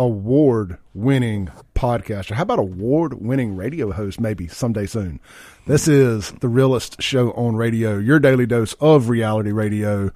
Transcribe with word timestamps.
award 0.00 0.78
winning 0.94 1.50
podcaster. 1.74 2.30
How 2.30 2.44
about 2.44 2.58
award 2.58 3.20
winning 3.20 3.54
radio 3.54 3.92
host 3.92 4.18
maybe 4.18 4.48
someday 4.48 4.86
soon? 4.86 5.20
This 5.66 5.86
is 5.86 6.32
the 6.40 6.48
realest 6.48 7.02
show 7.02 7.32
on 7.32 7.54
radio, 7.54 7.98
your 7.98 8.18
daily 8.18 8.46
dose 8.46 8.72
of 8.80 9.10
reality 9.10 9.52
radio. 9.52 10.10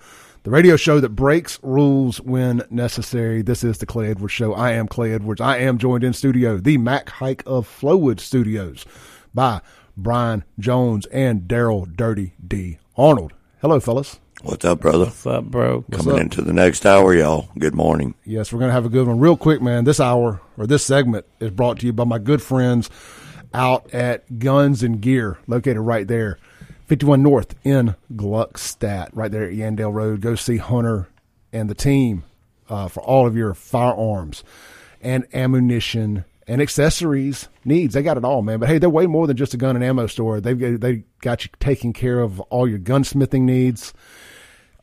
The 0.45 0.51
radio 0.51 0.77
show 0.77 1.01
that 1.01 1.11
breaks 1.11 1.59
rules 1.63 2.19
when 2.23 2.63
necessary. 2.71 3.43
This 3.43 3.63
is 3.63 3.77
the 3.77 3.85
Clay 3.85 4.11
Edwards 4.11 4.33
Show. 4.33 4.55
I 4.55 4.73
am 4.73 4.89
Clay 4.89 5.13
Edwards. 5.13 5.43
I 5.43 5.59
am 5.59 5.77
joined 5.77 6.03
in 6.03 6.15
studio, 6.15 6.57
the 6.57 6.79
Mac 6.79 7.11
Hike 7.11 7.43
of 7.45 7.69
Flowood 7.69 8.21
Studios, 8.21 8.87
by 9.35 9.61
Brian 9.99 10.45
Jones 10.59 11.05
and 11.07 11.43
Daryl 11.43 11.95
Dirty 11.95 12.33
D. 12.47 12.79
Arnold. 12.97 13.35
Hello, 13.61 13.81
fellas. 13.81 14.19
What's 14.45 14.63
up, 14.67 14.81
brother? 14.81 15.07
What's 15.07 15.27
up, 15.27 15.47
bro? 15.47 15.87
Coming 15.91 16.17
up? 16.17 16.21
into 16.21 16.43
the 16.43 16.53
next 16.53 16.85
hour, 16.85 17.15
y'all. 17.15 17.49
Good 17.59 17.75
morning. 17.75 18.15
Yes, 18.27 18.53
we're 18.53 18.59
going 18.59 18.69
to 18.69 18.75
have 18.75 18.85
a 18.85 18.91
good 18.91 19.07
one. 19.07 19.19
Real 19.19 19.39
quick, 19.39 19.63
man, 19.63 19.85
this 19.85 20.01
hour 20.01 20.43
or 20.59 20.67
this 20.67 20.85
segment 20.85 21.25
is 21.41 21.51
brought 21.51 21.79
to 21.79 21.87
you 21.87 21.95
by 21.95 22.05
my 22.05 22.19
good 22.19 22.43
friends 22.43 22.91
out 23.55 23.95
at 23.95 24.39
Guns 24.39 24.83
and 24.83 25.01
Gear, 25.01 25.39
located 25.47 25.79
right 25.79 26.07
there, 26.07 26.39
51 26.89 27.23
North 27.23 27.55
in 27.65 27.97
Gluckstadt, 28.13 29.09
right 29.15 29.31
there 29.31 29.45
at 29.45 29.55
Yandell 29.55 29.95
Road. 29.95 30.21
Go 30.21 30.35
see 30.35 30.59
Hunter 30.59 31.09
and 31.51 31.71
the 31.71 31.75
team 31.75 32.25
uh, 32.69 32.89
for 32.89 33.03
all 33.03 33.27
of 33.27 33.39
your 33.39 33.55
firearms 33.55 34.45
and 35.01 35.27
ammunition 35.33 36.27
and 36.47 36.61
accessories 36.61 37.49
needs. 37.65 37.95
They 37.95 38.03
got 38.03 38.19
it 38.19 38.27
all, 38.27 38.43
man. 38.43 38.61
But 38.61 38.69
hey, 38.69 38.77
they're 38.77 38.91
way 38.91 39.07
more 39.07 39.27
than 39.27 39.39
just 39.39 39.55
a 39.55 39.57
gun 39.57 39.75
and 39.75 39.83
ammo 39.83 40.07
store. 40.07 40.43
They've 40.43 40.59
got, 40.59 40.81
they 40.81 41.05
got 41.23 41.47
you 41.47 41.51
taking 41.61 41.95
care 41.95 42.21
of 42.21 42.41
all 42.41 42.69
your 42.69 42.79
gunsmithing 42.79 43.41
needs. 43.41 43.95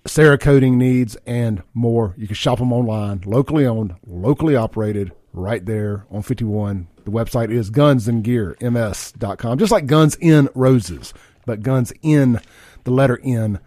Cerakoting 0.06 0.74
needs, 0.74 1.16
and 1.28 1.62
more. 1.74 2.16
You 2.18 2.28
can 2.28 2.36
shop 2.36 2.60
them 2.60 2.74
online, 2.74 3.22
locally 3.26 3.66
owned, 3.66 3.96
locally 4.06 4.56
operated, 4.56 5.12
right 5.34 5.66
there 5.66 6.06
on 6.10 6.24
51. 6.24 6.88
The 7.06 7.12
website 7.12 7.52
is 7.52 7.70
gunsandgearms.com, 7.72 9.58
just 9.58 9.72
like 9.72 9.86
Guns 9.86 10.18
in 10.20 10.50
Roses, 10.56 11.14
but 11.46 11.62
Guns 11.62 11.94
in 12.02 12.40
the 12.84 12.92
letter 12.92 13.20
N 13.24 13.60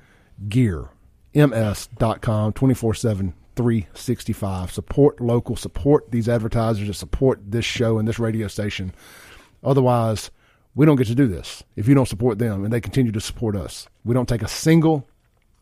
gear, 0.48 0.88
ms.com, 1.34 2.52
24 2.52 2.94
7, 2.94 3.34
365. 3.56 4.72
Support 4.72 5.20
local, 5.20 5.56
support 5.56 6.10
these 6.10 6.28
advertisers, 6.28 6.88
and 6.88 6.96
support 6.96 7.40
this 7.46 7.64
show 7.64 7.98
and 7.98 8.08
this 8.08 8.18
radio 8.18 8.48
station. 8.48 8.92
Otherwise, 9.62 10.30
we 10.74 10.84
don't 10.84 10.96
get 10.96 11.06
to 11.06 11.14
do 11.14 11.28
this 11.28 11.62
if 11.76 11.86
you 11.86 11.94
don't 11.94 12.08
support 12.08 12.38
them 12.38 12.64
and 12.64 12.72
they 12.72 12.80
continue 12.80 13.12
to 13.12 13.20
support 13.20 13.56
us. 13.56 13.88
We 14.04 14.14
don't 14.14 14.28
take 14.28 14.42
a 14.42 14.48
single 14.48 15.08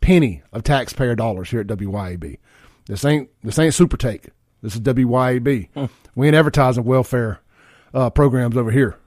penny 0.02 0.42
of 0.52 0.62
taxpayer 0.62 1.14
dollars 1.14 1.50
here 1.50 1.60
at 1.60 1.66
WYAB. 1.68 2.38
This 2.86 3.04
ain't 3.04 3.30
this 3.42 3.58
ain't 3.58 3.74
super 3.74 3.96
take. 3.96 4.28
This 4.60 4.74
is 4.74 4.80
WYAB. 4.80 5.88
We 6.14 6.26
ain't 6.26 6.36
advertising 6.36 6.84
welfare 6.84 7.40
uh, 7.94 8.10
programs 8.10 8.56
over 8.56 8.70
here. 8.70 8.98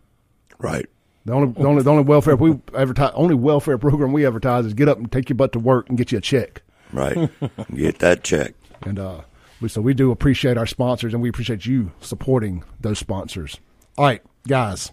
Right. 0.57 0.87
The 1.25 1.33
only 1.33 1.53
the 1.53 1.67
only 1.67 1.83
the 1.83 1.91
only 1.91 2.03
welfare 2.03 2.35
we 2.35 2.59
advertise 2.75 3.11
only 3.15 3.35
welfare 3.35 3.77
program 3.77 4.11
we 4.13 4.25
advertise 4.25 4.65
is 4.65 4.73
get 4.73 4.87
up 4.87 4.97
and 4.97 5.11
take 5.11 5.29
your 5.29 5.35
butt 5.35 5.51
to 5.53 5.59
work 5.59 5.89
and 5.89 5.97
get 5.97 6.11
you 6.11 6.17
a 6.17 6.21
check. 6.21 6.61
Right. 6.91 7.29
Get 7.73 7.99
that 7.99 8.23
check. 8.23 8.53
And 8.83 8.99
uh, 8.99 9.21
we, 9.59 9.69
so 9.69 9.81
we 9.81 9.93
do 9.93 10.11
appreciate 10.11 10.57
our 10.57 10.67
sponsors 10.67 11.13
and 11.13 11.21
we 11.21 11.29
appreciate 11.29 11.65
you 11.65 11.91
supporting 11.99 12.63
those 12.79 12.99
sponsors. 12.99 13.59
All 13.97 14.05
right, 14.05 14.21
guys. 14.47 14.91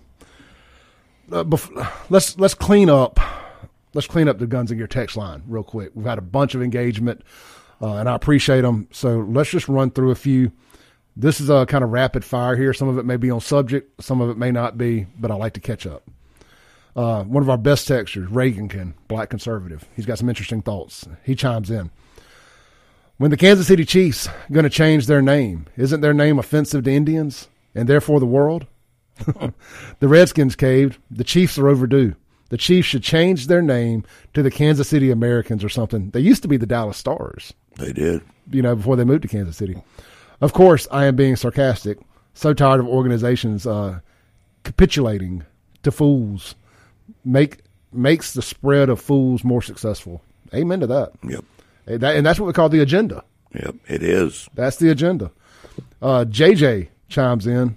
Uh, 1.30 1.44
bef- 1.44 1.92
let's 2.10 2.38
let's 2.38 2.54
clean 2.54 2.88
up 2.90 3.20
let's 3.94 4.06
clean 4.06 4.28
up 4.28 4.38
the 4.38 4.46
guns 4.46 4.70
in 4.70 4.78
your 4.78 4.86
text 4.86 5.16
line 5.16 5.42
real 5.46 5.62
quick. 5.62 5.92
We've 5.94 6.06
had 6.06 6.18
a 6.18 6.22
bunch 6.22 6.54
of 6.54 6.62
engagement, 6.62 7.22
uh, 7.80 7.96
and 7.96 8.08
I 8.08 8.14
appreciate 8.14 8.62
them. 8.62 8.88
So 8.92 9.18
let's 9.20 9.50
just 9.50 9.68
run 9.68 9.90
through 9.90 10.10
a 10.10 10.16
few. 10.16 10.52
This 11.16 11.40
is 11.40 11.50
a 11.50 11.66
kind 11.66 11.84
of 11.84 11.90
rapid 11.90 12.24
fire 12.24 12.56
here. 12.56 12.72
Some 12.72 12.88
of 12.88 12.98
it 12.98 13.04
may 13.04 13.16
be 13.16 13.30
on 13.30 13.40
subject, 13.40 14.02
some 14.02 14.20
of 14.20 14.30
it 14.30 14.38
may 14.38 14.50
not 14.50 14.78
be, 14.78 15.06
but 15.18 15.30
I 15.30 15.34
like 15.34 15.54
to 15.54 15.60
catch 15.60 15.86
up. 15.86 16.08
Uh, 16.94 17.24
one 17.24 17.42
of 17.42 17.48
our 17.48 17.58
best 17.58 17.88
texters, 17.88 18.28
Reagankin, 18.28 18.94
black 19.08 19.30
conservative. 19.30 19.88
He's 19.96 20.04
got 20.04 20.18
some 20.18 20.28
interesting 20.28 20.60
thoughts. 20.60 21.06
He 21.24 21.34
chimes 21.34 21.70
in. 21.70 21.90
When 23.16 23.30
the 23.30 23.36
Kansas 23.36 23.66
City 23.66 23.84
Chiefs 23.84 24.28
going 24.50 24.64
to 24.64 24.70
change 24.70 25.06
their 25.06 25.22
name, 25.22 25.66
isn't 25.76 26.00
their 26.00 26.14
name 26.14 26.38
offensive 26.38 26.84
to 26.84 26.90
Indians 26.90 27.48
and 27.74 27.88
therefore 27.88 28.20
the 28.20 28.26
world? 28.26 28.66
the 30.00 30.08
Redskins 30.08 30.56
caved. 30.56 30.98
The 31.10 31.24
Chiefs 31.24 31.56
are 31.58 31.68
overdue. 31.68 32.14
The 32.52 32.58
Chiefs 32.58 32.86
should 32.88 33.02
change 33.02 33.46
their 33.46 33.62
name 33.62 34.04
to 34.34 34.42
the 34.42 34.50
Kansas 34.50 34.86
City 34.86 35.10
Americans 35.10 35.64
or 35.64 35.70
something. 35.70 36.10
They 36.10 36.20
used 36.20 36.42
to 36.42 36.48
be 36.48 36.58
the 36.58 36.66
Dallas 36.66 36.98
Stars, 36.98 37.54
They 37.78 37.94
did. 37.94 38.20
you 38.50 38.60
know, 38.60 38.76
before 38.76 38.94
they 38.94 39.04
moved 39.04 39.22
to 39.22 39.28
Kansas 39.28 39.56
City. 39.56 39.82
Of 40.42 40.52
course, 40.52 40.86
I 40.90 41.06
am 41.06 41.16
being 41.16 41.34
sarcastic. 41.36 41.96
So 42.34 42.52
tired 42.52 42.78
of 42.80 42.86
organizations 42.86 43.66
uh, 43.66 44.00
capitulating 44.64 45.44
to 45.82 45.90
fools. 45.90 46.54
Make 47.24 47.60
makes 47.90 48.34
the 48.34 48.42
spread 48.42 48.90
of 48.90 49.00
fools 49.00 49.44
more 49.44 49.62
successful. 49.62 50.20
Amen 50.54 50.80
to 50.80 50.86
that. 50.88 51.12
Yep. 51.26 51.44
And 51.86 52.00
that- 52.00 52.16
and 52.16 52.26
that's 52.26 52.38
what 52.38 52.48
we 52.48 52.52
call 52.52 52.68
the 52.68 52.80
agenda. 52.80 53.24
Yep. 53.54 53.76
It 53.88 54.02
is. 54.02 54.46
That's 54.54 54.76
the 54.76 54.90
agenda. 54.90 55.30
Uh, 56.02 56.26
JJ 56.28 56.88
chimes 57.08 57.46
in, 57.46 57.76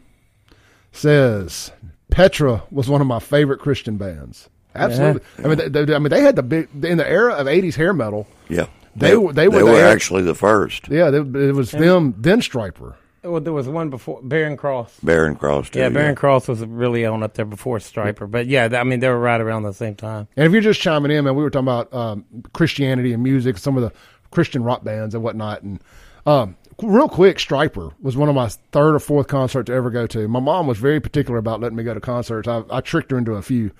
says 0.91 1.71
Petra 2.09 2.63
was 2.71 2.89
one 2.89 2.99
of 2.99 3.07
my 3.07 3.19
favorite 3.19 3.59
Christian 3.61 3.95
bands. 3.97 4.49
Absolutely. 4.75 5.21
I 5.43 5.47
mean, 5.47 5.57
they, 5.71 5.83
they- 5.85 5.95
I 5.95 5.99
mean, 5.99 6.09
they 6.09 6.21
had 6.21 6.35
the 6.35 6.43
big 6.43 6.67
in 6.83 6.97
the 6.97 7.09
era 7.09 7.33
of 7.33 7.47
'80s 7.47 7.75
hair 7.75 7.93
metal. 7.93 8.27
Yeah. 8.49 8.67
They 8.95 9.15
were- 9.17 9.33
they 9.33 9.47
were 9.47 9.63
there. 9.65 9.87
actually 9.87 10.23
the 10.23 10.35
first. 10.35 10.87
Yeah, 10.89 11.09
they, 11.09 11.17
it 11.19 11.53
was 11.55 11.71
them, 11.71 12.15
then 12.17 12.39
Stryper. 12.41 12.95
Well, 13.23 13.41
there 13.41 13.53
was 13.53 13.67
one 13.67 13.89
before 13.89 14.21
Barren 14.21 14.55
Cross. 14.55 14.99
Barren 15.01 15.35
Cross. 15.35 15.71
Too, 15.71 15.79
Yeah, 15.79 15.89
Barren 15.89 16.13
Cross 16.13 16.47
was 16.47 16.63
really 16.63 17.05
on 17.07 17.23
up 17.23 17.33
there 17.33 17.43
before 17.45 17.79
Stryper. 17.79 18.29
But 18.29 18.45
yeah, 18.45 18.69
I 18.79 18.83
mean, 18.83 18.99
they 18.99 19.09
were 19.09 19.19
right 19.19 19.41
around 19.41 19.63
the 19.63 19.73
same 19.73 19.95
time. 19.95 20.27
And 20.37 20.45
if 20.45 20.51
you're 20.53 20.61
just 20.61 20.79
chiming 20.79 21.09
in, 21.11 21.25
man, 21.25 21.35
we 21.35 21.41
were 21.41 21.49
talking 21.49 21.65
about 21.67 21.91
um, 21.91 22.23
Christianity 22.53 23.13
and 23.13 23.23
music, 23.23 23.57
some 23.57 23.77
of 23.77 23.83
the 23.83 23.91
Christian 24.29 24.63
rock 24.63 24.83
bands 24.83 25.15
and 25.15 25.23
whatnot. 25.23 25.63
And 25.63 25.79
um, 26.27 26.55
real 26.83 27.09
quick, 27.09 27.37
Stryper 27.39 27.93
was 27.99 28.15
one 28.15 28.29
of 28.29 28.35
my 28.35 28.47
third 28.71 28.93
or 28.93 28.99
fourth 28.99 29.27
concerts 29.27 29.67
to 29.67 29.73
ever 29.73 29.89
go 29.89 30.05
to. 30.05 30.27
My 30.27 30.39
mom 30.39 30.67
was 30.67 30.77
very 30.77 30.99
particular 30.99 31.39
about 31.39 31.61
letting 31.61 31.75
me 31.77 31.83
go 31.83 31.95
to 31.95 31.99
concerts. 31.99 32.47
I, 32.47 32.61
I 32.69 32.81
tricked 32.81 33.09
her 33.09 33.17
into 33.17 33.33
a 33.33 33.41
few. 33.41 33.71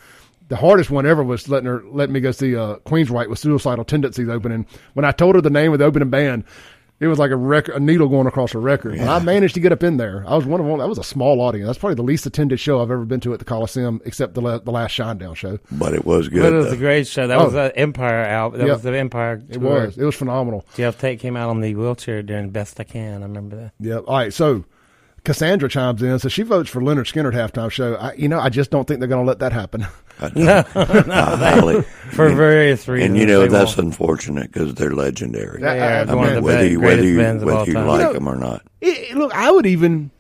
The 0.48 0.56
hardest 0.56 0.92
one 0.92 1.06
ever 1.06 1.24
was 1.24 1.50
letting 1.50 1.68
her 1.68 1.84
letting 1.92 2.14
me 2.14 2.20
go 2.20 2.32
see 2.32 2.56
uh, 2.56 2.76
Queensryche 2.86 3.30
with 3.30 3.40
Suicidal 3.40 3.84
Tendencies 3.86 4.30
opening. 4.30 4.66
When 4.94 5.04
I 5.06 5.12
told 5.12 5.36
her 5.36 5.42
the 5.42 5.50
name 5.50 5.74
of 5.74 5.80
the 5.80 5.86
opening 5.86 6.10
band, 6.12 6.44
it 7.00 7.08
was 7.08 7.18
like 7.20 7.32
a 7.32 7.36
record, 7.36 7.76
a 7.76 7.80
needle 7.80 8.08
going 8.08 8.26
across 8.28 8.54
a 8.54 8.60
record. 8.60 8.94
And 8.96 9.10
I 9.10 9.20
managed 9.20 9.56
to 9.56 9.60
get 9.60 9.72
up 9.74 9.82
in 9.84 9.98
there. 9.98 10.24
I 10.28 10.36
was 10.36 10.46
one 10.46 10.62
of 10.62 10.68
them. 10.68 10.78
That 10.78 10.88
was 10.88 10.98
a 11.00 11.04
small 11.04 11.42
audience. 11.42 11.66
That's 11.68 11.80
probably 11.80 11.96
the 11.96 12.04
least 12.04 12.26
attended 12.28 12.60
show 12.60 12.82
I've 12.82 12.92
ever 12.92 13.04
been 13.06 13.20
to 13.22 13.34
at 13.34 13.40
the 13.40 13.46
Coliseum, 13.46 14.00
except 14.06 14.34
the 14.36 14.42
la- 14.42 14.60
the 14.60 14.72
last 14.72 14.96
Shinedown 14.98 15.36
show. 15.36 15.58
But 15.72 15.94
it 15.94 16.06
was 16.06 16.30
good. 16.30 16.44
But 16.44 16.54
it 16.54 16.58
was 16.58 16.66
though. 16.68 16.74
a 16.74 16.78
great 16.78 17.08
show. 17.08 17.28
That 17.28 17.40
Oh. 17.40 17.46
was 17.46 17.54
the 17.54 17.76
Empire 17.76 18.24
album. 18.24 18.60
That 18.60 18.68
Yeah. 18.68 18.74
was 18.74 18.84
the 18.84 18.96
Empire. 18.98 19.42
It 19.50 19.58
was. 19.60 19.98
It 19.98 20.06
was 20.06 20.16
phenomenal. 20.16 20.64
Geoff 20.76 21.00
Tate 21.00 21.20
came 21.20 21.36
out 21.36 21.50
on 21.50 21.60
the 21.60 21.74
wheelchair 21.76 22.22
during 22.24 22.52
Best 22.52 22.80
I 22.80 22.84
Can. 22.84 23.24
I 23.24 23.26
remember 23.26 23.56
that. 23.58 23.72
Yeah. 23.80 23.98
All 23.98 24.16
right. 24.18 24.32
So 24.34 24.64
Cassandra 25.26 25.68
chimes 25.70 26.02
in. 26.02 26.18
So 26.20 26.30
she 26.30 26.44
votes 26.44 26.70
for 26.70 26.82
Lynyrd 26.82 27.12
Skynyrd 27.12 27.36
at 27.36 27.54
halftime 27.54 27.70
show. 27.72 27.96
I, 27.96 28.14
you 28.14 28.28
know, 28.30 28.40
I 28.40 28.50
just 28.50 28.72
don't 28.72 28.88
think 28.88 29.00
they're 29.00 29.10
going 29.10 29.24
to 29.26 29.28
let 29.28 29.40
that 29.40 29.52
happen. 29.52 29.86
I 30.22 30.30
know. 30.34 30.44
Not 30.76 31.40
highly. 31.40 31.82
For 32.12 32.30
various 32.30 32.88
reasons. 32.88 33.10
And 33.12 33.18
you 33.20 33.26
know 33.26 33.48
that's 33.48 33.76
won't. 33.76 33.88
unfortunate 33.88 34.52
because 34.52 34.74
they're 34.76 34.94
legendary. 34.94 35.62
That- 35.62 35.74
They 35.74 35.80
are 35.82 35.86
I- 35.86 36.00
I 36.02 36.16
one 36.16 36.28
mean, 36.28 36.28
of 36.30 36.36
the 36.36 36.42
whether 36.44 36.64
be- 36.64 36.70
you 36.72 36.80
whether 36.80 37.04
you 37.04 37.18
bands 37.18 37.44
whether 37.44 37.58
all 37.60 37.68
you 37.68 37.74
time. 37.74 37.88
like 37.88 38.00
You 38.00 38.06
know- 38.06 38.14
them 38.14 38.28
or 38.30 38.36
not. 38.38 38.62
It- 38.82 39.12
it- 39.12 39.18
look, 39.18 39.34
I 39.36 39.52
would 39.52 39.66
even 39.66 40.12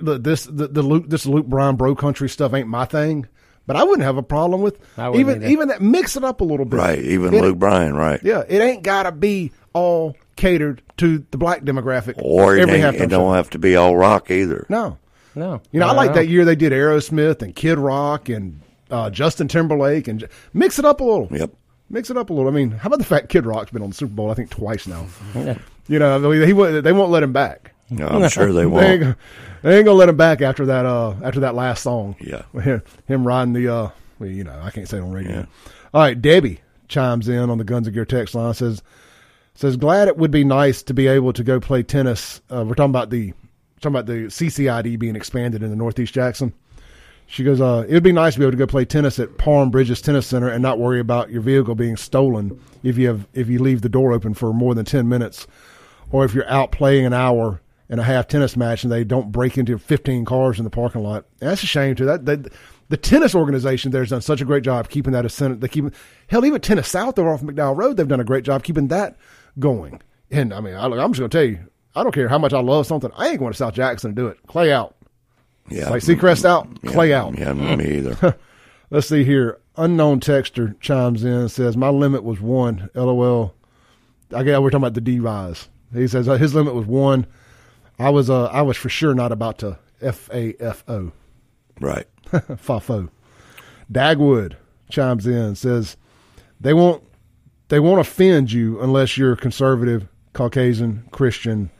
look 0.00 0.22
this 0.22 0.44
the, 0.44 0.68
the 0.68 0.82
Luke 0.82 1.04
this 1.08 1.26
Luke 1.26 1.46
Bryan 1.46 1.76
bro 1.76 1.94
country 1.94 2.28
stuff 2.28 2.54
ain't 2.54 2.68
my 2.68 2.84
thing, 2.86 3.26
but 3.66 3.76
I 3.76 3.82
wouldn't 3.84 4.04
have 4.04 4.16
a 4.16 4.22
problem 4.22 4.62
with 4.62 4.78
even 4.98 5.36
either. 5.42 5.46
even 5.48 5.68
that 5.68 5.82
mix 5.82 6.16
it 6.16 6.24
up 6.24 6.40
a 6.40 6.44
little 6.44 6.64
bit. 6.64 6.76
Right. 6.78 6.98
Even 7.00 7.34
It- 7.34 7.42
Luke 7.42 7.58
Bryan. 7.58 7.94
Right. 7.94 8.20
Yeah, 8.22 8.44
it 8.48 8.60
ain't 8.60 8.82
got 8.84 9.02
to 9.02 9.12
be 9.12 9.52
all 9.74 10.16
catered 10.36 10.82
to 10.98 11.24
the 11.30 11.38
black 11.38 11.62
demographic. 11.62 12.14
Or 12.16 12.56
it, 12.56 12.60
every 12.62 12.80
ain't- 12.80 12.96
it 12.96 13.06
don't 13.08 13.30
show. 13.30 13.32
have 13.32 13.50
to 13.50 13.58
be 13.58 13.76
all 13.76 13.96
rock 13.96 14.30
either. 14.30 14.66
No, 14.68 14.98
No. 15.34 15.60
you 15.70 15.80
know 15.80 15.86
I 15.86 15.88
not 15.90 15.96
like 15.96 16.08
at 16.10 16.14
that 16.16 16.28
year 16.28 16.44
they 16.44 16.56
did 16.56 16.72
Aerosmith 16.72 17.42
and 17.42 17.54
Kid 17.54 17.78
Rock 17.78 18.28
and 18.28 18.60
uh, 18.90 19.10
Justin 19.10 19.48
Timberlake 19.48 20.08
and 20.08 20.28
mix 20.52 20.78
it 20.78 20.84
up 20.84 21.00
a 21.00 21.04
little. 21.04 21.28
Yep. 21.30 21.50
Mix 21.90 22.08
it 22.10 22.16
up 22.16 22.30
a 22.30 22.32
little. 22.32 22.48
I 22.50 22.54
mean, 22.54 22.70
how 22.70 22.86
about 22.86 22.98
the 22.98 23.04
fact 23.04 23.28
Kid 23.28 23.44
Rock's 23.46 23.70
been 23.70 23.82
on 23.82 23.90
the 23.90 23.94
Super 23.94 24.14
Bowl? 24.14 24.30
I 24.30 24.34
think 24.34 24.50
twice 24.50 24.86
now. 24.86 25.06
Yeah. 25.34 25.58
You 25.88 25.98
know, 25.98 26.30
I 26.32 26.46
he 26.46 26.52
they 26.80 26.92
won't 26.92 27.10
let 27.10 27.22
him 27.22 27.32
back. 27.32 27.72
No, 27.90 28.06
I'm 28.06 28.28
sure 28.30 28.46
they 28.52 28.60
They 28.60 28.66
won't. 28.66 29.00
gonna- 29.00 29.16
they 29.62 29.76
ain't 29.76 29.84
gonna 29.84 29.98
let 29.98 30.08
him 30.08 30.16
back 30.16 30.40
after 30.40 30.66
that. 30.66 30.86
Uh, 30.86 31.14
after 31.22 31.40
that 31.40 31.54
last 31.54 31.82
song. 31.82 32.16
Yeah. 32.20 32.42
him, 32.60 32.82
him 33.06 33.26
riding 33.26 33.52
the. 33.52 33.68
Uh, 33.68 33.90
well, 34.18 34.28
you 34.30 34.44
know, 34.44 34.58
I 34.62 34.70
can't 34.70 34.88
say 34.88 34.96
it 34.98 35.02
on 35.02 35.12
radio. 35.12 35.32
Yeah. 35.40 35.44
All 35.92 36.00
right, 36.00 36.20
Debbie 36.20 36.60
chimes 36.88 37.28
in 37.28 37.50
on 37.50 37.58
the 37.58 37.64
Guns 37.64 37.86
of 37.86 37.94
Gear 37.94 38.04
text 38.06 38.34
line. 38.34 38.54
Says 38.54 38.82
says 39.54 39.76
glad 39.76 40.08
it 40.08 40.16
would 40.16 40.30
be 40.30 40.44
nice 40.44 40.82
to 40.84 40.94
be 40.94 41.06
able 41.06 41.32
to 41.32 41.44
go 41.44 41.60
play 41.60 41.82
tennis. 41.82 42.40
Uh, 42.50 42.64
we're 42.66 42.74
talking 42.74 42.90
about 42.90 43.10
the 43.10 43.32
talking 43.80 43.96
about 43.96 44.06
the 44.06 44.26
CCID 44.26 44.98
being 44.98 45.16
expanded 45.16 45.62
in 45.62 45.70
the 45.70 45.76
Northeast 45.76 46.14
Jackson. 46.14 46.52
She 47.26 47.44
goes, 47.44 47.60
uh, 47.60 47.84
it 47.88 47.94
would 47.94 48.02
be 48.02 48.12
nice 48.12 48.34
to 48.34 48.40
be 48.40 48.44
able 48.44 48.52
to 48.52 48.58
go 48.58 48.66
play 48.66 48.84
tennis 48.84 49.18
at 49.18 49.38
Parham 49.38 49.70
Bridges 49.70 50.02
Tennis 50.02 50.26
Center 50.26 50.48
and 50.48 50.62
not 50.62 50.78
worry 50.78 51.00
about 51.00 51.30
your 51.30 51.40
vehicle 51.40 51.74
being 51.74 51.96
stolen 51.96 52.60
if 52.82 52.98
you 52.98 53.08
have 53.08 53.26
if 53.32 53.48
you 53.48 53.58
leave 53.58 53.82
the 53.82 53.88
door 53.88 54.12
open 54.12 54.34
for 54.34 54.52
more 54.52 54.74
than 54.74 54.84
ten 54.84 55.08
minutes, 55.08 55.46
or 56.10 56.24
if 56.24 56.34
you're 56.34 56.48
out 56.48 56.72
playing 56.72 57.06
an 57.06 57.12
hour 57.12 57.60
and 57.88 58.00
a 58.00 58.04
half 58.04 58.26
tennis 58.26 58.56
match 58.56 58.84
and 58.84 58.92
they 58.92 59.04
don't 59.04 59.32
break 59.32 59.58
into 59.58 59.76
15 59.76 60.24
cars 60.24 60.56
in 60.58 60.64
the 60.64 60.70
parking 60.70 61.02
lot. 61.02 61.26
And 61.42 61.50
that's 61.50 61.62
a 61.62 61.66
shame 61.66 61.94
too. 61.94 62.06
That, 62.06 62.24
that 62.24 62.50
the 62.88 62.96
tennis 62.96 63.34
organization 63.34 63.90
there 63.90 64.00
has 64.00 64.08
done 64.08 64.22
such 64.22 64.40
a 64.40 64.46
great 64.46 64.64
job 64.64 64.88
keeping 64.88 65.12
that 65.12 65.26
a 65.26 65.28
center. 65.28 65.56
They 65.56 65.68
keep 65.68 65.84
hell 66.28 66.44
even 66.46 66.60
tennis 66.62 66.88
south 66.88 67.18
over 67.18 67.30
off 67.30 67.42
McDowell 67.42 67.76
Road. 67.76 67.98
They've 67.98 68.08
done 68.08 68.20
a 68.20 68.24
great 68.24 68.44
job 68.44 68.64
keeping 68.64 68.88
that 68.88 69.16
going. 69.58 70.00
And 70.30 70.52
I 70.52 70.60
mean, 70.60 70.74
I, 70.74 70.84
I'm 70.84 71.12
just 71.12 71.18
going 71.18 71.30
to 71.30 71.36
tell 71.36 71.44
you, 71.44 71.58
I 71.94 72.02
don't 72.02 72.12
care 72.12 72.28
how 72.28 72.38
much 72.38 72.52
I 72.52 72.60
love 72.60 72.86
something. 72.86 73.10
I 73.16 73.28
ain't 73.28 73.38
going 73.38 73.52
to 73.52 73.56
South 73.56 73.74
Jackson 73.74 74.14
to 74.14 74.22
do 74.22 74.28
it. 74.28 74.38
Clay 74.46 74.72
out. 74.72 74.96
Yeah. 75.68 75.90
Like 75.90 76.02
Seacrest 76.02 76.44
out, 76.44 76.82
Clay 76.86 77.12
out. 77.12 77.38
Yeah, 77.38 77.52
me 77.52 77.84
either. 77.98 78.36
Let's 78.90 79.08
see 79.08 79.24
here. 79.24 79.58
Unknown 79.76 80.20
texter 80.20 80.78
chimes 80.80 81.24
in 81.24 81.32
and 81.32 81.50
says, 81.50 81.76
My 81.76 81.88
limit 81.88 82.24
was 82.24 82.40
one. 82.40 82.90
LOL. 82.94 83.54
I 84.34 84.42
guess 84.42 84.58
we're 84.60 84.70
talking 84.70 84.82
about 84.82 84.94
the 84.94 85.00
D 85.00 85.20
rise. 85.20 85.68
He 85.94 86.08
says 86.08 86.28
uh, 86.28 86.36
his 86.36 86.54
limit 86.54 86.74
was 86.74 86.86
one. 86.86 87.26
I 87.98 88.10
was 88.10 88.28
uh, 88.30 88.46
I 88.46 88.62
was 88.62 88.76
for 88.76 88.88
sure 88.88 89.14
not 89.14 89.32
about 89.32 89.58
to 89.58 89.78
F 90.00 90.28
A 90.32 90.54
F 90.58 90.84
O. 90.88 91.12
right. 91.80 92.06
Fafo. 92.32 93.08
Dagwood 93.90 94.56
chimes 94.90 95.26
in 95.26 95.34
and 95.34 95.58
says 95.58 95.96
they 96.60 96.72
won't 96.72 97.04
they 97.72 97.80
won't 97.80 98.00
offend 98.00 98.52
you 98.52 98.78
unless 98.82 99.16
you're 99.16 99.34
conservative, 99.34 100.06
Caucasian, 100.34 101.04
Christian, 101.10 101.70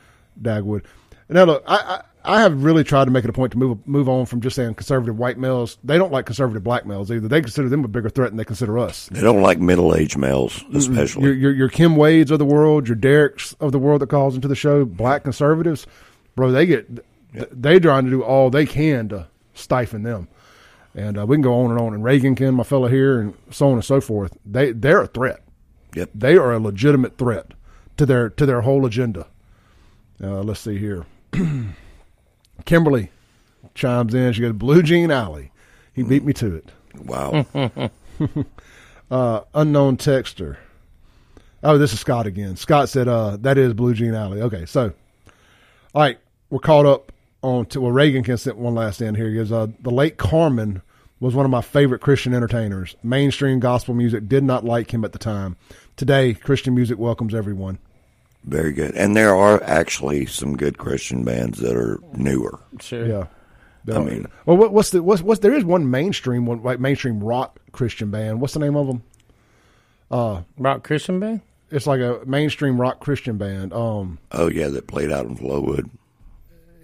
Dagwood. 0.41 0.85
Now 1.29 1.45
look, 1.45 1.63
I, 1.67 1.77
I 2.25 2.37
I 2.37 2.41
have 2.41 2.65
really 2.65 2.83
tried 2.83 3.05
to 3.05 3.11
make 3.11 3.25
it 3.25 3.31
a 3.31 3.33
point 3.35 3.53
to 3.53 3.59
move 3.59 3.87
move 3.87 4.09
on 4.09 4.25
from 4.25 4.41
just 4.41 4.57
saying 4.57 4.73
conservative 4.77 5.19
white 5.19 5.37
males. 5.37 5.77
They 5.85 5.99
don't 5.99 6.11
like 6.11 6.25
conservative 6.25 6.65
black 6.65 6.87
males 6.87 7.13
either. 7.13 7.29
They 7.29 7.43
consider 7.43 7.69
them 7.69 7.85
a 7.85 7.89
bigger 7.89 8.09
threat 8.09 8.31
than 8.31 8.39
they 8.39 8.45
consider 8.45 8.79
us. 8.79 9.11
They 9.13 9.21
don't 9.21 9.43
like 9.43 9.59
middle 9.59 9.95
aged 9.95 10.17
males, 10.17 10.65
especially. 10.73 11.25
Your, 11.25 11.35
your 11.35 11.53
your 11.53 11.69
Kim 11.69 11.97
Wades 11.97 12.31
of 12.31 12.39
the 12.39 12.47
world, 12.47 12.89
your 12.89 12.97
Derek's 12.97 13.53
of 13.61 13.73
the 13.73 13.79
world 13.79 14.01
that 14.01 14.09
calls 14.09 14.35
into 14.35 14.49
the 14.49 14.57
show, 14.57 14.87
black 14.87 15.25
conservatives, 15.25 15.87
bro, 16.37 16.53
they 16.53 16.65
get 16.65 17.05
they 17.53 17.79
trying 17.79 18.07
to 18.07 18.11
do 18.11 18.23
all 18.23 18.49
they 18.49 18.65
can 18.65 19.11
to 19.11 19.27
stifle 19.53 19.99
them. 19.99 20.27
And 20.95 21.19
uh, 21.19 21.27
we 21.27 21.37
can 21.37 21.43
go 21.43 21.61
on 21.61 21.71
and 21.71 21.79
on. 21.79 21.93
And 21.93 22.03
Reagan 22.03 22.35
Ken, 22.35 22.55
my 22.55 22.65
fellow 22.65 22.89
here, 22.89 23.21
and 23.21 23.35
so 23.51 23.67
on 23.67 23.75
and 23.75 23.85
so 23.85 24.01
forth. 24.01 24.39
They 24.47 24.73
they're 24.73 25.03
a 25.03 25.07
threat. 25.07 25.43
Yep. 25.95 26.11
They 26.15 26.37
are 26.37 26.53
a 26.53 26.59
legitimate 26.59 27.19
threat 27.19 27.53
to 27.97 28.07
their 28.07 28.31
to 28.31 28.47
their 28.47 28.63
whole 28.63 28.87
agenda. 28.87 29.27
Uh, 30.23 30.43
let's 30.43 30.61
see 30.61 30.79
here. 30.79 31.05
Kimberly 32.65 33.11
chimes 33.75 34.15
in. 34.15 34.33
She 34.33 34.43
goes, 34.43 34.53
"Blue 34.53 34.83
Jean 34.83 35.11
Alley." 35.11 35.51
He 35.95 36.03
beat 36.03 36.25
me 36.25 36.33
to 36.35 36.57
it. 36.57 36.69
Wow. 36.97 37.47
Uh, 39.13 39.45
unknown 39.55 39.99
texter. 39.99 40.57
Oh, 41.63 41.77
this 41.77 41.93
is 41.93 42.01
Scott 42.01 42.27
again. 42.27 42.57
Scott 42.57 42.89
said, 42.89 43.09
uh, 43.09 43.37
that 43.43 43.59
is 43.59 43.75
Blue 43.75 43.93
Jean 43.93 44.15
Alley. 44.15 44.41
Okay, 44.41 44.65
so, 44.65 44.95
all 45.95 46.01
right, 46.01 46.19
we're 46.49 46.61
caught 46.61 46.87
up 46.87 47.13
on 47.43 47.67
to, 47.67 47.83
well, 47.83 47.93
Reagan 47.93 48.25
can 48.25 48.39
sent 48.39 48.57
one 48.57 48.75
last 48.75 49.03
in 49.03 49.15
here. 49.15 49.29
He 49.29 49.35
goes, 49.35 49.53
uh, 49.53 49.67
the 49.83 49.91
late 49.91 50.17
Carmen 50.17 50.81
was 51.23 51.35
one 51.35 51.45
of 51.45 51.51
my 51.51 51.61
favorite 51.61 52.01
Christian 52.01 52.35
entertainers. 52.35 52.97
Mainstream 53.03 53.61
gospel 53.61 53.95
music 53.95 54.29
did 54.29 54.43
not 54.43 54.65
like 54.65 54.93
him 54.93 55.05
at 55.05 55.13
the 55.13 55.19
time. 55.19 55.57
Today, 55.97 56.35
Christian 56.35 56.75
music 56.75 56.99
welcomes 56.99 57.35
everyone. 57.35 57.79
Very 58.45 58.73
good. 58.73 58.95
And 58.97 59.17
there 59.17 59.35
are 59.37 59.63
actually 59.63 60.27
some 60.27 60.57
good 60.57 60.79
Christian 60.79 61.23
bands 61.23 61.61
that 61.61 61.77
are 61.77 62.01
newer. 62.15 62.59
Sure. 62.81 63.07
Yeah. 63.07 63.27
I 63.95 63.99
mean- 64.01 64.27
well, 64.47 64.57
what, 64.57 64.73
what's 64.73 64.91
the 64.91 65.03
what's, 65.03 65.23
what's 65.23 65.41
there 65.41 65.55
is 65.55 65.65
one 65.65 65.91
mainstream 65.91 66.45
one 66.47 66.63
like 66.63 66.81
mainstream 66.81 67.23
rock 67.23 67.59
Christian 67.71 68.11
band. 68.11 68.41
What's 68.41 68.55
the 68.55 68.61
name 68.61 68.77
of 68.77 68.87
them? 68.89 69.03
Uh, 70.11 70.43
Rock 70.59 70.85
Christian 70.85 71.21
band? 71.21 71.41
It's 71.71 71.87
like 71.87 72.01
a 72.01 72.21
mainstream 72.27 72.81
rock 72.81 73.01
Christian 73.01 73.39
band. 73.39 73.73
Um, 73.73 74.19
Oh, 74.33 74.49
yeah, 74.49 74.69
that 74.69 74.87
played 74.89 75.11
out 75.11 75.25
in 75.27 75.37
Flowood. 75.37 75.89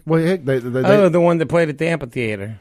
well, 0.06 0.24
heck, 0.24 0.44
they, 0.44 0.60
they, 0.60 0.70
they, 0.82 0.96
oh, 0.96 1.08
the 1.08 1.20
one 1.20 1.38
that 1.38 1.46
played 1.46 1.68
at 1.68 1.76
the 1.78 1.88
amphitheater. 1.88 2.58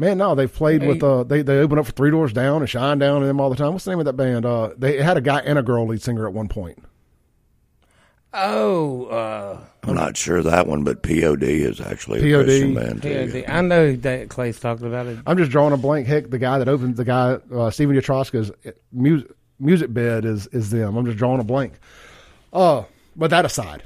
Man, 0.00 0.18
no, 0.18 0.34
they've 0.36 0.52
played 0.52 0.84
with 0.86 1.02
uh 1.02 1.24
they 1.24 1.42
they 1.42 1.58
open 1.58 1.78
up 1.78 1.86
for 1.86 1.92
Three 1.92 2.10
Doors 2.12 2.32
Down 2.32 2.62
and 2.62 2.68
Shinedown 2.70 3.16
and 3.18 3.26
them 3.26 3.40
all 3.40 3.50
the 3.50 3.56
time. 3.56 3.72
What's 3.72 3.84
the 3.84 3.90
name 3.90 3.98
of 3.98 4.04
that 4.04 4.12
band? 4.12 4.46
Uh 4.46 4.70
they 4.78 5.02
had 5.02 5.16
a 5.16 5.20
guy 5.20 5.40
and 5.40 5.58
a 5.58 5.62
girl 5.62 5.86
lead 5.88 6.00
singer 6.02 6.26
at 6.26 6.32
one 6.32 6.48
point. 6.48 6.78
Oh, 8.34 9.06
uh, 9.06 9.58
I'm 9.84 9.94
not 9.94 10.16
sure 10.16 10.42
that 10.42 10.66
one, 10.66 10.84
but 10.84 11.02
POD 11.02 11.42
is 11.44 11.80
actually 11.80 12.18
a 12.20 12.36
POD. 12.36 12.44
Christian 12.44 12.74
band 12.74 13.02
too. 13.02 13.32
yeah, 13.38 13.56
I 13.58 13.62
know 13.62 13.96
that 13.96 14.28
Clay's 14.28 14.60
talking 14.60 14.86
about 14.86 15.06
it. 15.06 15.18
I'm 15.26 15.38
just 15.38 15.50
drawing 15.50 15.72
a 15.72 15.78
blank. 15.78 16.06
Heck, 16.06 16.28
the 16.28 16.38
guy 16.38 16.58
that 16.58 16.68
opened 16.68 16.96
the 16.96 17.04
guy 17.06 17.38
uh 17.52 17.70
Stephen 17.70 17.96
Yatroska's 17.96 18.52
music 18.92 19.30
music 19.58 19.92
bed 19.92 20.24
is 20.24 20.46
is 20.48 20.70
them. 20.70 20.96
I'm 20.96 21.06
just 21.06 21.16
drawing 21.18 21.40
a 21.40 21.44
blank. 21.44 21.72
Uh 22.52 22.84
but 23.16 23.30
that 23.30 23.44
aside. 23.44 23.84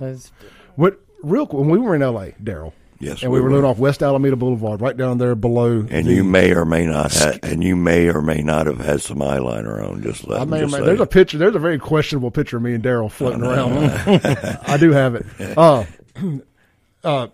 Let's- 0.00 0.32
What 0.76 0.98
real 1.22 1.46
quick 1.46 1.60
when 1.60 1.68
we 1.70 1.78
were 1.78 1.94
in 1.94 2.00
LA, 2.00 2.30
Daryl, 2.42 2.72
Yes, 3.04 3.22
and 3.22 3.30
we, 3.30 3.40
were 3.40 3.50
living 3.50 3.64
off 3.64 3.78
West 3.78 4.02
Alameda 4.02 4.36
Boulevard, 4.36 4.80
right 4.80 4.96
down 4.96 5.18
there 5.18 5.34
below 5.34 5.86
And 5.90 6.06
the- 6.06 6.14
you 6.14 6.24
may 6.24 6.52
or 6.54 6.64
may 6.64 6.86
not 6.86 7.12
have, 7.14 7.38
and 7.42 7.62
you 7.62 7.76
may 7.76 8.08
or 8.08 8.22
may 8.22 8.42
not 8.42 8.66
have 8.66 8.78
had 8.80 9.00
some 9.02 9.18
eyeliner 9.18 9.86
on. 9.88 10.02
Just 10.02 10.26
let 10.26 10.40
I 10.40 10.44
me 10.44 10.50
may, 10.52 10.56
or 10.56 10.60
just 10.62 10.72
may- 10.72 10.78
say. 10.78 10.84
there's 10.86 11.00
a 11.00 11.06
picture. 11.06 11.38
There's 11.38 11.54
a 11.54 11.58
very 11.58 11.78
questionable 11.78 12.30
picture 12.30 12.56
of 12.56 12.62
me 12.62 12.74
and 12.74 12.82
Daryl 12.82 13.10
floating 13.10 13.42
around. 13.42 13.74
I 14.66 14.76
do 14.78 14.90
have 14.92 15.14
it. 15.14 15.26
Uh, 15.56 15.84
uh, 17.04 17.28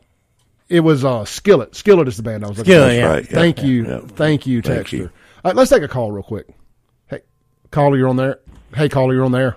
it 0.69 0.81
was 0.81 1.05
uh, 1.05 1.25
Skillet. 1.25 1.75
Skillet 1.75 2.09
is 2.09 2.17
the 2.17 2.23
band 2.23 2.45
I 2.45 2.49
was 2.49 2.59
looking 2.59 2.73
Skillet, 2.73 2.91
for. 2.91 2.95
yeah. 2.97 3.07
right. 3.09 3.25
yeah, 3.25 3.31
Thank 3.37 3.63
you, 3.63 3.87
yeah. 3.87 4.01
thank 4.01 4.47
you, 4.47 4.63
Thank 4.63 4.87
Texter. 4.89 4.93
you. 4.93 5.05
All 5.45 5.51
right, 5.51 5.57
let's 5.57 5.71
take 5.71 5.83
a 5.83 5.89
call 5.89 6.13
real 6.13 6.23
quick. 6.23 6.47
Hey, 7.09 7.21
caller, 7.71 7.97
you're 7.97 8.09
on 8.09 8.17
there. 8.17 8.39
Hey, 8.75 8.89
caller, 8.89 9.15
you're 9.15 9.25
on 9.25 9.33
there. 9.33 9.57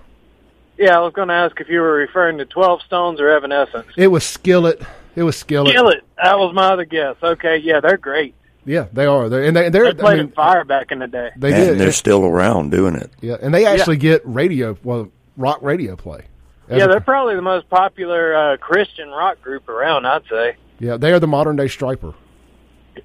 Yeah, 0.76 0.96
I 0.96 1.00
was 1.00 1.12
going 1.12 1.28
to 1.28 1.34
ask 1.34 1.60
if 1.60 1.68
you 1.68 1.78
were 1.80 1.92
referring 1.94 2.38
to 2.38 2.44
12 2.46 2.82
Stones 2.82 3.20
or 3.20 3.28
Evanescence. 3.30 3.86
It 3.96 4.08
was 4.08 4.24
Skillet. 4.24 4.82
It 5.16 5.22
was 5.22 5.36
Skillet. 5.36 5.70
Skillet. 5.70 6.02
That 6.22 6.38
was 6.38 6.54
my 6.54 6.72
other 6.72 6.84
guess. 6.84 7.16
Okay, 7.22 7.58
yeah, 7.58 7.80
they're 7.80 7.96
great. 7.96 8.34
Yeah, 8.66 8.86
they 8.92 9.06
are. 9.06 9.28
They're, 9.28 9.44
and 9.44 9.54
they, 9.56 9.68
they're. 9.68 9.92
They 9.92 10.00
played 10.00 10.20
I 10.20 10.22
mean, 10.22 10.28
at 10.28 10.34
Fire 10.34 10.64
back 10.64 10.90
in 10.90 10.98
the 11.00 11.06
day. 11.06 11.30
they 11.36 11.52
and 11.52 11.70
did. 11.70 11.78
they're 11.78 11.92
still 11.92 12.24
around 12.24 12.70
doing 12.70 12.94
it. 12.94 13.10
yeah, 13.20 13.36
and 13.40 13.52
they 13.54 13.66
actually 13.66 13.98
get 13.98 14.22
radio, 14.24 14.76
well, 14.82 15.10
rock 15.36 15.58
radio 15.60 15.96
play. 15.96 16.24
As 16.68 16.78
Yeah, 16.78 16.86
they're 16.86 17.00
probably 17.00 17.36
the 17.36 17.42
most 17.42 17.68
popular 17.68 18.34
uh, 18.34 18.56
Christian 18.56 19.10
rock 19.10 19.42
group 19.42 19.68
around, 19.68 20.06
I'd 20.06 20.22
say. 20.30 20.56
yeah, 20.78 20.96
they 20.96 21.12
are 21.12 21.20
the 21.20 21.26
modern 21.26 21.56
day 21.56 21.66
Stryper. 21.66 22.14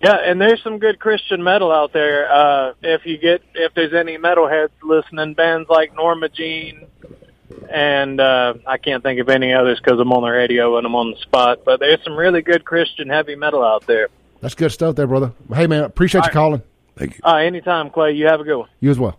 Yeah, 0.01 0.15
and 0.15 0.39
there's 0.39 0.61
some 0.63 0.77
good 0.77 0.99
Christian 0.99 1.43
metal 1.43 1.71
out 1.71 1.91
there. 1.93 2.31
Uh, 2.31 2.73
if 2.81 3.05
you 3.05 3.17
get, 3.17 3.41
if 3.55 3.73
there's 3.73 3.93
any 3.93 4.17
metalheads 4.17 4.69
listening, 4.83 5.33
bands 5.33 5.67
like 5.67 5.93
Norma 5.95 6.29
Jean, 6.29 6.85
and 7.69 8.19
uh, 8.19 8.55
I 8.65 8.77
can't 8.77 9.03
think 9.03 9.19
of 9.19 9.29
any 9.29 9.53
others 9.53 9.79
because 9.79 9.99
I'm 9.99 10.11
on 10.11 10.23
the 10.23 10.29
radio 10.29 10.77
and 10.77 10.85
I'm 10.85 10.95
on 10.95 11.11
the 11.11 11.17
spot. 11.17 11.59
But 11.65 11.79
there's 11.79 12.03
some 12.03 12.15
really 12.15 12.41
good 12.41 12.65
Christian 12.65 13.09
heavy 13.09 13.35
metal 13.35 13.63
out 13.63 13.85
there. 13.87 14.09
That's 14.41 14.55
good 14.55 14.71
stuff 14.71 14.95
there, 14.95 15.07
brother. 15.07 15.33
Hey, 15.53 15.67
man, 15.67 15.83
appreciate 15.83 16.21
you 16.21 16.25
right. 16.25 16.33
calling. 16.33 16.61
Thank 16.95 17.15
you. 17.15 17.21
Uh, 17.23 17.35
anytime, 17.35 17.89
Clay. 17.89 18.13
You 18.13 18.27
have 18.27 18.39
a 18.39 18.43
good 18.43 18.57
one. 18.57 18.69
You 18.79 18.91
as 18.91 18.99
well. 18.99 19.17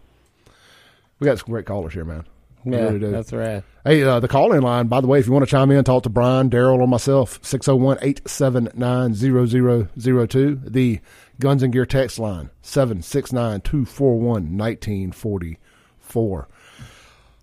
We 1.19 1.27
got 1.27 1.39
some 1.39 1.51
great 1.51 1.67
callers 1.67 1.93
here, 1.93 2.05
man. 2.05 2.25
We 2.65 2.73
Yeah, 2.73 2.91
really 2.91 3.11
that's 3.11 3.33
right. 3.33 3.63
Hey, 3.85 4.03
uh, 4.03 4.21
the 4.21 4.29
call 4.29 4.53
in 4.53 4.63
line, 4.63 4.89
by 4.89 5.01
the 5.01 5.07
way, 5.07 5.19
if 5.19 5.27
you 5.27 5.33
want 5.33 5.45
to 5.47 5.51
chime 5.51 5.71
in, 5.71 5.83
talk 5.85 6.03
to 6.03 6.11
Brian, 6.11 6.51
Daryl, 6.51 6.81
or 6.81 6.89
myself, 6.89 7.39
601 7.43 7.99
879 8.03 9.15
0002. 9.15 10.61
The 10.67 11.01
Guns 11.39 11.63
and 11.63 11.73
Gear 11.73 11.87
text 11.87 12.19
line, 12.19 12.51
769 12.61 13.63
241 13.63 14.59
1944. 14.59 16.49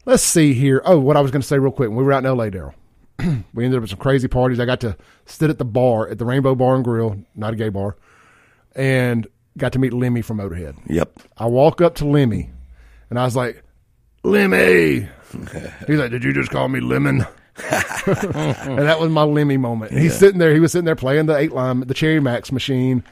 Let's 0.07 0.23
see 0.23 0.53
here. 0.53 0.81
Oh, 0.85 0.97
what 0.97 1.17
I 1.17 1.21
was 1.21 1.31
going 1.31 1.41
to 1.41 1.47
say 1.47 1.59
real 1.59 1.73
quick. 1.73 1.89
When 1.89 1.97
we 1.97 2.03
were 2.05 2.13
out 2.13 2.23
in 2.23 2.31
LA, 2.31 2.45
Daryl, 2.45 2.73
we 3.53 3.65
ended 3.65 3.77
up 3.77 3.83
at 3.83 3.89
some 3.89 3.99
crazy 3.99 4.29
parties. 4.29 4.57
I 4.57 4.63
got 4.63 4.79
to 4.79 4.95
sit 5.25 5.49
at 5.49 5.57
the 5.57 5.65
bar 5.65 6.07
at 6.07 6.17
the 6.17 6.23
Rainbow 6.23 6.55
Bar 6.55 6.75
and 6.75 6.83
Grill, 6.85 7.17
not 7.35 7.51
a 7.51 7.57
gay 7.57 7.67
bar, 7.67 7.97
and 8.73 9.27
got 9.57 9.73
to 9.73 9.79
meet 9.79 9.91
Lemmy 9.91 10.21
from 10.21 10.37
Motorhead. 10.37 10.77
Yep. 10.87 11.19
I 11.37 11.47
walk 11.47 11.81
up 11.81 11.95
to 11.95 12.05
Lemmy, 12.05 12.49
and 13.09 13.19
I 13.19 13.25
was 13.25 13.35
like, 13.35 13.65
Lemmy. 14.23 15.09
He's 15.87 15.99
like, 15.99 16.11
Did 16.11 16.23
you 16.23 16.31
just 16.31 16.51
call 16.51 16.69
me 16.69 16.79
Lemon? 16.79 17.27
and 17.57 18.77
that 18.77 19.01
was 19.01 19.09
my 19.09 19.23
Lemmy 19.23 19.57
moment. 19.57 19.91
And 19.91 19.99
he's 19.99 20.17
sitting 20.17 20.39
there. 20.39 20.53
He 20.53 20.61
was 20.61 20.71
sitting 20.71 20.85
there 20.85 20.95
playing 20.95 21.25
the 21.25 21.35
eight 21.35 21.51
line, 21.51 21.81
the 21.81 21.93
Cherry 21.93 22.21
Max 22.21 22.51
machine, 22.51 23.03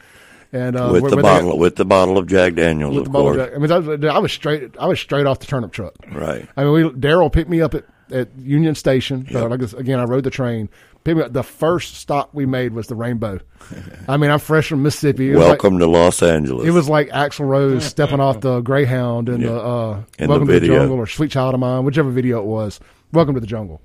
and 0.55 0.75
uh, 0.77 0.89
with 0.91 1.01
where- 1.03 1.09
the 1.12 1.15
where 1.17 1.24
they 1.24 1.29
got- 1.29 1.41
bottle, 1.43 1.57
with 1.59 1.75
the 1.75 1.85
bottle 1.85 2.17
of 2.17 2.27
Jack 2.27 2.55
Daniels, 2.55 2.97
of 2.97 3.05
the 3.05 3.12
course. 3.12 3.38
of 3.38 3.45
Jack- 3.47 3.55
I 3.55 3.59
mean, 3.59 3.71
I 3.71 3.77
was, 3.79 4.05
I 4.05 4.19
was 4.19 4.31
straight. 4.31 4.75
I 4.79 4.85
was 4.88 5.00
straight 5.00 5.25
off 5.25 5.39
the 5.39 5.45
turnip 5.47 5.71
truck. 5.71 5.93
Right. 6.12 6.47
I 6.57 6.63
mean, 6.63 6.74
we, 6.74 6.83
Daryl 6.91 7.31
picked 7.31 7.50
me 7.50 7.62
up 7.62 7.74
at, 7.75 7.85
at 8.12 8.29
Union 8.39 8.75
Station. 8.75 9.27
So 9.31 9.41
Yep. 9.47 9.59
like 9.59 9.74
again, 9.74 10.00
I 10.00 10.03
rode 10.05 10.24
the 10.24 10.29
train. 10.31 10.69
Picked 11.03 11.17
me 11.17 11.24
up. 11.24 11.33
The 11.33 11.43
first 11.43 11.97
stop 11.97 12.33
we 12.33 12.45
made 12.47 12.74
was 12.74 12.88
the 12.88 12.95
Rainbow. 12.95 13.39
I 14.07 14.17
mean, 14.17 14.31
I'm 14.31 14.39
fresh 14.39 14.69
from 14.69 14.81
Mississippi. 14.81 15.29
Was 15.29 15.39
like- 15.39 15.47
Welcome 15.63 15.77
to 15.79 15.85
Los 15.88 16.24
Angeles. 16.24 16.65
it 16.67 16.71
was 16.71 16.89
like 16.89 17.09
Axl 17.09 17.47
Rose 17.47 17.83
stepping 17.85 18.19
off 18.19 18.39
the 18.41 18.62
Greyhound 18.62 19.29
in 19.29 19.41
Yeah. 19.41 19.50
the 19.50 19.59
uh, 19.62 20.03
In 20.17 20.25
the 20.25 20.27
Welcome 20.29 20.47
to 20.47 20.59
the. 20.59 20.65
Jungle 20.67 20.97
or 20.97 21.05
Sweet 21.07 21.29
Child 21.31 21.53
of 21.53 21.59
Mine, 21.59 21.83
whichever 21.85 22.09
video 22.09 22.39
it 22.39 22.45
was. 22.45 22.79
Welcome 23.12 23.35
to 23.35 23.39
the 23.39 23.45
Jungle, 23.47 23.81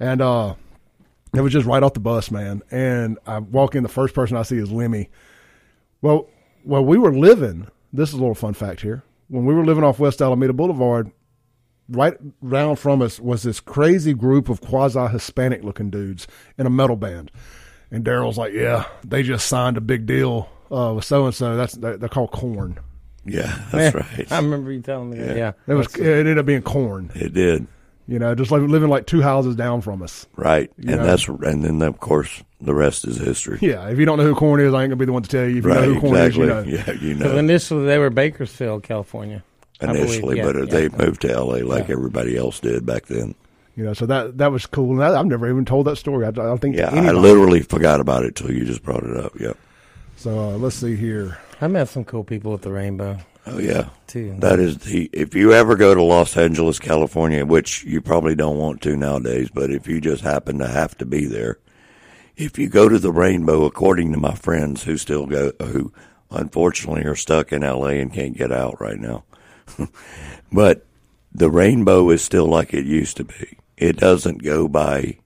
and 0.00 0.22
uh, 0.22 0.54
it 1.34 1.40
was 1.42 1.52
just 1.52 1.66
right 1.66 1.82
off 1.82 1.92
the 1.94 2.00
bus, 2.00 2.30
man. 2.30 2.62
And 2.70 3.18
I 3.26 3.38
walk 3.40 3.74
in, 3.74 3.82
the 3.82 3.88
first 3.90 4.14
person 4.14 4.36
I 4.36 4.42
see 4.42 4.56
is 4.56 4.70
Lemmy. 4.72 5.10
Well, 6.02 6.28
well, 6.64 6.84
we 6.84 6.98
were 6.98 7.14
living. 7.14 7.68
This 7.92 8.10
is 8.10 8.14
a 8.14 8.18
little 8.18 8.34
fun 8.34 8.54
fact 8.54 8.82
here. 8.82 9.02
When 9.28 9.46
we 9.46 9.54
were 9.54 9.64
living 9.64 9.84
off 9.84 9.98
West 9.98 10.20
Alameda 10.20 10.52
Boulevard, 10.52 11.10
right 11.88 12.14
down 12.48 12.76
from 12.76 13.00
us 13.02 13.18
was 13.18 13.42
this 13.42 13.60
crazy 13.60 14.12
group 14.12 14.48
of 14.48 14.60
quasi 14.60 15.06
Hispanic 15.08 15.62
looking 15.62 15.90
dudes 15.90 16.26
in 16.58 16.66
a 16.66 16.70
metal 16.70 16.96
band. 16.96 17.30
And 17.90 18.04
Daryl's 18.04 18.38
like, 18.38 18.52
"Yeah, 18.52 18.86
they 19.04 19.22
just 19.22 19.46
signed 19.46 19.76
a 19.76 19.80
big 19.80 20.06
deal 20.06 20.48
uh, 20.70 20.94
with 20.94 21.04
so 21.04 21.26
and 21.26 21.34
so. 21.34 21.56
That's 21.56 21.74
they're, 21.74 21.96
they're 21.96 22.08
called 22.08 22.32
Korn. 22.32 22.78
Yeah, 23.24 23.54
that's 23.70 23.94
Man, 23.94 24.06
right. 24.18 24.32
I 24.32 24.36
remember 24.38 24.72
you 24.72 24.80
telling 24.80 25.10
me 25.10 25.18
that. 25.18 25.36
Yeah. 25.36 25.52
It 25.66 25.74
was 25.74 25.94
it 25.94 26.06
ended 26.06 26.38
up 26.38 26.46
being 26.46 26.62
Korn. 26.62 27.12
It 27.14 27.32
did. 27.32 27.66
You 28.08 28.18
know, 28.18 28.34
just 28.34 28.50
like 28.50 28.62
living 28.62 28.88
like 28.90 29.06
two 29.06 29.22
houses 29.22 29.54
down 29.54 29.80
from 29.80 30.02
us. 30.02 30.26
Right. 30.36 30.70
You 30.76 30.90
and 30.92 31.00
know. 31.00 31.06
that's 31.06 31.28
and 31.28 31.62
then 31.64 31.80
of 31.82 32.00
course 32.00 32.42
the 32.60 32.74
rest 32.74 33.06
is 33.06 33.16
history. 33.16 33.58
Yeah, 33.62 33.88
if 33.88 33.98
you 33.98 34.04
don't 34.04 34.18
know 34.18 34.24
who 34.24 34.34
Korn 34.34 34.60
is, 34.60 34.74
I 34.74 34.82
ain't 34.82 34.90
gonna 34.90 34.96
be 34.96 35.04
the 35.04 35.12
one 35.12 35.22
to 35.22 35.28
tell 35.28 35.44
you. 35.48 35.58
If 35.58 35.64
you 35.64 35.70
Right, 35.70 35.88
know 35.88 35.94
who 35.94 36.00
Korn 36.00 36.16
exactly. 36.16 36.48
is, 36.48 36.66
you 36.66 36.72
know. 36.78 36.84
Yeah, 36.86 36.92
you 37.00 37.18
So 37.18 37.32
know. 37.32 37.38
initially 37.38 37.86
they 37.86 37.98
were 37.98 38.10
Bakersfield, 38.10 38.82
California. 38.82 39.44
I 39.80 39.86
believe, 39.86 40.02
Initially, 40.02 40.36
yeah, 40.38 40.44
but 40.44 40.56
yeah. 40.56 40.64
they 40.66 40.88
moved 40.90 41.20
to 41.22 41.28
LA 41.40 41.56
like 41.58 41.88
Yeah. 41.88 41.94
everybody 41.94 42.36
else 42.36 42.60
did 42.60 42.84
back 42.86 43.06
then. 43.06 43.34
You 43.76 43.84
know, 43.84 43.94
so 43.94 44.04
that 44.06 44.36
that 44.38 44.50
was 44.52 44.66
cool. 44.66 44.92
And 44.92 45.02
I, 45.04 45.18
I've 45.18 45.26
never 45.26 45.48
even 45.48 45.64
told 45.64 45.86
that 45.86 45.96
story. 45.96 46.24
I, 46.24 46.28
I 46.28 46.32
don't 46.32 46.60
think 46.60 46.76
Yeah. 46.76 46.90
I 46.92 47.12
literally 47.12 47.62
forgot 47.62 48.00
about 48.00 48.24
it 48.24 48.34
till 48.36 48.50
you 48.52 48.64
just 48.64 48.82
brought 48.82 49.04
it 49.04 49.16
up. 49.16 49.32
Yep. 49.40 49.56
So 50.16 50.38
uh, 50.38 50.56
let's 50.58 50.76
see 50.76 50.94
here. 50.96 51.38
I 51.60 51.68
met 51.68 51.88
some 51.88 52.04
cool 52.04 52.24
people 52.24 52.52
at 52.54 52.62
the 52.62 52.70
Rainbow 52.72 53.18
Oh 53.46 53.58
yeah. 53.58 53.88
too. 54.06 54.36
That 54.38 54.60
is 54.60 54.78
the 54.78 55.10
if 55.12 55.34
you 55.34 55.52
ever 55.52 55.74
go 55.76 55.94
to 55.94 56.02
Los 56.02 56.36
Angeles, 56.36 56.78
California, 56.78 57.44
which 57.44 57.84
you 57.84 58.00
probably 58.00 58.34
don't 58.34 58.58
want 58.58 58.80
to 58.82 58.96
nowadays, 58.96 59.50
but 59.52 59.70
if 59.70 59.88
you 59.88 60.00
just 60.00 60.22
happen 60.22 60.58
to 60.58 60.68
have 60.68 60.96
to 60.98 61.06
be 61.06 61.26
there, 61.26 61.58
if 62.36 62.58
you 62.58 62.68
go 62.68 62.88
to 62.88 62.98
the 62.98 63.12
Rainbow, 63.12 63.64
according 63.64 64.12
to 64.12 64.18
my 64.18 64.34
friends 64.34 64.84
who 64.84 64.96
still 64.96 65.26
go, 65.26 65.52
who 65.60 65.92
unfortunately 66.30 67.04
are 67.04 67.16
stuck 67.16 67.52
in 67.52 67.62
LA 67.62 67.88
and 67.88 68.12
can't 68.12 68.36
get 68.36 68.52
out 68.52 68.80
right 68.80 68.98
now, 68.98 69.24
but 70.52 70.86
the 71.32 71.50
Rainbow 71.50 72.10
is 72.10 72.22
still 72.22 72.46
like 72.46 72.72
it 72.72 72.84
used 72.84 73.16
to 73.16 73.24
be. 73.24 73.58
It 73.76 73.96
doesn't 73.96 74.42
go 74.42 74.68
by 74.68 75.18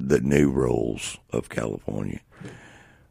the 0.00 0.20
new 0.20 0.50
rules 0.50 1.18
of 1.30 1.48
California. 1.48 2.20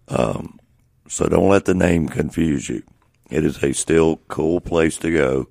Um, 0.07 0.59
so 1.07 1.27
don't 1.27 1.49
let 1.49 1.65
the 1.65 1.73
name 1.73 2.09
confuse 2.09 2.69
you. 2.69 2.83
It 3.29 3.43
is 3.43 3.61
a 3.63 3.73
still 3.73 4.21
cool 4.27 4.61
place 4.61 4.97
to 4.97 5.11
go. 5.11 5.47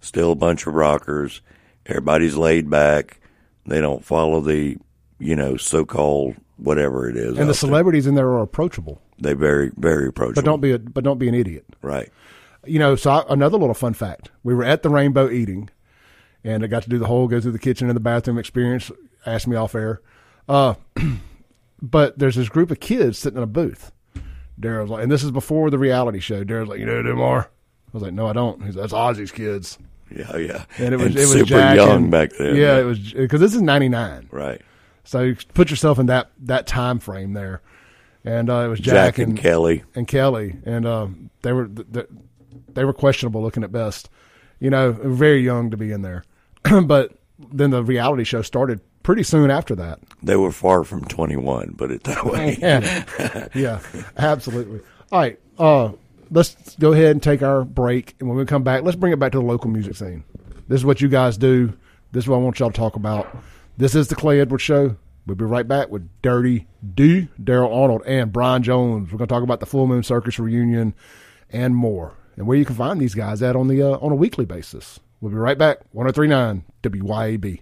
Still 0.00 0.32
a 0.32 0.36
bunch 0.36 0.66
of 0.66 0.74
rockers. 0.74 1.42
Everybody's 1.86 2.36
laid 2.36 2.70
back. 2.70 3.20
They 3.66 3.80
don't 3.80 4.04
follow 4.04 4.40
the, 4.40 4.78
you 5.18 5.36
know, 5.36 5.56
so-called 5.56 6.36
whatever 6.56 7.08
it 7.08 7.16
is. 7.16 7.28
And 7.28 7.36
the 7.36 7.42
out 7.42 7.46
there. 7.46 7.54
celebrities 7.54 8.06
in 8.06 8.14
there 8.14 8.28
are 8.28 8.42
approachable, 8.42 9.00
They 9.18 9.34
very, 9.34 9.70
very 9.76 10.08
approachable. 10.08 10.42
but 10.42 10.46
don't 10.46 10.60
be 10.60 10.72
a 10.72 10.78
but 10.78 11.04
don't 11.04 11.18
be 11.18 11.28
an 11.28 11.34
idiot. 11.34 11.64
right. 11.82 12.10
You 12.66 12.78
know, 12.78 12.94
so 12.94 13.10
I, 13.10 13.24
another 13.30 13.56
little 13.56 13.74
fun 13.74 13.94
fact: 13.94 14.30
we 14.42 14.54
were 14.54 14.64
at 14.64 14.82
the 14.82 14.90
Rainbow 14.90 15.30
eating, 15.30 15.70
and 16.44 16.62
I 16.62 16.66
got 16.66 16.82
to 16.82 16.90
do 16.90 16.98
the 16.98 17.06
whole 17.06 17.26
go 17.26 17.40
through 17.40 17.52
the 17.52 17.58
kitchen 17.58 17.88
and 17.88 17.96
the 17.96 18.00
bathroom 18.00 18.36
experience. 18.38 18.90
Asked 19.24 19.46
me 19.46 19.56
off 19.56 19.74
air, 19.74 20.02
uh, 20.48 20.74
but 21.82 22.18
there's 22.18 22.36
this 22.36 22.48
group 22.50 22.70
of 22.70 22.80
kids 22.80 23.18
sitting 23.18 23.38
in 23.38 23.42
a 23.42 23.46
booth. 23.46 23.92
Daryl's 24.60 24.90
like, 24.90 25.02
and 25.02 25.10
this 25.10 25.22
is 25.24 25.30
before 25.30 25.70
the 25.70 25.78
reality 25.78 26.20
show. 26.20 26.44
Daryl's 26.44 26.68
like, 26.68 26.78
you 26.80 26.86
know 26.86 27.22
are? 27.22 27.40
I 27.42 27.48
was 27.92 28.02
like, 28.02 28.12
no, 28.12 28.28
I 28.28 28.32
don't. 28.32 28.62
He's 28.64 28.76
like, 28.76 28.88
that's 28.90 28.92
Ozzy's 28.92 29.32
kids, 29.32 29.78
Yeah, 30.14 30.36
yeah. 30.36 30.64
and 30.78 30.94
it 30.94 30.98
was 30.98 31.14
it 31.16 31.20
was 31.20 31.32
super 31.32 31.44
Jack 31.46 31.76
young 31.76 32.04
and- 32.04 32.10
back 32.10 32.30
then. 32.38 32.54
Yeah, 32.56 32.78
it 32.78 32.84
was 32.84 33.12
because 33.12 33.40
this 33.40 33.54
is 33.54 33.62
'99. 33.62 34.28
Right. 34.30 34.60
So 35.04 35.22
you 35.22 35.36
put 35.54 35.70
yourself 35.70 35.98
in 35.98 36.06
that 36.06 36.30
that 36.42 36.66
time 36.68 37.00
frame 37.00 37.32
there, 37.32 37.62
and 38.24 38.48
uh, 38.48 38.58
it 38.60 38.68
was 38.68 38.78
Jack, 38.80 39.16
Jack, 39.16 39.18
and, 39.18 39.28
and 39.30 39.38
Kelly. 39.38 39.82
and 39.96 40.06
Kelly, 40.06 40.56
and 40.64 40.86
uh, 40.86 41.08
they 41.42 41.52
were 41.52 41.66
th- 41.66 42.06
they 42.72 42.84
were 42.84 42.92
questionable 42.92 43.42
looking 43.42 43.64
at 43.64 43.72
best. 43.72 44.08
You 44.60 44.70
know, 44.70 44.92
very 44.92 45.40
young 45.40 45.70
to 45.70 45.76
be 45.76 45.90
in 45.90 46.02
there, 46.02 46.24
but 46.84 47.12
then 47.38 47.70
the 47.70 47.82
reality 47.82 48.22
show 48.24 48.42
started 48.42 48.80
pretty 49.02 49.22
soon 49.22 49.50
after 49.50 49.74
that. 49.76 50.00
They 50.22 50.36
were 50.36 50.52
far 50.52 50.84
from 50.84 51.04
21, 51.04 51.74
put 51.76 51.90
it 51.90 52.04
that 52.04 52.24
way. 52.24 52.56
yeah. 52.60 53.48
Yeah, 53.54 53.80
absolutely. 54.16 54.80
All 55.12 55.20
right, 55.20 55.38
uh, 55.58 55.92
let's 56.30 56.76
go 56.76 56.92
ahead 56.92 57.12
and 57.12 57.22
take 57.22 57.42
our 57.42 57.64
break, 57.64 58.14
and 58.20 58.28
when 58.28 58.38
we 58.38 58.44
come 58.44 58.62
back, 58.62 58.82
let's 58.82 58.96
bring 58.96 59.12
it 59.12 59.18
back 59.18 59.32
to 59.32 59.38
the 59.38 59.44
local 59.44 59.70
music 59.70 59.96
scene. 59.96 60.24
This 60.68 60.80
is 60.80 60.84
what 60.84 61.00
you 61.00 61.08
guys 61.08 61.36
do. 61.36 61.76
This 62.12 62.24
is 62.24 62.28
what 62.28 62.36
I 62.36 62.40
want 62.40 62.58
y'all 62.58 62.70
to 62.70 62.76
talk 62.76 62.96
about. 62.96 63.36
This 63.76 63.94
is 63.94 64.08
the 64.08 64.14
Clay 64.16 64.40
Edwards 64.40 64.62
Show. 64.62 64.96
We'll 65.26 65.36
be 65.36 65.44
right 65.44 65.66
back 65.66 65.90
with 65.90 66.08
Dirty 66.22 66.66
D, 66.94 67.28
Daryl 67.42 67.74
Arnold, 67.74 68.02
and 68.06 68.32
Brian 68.32 68.62
Jones. 68.62 69.12
We're 69.12 69.18
going 69.18 69.28
to 69.28 69.34
talk 69.34 69.42
about 69.42 69.60
the 69.60 69.66
Full 69.66 69.86
Moon 69.86 70.02
Circus 70.02 70.38
reunion 70.38 70.94
and 71.50 71.74
more, 71.76 72.14
and 72.36 72.46
where 72.46 72.56
you 72.56 72.64
can 72.64 72.76
find 72.76 73.00
these 73.00 73.14
guys 73.14 73.42
at 73.42 73.56
on 73.56 73.68
the 73.68 73.82
uh, 73.82 73.98
on 73.98 74.12
a 74.12 74.16
weekly 74.16 74.44
basis. 74.44 74.98
We'll 75.20 75.32
be 75.32 75.38
right 75.38 75.58
back. 75.58 75.78
1039 75.92 76.64
WYAB. 76.82 77.60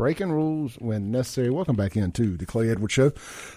Breaking 0.00 0.32
rules 0.32 0.76
when 0.76 1.10
necessary. 1.10 1.50
Welcome 1.50 1.76
back 1.76 1.94
into 1.94 2.38
the 2.38 2.46
Clay 2.46 2.70
Edwards 2.70 2.94
Show. 2.94 3.12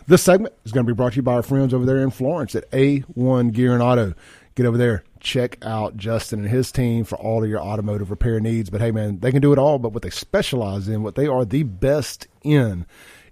This 0.07 0.23
segment 0.23 0.53
is 0.65 0.73
going 0.73 0.85
to 0.85 0.93
be 0.93 0.93
brought 0.93 1.13
to 1.13 1.15
you 1.15 1.21
by 1.21 1.35
our 1.35 1.41
friends 1.41 1.73
over 1.73 1.85
there 1.85 2.00
in 2.00 2.09
Florence 2.12 2.53
at 2.53 2.69
A1 2.71 3.53
Gear 3.53 3.71
and 3.71 3.81
Auto. 3.81 4.13
Get 4.55 4.65
over 4.65 4.77
there, 4.77 5.05
check 5.21 5.57
out 5.62 5.95
Justin 5.95 6.39
and 6.39 6.50
his 6.50 6.69
team 6.69 7.05
for 7.05 7.15
all 7.15 7.45
of 7.45 7.50
your 7.50 7.62
automotive 7.62 8.12
repair 8.12 8.41
needs. 8.41 8.69
But 8.69 8.81
hey, 8.81 8.91
man, 8.91 9.21
they 9.21 9.31
can 9.31 9.41
do 9.41 9.53
it 9.53 9.57
all. 9.57 9.79
But 9.79 9.93
what 9.93 10.03
they 10.03 10.09
specialize 10.09 10.89
in, 10.89 11.01
what 11.01 11.15
they 11.15 11.27
are 11.27 11.45
the 11.45 11.63
best 11.63 12.27
in, 12.43 12.85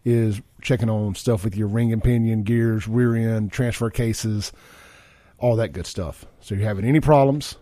is 0.06 0.42
checking 0.62 0.90
on 0.90 1.14
stuff 1.16 1.44
with 1.44 1.58
your 1.58 1.68
ring 1.68 1.92
and 1.92 2.02
pinion 2.02 2.44
gears, 2.44 2.88
rear 2.88 3.14
end, 3.14 3.52
transfer 3.52 3.90
cases, 3.90 4.54
all 5.38 5.58
that 5.58 5.74
good 5.74 5.86
stuff. 5.86 6.26
So 6.40 6.56
if 6.56 6.62
you're 6.62 6.70
having 6.70 6.86
any 6.86 7.02
problems 7.02 7.58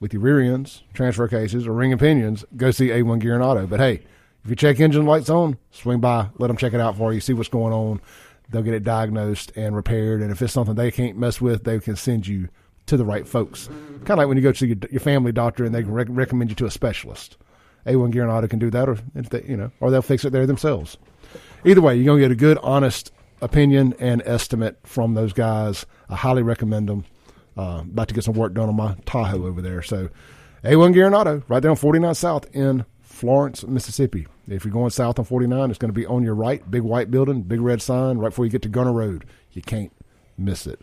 with 0.00 0.12
your 0.12 0.20
rear 0.20 0.40
ends, 0.40 0.82
transfer 0.92 1.28
cases, 1.28 1.66
or 1.66 1.72
ring 1.72 1.92
and 1.92 2.00
pinions, 2.00 2.44
go 2.58 2.70
see 2.70 2.88
A1 2.88 3.20
Gear 3.20 3.34
and 3.34 3.42
Auto. 3.42 3.66
But 3.66 3.80
hey, 3.80 4.02
if 4.44 4.50
your 4.50 4.56
check 4.56 4.80
engine 4.80 5.06
light's 5.06 5.30
on, 5.30 5.56
swing 5.70 6.00
by, 6.00 6.28
let 6.38 6.48
them 6.48 6.56
check 6.56 6.72
it 6.72 6.80
out 6.80 6.96
for 6.96 7.12
you, 7.12 7.20
see 7.20 7.32
what's 7.32 7.48
going 7.48 7.72
on. 7.72 8.00
They'll 8.50 8.62
get 8.62 8.74
it 8.74 8.82
diagnosed 8.84 9.52
and 9.56 9.74
repaired. 9.74 10.20
And 10.20 10.30
if 10.30 10.42
it's 10.42 10.52
something 10.52 10.74
they 10.74 10.90
can't 10.90 11.16
mess 11.16 11.40
with, 11.40 11.64
they 11.64 11.78
can 11.78 11.96
send 11.96 12.26
you 12.26 12.48
to 12.86 12.96
the 12.96 13.04
right 13.04 13.26
folks. 13.26 13.68
Kind 13.68 14.10
of 14.10 14.18
like 14.18 14.28
when 14.28 14.36
you 14.36 14.42
go 14.42 14.52
to 14.52 14.66
your, 14.66 14.76
your 14.90 15.00
family 15.00 15.32
doctor 15.32 15.64
and 15.64 15.74
they 15.74 15.82
rec- 15.84 16.08
recommend 16.10 16.50
you 16.50 16.56
to 16.56 16.66
a 16.66 16.70
specialist. 16.70 17.36
A1 17.86 18.12
Gear 18.12 18.22
and 18.22 18.30
Auto 18.30 18.48
can 18.48 18.58
do 18.58 18.70
that, 18.70 18.88
or 18.88 18.98
if 19.14 19.30
they, 19.30 19.42
you 19.42 19.56
know, 19.56 19.70
or 19.80 19.90
they'll 19.90 20.02
fix 20.02 20.24
it 20.24 20.30
there 20.30 20.46
themselves. 20.46 20.98
Either 21.64 21.80
way, 21.80 21.96
you're 21.96 22.04
gonna 22.04 22.20
get 22.20 22.30
a 22.30 22.36
good, 22.36 22.58
honest 22.62 23.12
opinion 23.40 23.94
and 23.98 24.22
estimate 24.24 24.78
from 24.84 25.14
those 25.14 25.32
guys. 25.32 25.86
I 26.08 26.16
highly 26.16 26.42
recommend 26.42 26.88
them. 26.88 27.04
Uh, 27.56 27.82
about 27.84 28.08
to 28.08 28.14
get 28.14 28.24
some 28.24 28.34
work 28.34 28.54
done 28.54 28.68
on 28.68 28.76
my 28.76 28.96
Tahoe 29.04 29.46
over 29.46 29.60
there. 29.60 29.82
So, 29.82 30.08
A1 30.64 30.94
Gear 30.94 31.06
and 31.06 31.14
Auto, 31.14 31.42
right 31.48 31.60
there 31.60 31.70
on 31.70 31.76
49 31.76 32.14
South 32.14 32.46
in 32.54 32.84
Florence, 33.00 33.64
Mississippi. 33.64 34.26
If 34.48 34.64
you're 34.64 34.72
going 34.72 34.90
south 34.90 35.18
on 35.18 35.24
49, 35.24 35.70
it's 35.70 35.78
going 35.78 35.90
to 35.90 35.98
be 35.98 36.06
on 36.06 36.22
your 36.22 36.34
right. 36.34 36.68
Big 36.70 36.82
white 36.82 37.10
building, 37.10 37.42
big 37.42 37.60
red 37.60 37.80
sign 37.80 38.18
right 38.18 38.30
before 38.30 38.44
you 38.44 38.50
get 38.50 38.62
to 38.62 38.68
Gunner 38.68 38.92
Road. 38.92 39.24
You 39.52 39.62
can't 39.62 39.92
miss 40.36 40.66
it. 40.66 40.80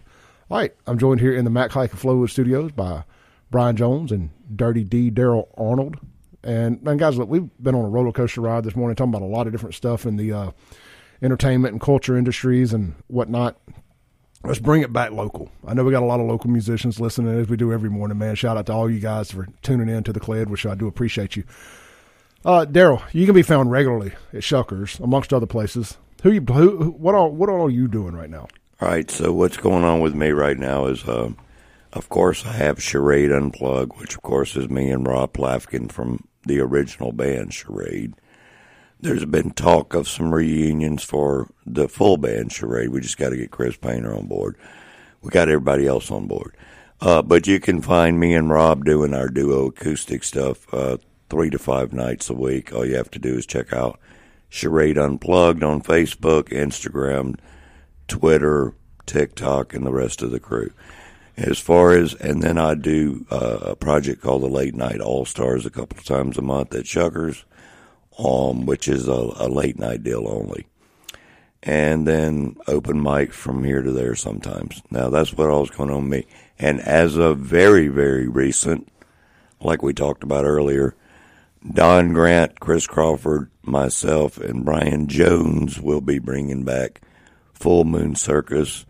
All 0.49 0.57
right, 0.57 0.73
I'm 0.87 0.97
joined 0.97 1.19
here 1.19 1.35
in 1.35 1.45
the 1.45 1.51
Mac 1.51 1.71
Hike 1.71 1.91
and 1.91 1.99
Flowood 1.99 2.29
Studios 2.29 2.71
by 2.71 3.03
Brian 3.51 3.75
Jones 3.75 4.11
and 4.11 4.31
Dirty 4.55 4.83
D 4.83 5.11
Daryl 5.11 5.47
Arnold. 5.57 5.97
And, 6.43 6.79
and 6.87 6.99
guys, 6.99 7.17
look, 7.17 7.29
we've 7.29 7.49
been 7.61 7.75
on 7.75 7.85
a 7.85 7.89
roller 7.89 8.11
coaster 8.11 8.41
ride 8.41 8.63
this 8.63 8.75
morning, 8.75 8.95
talking 8.95 9.13
about 9.13 9.25
a 9.25 9.29
lot 9.29 9.45
of 9.45 9.51
different 9.51 9.75
stuff 9.75 10.05
in 10.05 10.15
the 10.15 10.31
uh, 10.31 10.51
entertainment 11.21 11.73
and 11.73 11.81
culture 11.81 12.17
industries 12.17 12.73
and 12.73 12.95
whatnot. 13.07 13.57
Let's 14.43 14.59
bring 14.59 14.81
it 14.81 14.93
back 14.93 15.11
local. 15.11 15.51
I 15.67 15.73
know 15.73 15.83
we 15.83 15.91
got 15.91 16.01
a 16.01 16.05
lot 16.05 16.21
of 16.21 16.25
local 16.25 16.49
musicians 16.49 17.01
listening 17.01 17.37
as 17.37 17.49
we 17.49 17.57
do 17.57 17.73
every 17.73 17.89
morning, 17.89 18.17
man. 18.17 18.35
Shout 18.35 18.55
out 18.55 18.67
to 18.67 18.73
all 18.73 18.89
you 18.89 18.99
guys 18.99 19.31
for 19.31 19.47
tuning 19.61 19.89
in 19.89 20.03
to 20.05 20.13
the 20.13 20.19
Clay 20.21 20.45
which 20.45 20.65
I 20.65 20.75
do 20.75 20.87
appreciate 20.87 21.35
you. 21.35 21.43
Uh, 22.45 22.65
Daryl, 22.65 23.01
you 23.11 23.25
can 23.25 23.35
be 23.35 23.41
found 23.41 23.71
regularly 23.71 24.13
at 24.33 24.41
Shuckers, 24.41 24.99
amongst 24.99 25.33
other 25.33 25.45
places. 25.45 25.97
Who 26.23 26.31
you? 26.31 26.41
Who? 26.41 26.91
What 26.91 27.15
are 27.15 27.29
What 27.29 27.49
are 27.49 27.69
you 27.69 27.87
doing 27.87 28.15
right 28.15 28.29
now? 28.29 28.47
All 28.81 28.87
right, 28.87 29.11
so 29.11 29.33
what's 29.33 29.57
going 29.57 29.83
on 29.83 29.99
with 29.99 30.15
me 30.15 30.29
right 30.29 30.57
now 30.57 30.85
is, 30.85 31.05
um, 31.05 31.35
of 31.91 32.07
course, 32.07 32.45
I 32.45 32.53
have 32.53 32.81
Charade 32.81 33.29
Unplugged, 33.29 33.99
which, 33.99 34.15
of 34.15 34.21
course, 34.21 34.55
is 34.55 34.69
me 34.69 34.89
and 34.89 35.05
Rob 35.05 35.33
Plafkin 35.33 35.91
from 35.91 36.25
the 36.45 36.61
original 36.61 37.11
band 37.11 37.53
Charade. 37.53 38.13
There's 39.01 39.25
been 39.25 39.51
talk 39.51 39.93
of 39.93 40.07
some 40.07 40.33
reunions 40.33 41.03
for 41.03 41.49
the 41.65 41.89
full 41.89 42.15
band 42.15 42.53
Charade. 42.53 42.89
We 42.89 43.01
just 43.01 43.17
got 43.17 43.29
to 43.29 43.37
get 43.37 43.51
Chris 43.51 43.75
Painter 43.75 44.15
on 44.15 44.27
board. 44.27 44.55
We 45.21 45.29
got 45.29 45.49
everybody 45.49 45.85
else 45.85 46.09
on 46.09 46.27
board. 46.27 46.55
Uh, 47.01 47.21
but 47.21 47.47
you 47.47 47.59
can 47.59 47.81
find 47.81 48.19
me 48.19 48.33
and 48.33 48.49
Rob 48.49 48.85
doing 48.85 49.13
our 49.13 49.29
duo 49.29 49.67
acoustic 49.67 50.23
stuff 50.23 50.73
uh, 50.73 50.97
three 51.29 51.49
to 51.49 51.59
five 51.59 51.93
nights 51.93 52.29
a 52.29 52.33
week. 52.33 52.73
All 52.73 52.85
you 52.85 52.95
have 52.95 53.11
to 53.11 53.19
do 53.19 53.35
is 53.35 53.45
check 53.45 53.71
out 53.73 53.99
Charade 54.49 54.97
Unplugged 54.97 55.63
on 55.63 55.81
Facebook, 55.81 56.49
Instagram, 56.49 57.37
Twitter, 58.07 58.73
TikTok, 59.05 59.73
and 59.73 59.85
the 59.85 59.91
rest 59.91 60.21
of 60.21 60.31
the 60.31 60.39
crew. 60.39 60.71
As 61.37 61.59
far 61.59 61.93
as, 61.93 62.15
and 62.15 62.43
then 62.43 62.57
I 62.57 62.75
do 62.75 63.25
uh, 63.31 63.59
a 63.61 63.75
project 63.75 64.21
called 64.21 64.41
the 64.41 64.47
Late 64.47 64.75
Night 64.75 64.99
All 64.99 65.25
Stars 65.25 65.65
a 65.65 65.69
couple 65.69 65.97
of 65.97 66.03
times 66.03 66.37
a 66.37 66.41
month 66.41 66.75
at 66.75 66.85
Shuckers, 66.85 67.43
um, 68.17 68.65
which 68.65 68.87
is 68.89 69.07
a, 69.07 69.11
a 69.37 69.47
late 69.47 69.79
night 69.79 70.03
deal 70.03 70.27
only. 70.27 70.65
and 71.61 72.07
then 72.07 72.55
open 72.67 73.01
mic 73.01 73.33
from 73.33 73.63
here 73.63 73.81
to 73.81 73.91
there 73.91 74.15
sometimes. 74.15 74.81
Now 74.89 75.09
that's 75.09 75.33
what 75.33 75.49
all's 75.49 75.69
going 75.69 75.89
on 75.89 76.09
with 76.09 76.19
me. 76.25 76.27
And 76.57 76.79
as 76.81 77.17
of 77.17 77.39
very, 77.39 77.87
very 77.87 78.27
recent, 78.27 78.87
like 79.61 79.81
we 79.81 79.93
talked 79.93 80.23
about 80.23 80.45
earlier, 80.45 80.95
Don 81.67 82.13
Grant, 82.13 82.61
Chris 82.61 82.87
Crawford, 82.87 83.51
myself, 83.63 84.37
and 84.37 84.63
Brian 84.63 85.07
Jones 85.07 85.81
will 85.81 85.99
be 85.99 86.17
bringing 86.17 86.63
back 86.63 87.01
Full 87.51 87.83
Moon 87.83 88.15
Circus, 88.15 88.85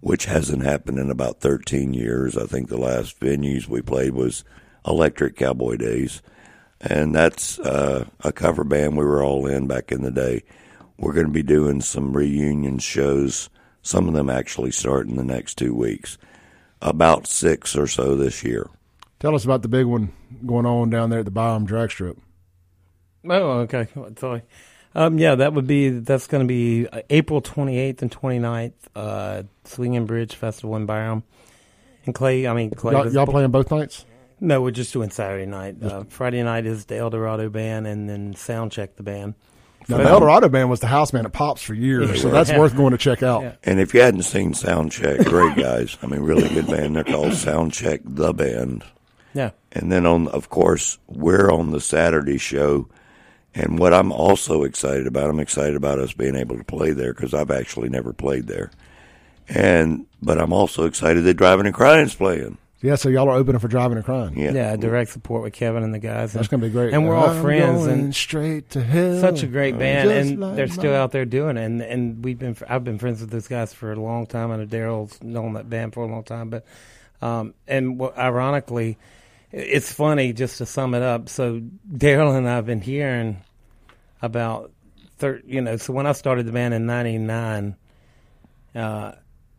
which 0.00 0.24
hasn't 0.24 0.62
happened 0.62 0.98
in 0.98 1.10
about 1.10 1.40
13 1.40 1.92
years. 1.92 2.38
I 2.38 2.46
think 2.46 2.68
the 2.68 2.78
last 2.78 3.20
venues 3.20 3.68
we 3.68 3.82
played 3.82 4.14
was 4.14 4.42
Electric 4.86 5.36
Cowboy 5.36 5.76
Days. 5.76 6.22
And 6.80 7.14
that's 7.14 7.58
uh, 7.58 8.06
a 8.20 8.32
cover 8.32 8.64
band 8.64 8.96
we 8.96 9.04
were 9.04 9.22
all 9.22 9.46
in 9.46 9.66
back 9.66 9.92
in 9.92 10.02
the 10.02 10.10
day. 10.10 10.44
We're 10.96 11.12
going 11.12 11.26
to 11.26 11.32
be 11.32 11.42
doing 11.42 11.82
some 11.82 12.16
reunion 12.16 12.78
shows. 12.78 13.50
Some 13.82 14.08
of 14.08 14.14
them 14.14 14.30
actually 14.30 14.70
start 14.70 15.06
in 15.06 15.16
the 15.16 15.24
next 15.24 15.56
two 15.56 15.74
weeks. 15.74 16.16
About 16.80 17.26
six 17.26 17.76
or 17.76 17.86
so 17.86 18.16
this 18.16 18.42
year. 18.42 18.70
Tell 19.24 19.34
us 19.34 19.46
about 19.46 19.62
the 19.62 19.68
big 19.68 19.86
one 19.86 20.12
going 20.44 20.66
on 20.66 20.90
down 20.90 21.08
there 21.08 21.20
at 21.20 21.24
the 21.24 21.30
Byram 21.30 21.64
drag 21.64 21.90
strip. 21.90 22.18
Oh, 23.26 23.60
okay. 23.60 23.88
Sorry. 24.18 24.42
Um, 24.94 25.16
yeah, 25.16 25.34
that 25.36 25.54
would 25.54 25.66
be 25.66 25.88
that's 25.88 26.26
going 26.26 26.42
to 26.42 26.46
be 26.46 26.86
uh, 26.88 27.00
April 27.08 27.40
28th 27.40 28.02
and 28.02 28.10
29th, 28.10 28.74
uh, 28.94 29.44
Swinging 29.64 30.04
Bridge 30.04 30.34
Festival 30.34 30.76
in 30.76 30.84
Byram. 30.84 31.22
And 32.04 32.14
Clay, 32.14 32.46
I 32.46 32.52
mean 32.52 32.68
Clay. 32.72 32.92
Y'all, 32.92 33.10
y'all 33.10 33.26
playing 33.26 33.50
both 33.50 33.70
nights? 33.70 34.04
No, 34.40 34.60
we're 34.60 34.72
just 34.72 34.92
doing 34.92 35.08
Saturday 35.08 35.46
night. 35.46 35.82
Uh, 35.82 36.04
Friday 36.10 36.42
night 36.42 36.66
is 36.66 36.84
the 36.84 36.98
El 36.98 37.08
Dorado 37.08 37.48
band, 37.48 37.86
and 37.86 38.06
then 38.06 38.34
Soundcheck 38.34 38.96
the 38.96 39.04
band. 39.04 39.36
Now, 39.88 39.96
the 39.96 40.04
Eldorado 40.04 40.50
band 40.50 40.68
was 40.68 40.80
the 40.80 40.86
house 40.86 41.12
band 41.12 41.24
at 41.24 41.32
Pops 41.32 41.62
for 41.62 41.72
years, 41.72 42.20
so 42.20 42.28
that's 42.28 42.50
Yeah. 42.50 42.58
worth 42.58 42.76
going 42.76 42.90
to 42.90 42.98
check 42.98 43.22
out. 43.22 43.40
Yeah. 43.42 43.52
And 43.64 43.80
if 43.80 43.94
you 43.94 44.02
hadn't 44.02 44.24
seen 44.24 44.52
Soundcheck, 44.52 45.24
great 45.24 45.56
guys. 45.56 45.96
I 46.02 46.08
mean, 46.08 46.20
really 46.20 46.50
good 46.50 46.66
band. 46.66 46.96
They're 46.96 47.04
called 47.04 47.32
Soundcheck 47.32 48.00
the 48.04 48.34
Band. 48.34 48.84
Yeah, 49.74 49.80
And 49.80 49.92
then 49.92 50.06
on, 50.06 50.28
of 50.28 50.48
course, 50.50 50.98
we're 51.08 51.50
on 51.50 51.72
the 51.72 51.80
Saturday 51.80 52.38
show. 52.38 52.88
And 53.54 53.78
what 53.78 53.94
I'm 53.94 54.10
also 54.10 54.64
excited 54.64 55.06
about, 55.06 55.30
I'm 55.30 55.40
excited 55.40 55.76
about 55.76 55.98
us 55.98 56.12
being 56.12 56.34
able 56.34 56.56
to 56.56 56.64
play 56.64 56.90
there 56.90 57.14
because 57.14 57.34
I've 57.34 57.50
actually 57.50 57.88
never 57.88 58.12
played 58.12 58.46
there. 58.46 58.70
And 59.48 60.06
but 60.22 60.40
I'm 60.40 60.52
also 60.52 60.86
excited 60.86 61.24
that 61.24 61.34
Driving 61.34 61.66
and 61.66 61.74
Crying's 61.74 62.14
playing. 62.14 62.58
Yeah, 62.84 62.96
so 62.96 63.08
y'all 63.08 63.30
are 63.30 63.36
opening 63.36 63.60
for 63.60 63.68
driving 63.68 63.96
and 63.96 64.04
crying. 64.04 64.38
Yeah, 64.38 64.52
yeah, 64.52 64.76
direct 64.76 65.10
support 65.10 65.42
with 65.42 65.54
Kevin 65.54 65.82
and 65.82 65.94
the 65.94 65.98
guys. 65.98 66.34
That's 66.34 66.48
going 66.48 66.60
to 66.60 66.66
be 66.66 66.70
great. 66.70 66.92
And 66.92 67.08
we're 67.08 67.14
all 67.14 67.30
I'm 67.30 67.40
friends, 67.40 67.86
going 67.86 67.90
and 67.98 68.14
straight 68.14 68.68
to 68.70 68.82
hell. 68.82 69.20
such 69.20 69.42
a 69.42 69.46
great 69.46 69.78
band, 69.78 70.10
and 70.10 70.38
like 70.40 70.56
they're 70.56 70.68
still 70.68 70.94
out 70.94 71.10
there 71.10 71.24
doing 71.24 71.56
it. 71.56 71.64
And 71.64 71.80
and 71.80 72.22
we've 72.22 72.38
been 72.38 72.54
I've 72.68 72.84
been 72.84 72.98
friends 72.98 73.22
with 73.22 73.30
those 73.30 73.48
guys 73.48 73.72
for 73.72 73.92
a 73.92 73.96
long 73.96 74.26
time. 74.26 74.50
I 74.50 74.56
know 74.56 74.66
Daryl's 74.66 75.22
known 75.22 75.54
that 75.54 75.70
band 75.70 75.94
for 75.94 76.04
a 76.04 76.08
long 76.08 76.24
time, 76.24 76.50
but 76.50 76.66
um, 77.22 77.54
and 77.66 77.98
what, 77.98 78.18
ironically, 78.18 78.98
it's 79.54 79.92
funny 79.92 80.32
just 80.32 80.58
to 80.58 80.66
sum 80.66 80.94
it 80.94 81.02
up. 81.02 81.28
So 81.28 81.60
Daryl 81.88 82.36
and 82.36 82.48
I've 82.48 82.66
been 82.66 82.80
hearing 82.80 83.40
about 84.20 84.72
thir- 85.18 85.42
you 85.46 85.60
know. 85.60 85.76
So 85.76 85.92
when 85.92 86.06
I 86.06 86.12
started 86.12 86.46
the 86.46 86.52
band 86.52 86.74
in 86.74 86.86
'99, 86.86 87.76
uh, 88.74 89.12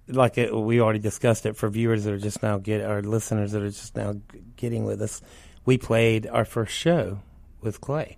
like 0.09 0.37
it, 0.37 0.53
we 0.53 0.81
already 0.81 0.99
discussed 0.99 1.45
it 1.45 1.55
for 1.55 1.69
viewers 1.69 2.03
that 2.03 2.13
are 2.13 2.17
just 2.17 2.43
now 2.43 2.57
get 2.57 2.81
our 2.81 3.01
listeners 3.01 3.53
that 3.53 3.61
are 3.61 3.69
just 3.69 3.95
now 3.95 4.15
getting 4.57 4.83
with 4.83 5.01
us. 5.01 5.21
We 5.65 5.77
played 5.77 6.27
our 6.27 6.43
first 6.43 6.73
show 6.73 7.19
with 7.61 7.79
Clay, 7.79 8.17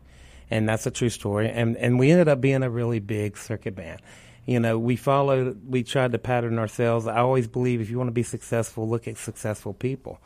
and 0.50 0.68
that's 0.68 0.88
a 0.88 0.92
true 0.92 1.10
story. 1.10 1.48
And 1.48 1.78
and 1.78 2.00
we 2.00 2.10
ended 2.10 2.28
up 2.28 2.42
being 2.42 2.64
a 2.64 2.72
really 2.72 3.00
big 3.00 3.38
circuit 3.38 3.76
band. 3.76 4.02
You 4.48 4.62
know, 4.62 4.80
we 4.80 4.96
followed, 4.96 5.62
we 5.68 5.84
tried 5.84 6.14
to 6.14 6.18
pattern 6.18 6.58
ourselves. 6.58 7.06
I 7.06 7.18
always 7.18 7.50
believe 7.50 7.82
if 7.82 7.90
you 7.90 7.98
want 7.98 8.08
to 8.08 8.14
be 8.14 8.24
successful, 8.24 8.88
look 8.88 9.06
at 9.06 9.18
successful 9.18 9.74
people. 9.74 10.22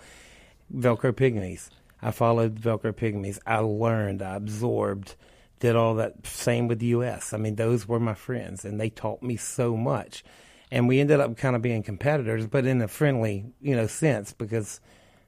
Velcro 0.75 1.11
Pygmies. 1.11 1.69
I 2.01 2.11
followed 2.11 2.59
Velcro 2.59 2.93
Pygmies. 2.93 3.39
I 3.45 3.59
learned, 3.59 4.21
I 4.21 4.35
absorbed, 4.35 5.15
did 5.59 5.75
all 5.75 5.95
that. 5.95 6.25
Same 6.25 6.67
with 6.67 6.79
the 6.79 6.87
U.S. 6.87 7.33
I 7.33 7.37
mean, 7.37 7.55
those 7.55 7.87
were 7.87 7.99
my 7.99 8.13
friends, 8.13 8.65
and 8.65 8.79
they 8.79 8.89
taught 8.89 9.21
me 9.21 9.37
so 9.37 9.77
much. 9.77 10.23
And 10.71 10.87
we 10.87 10.99
ended 10.99 11.19
up 11.19 11.37
kind 11.37 11.55
of 11.55 11.61
being 11.61 11.83
competitors, 11.83 12.47
but 12.47 12.65
in 12.65 12.81
a 12.81 12.87
friendly, 12.87 13.45
you 13.61 13.75
know, 13.75 13.87
sense 13.87 14.33
because 14.33 14.79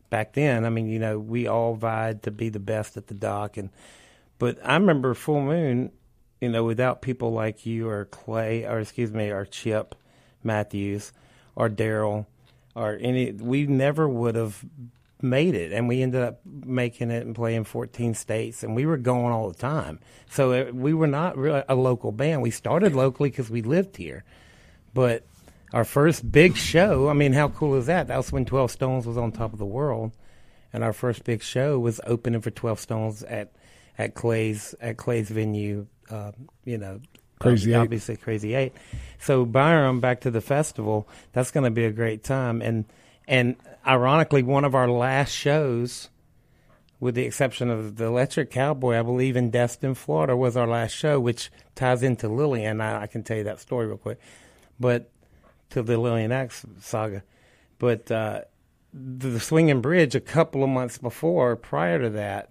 back 0.09 0.33
then, 0.33 0.65
I 0.65 0.69
mean, 0.69 0.87
you 0.87 0.99
know, 0.99 1.19
we 1.19 1.47
all 1.47 1.75
vied 1.75 2.23
to 2.23 2.31
be 2.31 2.49
the 2.49 2.59
best 2.59 2.97
at 2.97 3.07
the 3.07 3.13
dock. 3.13 3.57
And 3.57 3.69
but 4.39 4.57
I 4.63 4.75
remember 4.75 5.13
Full 5.13 5.41
Moon, 5.41 5.91
you 6.39 6.49
know, 6.49 6.63
without 6.63 7.01
people 7.01 7.33
like 7.33 7.65
you 7.65 7.89
or 7.89 8.05
Clay, 8.05 8.65
or 8.65 8.79
excuse 8.79 9.11
me, 9.11 9.29
or 9.29 9.45
Chip 9.45 9.95
Matthews, 10.43 11.11
or 11.55 11.69
Daryl, 11.69 12.25
or 12.75 12.97
any, 13.01 13.31
we 13.31 13.65
never 13.67 14.07
would 14.07 14.35
have 14.35 14.63
made 15.23 15.55
it. 15.55 15.71
And 15.71 15.87
we 15.87 16.01
ended 16.01 16.21
up 16.21 16.41
making 16.45 17.09
it 17.09 17.25
and 17.25 17.35
playing 17.35 17.63
14 17.63 18.13
states, 18.13 18.63
and 18.63 18.75
we 18.75 18.85
were 18.85 18.97
going 18.97 19.33
all 19.33 19.49
the 19.49 19.57
time. 19.57 19.99
So 20.29 20.51
uh, 20.51 20.71
we 20.71 20.93
were 20.93 21.07
not 21.07 21.37
really 21.37 21.63
a 21.67 21.75
local 21.75 22.11
band. 22.11 22.41
We 22.41 22.51
started 22.51 22.93
locally 22.93 23.29
because 23.29 23.49
we 23.49 23.61
lived 23.61 23.97
here, 23.97 24.23
but 24.93 25.25
our 25.73 25.83
first 25.83 26.31
big 26.31 26.55
show. 26.55 27.09
I 27.09 27.13
mean, 27.13 27.33
how 27.33 27.49
cool 27.49 27.75
is 27.75 27.87
that? 27.87 28.07
That 28.07 28.17
was 28.17 28.31
when 28.31 28.45
Twelve 28.45 28.71
Stones 28.71 29.07
was 29.07 29.17
on 29.17 29.31
top 29.31 29.53
of 29.53 29.59
the 29.59 29.65
world, 29.65 30.11
and 30.71 30.83
our 30.83 30.93
first 30.93 31.23
big 31.23 31.41
show 31.41 31.79
was 31.79 31.99
opening 32.05 32.41
for 32.41 32.51
Twelve 32.51 32.79
Stones 32.79 33.23
at 33.23 33.51
at 33.97 34.13
Clay's 34.13 34.75
at 34.79 34.97
Clay's 34.97 35.29
venue. 35.29 35.87
Uh, 36.09 36.31
you 36.63 36.77
know, 36.77 36.99
Crazy 37.39 37.73
Eight. 37.73 37.77
obviously 37.77 38.15
Crazy 38.15 38.53
Eight. 38.53 38.73
So 39.19 39.45
Byram, 39.45 39.99
back 39.99 40.21
to 40.21 40.31
the 40.31 40.41
festival. 40.41 41.07
That's 41.31 41.51
going 41.51 41.63
to 41.65 41.71
be 41.71 41.85
a 41.85 41.91
great 41.91 42.23
time, 42.23 42.61
and 42.61 42.85
and 43.27 43.55
ironically, 43.85 44.43
one 44.43 44.65
of 44.65 44.75
our 44.75 44.89
last 44.89 45.31
shows. 45.31 46.09
With 46.99 47.15
the 47.15 47.25
exception 47.25 47.69
of 47.69 47.97
the 47.97 48.05
Electric 48.05 48.49
Cowboy, 48.49 48.97
I 48.97 49.01
believe 49.01 49.35
in 49.35 49.49
Destin, 49.49 49.93
Florida, 49.93 50.37
was 50.37 50.55
our 50.55 50.65
last 50.65 50.93
show, 50.93 51.19
which 51.19 51.51
ties 51.75 52.01
into 52.01 52.29
Lillian. 52.29 52.79
I, 52.79 53.01
I 53.01 53.07
can 53.07 53.23
tell 53.23 53.35
you 53.35 53.43
that 53.43 53.59
story 53.59 53.87
real 53.87 53.97
quick, 53.97 54.19
but 54.79 55.11
to 55.71 55.83
the 55.83 55.97
Lillian 55.97 56.31
Axe 56.31 56.65
saga. 56.79 57.21
But 57.77 58.09
uh, 58.09 58.41
the, 58.93 59.27
the 59.29 59.39
Swinging 59.41 59.81
Bridge, 59.81 60.15
a 60.15 60.21
couple 60.21 60.63
of 60.63 60.69
months 60.69 60.97
before, 60.97 61.57
prior 61.57 61.99
to 61.99 62.11
that, 62.11 62.49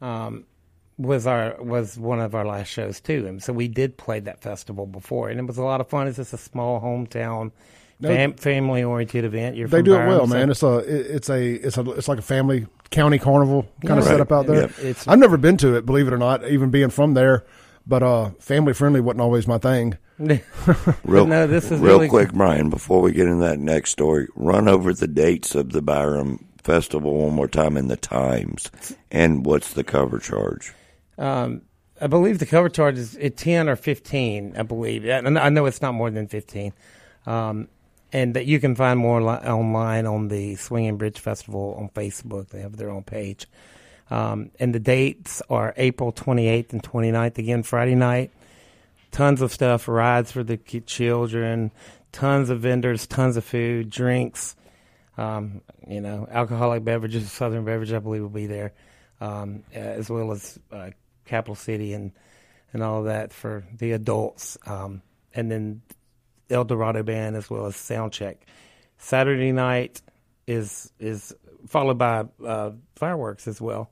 um, 0.00 0.44
was 0.98 1.26
our 1.26 1.60
was 1.62 1.98
one 1.98 2.20
of 2.20 2.34
our 2.34 2.46
last 2.46 2.68
shows 2.68 3.00
too. 3.00 3.26
And 3.26 3.42
so 3.42 3.52
we 3.52 3.68
did 3.68 3.96
play 3.96 4.20
that 4.20 4.40
festival 4.40 4.86
before, 4.86 5.28
and 5.28 5.40
it 5.40 5.46
was 5.46 5.58
a 5.58 5.64
lot 5.64 5.80
of 5.80 5.88
fun. 5.88 6.06
It's 6.06 6.18
just 6.18 6.32
a 6.32 6.38
small 6.38 6.80
hometown, 6.80 7.52
No. 7.98 8.08
fam- 8.08 8.34
family 8.34 8.84
oriented 8.84 9.24
event. 9.24 9.56
You're 9.56 9.68
They 9.68 9.78
from 9.78 9.84
do 9.84 9.94
it 9.94 10.06
well, 10.06 10.26
so- 10.26 10.34
man. 10.34 10.50
It's 10.50 10.62
a 10.62 10.78
it- 10.78 11.06
it's 11.16 11.30
a 11.30 11.42
it's 11.66 11.78
a 11.78 11.90
it's 11.92 12.08
like 12.08 12.18
a 12.18 12.22
family 12.22 12.66
county 12.90 13.18
carnival 13.18 13.66
kind 13.84 13.98
of 13.98 14.04
Right. 14.06 14.12
setup 14.12 14.32
out 14.32 14.46
there. 14.46 14.60
Yep. 14.62 14.70
It's- 14.80 15.08
I've 15.08 15.18
never 15.18 15.36
been 15.36 15.56
to 15.58 15.74
it, 15.76 15.86
believe 15.86 16.06
it 16.06 16.12
or 16.12 16.18
not, 16.18 16.46
even 16.48 16.70
being 16.70 16.90
from 16.90 17.14
there. 17.14 17.44
But 17.86 18.02
uh, 18.02 18.30
family 18.40 18.72
friendly 18.74 19.00
wasn't 19.00 19.20
always 19.20 19.46
my 19.46 19.58
thing. 19.58 19.96
Real, 21.04 21.26
no, 21.26 21.46
this 21.46 21.66
is 21.66 21.72
real 21.80 21.94
really- 21.94 22.08
quick, 22.08 22.32
Brian. 22.32 22.68
Before 22.70 23.00
we 23.00 23.12
get 23.12 23.26
into 23.28 23.44
that 23.44 23.58
next 23.60 23.90
story, 23.90 24.26
run 24.34 24.66
over 24.68 24.92
the 24.92 25.06
dates 25.06 25.54
of 25.54 25.70
the 25.72 25.82
Byram 25.82 26.44
Festival 26.62 27.14
one 27.14 27.34
more 27.34 27.46
time 27.48 27.76
in 27.76 27.88
the 27.88 27.96
times, 27.96 28.70
and 29.12 29.46
what's 29.46 29.72
the 29.74 29.84
cover 29.84 30.18
charge? 30.18 30.72
Um, 31.18 31.62
I 32.00 32.08
believe 32.08 32.38
the 32.40 32.46
cover 32.46 32.68
charge 32.68 32.98
is 32.98 33.16
at 33.16 33.36
ten 33.36 33.68
or 33.68 33.76
fifteen. 33.76 34.54
I 34.58 34.62
believe, 34.62 35.04
and 35.06 35.38
I 35.38 35.48
know 35.48 35.66
it's 35.66 35.80
not 35.80 35.94
more 35.94 36.10
than 36.10 36.26
fifteen. 36.26 36.72
Um, 37.26 37.68
and 38.16 38.32
that 38.32 38.46
you 38.46 38.58
can 38.58 38.74
find 38.74 38.98
more 38.98 39.20
li- 39.20 39.46
online 39.46 40.06
on 40.06 40.28
the 40.28 40.56
Swinging 40.56 40.96
Bridge 40.96 41.18
Festival 41.18 41.76
on 41.78 41.90
Facebook. 41.90 42.48
They 42.48 42.62
have 42.62 42.78
their 42.78 42.88
own 42.88 43.02
page. 43.02 43.46
Um, 44.08 44.52
and 44.58 44.74
the 44.74 44.80
dates 44.80 45.42
are 45.50 45.74
April 45.76 46.14
28th 46.14 46.72
and 46.72 46.82
29th. 46.82 47.36
Again, 47.36 47.62
Friday 47.62 47.94
night. 47.94 48.30
Tons 49.10 49.42
of 49.42 49.52
stuff, 49.52 49.86
rides 49.86 50.32
for 50.32 50.42
the 50.42 50.56
children, 50.56 51.70
tons 52.10 52.48
of 52.48 52.60
vendors, 52.60 53.06
tons 53.06 53.36
of 53.36 53.44
food, 53.44 53.90
drinks. 53.90 54.56
Um, 55.18 55.60
you 55.86 56.00
know, 56.00 56.26
alcoholic 56.30 56.84
beverages, 56.84 57.30
Southern 57.30 57.66
Beverage, 57.66 57.92
I 57.92 57.98
believe, 57.98 58.22
will 58.22 58.30
be 58.30 58.46
there, 58.46 58.72
um, 59.20 59.62
as 59.74 60.08
well 60.08 60.32
as 60.32 60.58
uh, 60.72 60.90
Capital 61.26 61.54
City 61.54 61.92
and 61.92 62.12
and 62.72 62.82
all 62.82 63.00
of 63.00 63.04
that 63.06 63.34
for 63.34 63.66
the 63.76 63.92
adults. 63.92 64.56
Um, 64.66 65.02
and 65.34 65.50
then 65.50 65.82
El 66.50 66.64
Dorado 66.64 67.02
Band 67.02 67.36
as 67.36 67.48
well 67.50 67.66
as 67.66 67.74
Soundcheck. 67.74 68.36
Saturday 68.98 69.52
night 69.52 70.00
is 70.46 70.92
is 70.98 71.34
followed 71.66 71.98
by 71.98 72.24
uh, 72.44 72.70
fireworks 72.94 73.48
as 73.48 73.60
well 73.60 73.90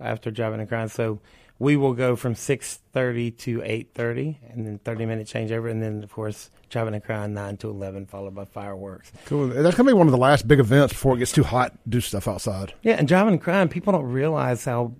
after 0.00 0.30
driving 0.30 0.60
and 0.60 0.68
crying. 0.68 0.88
So 0.88 1.20
we 1.58 1.76
will 1.76 1.94
go 1.94 2.14
from 2.14 2.34
six 2.36 2.78
thirty 2.92 3.30
to 3.32 3.62
eight 3.64 3.90
thirty, 3.94 4.38
and 4.50 4.64
then 4.66 4.78
thirty 4.78 5.06
minute 5.06 5.26
changeover, 5.26 5.70
and 5.70 5.82
then 5.82 6.02
of 6.04 6.12
course 6.12 6.50
driving 6.70 6.94
and 6.94 7.02
crying 7.02 7.34
nine 7.34 7.56
to 7.58 7.68
eleven, 7.68 8.06
followed 8.06 8.34
by 8.34 8.44
fireworks. 8.44 9.10
Cool. 9.24 9.48
That's 9.48 9.76
gonna 9.76 9.88
be 9.88 9.94
one 9.94 10.06
of 10.06 10.12
the 10.12 10.18
last 10.18 10.46
big 10.46 10.60
events 10.60 10.92
before 10.92 11.16
it 11.16 11.18
gets 11.18 11.32
too 11.32 11.42
hot. 11.42 11.72
to 11.72 11.78
Do 11.88 12.00
stuff 12.00 12.28
outside. 12.28 12.74
Yeah, 12.82 12.94
and 12.94 13.08
driving 13.08 13.32
and 13.34 13.42
crying, 13.42 13.68
people 13.68 13.92
don't 13.92 14.04
realize 14.04 14.64
how 14.64 14.94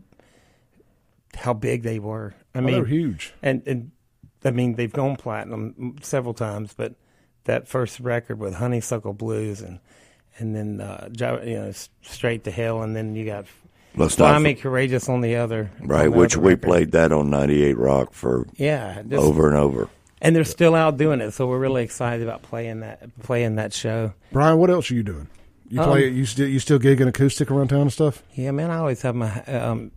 how 1.35 1.53
big 1.55 1.83
they 1.83 1.99
were. 1.99 2.35
I 2.55 2.59
Oh, 2.59 2.63
mean, 2.63 2.75
they're 2.75 2.85
huge. 2.87 3.35
and 3.43 3.63
and 3.67 3.91
I 4.45 4.51
mean, 4.51 4.75
they've 4.75 4.93
gone 4.93 5.17
platinum 5.17 5.97
several 6.03 6.35
times, 6.35 6.75
but 6.77 6.95
that 7.45 7.67
first 7.67 7.99
record 8.01 8.39
with 8.39 8.55
Honeysuckle 8.55 9.15
Blues 9.15 9.61
and 9.61 9.81
and 10.39 10.55
then 10.55 10.81
uh, 10.81 11.09
you 11.45 11.55
know 11.55 11.73
Straight 12.03 12.45
to 12.45 12.51
Hell, 12.51 12.83
and 12.83 12.95
then 12.95 13.17
you 13.17 13.27
got 13.27 13.47
Let's 13.97 14.15
Fly 14.15 14.39
Me 14.39 14.55
Courageous 14.55 15.09
on 15.09 15.21
the 15.21 15.37
other. 15.37 15.71
Right, 15.81 16.09
which 16.09 16.37
we 16.37 16.51
record. 16.51 16.63
played 16.63 16.93
that 16.93 17.11
on 17.11 17.31
98 17.31 17.77
Rock 17.77 18.13
for 18.13 18.47
yeah 18.57 19.03
just, 19.03 19.23
over 19.23 19.49
and 19.49 19.57
over. 19.57 19.89
And 20.21 20.35
they're 20.35 20.45
still 20.45 20.75
out 20.75 20.97
doing 20.97 21.21
it, 21.21 21.33
so 21.33 21.47
we're 21.47 21.59
really 21.59 21.83
excited 21.83 22.27
about 22.27 22.43
playing 22.43 22.81
that 22.81 23.19
playing 23.23 23.57
that 23.57 23.73
show. 23.73 24.13
Brian, 24.33 24.59
what 24.59 24.71
else 24.71 24.91
are 24.91 24.95
you 24.95 25.03
doing? 25.03 25.29
You 25.69 25.83
play? 25.83 26.09
Um, 26.09 26.15
you 26.15 26.27
still 26.27 26.49
you 26.49 26.61
still 26.61 26.79
gigging 26.79 27.09
acoustic 27.09 27.51
around 27.51 27.69
town 27.69 27.83
and 27.83 27.93
stuff? 27.93 28.23
Yeah, 28.35 28.53
man. 28.53 28.71
I 28.71 28.79
always 28.79 29.03
have 29.03 29.15
my 29.15 29.45
um, 29.45 29.91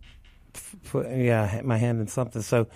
f- 0.56 0.96
yeah, 0.96 1.62
my 1.64 1.78
hand 1.78 2.02
in 2.02 2.08
something. 2.08 2.42
So 2.42 2.68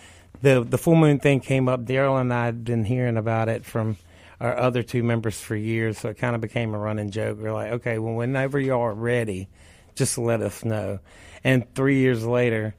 the 0.41 0.65
the 0.67 0.78
full 0.78 0.95
moon 0.95 1.19
thing 1.19 1.39
came 1.39 1.67
up. 1.67 1.86
Daryl 1.86 2.19
and 2.19 2.34
I 2.34 2.45
had 2.45 2.65
been 2.65 2.86
hearing 2.86 3.17
about 3.17 3.50
it 3.50 3.65
from 3.65 3.98
our 4.39 4.58
other 4.58 4.84
two 4.84 5.04
members 5.04 5.39
for 5.39 5.56
years, 5.56 6.00
so 6.00 6.10
it 6.10 6.17
kind 6.17 6.36
of 6.36 6.41
became 6.41 6.74
a 6.74 6.78
running 6.78 7.12
joke. 7.12 7.38
We're 7.39 7.54
like, 7.54 7.71
okay, 7.74 8.00
well, 8.00 8.13
whenever 8.13 8.60
you 8.60 8.76
are 8.76 8.93
ready, 8.93 9.48
just 9.95 10.17
let 10.17 10.41
us 10.41 10.65
know. 10.65 11.00
And 11.43 11.74
three 11.74 12.00
years 12.00 12.26
later, 12.26 12.76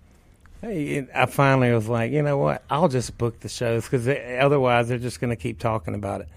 I 0.62 1.27
finally 1.29 1.73
was 1.73 1.88
like, 1.88 2.12
you 2.12 2.23
know 2.23 2.38
what? 2.38 2.64
I'll 2.69 2.88
just 2.88 3.16
book 3.16 3.40
the 3.40 3.49
shows 3.49 3.85
because 3.85 4.09
otherwise 4.09 4.88
they're 4.88 4.99
just 4.99 5.21
going 5.21 5.31
to 5.31 5.37
keep 5.37 5.59
talking 5.59 5.95
about 5.95 6.23
it. 6.23 6.29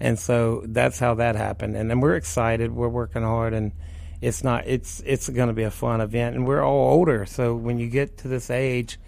And 0.00 0.18
so 0.18 0.62
that's 0.66 0.98
how 0.98 1.14
that 1.14 1.36
happened. 1.36 1.76
And 1.76 1.90
then 1.90 2.00
we're 2.00 2.16
excited. 2.16 2.72
We're 2.72 2.88
working 2.88 3.22
hard, 3.22 3.54
and 3.54 3.72
it's 4.20 4.42
not. 4.42 4.66
It's 4.66 5.02
it's 5.04 5.28
going 5.28 5.48
to 5.48 5.54
be 5.54 5.62
a 5.62 5.70
fun 5.70 6.00
event. 6.00 6.34
And 6.36 6.46
we're 6.46 6.62
all 6.62 6.92
older, 6.92 7.26
so 7.26 7.54
when 7.54 7.78
you 7.78 7.88
get 7.88 8.18
to 8.18 8.28
this 8.28 8.50
age, 8.50 8.98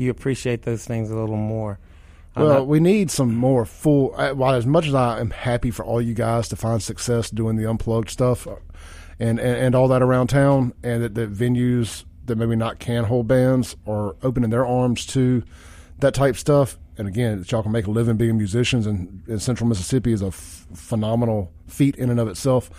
you 0.00 0.10
appreciate 0.10 0.62
those 0.62 0.84
things 0.84 1.10
a 1.10 1.16
little 1.16 1.36
more. 1.36 1.78
Well, 2.36 2.60
not, 2.60 2.66
we 2.68 2.80
need 2.80 3.10
some 3.10 3.34
more 3.34 3.64
full. 3.64 4.12
While 4.34 4.54
as 4.54 4.66
much 4.66 4.86
as 4.86 4.94
I 4.94 5.20
am 5.20 5.30
happy 5.30 5.70
for 5.70 5.84
all 5.84 6.00
you 6.00 6.14
guys 6.14 6.48
to 6.48 6.56
find 6.56 6.82
success 6.82 7.30
doing 7.30 7.56
the 7.56 7.68
unplugged 7.68 8.10
stuff, 8.10 8.46
uh, 8.46 8.56
and 9.18 9.38
and, 9.38 9.56
and 9.56 9.74
all 9.74 9.88
that 9.88 10.02
around 10.02 10.28
town, 10.28 10.72
and 10.82 11.02
that, 11.02 11.14
that 11.16 11.32
venues 11.32 12.04
that 12.26 12.36
maybe 12.36 12.56
not 12.56 12.78
can 12.78 13.04
hold 13.04 13.26
bands 13.26 13.76
are 13.86 14.16
opening 14.22 14.50
their 14.50 14.66
arms 14.66 15.04
to 15.06 15.42
that 15.98 16.14
type 16.14 16.36
stuff. 16.36 16.78
And 16.96 17.08
again, 17.08 17.44
y'all 17.48 17.62
can 17.62 17.72
make 17.72 17.86
a 17.86 17.90
living 17.90 18.16
being 18.16 18.36
musicians, 18.36 18.86
and, 18.86 19.22
and 19.26 19.40
Central 19.40 19.68
Mississippi 19.68 20.12
is 20.12 20.22
a 20.22 20.26
f- 20.26 20.66
phenomenal 20.74 21.50
feat 21.66 21.96
in 21.96 22.10
and 22.10 22.20
of 22.20 22.28
itself. 22.28 22.70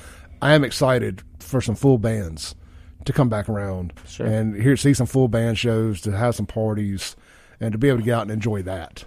I 0.41 0.53
am 0.53 0.63
excited 0.63 1.23
for 1.39 1.59
some 1.59 1.75
full 1.75 1.97
bands 1.97 2.55
to 3.05 3.13
come 3.13 3.29
back 3.29 3.49
around 3.49 3.93
sure. 4.07 4.25
and 4.25 4.55
here 4.61 4.77
see 4.77 4.93
some 4.93 5.07
full 5.07 5.27
band 5.27 5.57
shows, 5.57 6.01
to 6.01 6.11
have 6.11 6.35
some 6.35 6.45
parties, 6.45 7.15
and 7.59 7.71
to 7.71 7.77
be 7.77 7.87
able 7.87 7.99
to 7.99 8.05
get 8.05 8.15
out 8.15 8.21
and 8.23 8.31
enjoy 8.31 8.61
that. 8.63 9.05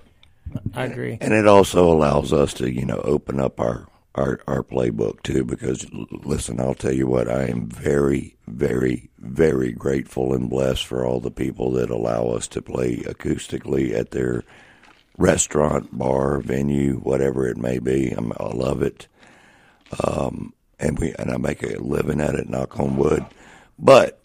I 0.74 0.84
agree. 0.84 1.18
And 1.20 1.32
it 1.32 1.46
also 1.46 1.90
allows 1.90 2.32
us 2.32 2.54
to, 2.54 2.70
you 2.70 2.84
know, 2.84 3.00
open 3.04 3.40
up 3.40 3.58
our 3.58 3.88
our 4.14 4.40
our 4.46 4.62
playbook 4.62 5.22
too 5.22 5.44
because 5.44 5.86
listen 6.24 6.60
i'll 6.60 6.74
tell 6.74 6.92
you 6.92 7.06
what 7.06 7.28
i 7.28 7.44
am 7.44 7.68
very 7.68 8.36
very 8.46 9.10
very 9.18 9.72
grateful 9.72 10.32
and 10.32 10.48
blessed 10.48 10.86
for 10.86 11.04
all 11.04 11.20
the 11.20 11.30
people 11.30 11.72
that 11.72 11.90
allow 11.90 12.28
us 12.28 12.46
to 12.46 12.62
play 12.62 12.98
acoustically 12.98 13.92
at 13.92 14.12
their 14.12 14.44
restaurant 15.18 15.96
bar 15.96 16.40
venue 16.40 16.94
whatever 16.98 17.46
it 17.46 17.56
may 17.56 17.78
be 17.78 18.12
I'm, 18.12 18.32
i 18.38 18.44
love 18.44 18.82
it 18.82 19.08
um, 20.04 20.52
and 20.78 20.98
we 20.98 21.12
and 21.14 21.30
i 21.30 21.36
make 21.36 21.62
a 21.62 21.78
living 21.80 22.20
at 22.20 22.34
it 22.34 22.48
knock 22.48 22.78
on 22.78 22.96
wood 22.96 23.24
but 23.78 24.20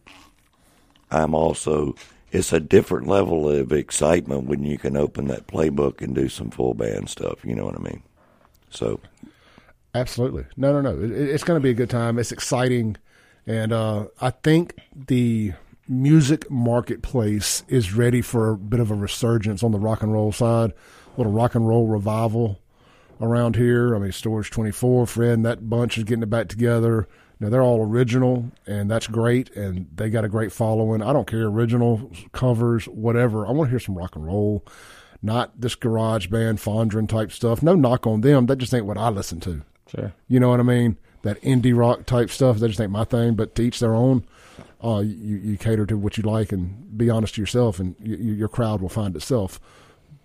i'm 1.11 1.33
also 1.33 1.95
it's 2.31 2.53
a 2.53 2.59
different 2.59 3.07
level 3.07 3.49
of 3.49 3.71
excitement 3.71 4.43
when 4.43 4.63
you 4.63 4.77
can 4.77 4.95
open 4.95 5.27
that 5.27 5.47
playbook 5.47 6.01
and 6.01 6.15
do 6.15 6.29
some 6.29 6.49
full 6.49 6.73
band 6.73 7.09
stuff 7.09 7.43
you 7.43 7.55
know 7.55 7.65
what 7.65 7.75
i 7.75 7.79
mean 7.79 8.03
so 8.69 8.99
Absolutely. 9.95 10.45
No, 10.55 10.79
no, 10.79 10.81
no. 10.81 11.03
It, 11.03 11.11
it's 11.11 11.43
going 11.43 11.59
to 11.59 11.63
be 11.63 11.71
a 11.71 11.75
good 11.75 11.89
time. 11.89 12.19
It's 12.19 12.31
exciting. 12.31 12.97
And 13.47 13.73
uh, 13.73 14.05
I 14.21 14.29
think 14.29 14.75
the 14.93 15.53
music 15.87 16.49
marketplace 16.51 17.63
is 17.67 17.93
ready 17.93 18.21
for 18.21 18.51
a 18.51 18.57
bit 18.57 18.79
of 18.79 18.91
a 18.91 18.95
resurgence 18.95 19.63
on 19.63 19.71
the 19.71 19.79
rock 19.79 20.03
and 20.03 20.13
roll 20.13 20.31
side, 20.31 20.71
a 20.71 21.17
little 21.17 21.33
rock 21.33 21.55
and 21.55 21.67
roll 21.67 21.87
revival 21.87 22.59
around 23.19 23.55
here. 23.55 23.95
I 23.95 23.99
mean, 23.99 24.11
Storage 24.11 24.51
24, 24.51 25.07
Fred, 25.07 25.31
and 25.31 25.45
that 25.45 25.69
bunch 25.69 25.97
is 25.97 26.03
getting 26.03 26.23
it 26.23 26.29
back 26.29 26.47
together. 26.47 27.07
Now, 27.39 27.49
they're 27.49 27.63
all 27.63 27.81
original, 27.81 28.51
and 28.67 28.91
that's 28.91 29.07
great, 29.07 29.55
and 29.55 29.87
they 29.95 30.09
got 30.09 30.25
a 30.25 30.29
great 30.29 30.51
following. 30.51 31.01
I 31.01 31.13
don't 31.13 31.27
care, 31.27 31.45
original 31.45 32.11
covers, 32.33 32.85
whatever. 32.85 33.47
I 33.47 33.51
want 33.51 33.67
to 33.67 33.71
hear 33.71 33.79
some 33.79 33.97
rock 33.97 34.15
and 34.17 34.25
roll, 34.25 34.65
not 35.21 35.59
this 35.59 35.75
garage 35.75 36.27
band, 36.27 36.59
Fondren 36.59 37.07
type 37.07 37.31
stuff. 37.31 37.63
No 37.63 37.75
knock 37.75 38.05
on 38.05 38.21
them. 38.21 38.47
That 38.47 38.57
just 38.57 38.73
ain't 38.73 38.85
what 38.85 38.97
I 38.97 39.09
listen 39.09 39.39
to. 39.41 39.61
Sure. 39.87 40.13
You 40.27 40.39
know 40.39 40.49
what 40.49 40.59
I 40.59 40.63
mean? 40.63 40.97
That 41.21 41.41
indie 41.41 41.75
rock 41.75 42.05
type 42.05 42.29
stuff. 42.29 42.59
That 42.59 42.67
just 42.67 42.81
ain't 42.81 42.91
my 42.91 43.05
thing. 43.05 43.35
But 43.35 43.55
to 43.55 43.61
each 43.61 43.79
their 43.79 43.95
own. 43.95 44.25
Uh, 44.81 44.99
you, 44.99 45.37
you 45.37 45.57
cater 45.57 45.85
to 45.85 45.97
what 45.97 46.17
you 46.17 46.23
like 46.23 46.53
and 46.53 46.97
be 46.97 47.09
honest 47.09 47.35
to 47.35 47.41
yourself, 47.41 47.79
and 47.79 47.95
you, 47.99 48.15
your 48.15 48.47
crowd 48.47 48.81
will 48.81 48.87
find 48.87 49.13
itself. 49.13 49.59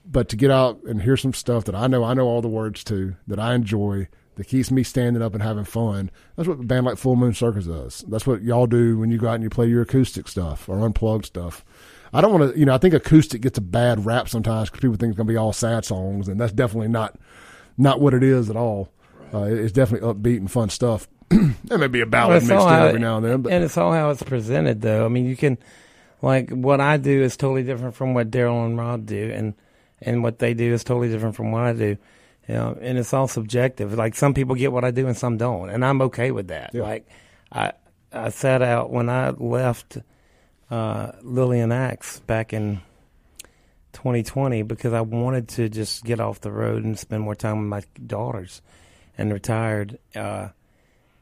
But 0.07 0.29
to 0.29 0.37
get 0.37 0.51
out 0.51 0.81
and 0.85 1.03
hear 1.03 1.17
some 1.17 1.35
stuff 1.35 1.65
that 1.65 1.75
I 1.75 1.89
know, 1.89 2.05
I 2.05 2.15
know 2.15 2.27
all 2.27 2.41
the 2.41 2.49
words 2.49 2.85
to, 2.85 3.17
that 3.27 3.41
I 3.41 3.55
enjoy, 3.55 4.07
that 4.37 4.49
keeps 4.49 4.71
me 4.71 4.83
standing 4.83 5.23
up 5.23 5.35
and 5.35 5.43
having 5.43 5.65
fun. 5.65 6.11
That's 6.37 6.49
what 6.49 6.61
a 6.61 6.65
band 6.65 6.87
like 6.87 6.99
Full 6.99 7.17
Moon 7.17 7.35
Circus 7.35 7.67
does. 7.67 8.05
That's 8.09 8.27
what 8.27 8.43
y'all 8.43 8.67
do 8.67 8.99
when 8.99 9.11
you 9.11 9.19
go 9.19 9.29
out 9.29 9.35
and 9.35 9.45
you 9.45 9.51
play 9.51 9.67
your 9.67 9.83
acoustic 9.83 10.29
stuff 10.29 10.69
or 10.69 10.85
unplugged 10.85 11.27
stuff. 11.27 11.65
I 12.13 12.21
don't 12.21 12.33
want 12.33 12.53
to, 12.53 12.59
you 12.59 12.65
know, 12.65 12.75
I 12.75 12.79
think 12.79 12.95
acoustic 12.95 13.41
gets 13.41 13.59
a 13.59 13.63
bad 13.63 14.07
rap 14.07 14.29
sometimes 14.29 14.71
because 14.71 14.81
people 14.81 14.97
think 14.97 15.11
it's 15.11 15.17
going 15.17 15.27
to 15.27 15.33
be 15.33 15.37
all 15.37 15.53
sad 15.53 15.85
songs, 15.85 16.29
and 16.29 16.41
that's 16.41 16.53
definitely 16.53 16.89
not 16.89 17.19
not 17.77 18.01
what 18.01 18.15
it 18.15 18.23
is 18.23 18.51
at 18.51 18.57
all. 18.57 18.89
Uh, 19.33 19.43
it's 19.43 19.73
definitely 19.73 20.07
upbeat 20.07 20.37
and 20.37 20.51
fun 20.51 20.71
stuff. 20.71 21.09
there 21.29 21.79
may 21.79 21.89
be 21.89 22.01
a 22.01 22.07
ballad 22.07 22.47
mixed 22.47 22.67
in 22.67 22.73
every 22.73 23.01
now 23.01 23.17
and 23.17 23.27
then, 23.27 23.43
but 23.43 23.53
and 23.53 23.65
it's 23.65 23.77
all 23.77 23.93
how 23.93 24.11
it's 24.11 24.23
presented, 24.23 24.81
though. 24.81 25.05
I 25.05 25.09
mean, 25.09 25.27
you 25.27 25.37
can 25.37 25.59
like 26.23 26.51
what 26.51 26.81
I 26.81 26.99
do 26.99 27.23
is 27.23 27.37
totally 27.37 27.65
different 27.65 27.97
from 27.97 28.15
what 28.15 28.31
Daryl 28.31 28.65
and 28.65 28.79
Rob 28.79 29.07
do, 29.07 29.33
and 29.33 29.55
and 30.01 30.23
what 30.23 30.39
they 30.39 30.55
do 30.55 30.73
is 30.73 30.85
totally 30.85 31.09
different 31.09 31.35
from 31.35 31.51
what 31.51 31.63
I 31.63 31.73
do. 31.73 31.97
You 32.49 32.55
know, 32.55 32.79
and 32.81 32.99
it's 32.99 33.15
all 33.15 33.27
subjective. 33.27 33.95
Like 33.95 34.15
some 34.15 34.35
people 34.35 34.55
get 34.55 34.73
what 34.73 34.85
I 34.85 34.91
do 34.91 35.07
and 35.07 35.17
some 35.17 35.37
don't, 35.37 35.71
and 35.71 35.85
I'm 35.85 36.03
okay 36.03 36.31
with 36.31 36.49
that. 36.49 36.71
Yeah. 36.75 36.83
Like 36.83 37.09
I 37.51 37.73
I 38.13 38.29
sat 38.29 38.63
out 38.63 38.91
when 38.91 39.09
I 39.09 39.31
left 39.31 39.99
uh, 40.71 41.13
Lillian 41.23 41.73
Axe 41.73 42.21
back 42.21 42.53
in 42.53 42.81
2020 43.93 44.63
because 44.63 44.93
I 44.93 45.01
wanted 45.01 45.49
to 45.51 45.69
just 45.69 46.05
get 46.05 46.21
off 46.21 46.41
the 46.41 46.53
road 46.53 46.85
and 46.85 46.99
spend 46.99 47.23
more 47.23 47.35
time 47.35 47.61
with 47.61 47.69
my 47.69 47.83
daughters 48.07 48.61
and 49.17 49.33
retired, 49.33 49.99
uh, 50.15 50.49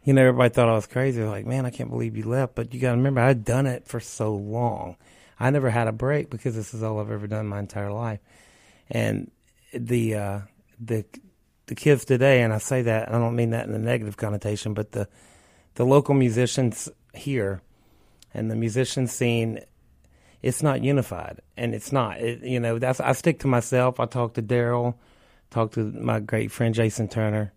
you 0.05 0.13
know, 0.13 0.23
everybody 0.23 0.53
thought 0.53 0.69
I 0.69 0.75
was 0.75 0.87
crazy. 0.87 1.23
Like, 1.23 1.47
man, 1.47 1.67
I 1.67 1.71
can't 1.71 1.91
believe 1.91 2.17
you 2.17 2.25
left. 2.25 2.55
But 2.55 2.75
you 2.75 2.81
got 2.81 2.91
to 2.91 2.97
remember, 2.97 3.21
I'd 3.21 3.45
done 3.45 3.67
it 3.67 3.87
for 3.87 4.01
so 4.01 4.35
long. 4.35 4.97
I 5.39 5.51
never 5.51 5.71
had 5.71 5.89
a 5.89 5.93
break 5.93 6.31
because 6.31 6.55
this 6.55 6.75
is 6.75 6.83
all 6.83 6.99
I've 6.99 7.11
ever 7.11 7.27
done 7.27 7.47
my 7.47 7.59
entire 7.59 7.93
life. 7.93 8.21
And 8.91 9.31
the 9.73 10.15
uh, 10.15 10.41
the 10.85 11.05
the 11.67 11.75
kids 11.75 12.05
today, 12.05 12.43
and 12.43 12.53
I 12.53 12.59
say 12.59 12.83
that 12.83 13.09
I 13.09 13.13
don't 13.13 13.37
mean 13.37 13.51
that 13.51 13.67
in 13.67 13.75
a 13.75 13.79
negative 13.79 14.17
connotation, 14.17 14.75
but 14.75 14.93
the 14.93 15.09
the 15.75 15.85
local 15.85 16.15
musicians 16.15 16.89
here 17.15 17.63
and 18.35 18.51
the 18.51 18.57
musician 18.57 19.07
scene, 19.07 19.61
it's 20.43 20.63
not 20.63 20.83
unified, 20.83 21.41
and 21.57 21.75
it's 21.75 21.93
not. 21.93 22.21
It, 22.21 22.43
you 22.43 22.61
know, 22.61 22.79
that's 22.79 23.01
I 23.01 23.13
stick 23.13 23.41
to 23.41 23.47
myself. 23.47 24.01
I 24.01 24.07
talk 24.07 24.35
to 24.35 24.43
Daryl, 24.43 24.95
talk 25.51 25.73
to 25.73 25.81
my 25.93 26.21
great 26.21 26.51
friend 26.51 26.75
Jason 26.75 27.09
Turner 27.09 27.53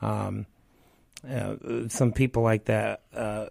um, 0.00 0.46
uh, 1.28 1.56
some 1.88 2.12
people 2.12 2.42
like 2.42 2.66
that. 2.66 3.02
Uh, 3.14 3.46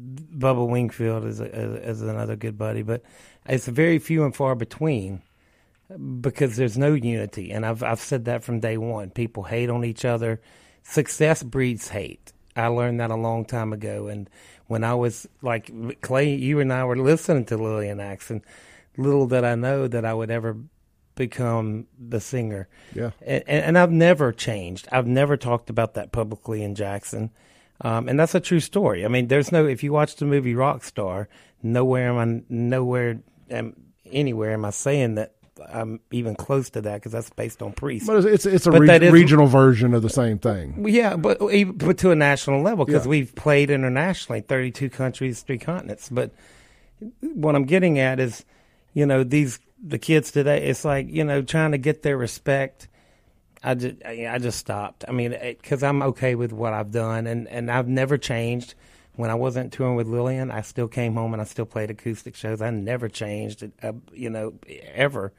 Bubba 0.00 0.66
Wingfield 0.66 1.26
is, 1.26 1.40
a, 1.40 1.44
is 1.44 2.00
another 2.00 2.36
good 2.36 2.56
buddy, 2.56 2.82
but 2.82 3.02
it's 3.46 3.66
very 3.66 3.98
few 3.98 4.24
and 4.24 4.34
far 4.34 4.54
between 4.54 5.22
because 6.20 6.56
there's 6.56 6.78
no 6.78 6.94
unity. 6.94 7.50
And 7.50 7.66
I've 7.66 7.82
I've 7.82 8.00
said 8.00 8.24
that 8.26 8.44
from 8.44 8.60
day 8.60 8.76
one. 8.76 9.10
People 9.10 9.44
hate 9.44 9.70
on 9.70 9.84
each 9.84 10.04
other. 10.04 10.40
Success 10.82 11.42
breeds 11.42 11.88
hate. 11.88 12.32
I 12.56 12.66
learned 12.66 13.00
that 13.00 13.10
a 13.10 13.16
long 13.16 13.44
time 13.44 13.72
ago. 13.72 14.08
And 14.08 14.28
when 14.66 14.84
I 14.84 14.94
was 14.94 15.26
like 15.42 15.70
Clay, 16.00 16.34
you 16.34 16.60
and 16.60 16.72
I 16.72 16.84
were 16.84 16.96
listening 16.96 17.44
to 17.46 17.56
Lillian 17.56 18.00
Axe, 18.00 18.30
and 18.30 18.42
little 18.96 19.26
did 19.26 19.44
I 19.44 19.54
know 19.54 19.88
that 19.88 20.04
I 20.04 20.14
would 20.14 20.30
ever 20.30 20.56
become 21.16 21.86
the 21.98 22.20
singer. 22.20 22.68
Yeah. 22.94 23.10
And, 23.20 23.44
and, 23.46 23.78
I've 23.78 23.90
never 23.90 24.32
changed. 24.32 24.88
I've 24.90 25.06
never 25.06 25.36
talked 25.36 25.68
about 25.68 25.92
that 25.94 26.12
publicly 26.12 26.62
in 26.62 26.74
Jackson. 26.74 27.30
Um, 27.82 28.08
and 28.08 28.18
that's 28.18 28.34
a 28.34 28.40
true 28.40 28.60
story. 28.60 29.04
I 29.04 29.08
mean, 29.08 29.28
there's 29.28 29.52
no, 29.52 29.66
if 29.66 29.82
you 29.82 29.92
watch 29.92 30.16
the 30.16 30.24
movie 30.24 30.54
Rockstar, 30.54 31.26
nowhere 31.62 32.08
am 32.08 32.18
I, 32.18 32.42
nowhere, 32.48 33.20
am, 33.50 33.76
anywhere 34.10 34.52
am 34.52 34.64
I 34.64 34.70
saying 34.70 35.16
that 35.16 35.34
I'm 35.72 36.00
even 36.10 36.34
close 36.34 36.70
to 36.70 36.80
that 36.82 36.94
because 36.94 37.12
that's 37.12 37.30
based 37.30 37.62
on 37.62 37.72
priests. 37.72 38.06
But 38.06 38.24
it's 38.24 38.46
it's 38.46 38.66
a 38.66 38.72
re- 38.72 39.10
regional 39.10 39.46
version 39.46 39.94
of 39.94 40.02
the 40.02 40.10
same 40.10 40.38
thing. 40.38 40.86
Yeah, 40.88 41.16
but 41.16 41.38
but 41.38 41.98
to 41.98 42.10
a 42.10 42.16
national 42.16 42.62
level 42.62 42.84
because 42.84 43.06
yeah. 43.06 43.10
we've 43.10 43.34
played 43.34 43.70
internationally, 43.70 44.40
32 44.40 44.90
countries, 44.90 45.42
three 45.42 45.58
continents. 45.58 46.08
But 46.08 46.32
what 47.20 47.54
I'm 47.54 47.64
getting 47.64 47.98
at 47.98 48.20
is, 48.20 48.44
you 48.94 49.06
know, 49.06 49.24
these 49.24 49.58
the 49.82 49.98
kids 49.98 50.30
today, 50.30 50.68
it's 50.68 50.84
like 50.84 51.08
you 51.08 51.24
know 51.24 51.42
trying 51.42 51.72
to 51.72 51.78
get 51.78 52.02
their 52.02 52.16
respect. 52.16 52.88
I 53.62 53.74
just 53.74 54.04
I 54.04 54.38
just 54.38 54.58
stopped. 54.58 55.04
I 55.06 55.12
mean, 55.12 55.36
because 55.40 55.82
I'm 55.82 56.02
okay 56.02 56.34
with 56.34 56.52
what 56.52 56.72
I've 56.72 56.90
done, 56.90 57.26
and 57.26 57.48
and 57.48 57.70
I've 57.70 57.88
never 57.88 58.18
changed. 58.18 58.74
When 59.20 59.30
I 59.30 59.34
wasn't 59.34 59.72
touring 59.72 59.96
with 59.96 60.08
Lillian, 60.08 60.50
I 60.50 60.62
still 60.62 60.88
came 60.88 61.14
home 61.14 61.32
and 61.32 61.40
I 61.40 61.44
still 61.44 61.66
played 61.66 61.90
acoustic 61.90 62.34
shows. 62.34 62.60
I 62.60 62.70
never 62.70 63.08
changed, 63.08 63.70
uh, 63.82 63.92
you 64.12 64.30
know, 64.30 64.54
ever. 64.94 65.32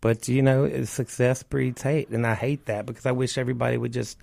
But 0.00 0.28
you 0.28 0.42
know, 0.42 0.84
success 0.84 1.42
breeds 1.42 1.82
hate, 1.82 2.10
and 2.10 2.26
I 2.26 2.34
hate 2.34 2.66
that 2.66 2.86
because 2.86 3.06
I 3.06 3.12
wish 3.12 3.38
everybody 3.38 3.76
would 3.76 3.92
just 3.92 4.18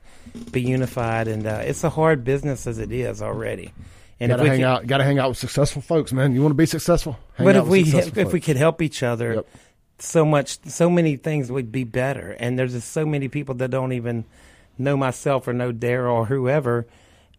be 0.51 0.61
unified. 0.61 1.27
And 1.27 1.45
uh, 1.45 1.61
it's 1.63 1.83
a 1.83 1.89
hard 1.89 2.23
business 2.23 2.67
as 2.67 2.79
it 2.79 2.91
is 2.91 3.21
already. 3.21 3.73
And 4.19 4.29
gotta 4.29 4.47
hang 4.47 4.63
out. 4.63 4.87
Gotta 4.87 5.03
hang 5.03 5.19
out 5.19 5.29
with 5.29 5.37
successful 5.37 5.81
folks, 5.81 6.13
man. 6.13 6.33
You 6.33 6.41
want 6.41 6.51
to 6.51 6.55
be 6.57 6.65
successful? 6.67 7.17
Hang 7.35 7.45
but 7.45 7.55
out 7.55 7.63
if 7.65 7.69
with 7.69 8.15
we 8.15 8.21
if 8.21 8.31
we 8.31 8.39
could 8.39 8.55
help 8.55 8.81
each 8.81 9.03
other, 9.03 9.33
Yep. 9.33 9.47
so 9.99 10.23
much, 10.25 10.63
so 10.65 10.89
many 10.89 11.17
things 11.17 11.51
would 11.51 11.71
be 11.71 11.83
better. 11.83 12.31
And 12.39 12.57
there's 12.57 12.73
just 12.73 12.91
so 12.91 13.05
many 13.05 13.27
people 13.27 13.55
that 13.55 13.71
don't 13.71 13.91
even 13.93 14.25
know 14.77 14.95
myself 14.95 15.47
or 15.47 15.53
know 15.53 15.73
Daryl 15.73 16.13
or 16.13 16.25
whoever, 16.27 16.87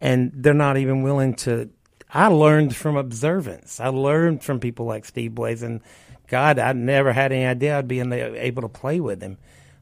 and 0.01 0.31
they're 0.33 0.53
not 0.53 0.77
even 0.77 1.03
willing 1.03 1.35
to. 1.35 1.69
I 2.13 2.27
learned 2.27 2.75
from 2.75 2.95
observance. 2.95 3.79
I 3.79 3.87
learned 3.87 4.43
from 4.43 4.59
people 4.59 4.85
like 4.85 5.05
Steve 5.05 5.35
Blaze, 5.35 5.63
and 5.63 5.81
God, 6.27 6.59
I 6.59 6.73
never 6.73 7.13
had 7.13 7.31
any 7.31 7.45
idea 7.45 7.77
I'd 7.77 7.87
be 7.87 8.01
the, 8.01 8.43
able 8.43 8.61
to 8.61 8.69
play 8.69 8.99
with 8.99 9.21
him. 9.21 9.37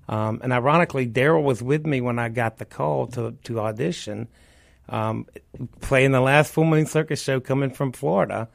Um, 0.10 0.42
and 0.44 0.52
ironically, 0.52 1.08
Daryl 1.08 1.44
was 1.44 1.62
with 1.62 1.86
me 1.86 2.02
when 2.02 2.20
I 2.20 2.30
got 2.30 2.58
the 2.58 2.66
call 2.66 3.08
to 3.08 3.36
to 3.44 3.60
audition, 3.60 4.28
um, 4.90 5.28
playing 5.82 6.12
the 6.12 6.22
last 6.22 6.52
Full 6.52 6.66
Moon 6.66 6.86
Circus 6.86 7.22
show 7.22 7.40
coming 7.40 7.72
from 7.72 7.92
Florida. 7.92 8.50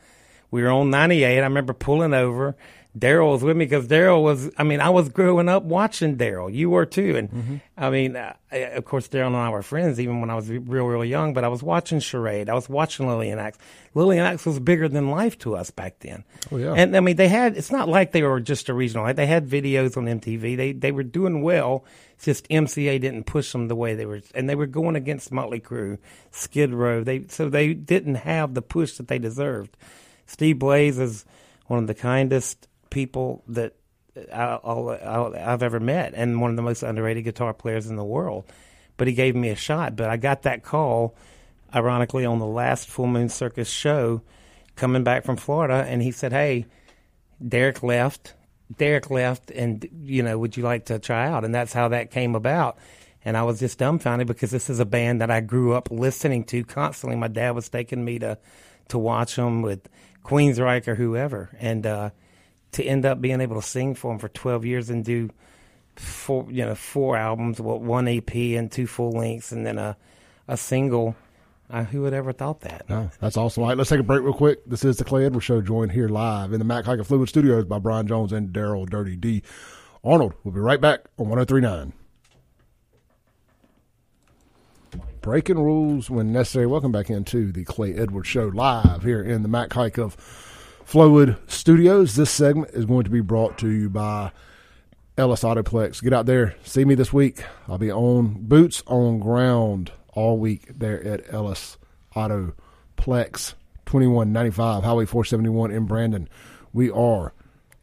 We 0.50 0.62
were 0.62 0.70
on 0.70 0.90
98. 0.90 1.38
I 1.38 1.42
remember 1.42 1.72
pulling 1.72 2.14
over. 2.14 2.56
Daryl 2.98 3.32
was 3.32 3.42
with 3.42 3.56
me 3.56 3.64
because 3.64 3.86
Daryl 3.86 4.22
was, 4.22 4.50
I 4.56 4.62
mean, 4.62 4.80
I 4.80 4.90
was 4.90 5.08
growing 5.08 5.48
up 5.48 5.62
watching 5.62 6.16
Daryl. 6.16 6.52
You 6.52 6.70
were 6.70 6.86
too. 6.86 7.16
And 7.16 7.60
I 7.76 7.90
mean, 7.90 8.16
uh, 8.16 8.34
of 8.52 8.84
course, 8.84 9.08
Daryl 9.08 9.28
and 9.28 9.36
I 9.36 9.50
were 9.50 9.62
friends 9.62 10.00
even 10.00 10.20
when 10.20 10.30
I 10.30 10.34
was 10.34 10.48
real, 10.48 10.86
real 10.86 11.04
young, 11.04 11.34
but 11.34 11.44
I 11.44 11.48
was 11.48 11.62
watching 11.62 12.00
Charade. 12.00 12.48
I 12.48 12.54
was 12.54 12.68
watching 12.68 13.06
Lillian 13.06 13.38
Axe. 13.38 13.58
Lillian 13.94 14.24
Axe 14.24 14.46
was 14.46 14.58
bigger 14.60 14.88
than 14.88 15.10
life 15.10 15.38
to 15.38 15.56
us 15.56 15.70
back 15.70 15.98
then. 16.00 16.24
Oh, 16.52 16.56
yeah. 16.56 16.74
And 16.74 16.96
I 16.96 17.00
mean, 17.00 17.16
they 17.16 17.28
had, 17.28 17.56
it's 17.56 17.72
not 17.72 17.88
like 17.88 18.12
they 18.12 18.22
were 18.22 18.40
just 18.40 18.68
a 18.68 18.74
regional. 18.74 19.04
Like, 19.04 19.16
they 19.16 19.26
had 19.26 19.48
videos 19.48 19.96
on 19.96 20.04
MTV. 20.04 20.56
They, 20.56 20.72
they 20.72 20.92
were 20.92 21.02
doing 21.02 21.42
well. 21.42 21.84
It's 22.14 22.24
just 22.24 22.48
MCA 22.48 23.00
didn't 23.00 23.24
push 23.24 23.52
them 23.52 23.68
the 23.68 23.76
way 23.76 23.94
they 23.94 24.06
were, 24.06 24.20
and 24.34 24.48
they 24.48 24.54
were 24.54 24.66
going 24.66 24.96
against 24.96 25.32
Motley 25.32 25.60
Crue, 25.60 25.98
Skid 26.30 26.72
Row. 26.72 27.04
They, 27.04 27.26
so 27.28 27.48
they 27.48 27.74
didn't 27.74 28.16
have 28.16 28.54
the 28.54 28.62
push 28.62 28.96
that 28.96 29.08
they 29.08 29.18
deserved. 29.18 29.76
Steve 30.26 30.58
Blaze 30.58 30.98
is 30.98 31.24
one 31.66 31.80
of 31.80 31.86
the 31.86 31.94
kindest 31.94 32.67
people 32.90 33.42
that 33.48 33.74
I, 34.32 34.58
I've 34.64 35.62
ever 35.62 35.80
met, 35.80 36.14
and 36.14 36.40
one 36.40 36.50
of 36.50 36.56
the 36.56 36.62
most 36.62 36.82
underrated 36.82 37.24
guitar 37.24 37.54
players 37.54 37.86
in 37.86 37.96
the 37.96 38.04
world. 38.04 38.44
But 38.96 39.06
he 39.06 39.14
gave 39.14 39.36
me 39.36 39.48
a 39.50 39.56
shot. 39.56 39.96
But 39.96 40.10
I 40.10 40.16
got 40.16 40.42
that 40.42 40.62
call, 40.64 41.14
ironically, 41.74 42.24
on 42.24 42.38
the 42.38 42.46
last 42.46 42.88
Full 42.88 43.06
Moon 43.06 43.28
Circus 43.28 43.68
show, 43.68 44.22
coming 44.76 45.04
back 45.04 45.24
from 45.24 45.36
Florida, 45.36 45.84
and 45.86 46.02
he 46.02 46.10
said, 46.10 46.32
"Hey, 46.32 46.66
Derek 47.46 47.82
left. 47.82 48.34
Derek 48.76 49.08
left, 49.10 49.50
and 49.50 49.88
you 50.02 50.22
know, 50.22 50.38
would 50.38 50.56
you 50.56 50.62
like 50.64 50.86
to 50.86 50.98
try 50.98 51.28
out?" 51.28 51.44
And 51.44 51.54
that's 51.54 51.72
how 51.72 51.88
that 51.88 52.10
came 52.10 52.34
about. 52.34 52.76
And 53.24 53.36
I 53.36 53.42
was 53.42 53.60
just 53.60 53.78
dumbfounded 53.78 54.26
because 54.26 54.50
this 54.50 54.70
is 54.70 54.80
a 54.80 54.84
band 54.84 55.20
that 55.20 55.30
I 55.30 55.40
grew 55.40 55.74
up 55.74 55.90
listening 55.90 56.44
to 56.44 56.64
constantly. 56.64 57.16
My 57.16 57.28
dad 57.28 57.52
was 57.52 57.68
taking 57.68 58.04
me 58.04 58.18
to 58.18 58.38
to 58.88 58.98
watch 58.98 59.36
them 59.36 59.62
with 59.62 59.88
Queensryche 60.24 60.88
or 60.88 60.94
whoever, 60.96 61.50
and 61.60 61.86
uh, 61.86 62.10
to 62.72 62.84
end 62.84 63.06
up 63.06 63.20
being 63.20 63.40
able 63.40 63.60
to 63.60 63.66
sing 63.66 63.94
for 63.94 64.12
them 64.12 64.18
for 64.18 64.28
twelve 64.28 64.64
years 64.64 64.90
and 64.90 65.04
do 65.04 65.30
four, 65.96 66.46
you 66.50 66.64
know, 66.64 66.74
four 66.74 67.16
albums, 67.16 67.60
well, 67.60 67.78
one 67.78 68.08
EP 68.08 68.34
and 68.34 68.70
two 68.70 68.86
full 68.86 69.12
lengths, 69.12 69.52
and 69.52 69.66
then 69.66 69.78
a 69.78 69.96
a 70.46 70.56
single. 70.56 71.16
Uh, 71.70 71.84
who 71.84 72.00
would 72.00 72.14
ever 72.14 72.32
thought 72.32 72.62
that? 72.62 72.88
No, 72.88 73.10
that's 73.20 73.36
awesome. 73.36 73.62
All 73.62 73.68
right, 73.68 73.76
let's 73.76 73.90
take 73.90 74.00
a 74.00 74.02
break 74.02 74.22
real 74.22 74.32
quick. 74.32 74.64
This 74.64 74.86
is 74.86 74.96
the 74.96 75.04
Clay 75.04 75.26
Edwards 75.26 75.44
Show, 75.44 75.60
joined 75.60 75.92
here 75.92 76.08
live 76.08 76.54
in 76.54 76.60
the 76.60 76.64
Mac 76.64 76.86
Hiker 76.86 77.04
Flowood 77.04 77.28
Studios 77.28 77.66
by 77.66 77.78
Brian 77.78 78.06
Jones 78.06 78.32
and 78.32 78.54
Daryl 78.54 78.88
Dirty 78.88 79.16
D. 79.16 79.42
Arnold, 80.02 80.32
we'll 80.44 80.54
be 80.54 80.60
right 80.60 80.80
back 80.80 81.00
on 81.18 81.28
1039. 81.28 81.92
Breaking 85.20 85.58
rules 85.58 86.08
when 86.08 86.32
necessary. 86.32 86.66
Welcome 86.66 86.92
back 86.92 87.10
into 87.10 87.52
the 87.52 87.64
Clay 87.64 87.92
Edwards 87.92 88.28
Show 88.28 88.46
live 88.46 89.02
here 89.02 89.22
in 89.22 89.42
the 89.42 89.48
Mac 89.48 89.70
Hike 89.74 89.98
of 89.98 90.16
Flowood 90.88 91.36
Studios. 91.50 92.16
This 92.16 92.30
segment 92.30 92.70
is 92.72 92.86
going 92.86 93.04
to 93.04 93.10
be 93.10 93.20
brought 93.20 93.58
to 93.58 93.68
you 93.68 93.90
by 93.90 94.32
Ellis 95.18 95.42
Autoplex. 95.42 96.02
Get 96.02 96.14
out 96.14 96.24
there, 96.24 96.54
see 96.64 96.86
me 96.86 96.94
this 96.94 97.12
week. 97.12 97.44
I'll 97.68 97.76
be 97.76 97.92
on 97.92 98.38
boots 98.48 98.82
on 98.86 99.18
ground 99.18 99.92
all 100.14 100.38
week 100.38 100.78
there 100.78 101.06
at 101.06 101.30
Ellis 101.30 101.76
Autoplex, 102.16 103.52
twenty 103.84 104.06
one 104.06 104.32
ninety 104.32 104.50
five 104.50 104.82
Highway 104.82 105.04
four 105.04 105.26
seventy 105.26 105.50
one 105.50 105.70
in 105.70 105.84
Brandon. 105.84 106.26
We 106.72 106.90
are 106.90 107.34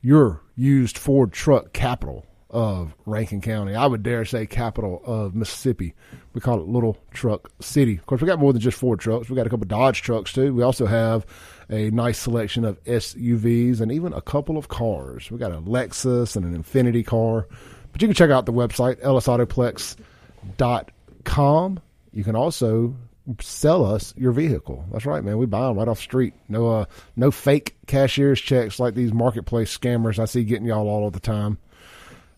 your 0.02 0.42
used 0.56 0.98
Ford 0.98 1.32
truck 1.32 1.74
capital 1.74 2.26
of 2.50 2.96
Rankin 3.06 3.42
County. 3.42 3.76
I 3.76 3.86
would 3.86 4.02
dare 4.02 4.26
say 4.26 4.48
capital 4.48 5.04
of 5.06 5.36
Mississippi. 5.36 5.94
We 6.34 6.42
call 6.42 6.60
it 6.60 6.68
Little 6.68 6.98
Truck 7.12 7.52
City. 7.62 7.98
Of 7.98 8.08
course, 8.08 8.22
we 8.22 8.28
got 8.28 8.40
more 8.40 8.52
than 8.52 8.64
just 8.64 8.80
Ford 8.80 9.00
trucks. 9.00 9.30
We 9.30 9.36
got 9.36 9.46
a 9.46 9.50
couple 9.52 9.68
Dodge 9.68 10.02
trucks 10.02 10.34
too. 10.34 10.56
We 10.56 10.64
also 10.64 10.88
have 10.88 11.28
a 11.70 11.90
nice 11.92 12.20
selection 12.20 12.66
of 12.66 12.84
SUVs 12.84 13.82
and 13.82 13.92
even 13.92 14.14
a 14.14 14.22
couple 14.22 14.58
of 14.58 14.68
cars. 14.68 15.32
We 15.32 15.38
got 15.38 15.52
a 15.52 15.62
Lexus 15.62 16.36
and 16.36 16.46
an 16.46 16.62
Infiniti 16.62 17.06
car. 17.06 17.48
But 17.92 18.02
you 18.02 18.08
can 18.08 18.16
check 18.16 18.30
out 18.30 18.46
the 18.46 18.54
website 18.54 19.02
ellisautoplex.com. 19.02 21.80
You 22.12 22.24
can 22.24 22.36
also 22.36 22.96
sell 23.40 23.86
us 23.86 24.14
your 24.18 24.32
vehicle. 24.32 24.86
That's 24.92 25.06
right, 25.06 25.24
man. 25.24 25.38
We 25.38 25.46
buy 25.46 25.68
them 25.68 25.78
right 25.78 25.88
off 25.88 25.98
the 25.98 26.04
street. 26.04 26.34
No, 26.48 26.68
uh, 26.68 26.86
no 27.16 27.32
fake 27.32 27.76
cashier's 27.88 28.40
checks 28.40 28.80
like 28.80 28.94
these 28.94 29.14
marketplace 29.14 29.76
scammers 29.76 30.20
I 30.20 30.26
see 30.26 30.44
getting 30.44 30.68
y'all 30.68 30.88
all 30.88 31.08
of 31.08 31.14
the 31.14 31.20
time. 31.20 31.58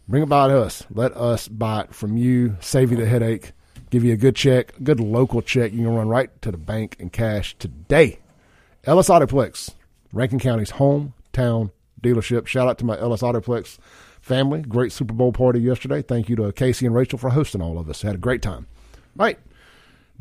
Bring 0.08 0.24
it 0.24 0.30
by 0.30 0.48
to 0.48 0.62
us. 0.62 0.86
Let 0.90 1.18
us 1.18 1.50
buy 1.50 1.82
it 1.82 1.94
from 1.94 2.16
you. 2.16 2.56
Save 2.62 2.92
you 2.92 2.98
the 2.98 3.06
headache. 3.06 3.52
Give 3.90 4.04
you 4.04 4.13
a 4.13 4.18
good 4.18 4.36
check, 4.36 4.78
a 4.78 4.84
good 4.84 5.00
local 5.00 5.42
check. 5.42 5.72
You 5.72 5.80
can 5.80 5.96
run 5.96 6.08
right 6.08 6.42
to 6.42 6.52
the 6.52 6.58
bank 6.58 6.98
and 7.00 7.12
cash 7.12 7.56
today. 7.58 8.20
Ellis 8.88 9.10
Autoplex, 9.10 9.71
Rankin 10.13 10.39
County's 10.39 10.71
hometown 10.71 11.71
dealership. 12.02 12.47
Shout 12.47 12.69
out 12.69 12.78
to 12.78 12.86
my 12.86 12.97
Ellis 12.97 13.21
Autoplex 13.21 13.78
family. 14.21 14.62
Great 14.62 14.93
Super 14.93 15.13
Bowl 15.13 15.34
party 15.34 15.60
yesterday. 15.60 16.02
Thank 16.02 16.30
you 16.30 16.38
to 16.38 16.54
Casey 16.54 16.86
and 16.86 16.95
Rachel 16.95 17.19
for 17.19 17.32
hosting 17.32 17.62
all 17.62 17.78
of 17.78 17.89
us. 17.89 18.02
Had 18.02 18.15
a 18.15 18.19
great 18.19 18.41
time. 18.41 18.65
Right. 19.15 19.38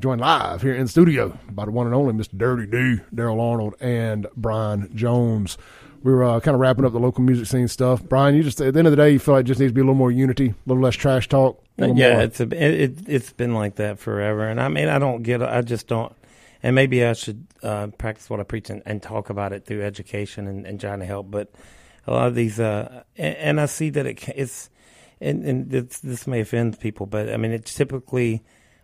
Joined 0.01 0.21
live 0.21 0.63
here 0.63 0.75
in 0.75 0.83
the 0.83 0.89
studio 0.89 1.39
by 1.49 1.65
the 1.65 1.71
one 1.71 1.87
and 1.87 1.95
only 1.95 2.13
Mr. 2.13 2.37
Dirty 2.37 2.67
D, 2.67 3.03
Daryl 3.15 3.41
Arnold, 3.41 3.75
and 3.81 4.27
Brian 4.37 4.95
Jones. 4.97 5.57
We 6.03 6.13
were 6.13 6.25
uh, 6.25 6.41
kind 6.41 6.55
of 6.57 6.61
wrapping 6.61 6.85
up 6.85 6.93
the 6.93 6.99
local 6.99 7.23
music 7.23 7.47
scene 7.47 7.69
stuff. 7.69 8.03
Brian, 8.03 8.35
you 8.35 8.43
just 8.43 8.61
at 8.61 8.75
the 8.75 8.79
end 8.81 8.89
of 8.89 8.93
the 8.93 8.97
day, 8.97 9.11
you 9.13 9.19
feel 9.21 9.35
like 9.35 9.45
it 9.45 9.49
just 9.49 9.61
needs 9.61 9.71
to 9.71 9.75
be 9.75 9.81
a 9.81 9.85
little 9.85 9.95
more 9.95 10.11
unity, 10.11 10.49
a 10.49 10.55
little 10.67 10.83
less 10.83 10.97
trash 10.97 11.29
talk. 11.29 11.63
yeah, 11.79 11.87
more- 12.15 12.23
it's 12.23 12.41
a, 12.41 12.49
it 12.53 12.99
it's 13.07 13.33
been 13.33 13.55
like 13.55 13.77
that 13.77 13.99
forever, 14.01 14.47
and 14.49 14.61
I 14.61 14.69
mean, 14.69 14.89
I 14.89 14.99
don't 14.99 15.23
get, 15.23 15.41
I 15.43 15.63
just 15.63 15.87
don't, 15.87 16.13
and 16.63 16.75
maybe 16.75 17.05
I 17.05 17.13
should 17.13 17.47
uh, 17.63 17.89
practice 17.99 18.29
what 18.31 18.41
I 18.41 18.45
preach 18.45 18.71
and, 18.71 18.83
and 18.87 19.03
talk 19.03 19.31
about 19.31 19.53
it 19.53 19.65
through 19.65 19.83
education 19.83 20.47
and, 20.47 20.67
and 20.67 20.81
trying 20.81 21.01
to 21.01 21.07
help. 21.07 21.31
But 21.31 21.53
a 22.07 22.13
lot 22.13 22.29
of 22.29 22.35
these, 22.35 22.61
uh, 22.61 23.03
and, 23.17 23.37
and 23.37 23.61
I 23.61 23.67
see 23.67 23.91
that 23.91 24.07
it, 24.07 24.29
it's, 24.29 24.71
and, 25.21 25.73
it's, 25.73 26.01
this 26.01 26.27
may 26.27 26.41
offend 26.41 26.79
people, 26.81 27.07
but 27.07 27.33
I 27.33 27.37
mean, 27.37 27.53
it's 27.53 27.75
typically 27.75 28.43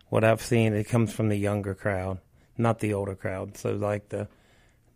what 0.09 0.23
I've 0.23 0.41
seen. 0.41 0.73
It 0.73 0.85
comes 0.85 1.13
from 1.13 1.29
the 1.29 1.37
younger 1.37 1.73
crowd, 1.73 2.19
not 2.57 2.79
the 2.79 2.93
older 2.93 3.15
crowd. 3.15 3.57
So 3.57 3.73
like 3.73 4.09
the, 4.09 4.27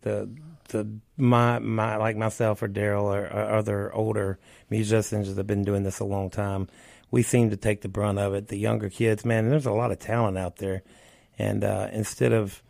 the 0.02 0.28
the 0.68 0.86
my 1.16 1.58
my 1.58 1.96
like 1.96 2.16
myself 2.16 2.62
or 2.62 2.68
Daryl 2.68 3.04
or, 3.04 3.24
or 3.24 3.50
other 3.50 3.92
older 3.92 4.38
musicians 4.70 5.28
that 5.28 5.36
have 5.36 5.46
been 5.46 5.64
doing 5.64 5.82
this 5.82 5.98
a 5.98 6.04
long 6.04 6.30
time, 6.30 6.68
we 7.10 7.22
seem 7.22 7.50
to 7.50 7.56
take 7.56 7.80
the 7.80 7.88
brunt 7.88 8.18
of 8.18 8.34
it. 8.34 8.48
The 8.48 8.58
younger 8.58 8.90
kids, 8.90 9.24
man, 9.24 9.48
there's 9.48 9.66
a 9.66 9.72
lot 9.72 9.90
of 9.90 9.98
talent 9.98 10.38
out 10.38 10.56
there, 10.56 10.82
and 11.38 11.64
uh, 11.64 11.88
instead 11.92 12.32
of 12.32 12.62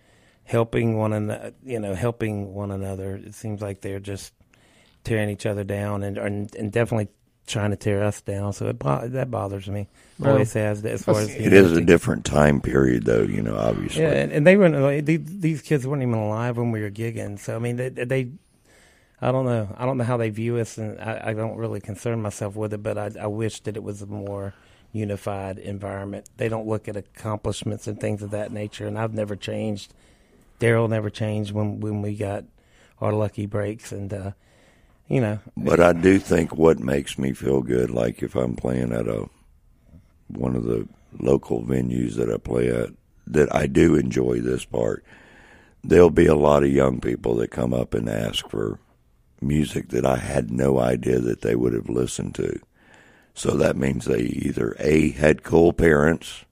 helping 0.48 0.96
one 0.96 1.12
another, 1.12 1.52
you 1.62 1.78
know, 1.78 1.94
helping 1.94 2.54
one 2.54 2.70
another, 2.70 3.16
it 3.16 3.34
seems 3.34 3.60
like 3.60 3.82
they're 3.82 4.00
just 4.00 4.32
tearing 5.04 5.28
each 5.28 5.44
other 5.46 5.62
down 5.62 6.02
and 6.02 6.16
and, 6.16 6.54
and 6.56 6.72
definitely 6.72 7.08
trying 7.46 7.70
to 7.70 7.76
tear 7.76 8.02
us 8.02 8.20
down. 8.22 8.52
So 8.54 8.68
it 8.68 8.78
bo- 8.78 9.08
that 9.08 9.30
bothers 9.30 9.68
me. 9.68 9.88
Well, 10.18 10.32
Always 10.32 10.52
has 10.54 10.84
as 10.84 11.02
far 11.02 11.20
as 11.20 11.34
It 11.34 11.52
is 11.52 11.72
a 11.72 11.80
different 11.80 12.24
time 12.24 12.60
period, 12.60 13.04
though. 13.04 13.22
You 13.22 13.42
know, 13.42 13.56
obviously. 13.56 14.02
yeah, 14.02 14.12
and, 14.12 14.32
and 14.32 14.46
they 14.46 14.56
weren't. 14.56 14.74
Like, 14.74 15.04
these, 15.04 15.20
these 15.24 15.62
kids 15.62 15.86
weren't 15.86 16.02
even 16.02 16.14
alive 16.14 16.56
when 16.56 16.72
we 16.72 16.80
were 16.80 16.90
gigging. 16.90 17.38
So 17.38 17.54
I 17.54 17.58
mean, 17.58 17.76
they, 17.76 17.90
they 17.90 18.30
I 19.20 19.30
don't 19.32 19.44
know. 19.44 19.74
I 19.76 19.84
don't 19.84 19.98
know 19.98 20.04
how 20.04 20.16
they 20.16 20.30
view 20.30 20.56
us, 20.56 20.78
and 20.78 20.98
I, 20.98 21.22
I 21.26 21.32
don't 21.34 21.56
really 21.56 21.80
concern 21.80 22.22
myself 22.22 22.56
with 22.56 22.72
it. 22.72 22.82
But 22.82 22.96
I, 22.96 23.10
I 23.20 23.26
wish 23.26 23.60
that 23.60 23.76
it 23.76 23.82
was 23.82 24.00
a 24.00 24.06
more 24.06 24.54
unified 24.92 25.58
environment. 25.58 26.26
They 26.38 26.48
don't 26.48 26.66
look 26.66 26.88
at 26.88 26.96
accomplishments 26.96 27.86
and 27.86 28.00
things 28.00 28.22
of 28.22 28.30
that 28.30 28.50
nature. 28.50 28.86
And 28.86 28.98
I've 28.98 29.12
never 29.12 29.36
changed. 29.36 29.92
Daryl 30.60 30.88
never 30.88 31.10
changed 31.10 31.52
when 31.52 31.80
when 31.80 32.02
we 32.02 32.14
got 32.14 32.44
our 33.00 33.12
lucky 33.12 33.46
breaks, 33.46 33.92
and 33.92 34.12
uh, 34.12 34.32
you 35.08 35.20
know, 35.20 35.38
But 35.56 35.80
I 35.80 35.92
do 35.92 36.18
think 36.18 36.54
what 36.54 36.78
makes 36.78 37.18
me 37.18 37.32
feel 37.32 37.62
good, 37.62 37.90
like 37.90 38.22
if 38.22 38.34
I'm 38.34 38.56
playing 38.56 38.92
at 38.92 39.08
a 39.08 39.28
one 40.28 40.56
of 40.56 40.64
the 40.64 40.86
local 41.18 41.62
venues 41.62 42.14
that 42.16 42.30
I 42.30 42.36
play 42.36 42.68
at, 42.68 42.90
that 43.26 43.54
I 43.54 43.66
do 43.66 43.94
enjoy 43.94 44.40
this 44.40 44.64
part. 44.64 45.04
There'll 45.82 46.10
be 46.10 46.26
a 46.26 46.34
lot 46.34 46.64
of 46.64 46.72
young 46.72 47.00
people 47.00 47.36
that 47.36 47.50
come 47.50 47.72
up 47.72 47.94
and 47.94 48.08
ask 48.08 48.48
for 48.50 48.78
music 49.40 49.88
that 49.90 50.04
I 50.04 50.16
had 50.16 50.50
no 50.50 50.78
idea 50.78 51.20
that 51.20 51.42
they 51.42 51.54
would 51.54 51.72
have 51.72 51.88
listened 51.88 52.34
to. 52.34 52.60
So 53.34 53.56
that 53.56 53.76
means 53.76 54.04
they 54.04 54.22
either 54.22 54.74
A 54.80 55.12
had 55.12 55.44
cool 55.44 55.72
parents 55.72 56.44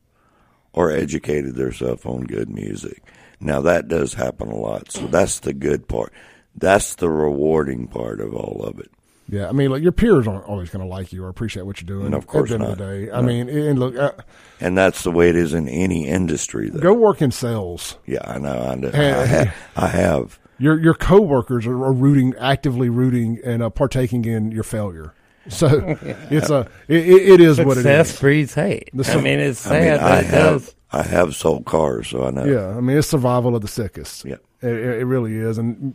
or 0.73 0.92
educated 0.92 1.57
themselves 1.57 2.07
on 2.07 2.23
good 2.25 2.49
music. 2.49 3.03
Now 3.40 3.61
that 3.62 3.88
does 3.88 4.14
happen 4.14 4.49
a 4.49 4.57
lot. 4.57 4.90
So 4.92 5.07
that's 5.07 5.40
the 5.40 5.53
good 5.53 5.88
part. 5.88 6.12
That's 6.57 6.94
the 6.94 7.09
rewarding 7.11 7.87
part 7.88 8.20
of 8.20 8.35
all 8.35 8.62
of 8.64 8.79
it. 8.81 8.90
Yeah, 9.29 9.49
I 9.49 9.53
mean, 9.53 9.70
like 9.70 9.83
your 9.83 9.90
peers 9.92 10.29
aren't 10.29 10.44
always 10.44 10.70
going 10.70 10.83
to 10.85 10.88
like 10.88 11.12
you 11.12 11.25
or 11.25 11.29
appreciate 11.29 11.66
what 11.66 11.81
you're 11.81 11.87
doing. 11.99 12.12
No, 12.12 12.16
of 12.16 12.29
course 12.29 12.53
At 12.53 12.61
the 12.61 12.64
end 12.66 12.72
of 12.75 12.79
not. 12.79 12.85
the 12.87 13.07
day, 13.07 13.11
I 13.11 13.20
No. 13.20 13.27
mean, 13.27 13.49
and 13.49 13.79
look, 13.79 13.96
uh, 13.96 14.12
And 14.61 14.79
that's 14.79 15.03
the 15.03 15.11
way 15.11 15.29
it 15.29 15.35
is 15.37 15.53
in 15.53 15.68
any 15.68 16.07
industry. 16.07 16.70
Though. 16.70 16.79
go 16.79 16.92
work 16.94 17.20
in 17.20 17.33
sales. 17.33 17.99
Yeah, 18.07 18.20
I 18.25 18.38
know. 18.38 18.57
I, 18.57 18.75
know. 18.77 18.90
Hey, 18.90 19.12
I, 19.12 19.27
ha- 19.27 19.55
I 19.77 19.87
have. 19.88 20.38
Your 20.59 20.81
your 20.81 20.94
coworkers 20.94 21.66
are, 21.66 21.75
are 21.85 21.92
rooting, 21.92 22.35
actively 22.38 22.88
rooting, 22.88 23.40
and 23.44 23.62
uh, 23.64 23.68
partaking 23.68 24.25
in 24.25 24.53
your 24.53 24.62
failure. 24.64 25.12
So 25.49 25.66
it's 26.31 26.49
a 26.49 26.68
it, 26.88 26.96
it 27.09 27.29
it 27.35 27.40
is 27.40 27.59
what 27.59 27.77
it 27.77 27.85
is. 27.85 28.09
success 28.09 28.20
breeds 28.20 28.55
hate. 28.55 28.88
The 28.94 29.12
I 29.12 29.20
mean, 29.20 29.40
it's 29.40 29.66
I 29.66 29.70
mean, 29.72 29.83
sad, 29.83 30.01
I 30.01 30.09
but 30.09 30.18
it 30.25 30.27
have. 30.29 30.53
does. 30.62 30.75
I 30.92 31.03
have 31.03 31.35
sold 31.35 31.64
cars, 31.66 32.09
so 32.09 32.25
I 32.27 32.31
know. 32.31 32.44
Yeah, 32.44 32.77
I 32.77 32.81
mean, 32.81 32.96
it's 32.96 33.09
survival 33.09 33.57
of 33.57 33.62
the 33.62 33.68
sickest. 33.68 34.25
Yeah. 34.25 34.37
It, 34.62 34.68
it 34.72 35.01
it 35.01 35.05
really 35.05 35.35
is, 35.37 35.59
and 35.59 35.94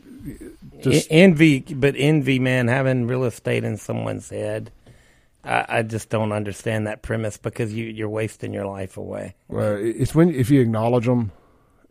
just 0.81 1.07
envy, 1.09 1.59
but 1.61 1.95
envy, 1.97 2.39
man, 2.39 2.67
having 2.67 3.07
real 3.07 3.23
estate 3.23 3.63
in 3.63 3.77
someone's 3.77 4.29
head. 4.29 4.71
I, 5.43 5.65
I 5.79 5.81
just 5.81 6.09
don't 6.09 6.31
understand 6.31 6.85
that 6.85 7.01
premise 7.01 7.37
because 7.37 7.73
you, 7.73 7.85
you're 7.85 8.09
wasting 8.09 8.53
your 8.53 8.67
life 8.67 8.97
away. 8.97 9.33
uh, 9.51 9.77
it's 9.79 10.13
when 10.13 10.29
if 10.29 10.51
you 10.51 10.61
acknowledge 10.61 11.05
them, 11.07 11.31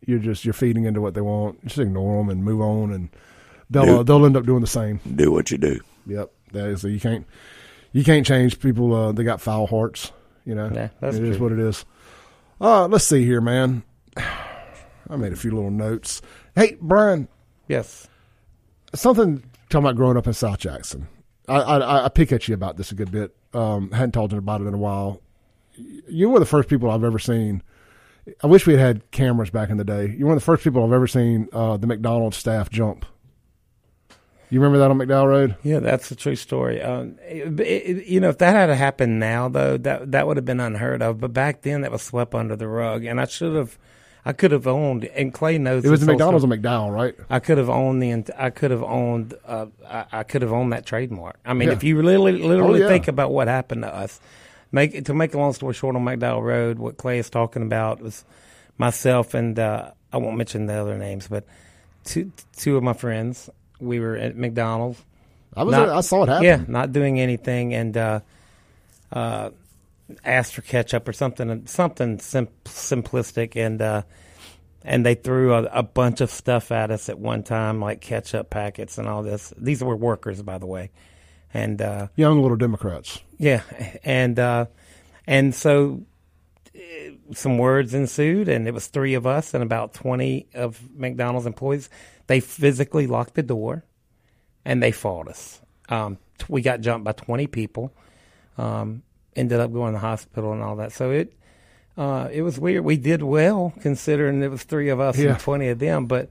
you're 0.06 0.20
just 0.20 0.44
you're 0.44 0.54
feeding 0.54 0.84
into 0.84 1.00
what 1.00 1.14
they 1.14 1.20
want. 1.20 1.64
Just 1.66 1.78
ignore 1.80 2.18
them 2.18 2.30
and 2.30 2.44
move 2.44 2.60
on, 2.60 2.92
and 2.92 3.08
they'll 3.68 3.98
uh, 3.98 4.02
they'll 4.04 4.24
end 4.24 4.36
up 4.36 4.46
doing 4.46 4.60
the 4.60 4.66
same. 4.68 5.00
Do 5.16 5.32
what 5.32 5.50
you 5.50 5.58
do. 5.58 5.80
Yep, 6.06 6.30
that 6.52 6.66
is 6.68 6.84
you 6.84 7.00
can't 7.00 7.26
you 7.92 8.04
can't 8.04 8.24
change 8.24 8.60
people. 8.60 8.94
Uh, 8.94 9.10
they 9.10 9.24
got 9.24 9.40
foul 9.40 9.66
hearts. 9.66 10.12
You 10.44 10.54
know, 10.54 10.70
Yeah, 10.72 10.88
that's 11.00 11.16
It 11.16 11.24
is 11.24 11.36
true. 11.36 11.46
what 11.48 11.52
it 11.52 11.58
is. 11.58 11.84
Uh, 12.60 12.86
let's 12.88 13.04
see 13.04 13.24
here, 13.24 13.40
man. 13.40 13.82
I 14.16 15.16
made 15.16 15.32
a 15.32 15.36
few 15.36 15.50
little 15.50 15.70
notes. 15.70 16.20
Hey, 16.54 16.76
Brian, 16.80 17.28
Yes. 17.68 18.06
something 18.94 19.42
talking 19.68 19.84
about 19.86 19.96
growing 19.96 20.16
up 20.16 20.26
in 20.26 20.32
South 20.32 20.58
Jackson. 20.58 21.08
I, 21.48 21.56
I, 21.60 22.04
I 22.04 22.08
pick 22.08 22.32
at 22.32 22.46
you 22.48 22.54
about 22.54 22.76
this 22.76 22.92
a 22.92 22.94
good 22.94 23.10
bit. 23.10 23.34
Um, 23.54 23.90
hadn't 23.90 24.12
talked 24.12 24.32
about 24.32 24.60
it 24.60 24.66
in 24.66 24.74
a 24.74 24.78
while. 24.78 25.20
You 25.76 26.28
were 26.28 26.38
the 26.38 26.46
first 26.46 26.68
people 26.68 26.90
I've 26.90 27.02
ever 27.04 27.18
seen. 27.18 27.62
I 28.42 28.46
wish 28.46 28.66
we 28.66 28.74
had 28.74 28.82
had 28.82 29.10
cameras 29.10 29.50
back 29.50 29.70
in 29.70 29.76
the 29.78 29.84
day. 29.84 30.14
You're 30.16 30.28
one 30.28 30.36
of 30.36 30.42
the 30.42 30.44
first 30.44 30.62
people 30.62 30.84
I've 30.84 30.92
ever 30.92 31.06
seen 31.06 31.48
uh, 31.52 31.76
the 31.76 31.86
McDonald's 31.86 32.36
staff 32.36 32.70
jump. 32.70 33.06
You 34.50 34.60
remember 34.60 34.78
that 34.78 34.90
on 34.90 34.98
McDowell 34.98 35.28
Road? 35.28 35.56
Yeah, 35.62 35.78
that's 35.78 36.10
a 36.10 36.16
true 36.16 36.34
story. 36.36 36.82
Um, 36.82 37.16
it, 37.28 37.58
it, 37.60 38.06
you 38.06 38.20
know, 38.20 38.30
if 38.30 38.38
that 38.38 38.54
had 38.54 38.76
happened 38.76 39.20
now, 39.20 39.48
though, 39.48 39.76
that 39.78 40.10
that 40.12 40.26
would 40.26 40.36
have 40.36 40.44
been 40.44 40.58
unheard 40.60 41.02
of. 41.02 41.20
But 41.20 41.32
back 41.32 41.62
then, 41.62 41.82
that 41.82 41.92
was 41.92 42.02
swept 42.02 42.34
under 42.34 42.56
the 42.56 42.66
rug, 42.66 43.04
and 43.04 43.20
I 43.20 43.26
should 43.26 43.54
have, 43.54 43.78
I 44.24 44.32
could 44.32 44.50
have 44.50 44.66
owned. 44.66 45.04
And 45.04 45.32
Clay 45.32 45.56
knows 45.58 45.84
It 45.84 45.90
was 45.90 46.00
the. 46.00 46.06
McDonald's 46.06 46.42
on 46.44 46.50
McDowell, 46.50 46.92
right? 46.92 47.14
I 47.30 47.38
could 47.38 47.58
have 47.58 47.70
owned 47.70 48.02
the. 48.02 48.24
I 48.36 48.50
could 48.50 48.72
have 48.72 48.82
owned. 48.82 49.34
Uh, 49.46 49.66
I, 49.88 50.04
I 50.12 50.22
could 50.24 50.42
have 50.42 50.52
owned 50.52 50.72
that 50.72 50.84
trademark. 50.84 51.38
I 51.46 51.54
mean, 51.54 51.68
Yeah. 51.68 51.74
if 51.74 51.84
you 51.84 52.02
literally, 52.02 52.42
literally 52.42 52.80
Oh, 52.80 52.86
yeah. 52.86 52.88
think 52.88 53.06
about 53.06 53.30
what 53.30 53.46
happened 53.46 53.82
to 53.84 53.94
us, 53.94 54.20
make 54.72 55.04
to 55.04 55.14
make 55.14 55.32
a 55.32 55.38
long 55.38 55.52
story 55.52 55.74
short, 55.74 55.94
on 55.94 56.04
McDowell 56.04 56.42
Road, 56.42 56.78
what 56.80 56.96
Clay 56.96 57.18
is 57.18 57.30
talking 57.30 57.62
about 57.62 58.00
was 58.02 58.24
myself 58.78 59.32
and 59.34 59.58
uh, 59.60 59.92
I 60.12 60.16
won't 60.16 60.36
mention 60.36 60.66
the 60.66 60.74
other 60.74 60.98
names, 60.98 61.28
but 61.28 61.44
two 62.02 62.32
two 62.56 62.76
of 62.76 62.82
my 62.82 62.94
friends. 62.94 63.48
We 63.80 64.00
were 64.00 64.16
at 64.16 64.36
McDonald's. 64.36 65.02
I 65.56 65.64
was 65.64 65.72
Not- 65.72 65.86
there, 65.86 65.94
I 65.94 66.00
saw 66.02 66.22
it 66.24 66.28
happen. 66.28 66.44
Yeah, 66.44 66.62
not 66.68 66.92
doing 66.92 67.18
anything, 67.20 67.74
and 67.74 67.96
uh, 67.96 68.20
uh, 69.12 69.50
asked 70.24 70.54
for 70.54 70.62
ketchup 70.62 71.08
or 71.08 71.12
something, 71.12 71.66
something 71.66 72.18
sim- 72.20 72.48
simplistic, 72.64 73.56
and 73.56 73.82
uh, 73.82 74.02
and 74.84 75.04
they 75.04 75.14
threw 75.14 75.52
a, 75.54 75.64
a 75.64 75.82
bunch 75.82 76.20
of 76.20 76.30
stuff 76.30 76.70
at 76.72 76.90
us 76.90 77.08
at 77.08 77.18
one 77.18 77.42
time, 77.42 77.80
like 77.80 78.00
ketchup 78.00 78.48
packets 78.50 78.96
and 78.98 79.08
all 79.08 79.22
this. 79.22 79.52
These 79.58 79.82
were 79.82 79.96
workers, 79.96 80.40
by 80.42 80.58
the 80.58 80.66
way, 80.66 80.90
and 81.52 81.82
uh, 81.82 82.08
Young 82.16 82.40
little 82.42 82.56
Democrats. 82.56 83.20
yeah, 83.38 83.62
and 84.04 84.38
uh, 84.38 84.66
and 85.26 85.52
so 85.54 86.02
eh, 86.76 87.10
some 87.32 87.58
words 87.58 87.92
ensued, 87.92 88.48
and 88.48 88.68
it 88.68 88.72
was 88.74 88.86
three 88.86 89.14
of 89.14 89.26
us 89.26 89.52
and 89.52 89.64
about 89.64 89.94
twenty 89.94 90.46
of 90.54 90.80
McDonald's 90.96 91.46
employees. 91.46 91.90
They 92.30 92.38
physically 92.38 93.08
locked 93.08 93.34
the 93.34 93.42
door, 93.42 93.84
and 94.64 94.80
they 94.80 94.92
fought 94.92 95.26
us. 95.26 95.60
Um, 95.88 96.16
t- 96.38 96.46
we 96.48 96.62
got 96.62 96.80
jumped 96.80 97.04
by 97.04 97.10
twenty 97.10 97.48
people. 97.48 97.92
Um, 98.56 99.02
ended 99.34 99.58
up 99.58 99.72
going 99.72 99.94
to 99.94 99.96
the 99.96 100.06
hospital 100.06 100.52
and 100.52 100.62
all 100.62 100.76
that. 100.76 100.92
So 100.92 101.10
it 101.10 101.32
uh, 101.98 102.28
it 102.30 102.42
was 102.42 102.56
weird. 102.56 102.84
We 102.84 102.98
did 102.98 103.20
well 103.24 103.72
considering 103.80 104.40
it 104.44 104.48
was 104.48 104.62
three 104.62 104.90
of 104.90 105.00
us 105.00 105.18
Yeah. 105.18 105.30
and 105.30 105.40
twenty 105.40 105.70
of 105.70 105.80
them, 105.80 106.06
but 106.06 106.30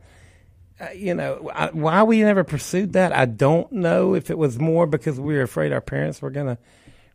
uh, 0.80 0.92
you 0.96 1.14
know, 1.16 1.52
I, 1.54 1.68
why 1.72 2.04
we 2.04 2.22
never 2.22 2.46
pursued 2.46 2.94
that, 2.94 3.12
I 3.12 3.26
don't 3.26 3.70
know. 3.74 4.16
If 4.16 4.32
it 4.32 4.38
was 4.38 4.58
more 4.58 4.88
because 4.88 5.20
we 5.20 5.34
were 5.34 5.42
afraid 5.42 5.74
our 5.74 5.82
parents 5.82 6.22
were 6.22 6.30
going 6.30 6.48
to 6.48 6.58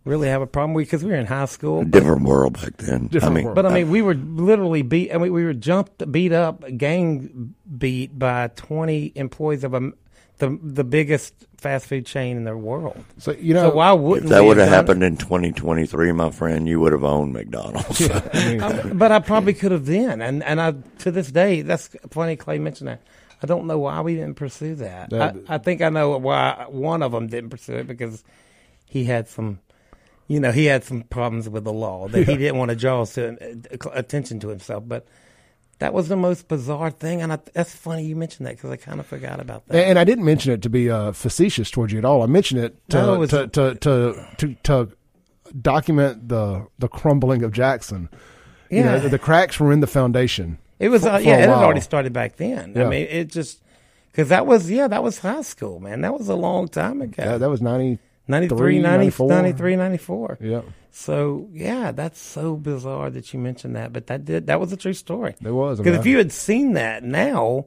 really 0.04 0.28
have 0.28 0.42
a 0.42 0.46
problem 0.46 0.76
because 0.76 1.02
we 1.04 1.10
were 1.10 1.16
in 1.16 1.26
high 1.26 1.46
school. 1.46 1.82
But, 1.82 1.90
Different 1.92 2.22
world 2.22 2.54
back 2.54 2.76
then. 2.78 3.06
Different 3.08 3.32
I 3.32 3.34
mean, 3.34 3.44
world. 3.44 3.54
but 3.56 3.66
I 3.66 3.72
mean, 3.72 3.90
we 3.90 4.02
were 4.02 4.14
literally 4.14 4.82
beat. 4.82 5.12
I 5.14 5.18
mean, 5.18 5.32
we 5.32 5.44
were 5.44 5.54
jumped, 5.54 6.10
beat 6.12 6.32
up, 6.32 6.64
gang 6.76 7.54
beat 7.78 8.18
by 8.18 8.48
twenty 8.48 9.12
employees 9.14 9.64
of 9.64 9.74
a, 9.74 9.92
the 10.38 10.58
the 10.62 10.84
biggest 10.84 11.34
fast 11.56 11.86
food 11.86 12.04
chain 12.04 12.36
in 12.36 12.44
the 12.44 12.56
world. 12.56 13.02
So 13.18 13.32
you 13.32 13.54
know, 13.54 13.70
So 13.70 13.76
why 13.76 13.92
wouldn't 13.92 14.28
that 14.30 14.44
would 14.44 14.58
have 14.58 14.66
done 14.68 14.74
it? 14.74 14.76
happened 14.76 15.02
in 15.02 15.16
2023, 15.16 16.12
my 16.12 16.30
friend, 16.30 16.68
you 16.68 16.78
would 16.80 16.92
have 16.92 17.04
owned 17.04 17.32
McDonald's. 17.32 18.10
I 18.10 18.56
mean, 18.58 18.98
but 18.98 19.10
I 19.12 19.20
probably 19.20 19.54
could 19.54 19.72
have 19.72 19.86
then, 19.86 20.20
and 20.20 20.42
and 20.44 20.60
I 20.60 20.74
to 20.98 21.10
this 21.10 21.30
day, 21.30 21.62
that's 21.62 21.88
funny. 22.10 22.36
Clay 22.36 22.58
mentioned 22.58 22.88
that. 22.88 23.00
I 23.42 23.46
don't 23.46 23.66
know 23.66 23.78
why 23.78 24.00
we 24.00 24.14
didn't 24.14 24.36
pursue 24.36 24.74
that. 24.76 25.10
That- 25.10 25.36
I, 25.48 25.54
I 25.56 25.58
think 25.58 25.82
I 25.82 25.88
know 25.90 26.16
why 26.18 26.66
one 26.68 27.02
of 27.02 27.12
them 27.12 27.26
didn't 27.26 27.50
pursue 27.50 27.74
it 27.76 27.86
because 27.86 28.24
he 28.86 29.04
had 29.04 29.28
some, 29.28 29.58
you 30.26 30.40
know, 30.40 30.52
he 30.52 30.64
had 30.66 30.84
some 30.84 31.02
problems 31.02 31.48
with 31.48 31.64
the 31.64 31.72
law 31.72 32.08
that 32.08 32.26
he 32.26 32.36
didn't 32.36 32.56
want 32.58 32.70
to 32.70 32.76
draw 32.76 33.04
attention 33.92 34.40
to 34.40 34.48
himself. 34.48 34.84
But 34.86 35.06
that 35.80 35.92
was 35.92 36.08
the 36.08 36.16
most 36.16 36.48
bizarre 36.48 36.90
thing, 36.90 37.20
and 37.20 37.32
I, 37.32 37.38
that's 37.52 37.74
funny 37.74 38.04
you 38.04 38.16
mentioned 38.16 38.46
that 38.46 38.56
because 38.56 38.70
I 38.70 38.76
kind 38.76 39.00
of 39.00 39.06
forgot 39.06 39.40
about 39.40 39.66
that. 39.68 39.86
And, 39.88 39.98
I 39.98 40.04
didn't 40.04 40.24
mention 40.24 40.52
it 40.52 40.62
to 40.62 40.70
be 40.70 40.88
uh, 40.90 41.12
facetious 41.12 41.70
towards 41.70 41.92
you 41.92 41.98
at 41.98 42.04
all. 42.04 42.22
I 42.22 42.26
mentioned 42.26 42.60
it 42.62 42.88
to 42.90 42.96
No, 42.96 43.14
it 43.14 43.18
was- 43.18 43.30
to, 43.30 43.48
to, 43.48 43.74
to 43.74 44.26
to 44.38 44.54
to 44.62 44.88
document 45.60 46.28
the 46.28 46.66
the 46.78 46.88
crumbling 46.88 47.42
of 47.42 47.52
Jackson. 47.52 48.08
You 48.70 48.82
know, 48.82 48.94
Yeah. 48.94 48.98
the, 49.00 49.08
the 49.10 49.18
cracks 49.18 49.60
were 49.60 49.72
in 49.72 49.80
the 49.80 49.86
foundation. 49.86 50.58
It 50.80 50.88
was, 50.88 51.02
for- 51.02 51.10
uh, 51.10 51.18
yeah, 51.18 51.36
it 51.36 51.40
had 51.40 51.50
already 51.50 51.80
started 51.80 52.12
back 52.12 52.36
then. 52.36 52.72
Yeah. 52.74 52.86
I 52.86 52.88
mean, 52.88 53.06
it 53.08 53.26
just 53.28 53.60
because 54.10 54.28
that 54.30 54.46
was, 54.46 54.70
yeah, 54.70 54.88
that 54.88 55.02
was 55.02 55.18
high 55.18 55.42
school, 55.42 55.80
man. 55.80 56.00
That 56.00 56.16
was 56.16 56.28
a 56.28 56.34
long 56.34 56.68
time 56.68 57.02
ago. 57.02 57.22
That, 57.24 57.38
that 57.38 57.50
was 57.50 57.60
ninety. 57.60 57.98
93, 58.28 58.78
93, 58.80 58.82
90, 58.82 58.98
94. 58.98 59.28
93, 59.28 59.76
94. 59.76 60.38
Yeah, 60.40 60.60
So 60.90 61.48
yeah, 61.52 61.92
that's 61.92 62.20
so 62.20 62.56
bizarre 62.56 63.10
that 63.10 63.32
you 63.32 63.38
mentioned 63.40 63.76
that, 63.76 63.92
but 63.92 64.06
that 64.06 64.24
did 64.24 64.46
that 64.46 64.60
was 64.60 64.72
a 64.72 64.76
true 64.76 64.94
story. 64.94 65.34
it 65.44 65.50
was. 65.50 65.78
Because 65.78 65.98
if 65.98 66.06
you 66.06 66.16
had 66.18 66.32
seen 66.32 66.72
that 66.74 67.02
now, 67.04 67.66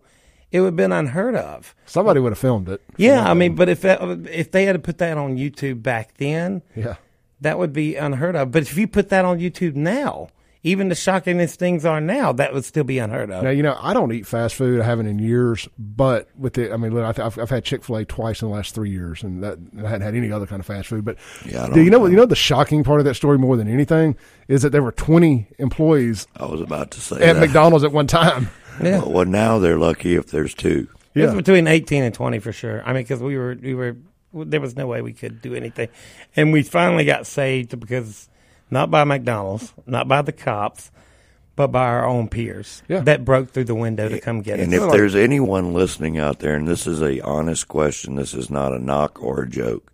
it 0.51 0.61
would 0.61 0.67
have 0.67 0.75
been 0.75 0.91
unheard 0.93 1.35
of. 1.35 1.75
somebody 1.85 2.19
would 2.19 2.31
have 2.31 2.39
filmed 2.39 2.69
it. 2.69 2.81
Yeah, 2.97 3.23
I 3.29 3.33
mean, 3.33 3.55
but 3.55 3.69
if 3.69 3.81
that, 3.81 4.01
if 4.31 4.51
they 4.51 4.65
had 4.65 4.73
to 4.73 4.79
put 4.79 4.97
that 4.99 5.17
on 5.17 5.37
YouTube 5.37 5.83
back 5.83 6.15
then, 6.17 6.61
Yeah, 6.75 6.95
that 7.41 7.59
would 7.59 7.73
be 7.73 7.95
unheard 7.95 8.35
of. 8.35 8.51
But 8.51 8.63
if 8.63 8.77
you 8.77 8.87
put 8.87 9.09
that 9.09 9.25
on 9.25 9.39
YouTube 9.39 9.75
now, 9.75 10.29
even 10.69 10.89
the 10.89 10.95
shocking 10.95 11.39
as 11.39 11.55
things 11.55 11.85
are 11.85 11.99
now, 12.01 12.31
that 12.33 12.53
would 12.53 12.65
still 12.65 12.83
be 12.83 12.99
unheard 12.99 13.29
of. 13.31 13.43
Now 13.43 13.49
you 13.49 13.63
know 13.63 13.77
I 13.81 13.93
don't 13.93 14.11
eat 14.11 14.25
fast 14.27 14.55
food. 14.55 14.81
I 14.81 14.83
haven't 14.83 15.07
in 15.07 15.19
years. 15.19 15.67
But 15.79 16.29
with 16.37 16.57
it, 16.57 16.71
I 16.71 16.77
mean, 16.77 16.93
look, 16.93 17.03
I 17.05 17.11
th- 17.11 17.25
I've, 17.25 17.39
I've 17.39 17.49
had 17.49 17.63
Chick 17.63 17.83
Fil 17.83 17.97
A 17.97 18.05
twice 18.05 18.41
in 18.41 18.49
the 18.49 18.53
last 18.53 18.75
three 18.75 18.89
years, 18.89 19.23
and 19.23 19.43
that 19.43 19.57
I 19.77 19.87
hadn't 19.87 20.01
had 20.01 20.15
any 20.15 20.31
other 20.31 20.45
kind 20.45 20.59
of 20.59 20.65
fast 20.65 20.87
food. 20.89 21.05
But 21.05 21.17
Yeah, 21.45 21.67
do 21.73 21.81
you 21.81 21.89
don't 21.89 21.91
know 21.91 21.99
what? 21.99 22.11
You 22.11 22.17
know 22.17 22.25
the 22.25 22.35
shocking 22.35 22.83
part 22.83 22.99
of 22.99 23.05
that 23.05 23.15
story 23.15 23.37
more 23.37 23.57
than 23.57 23.67
anything 23.67 24.15
is 24.47 24.61
that 24.61 24.71
there 24.71 24.83
were 24.83 24.91
twenty 24.91 25.47
employees 25.57 26.27
I 26.35 26.45
was 26.45 26.61
about 26.61 26.91
to 26.91 27.01
say 27.01 27.15
at 27.17 27.33
that. 27.33 27.39
McDonald's 27.39 27.83
at 27.83 27.91
one 27.91 28.07
time. 28.07 28.49
yeah. 28.83 29.03
Well, 29.03 29.25
now 29.25 29.59
they're 29.59 29.77
lucky 29.79 30.15
if 30.15 30.27
there's 30.27 30.53
two. 30.53 30.87
It 31.15 31.21
was 31.21 31.31
Yeah. 31.31 31.35
between 31.37 31.65
18 31.67 32.03
and 32.03 32.13
20 32.13 32.37
for 32.39 32.51
sure. 32.51 32.83
I 32.85 32.93
mean, 32.93 33.01
because 33.01 33.21
we 33.21 33.35
were, 33.37 33.57
we 33.59 33.73
were, 33.73 33.97
there 34.33 34.61
was 34.61 34.75
no 34.75 34.85
way 34.85 35.01
we 35.01 35.13
could 35.13 35.41
do 35.41 35.55
anything. 35.55 35.87
And 36.35 36.53
we 36.53 36.61
finally 36.61 37.03
got 37.05 37.25
saved 37.25 37.79
because 37.79 38.29
not 38.69 38.91
by 38.91 39.03
McDonald's, 39.03 39.73
not 39.85 40.07
by 40.07 40.21
the 40.21 40.31
cops, 40.31 40.91
but 41.55 41.67
by 41.67 41.85
our 41.87 42.05
own 42.05 42.27
peers 42.27 42.83
Yeah. 42.87 42.99
that 43.01 43.25
broke 43.25 43.49
through 43.51 43.63
the 43.65 43.75
window 43.75 44.07
to 44.09 44.19
come 44.19 44.41
get 44.41 44.59
And 44.59 44.71
us. 44.73 44.79
And 44.79 44.85
if 44.87 44.91
there's 44.91 45.15
anyone 45.15 45.73
listening 45.73 46.17
out 46.19 46.39
there, 46.39 46.53
and 46.55 46.67
this 46.67 46.85
is 46.85 47.01
a 47.01 47.19
honest 47.21 47.67
question, 47.67 48.15
this 48.15 48.33
is 48.33 48.49
not 48.49 48.73
a 48.73 48.79
knock 48.79 49.21
or 49.23 49.41
a 49.41 49.49
joke. 49.49 49.91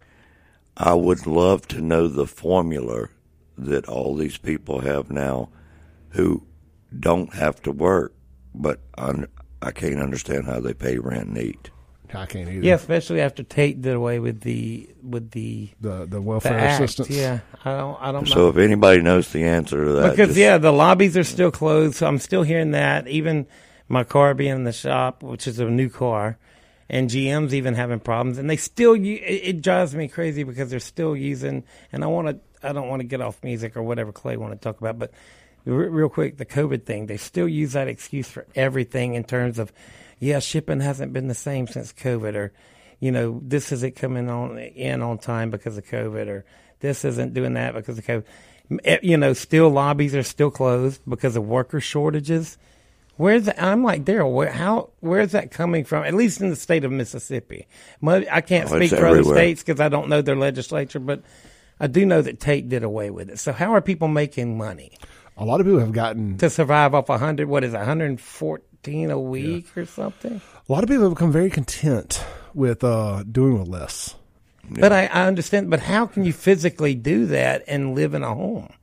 I 0.76 0.94
would 0.94 1.26
love 1.26 1.68
to 1.70 1.82
know 1.82 2.08
the 2.08 2.26
formula 2.28 3.08
that 3.58 3.88
all 3.88 4.16
these 4.16 4.38
people 4.38 4.82
have 4.82 5.10
now, 5.12 5.50
who 6.10 6.44
don't 7.00 7.34
have 7.36 7.62
to 7.64 7.72
work, 7.72 8.14
but 8.54 8.80
un- 8.98 9.28
I 9.62 9.72
can't 9.72 10.02
understand 10.02 10.46
how 10.46 10.60
they 10.60 10.74
pay 10.74 10.98
rent 10.98 11.30
and 11.30 11.38
eat. 11.38 11.70
I 12.16 12.26
can't 12.26 12.50
either. 12.50 12.66
yeah, 12.66 12.76
especially 12.76 13.22
after 13.22 13.44
Tate 13.44 13.82
did 13.82 13.94
away 13.94 14.20
with 14.20 14.42
the 14.42 14.90
with 15.02 15.32
the 15.32 15.70
the 15.82 15.90
the 16.00 16.06
the 16.06 16.22
welfare 16.22 16.58
act. 16.60 16.82
assistance. 16.84 17.10
Yeah, 17.10 17.40
I 17.66 17.78
don't 17.78 17.98
I 18.02 18.12
don't 18.12 18.28
know. 18.28 18.34
So 18.34 18.48
if 18.50 18.58
anybody 18.58 19.02
knows 19.02 19.32
the 19.32 19.44
answer 19.44 19.84
to 19.86 19.92
that, 19.94 20.12
because 20.12 20.30
just- 20.30 20.40
yeah, 20.40 20.58
the 20.58 20.72
lobbies 20.72 21.16
are 21.18 21.24
still 21.24 21.52
closed. 21.52 21.96
So 21.96 22.08
I'm 22.08 22.20
still 22.20 22.44
hearing 22.44 22.72
that. 22.72 23.08
Even 23.08 23.48
my 23.88 24.04
car 24.04 24.34
being 24.34 24.52
in 24.56 24.64
the 24.64 24.72
shop, 24.74 25.24
which 25.24 25.48
is 25.48 25.60
a 25.60 25.66
new 25.66 25.90
car, 25.90 26.38
and 26.90 27.10
GM's 27.10 27.54
even 27.54 27.74
having 27.76 28.00
problems, 28.00 28.38
and 28.38 28.50
they 28.50 28.58
still. 28.58 28.96
u- 28.96 29.16
It, 29.24 29.42
it 29.58 29.62
drives 29.62 29.94
me 29.96 30.08
crazy 30.08 30.44
because 30.44 30.70
they're 30.70 30.80
still 30.80 31.16
using. 31.16 31.64
And 31.92 32.04
I 32.04 32.08
want 32.08 32.28
to. 32.30 32.40
I 32.68 32.72
don't 32.72 32.88
want 32.88 33.02
to 33.02 33.06
get 33.08 33.20
off 33.22 33.44
music 33.44 33.76
or 33.76 33.84
whatever 33.84 34.12
Clay 34.14 34.38
want 34.38 34.54
to 34.54 34.58
talk 34.58 34.80
about, 34.80 34.98
but 34.98 35.12
real 35.66 36.10
quick, 36.10 36.38
the 36.38 36.46
COVID 36.46 36.86
thing. 36.86 37.08
They 37.08 37.18
still 37.18 37.48
use 37.48 37.74
that 37.74 37.88
excuse 37.90 38.28
for 38.30 38.46
everything 38.56 39.16
in 39.16 39.24
terms 39.26 39.60
of, 39.60 39.72
yeah, 40.24 40.40
shipping 40.40 40.80
hasn't 40.80 41.14
been 41.14 41.28
the 41.28 41.36
same 41.36 41.68
since 41.68 41.92
COVID, 41.94 42.36
or 42.36 42.54
you 43.00 43.12
know, 43.12 43.42
this 43.44 43.72
isn't 43.72 43.96
coming 43.96 44.30
on 44.30 44.58
in 44.58 45.02
on 45.02 45.18
time 45.18 45.50
because 45.50 45.78
of 45.78 45.86
COVID, 45.86 46.28
or 46.28 46.46
this 46.80 47.04
isn't 47.04 47.34
doing 47.34 47.54
that 47.56 47.74
because 47.74 47.98
of 47.98 48.06
COVID. 48.06 48.24
Eh, 48.86 49.00
you 49.04 49.18
know, 49.18 49.34
still 49.34 49.70
lobbies 49.70 50.16
are 50.16 50.24
still 50.24 50.50
closed 50.50 51.02
because 51.08 51.36
of 51.36 51.46
worker 51.46 51.82
shortages. 51.82 52.58
Where's 53.18 53.50
I'm 53.58 53.84
like 53.84 54.06
Daryl? 54.06 54.34
Where, 54.34 54.52
how? 54.52 54.92
Where's 55.02 55.34
that 55.34 55.52
coming 55.52 55.84
from? 55.84 56.06
At 56.06 56.14
least 56.14 56.42
in 56.42 56.50
the 56.50 56.56
state 56.56 56.86
of 56.86 56.92
Mississippi, 56.92 57.68
I 58.02 58.42
can't 58.42 58.72
oh, 58.72 58.78
speak 58.78 58.90
for 58.90 59.06
everywhere. 59.06 59.20
other 59.20 59.34
states 59.34 59.64
because 59.64 59.82
I 59.82 59.90
don't 59.90 60.10
know 60.10 60.22
their 60.22 60.36
legislature, 60.38 61.00
but 61.00 61.22
I 61.80 61.88
do 61.88 62.06
know 62.06 62.22
that 62.22 62.40
Tate 62.40 62.70
did 62.70 62.84
away 62.84 63.10
with 63.10 63.30
it. 63.30 63.40
So 63.40 63.52
how 63.52 63.76
are 63.76 63.82
people 63.82 64.08
making 64.08 64.58
money? 64.58 64.98
A 65.38 65.46
lot 65.46 65.60
of 65.60 65.66
people 65.66 65.82
have 65.82 65.92
gotten 65.92 66.38
to 66.38 66.50
survive 66.50 66.96
off 66.96 67.10
100. 67.10 67.48
What 67.48 67.64
is 67.64 67.74
114? 67.74 68.66
fifteen 68.84 69.12
a 69.12 69.20
week 69.20 69.68
yeah. 69.76 69.84
or 69.84 69.86
something. 69.86 70.42
A 70.68 70.72
lot 70.72 70.84
of 70.84 70.90
people 70.90 71.04
have 71.04 71.14
become 71.14 71.32
very 71.32 71.50
content 71.50 72.24
with 72.54 72.84
uh, 72.84 73.24
doing 73.24 73.60
with 73.60 73.68
less. 73.68 74.16
Yeah. 74.70 74.82
But 74.82 74.94
I, 74.94 75.06
I, 75.08 75.26
understand. 75.28 75.70
But 75.70 75.82
how 75.82 76.06
can 76.06 76.26
you 76.26 76.34
physically 76.34 76.96
do 76.96 77.28
that 77.28 77.64
and 77.68 77.96
live 77.96 78.14
in 78.14 78.24
a 78.24 78.34
home? 78.34 78.74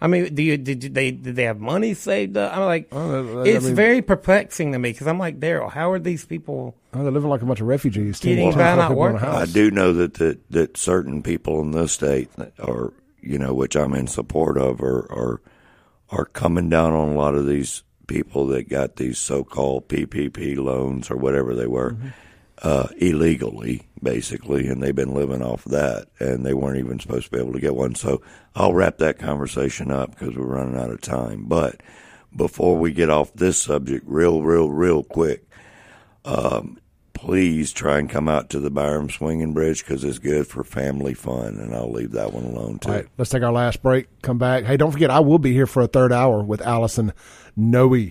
I 0.00 0.06
mean, 0.06 0.34
do 0.34 0.42
you 0.42 0.56
did 0.56 0.84
you, 0.84 0.90
they 0.90 1.12
did 1.12 1.36
they 1.36 1.44
have 1.44 1.60
money 1.60 1.94
saved 1.94 2.36
up? 2.36 2.56
I'm 2.56 2.64
like, 2.64 2.92
I, 2.92 3.42
it's 3.48 3.64
mean, 3.64 3.74
very 3.74 4.02
perplexing 4.02 4.72
to 4.72 4.78
me 4.78 4.90
because 4.90 5.06
I'm 5.06 5.18
like 5.18 5.40
Daryl. 5.40 5.70
How 5.70 5.92
are 5.92 5.98
these 5.98 6.24
people? 6.24 6.74
Oh, 6.92 7.02
they're 7.02 7.12
living 7.12 7.30
like 7.30 7.42
a 7.42 7.46
bunch 7.46 7.60
of 7.60 7.66
refugees. 7.66 8.20
Too, 8.20 8.30
getting 8.30 8.52
by 8.52 8.74
not 8.76 8.94
working. 8.94 9.20
I 9.26 9.46
do 9.46 9.70
know 9.70 9.92
that, 9.94 10.14
that 10.14 10.50
that 10.50 10.76
certain 10.76 11.22
people 11.22 11.60
in 11.60 11.70
this 11.70 11.92
state 11.92 12.28
are 12.58 12.92
you 13.20 13.38
know 13.38 13.54
which 13.54 13.76
I'm 13.76 13.94
in 13.94 14.08
support 14.08 14.58
of 14.58 14.80
are 14.82 15.10
are 15.10 15.40
are 16.10 16.24
coming 16.26 16.68
down 16.68 16.92
on 16.92 17.10
a 17.10 17.14
lot 17.14 17.34
of 17.34 17.46
these 17.46 17.82
people 18.06 18.46
that 18.48 18.68
got 18.68 18.96
these 18.96 19.18
so-called 19.18 19.88
PPP 19.88 20.56
loans 20.56 21.10
or 21.10 21.16
whatever 21.16 21.54
they 21.54 21.66
were 21.66 21.96
uh, 22.62 22.88
illegally, 22.98 23.82
basically, 24.02 24.68
and 24.68 24.82
they've 24.82 24.94
been 24.94 25.14
living 25.14 25.42
off 25.42 25.64
that, 25.64 26.06
and 26.18 26.44
they 26.44 26.54
weren't 26.54 26.78
even 26.78 26.98
supposed 26.98 27.26
to 27.26 27.30
be 27.30 27.38
able 27.38 27.52
to 27.52 27.60
get 27.60 27.74
one. 27.74 27.94
So 27.94 28.22
I'll 28.54 28.74
wrap 28.74 28.98
that 28.98 29.18
conversation 29.18 29.90
up 29.90 30.10
because 30.10 30.36
we're 30.36 30.44
running 30.46 30.76
out 30.76 30.90
of 30.90 31.00
time. 31.00 31.44
But 31.46 31.80
before 32.34 32.76
we 32.78 32.92
get 32.92 33.10
off 33.10 33.32
this 33.34 33.60
subject, 33.60 34.04
real, 34.06 34.42
real, 34.42 34.70
real 34.70 35.02
quick 35.02 35.46
please 37.24 37.72
try 37.72 37.98
and 37.98 38.10
come 38.10 38.28
out 38.28 38.50
to 38.50 38.60
the 38.60 38.70
Byram 38.70 39.08
Swinging 39.08 39.54
Bridge 39.54 39.82
because 39.82 40.04
it's 40.04 40.18
good 40.18 40.46
for 40.46 40.62
family 40.62 41.14
fun, 41.14 41.56
and 41.58 41.74
I'll 41.74 41.90
leave 41.90 42.12
that 42.12 42.34
one 42.34 42.44
alone 42.44 42.78
too. 42.78 42.90
All 42.90 42.96
right, 42.96 43.06
let's 43.16 43.30
take 43.30 43.42
our 43.42 43.52
last 43.52 43.82
break. 43.82 44.08
Come 44.20 44.36
back. 44.36 44.64
Hey, 44.64 44.76
don't 44.76 44.92
forget, 44.92 45.10
I 45.10 45.20
will 45.20 45.38
be 45.38 45.54
here 45.54 45.66
for 45.66 45.82
a 45.82 45.86
third 45.86 46.12
hour 46.12 46.42
with 46.42 46.60
Allison 46.60 47.14
Noe 47.56 48.10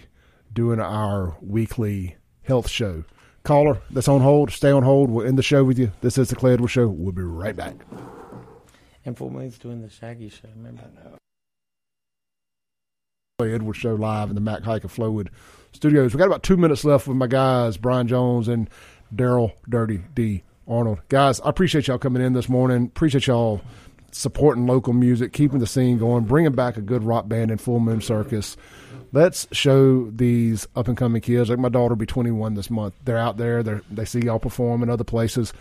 doing 0.51 0.79
our 0.79 1.37
weekly 1.41 2.17
health 2.43 2.69
show. 2.69 3.03
Caller 3.43 3.81
that's 3.89 4.07
on 4.07 4.21
hold, 4.21 4.51
stay 4.51 4.71
on 4.71 4.83
hold. 4.83 5.09
We'll 5.09 5.27
end 5.27 5.37
the 5.37 5.43
show 5.43 5.63
with 5.63 5.77
you. 5.77 5.91
This 6.01 6.17
is 6.17 6.29
the 6.29 6.35
Clay 6.35 6.53
Edwards 6.53 6.71
Show. 6.71 6.87
We'll 6.87 7.11
be 7.11 7.23
right 7.23 7.55
back. 7.55 7.75
And 9.05 9.17
Full 9.17 9.29
Moon's 9.29 9.57
doing 9.57 9.81
the 9.81 9.89
Shaggy 9.89 10.29
show. 10.29 10.47
Remember? 10.55 10.83
Clay 13.37 13.53
Edwards 13.53 13.79
Show 13.79 13.95
live 13.95 14.29
in 14.29 14.35
the 14.35 14.41
Mac 14.41 14.63
Haik 14.63 14.85
of 14.85 14.93
Flowood 14.93 15.27
Studios. 15.73 16.13
We 16.13 16.19
got 16.19 16.27
about 16.27 16.43
two 16.43 16.55
minutes 16.55 16.85
left 16.85 17.07
with 17.07 17.17
my 17.17 17.27
guys, 17.27 17.75
Brian 17.75 18.07
Jones 18.07 18.47
and 18.47 18.69
Daryl 19.13 19.51
Dirty 19.67 20.01
D 20.15 20.43
Arnold. 20.65 20.99
Guys, 21.09 21.41
I 21.41 21.49
appreciate 21.49 21.87
y'all 21.87 21.97
coming 21.97 22.21
in 22.21 22.31
this 22.31 22.47
morning. 22.47 22.85
Appreciate 22.85 23.27
y'all 23.27 23.61
supporting 24.14 24.66
local 24.68 24.93
music, 24.93 25.34
keeping 25.34 25.59
the 25.59 25.68
scene 25.68 25.97
going, 25.97 26.24
bringing 26.24 26.53
back 26.53 26.78
a 26.78 26.82
good 26.82 27.03
rock 27.03 27.28
band 27.28 27.51
in 27.51 27.57
Full 27.57 27.80
Moon 27.80 28.01
Circus. 28.01 28.55
Let's 29.11 29.47
show 29.51 30.09
these 30.09 30.68
up 30.76 30.88
and 30.88 30.97
coming 30.97 31.22
kids. 31.22 31.49
Like 31.49 31.59
my 31.59 31.70
daughter 31.70 31.93
will 31.93 31.97
be 31.99 32.05
21 32.05 32.55
this 32.55 32.70
month. 32.70 32.95
They're 33.05 33.18
out 33.18 33.38
there. 33.38 33.61
They 33.61 33.80
they 33.91 34.05
see 34.05 34.22
y'all 34.22 34.39
perform 34.39 34.82
in 34.82 34.89
other 34.89 35.03
places. 35.03 35.53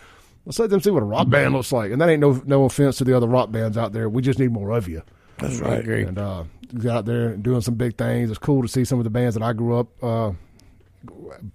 Let's 0.47 0.59
let 0.59 0.71
them 0.71 0.81
see 0.81 0.91
what 0.91 1.03
a 1.03 1.07
rock 1.07 1.29
band 1.29 1.55
looks 1.55 1.71
like. 1.73 1.93
And 1.93 2.01
that 2.01 2.09
ain't 2.09 2.21
no 2.21 2.41
no 2.47 2.65
offense 2.65 2.97
to 2.99 3.05
the 3.05 3.17
other 3.17 3.29
rock 3.29 3.51
bands 3.51 3.77
out 3.77 3.93
there. 3.93 4.09
We 4.09 4.23
just 4.23 4.39
need 4.39 4.53
more 4.53 4.71
of 4.71 4.89
you. 4.89 5.03
That's 5.39 5.61
I 5.61 5.65
right. 5.65 5.81
agree. 5.81 6.03
And 6.05 6.19
uh, 6.19 6.45
he's 6.73 6.87
out 6.87 7.05
there 7.05 7.37
doing 7.37 7.61
some 7.61 7.75
big 7.75 7.97
things. 7.97 8.31
It's 8.31 8.39
cool 8.39 8.63
to 8.63 8.69
see 8.69 8.85
some 8.85 8.99
of 8.99 9.05
the 9.05 9.11
bands 9.11 9.35
that 9.35 9.43
I 9.43 9.53
grew 9.53 9.79
up 9.79 9.89
uh, 10.03 10.33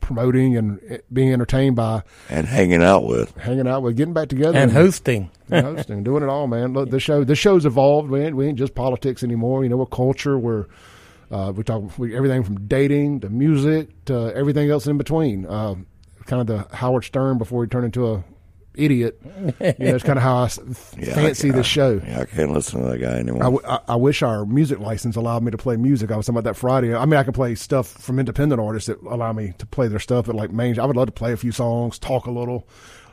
promoting 0.02 0.58
and 0.58 1.02
being 1.12 1.32
entertained 1.34 1.76
by, 1.76 2.04
And 2.30 2.48
hanging 2.48 2.84
out 2.84 3.06
with. 3.06 3.36
hanging 3.38 3.68
out 3.68 3.82
with, 3.84 3.98
getting 3.98 4.14
back 4.14 4.30
together 4.30 4.58
And 4.58 4.72
hosting. 4.72 5.30
and 5.50 5.66
hosting, 5.66 6.04
doing 6.04 6.24
it 6.24 6.30
all, 6.30 6.48
man. 6.48 6.74
Look, 6.74 6.90
this 6.90 7.04
show, 7.04 7.24
the 7.24 7.36
show's 7.36 7.66
evolved. 7.66 8.10
We 8.10 8.22
ain't, 8.22 8.36
we 8.36 8.48
ain't 8.48 8.58
just 8.58 8.76
politics 8.76 9.24
anymore. 9.24 9.64
You 9.64 9.70
know, 9.70 9.78
we're 9.78 9.86
culture. 9.86 10.38
We're 10.38 10.66
uh, 11.30 11.52
we 11.56 11.64
talk 11.64 11.98
we, 11.98 12.16
everything 12.16 12.44
from 12.44 12.68
dating 12.68 13.20
to 13.22 13.30
music 13.30 14.06
to 14.06 14.34
everything 14.34 14.70
else 14.70 14.88
in 14.88 14.98
between. 14.98 15.46
Uh, 15.46 15.76
kind 16.26 16.42
of 16.42 16.48
the 16.48 16.76
Howard 16.76 17.04
Stern 17.04 17.38
before 17.38 17.64
he 17.64 17.70
turned 17.70 17.86
into 17.86 18.14
a 18.14 18.24
idiot. 18.78 19.20
You 19.24 19.54
know, 19.60 19.96
it's 19.96 20.04
kind 20.04 20.18
of 20.18 20.24
how 20.24 20.38
I 20.38 20.46
s- 20.46 20.60
Yeah, 20.98 21.14
fancy 21.16 21.50
I, 21.50 21.54
this 21.54 21.66
show. 21.68 22.02
Yeah, 22.06 22.22
I 22.22 22.26
can't 22.26 22.52
listen 22.52 22.82
to 22.84 22.90
that 22.90 23.00
guy 23.00 23.18
anymore. 23.18 23.42
I, 23.42 23.46
w- 23.46 23.66
I- 23.68 23.80
I 23.90 23.96
wish 23.96 24.22
our 24.24 24.46
music 24.46 24.80
license 24.80 25.16
allowed 25.16 25.44
me 25.44 25.52
to 25.52 25.58
play 25.58 25.78
music. 25.78 26.12
I 26.12 26.18
was 26.18 26.26
talking 26.26 26.38
about 26.40 26.50
that 26.50 26.56
Friday. 26.60 26.96
I 26.96 27.06
mean, 27.06 27.20
I 27.20 27.24
can 27.24 27.34
play 27.34 27.56
stuff 27.56 27.88
from 27.88 28.20
independent 28.20 28.62
artists 28.62 28.88
that 28.88 29.02
allow 29.04 29.34
me 29.34 29.54
to 29.58 29.66
play 29.66 29.88
their 29.88 30.00
stuff 30.00 30.30
at 30.30 30.36
like 30.36 30.52
main. 30.52 30.80
I 30.80 30.86
would 30.86 30.96
love 30.96 31.08
to 31.08 31.12
play 31.12 31.34
a 31.34 31.38
few 31.38 31.52
songs, 31.52 31.98
talk 32.00 32.26
a 32.28 32.32
little, 32.32 32.68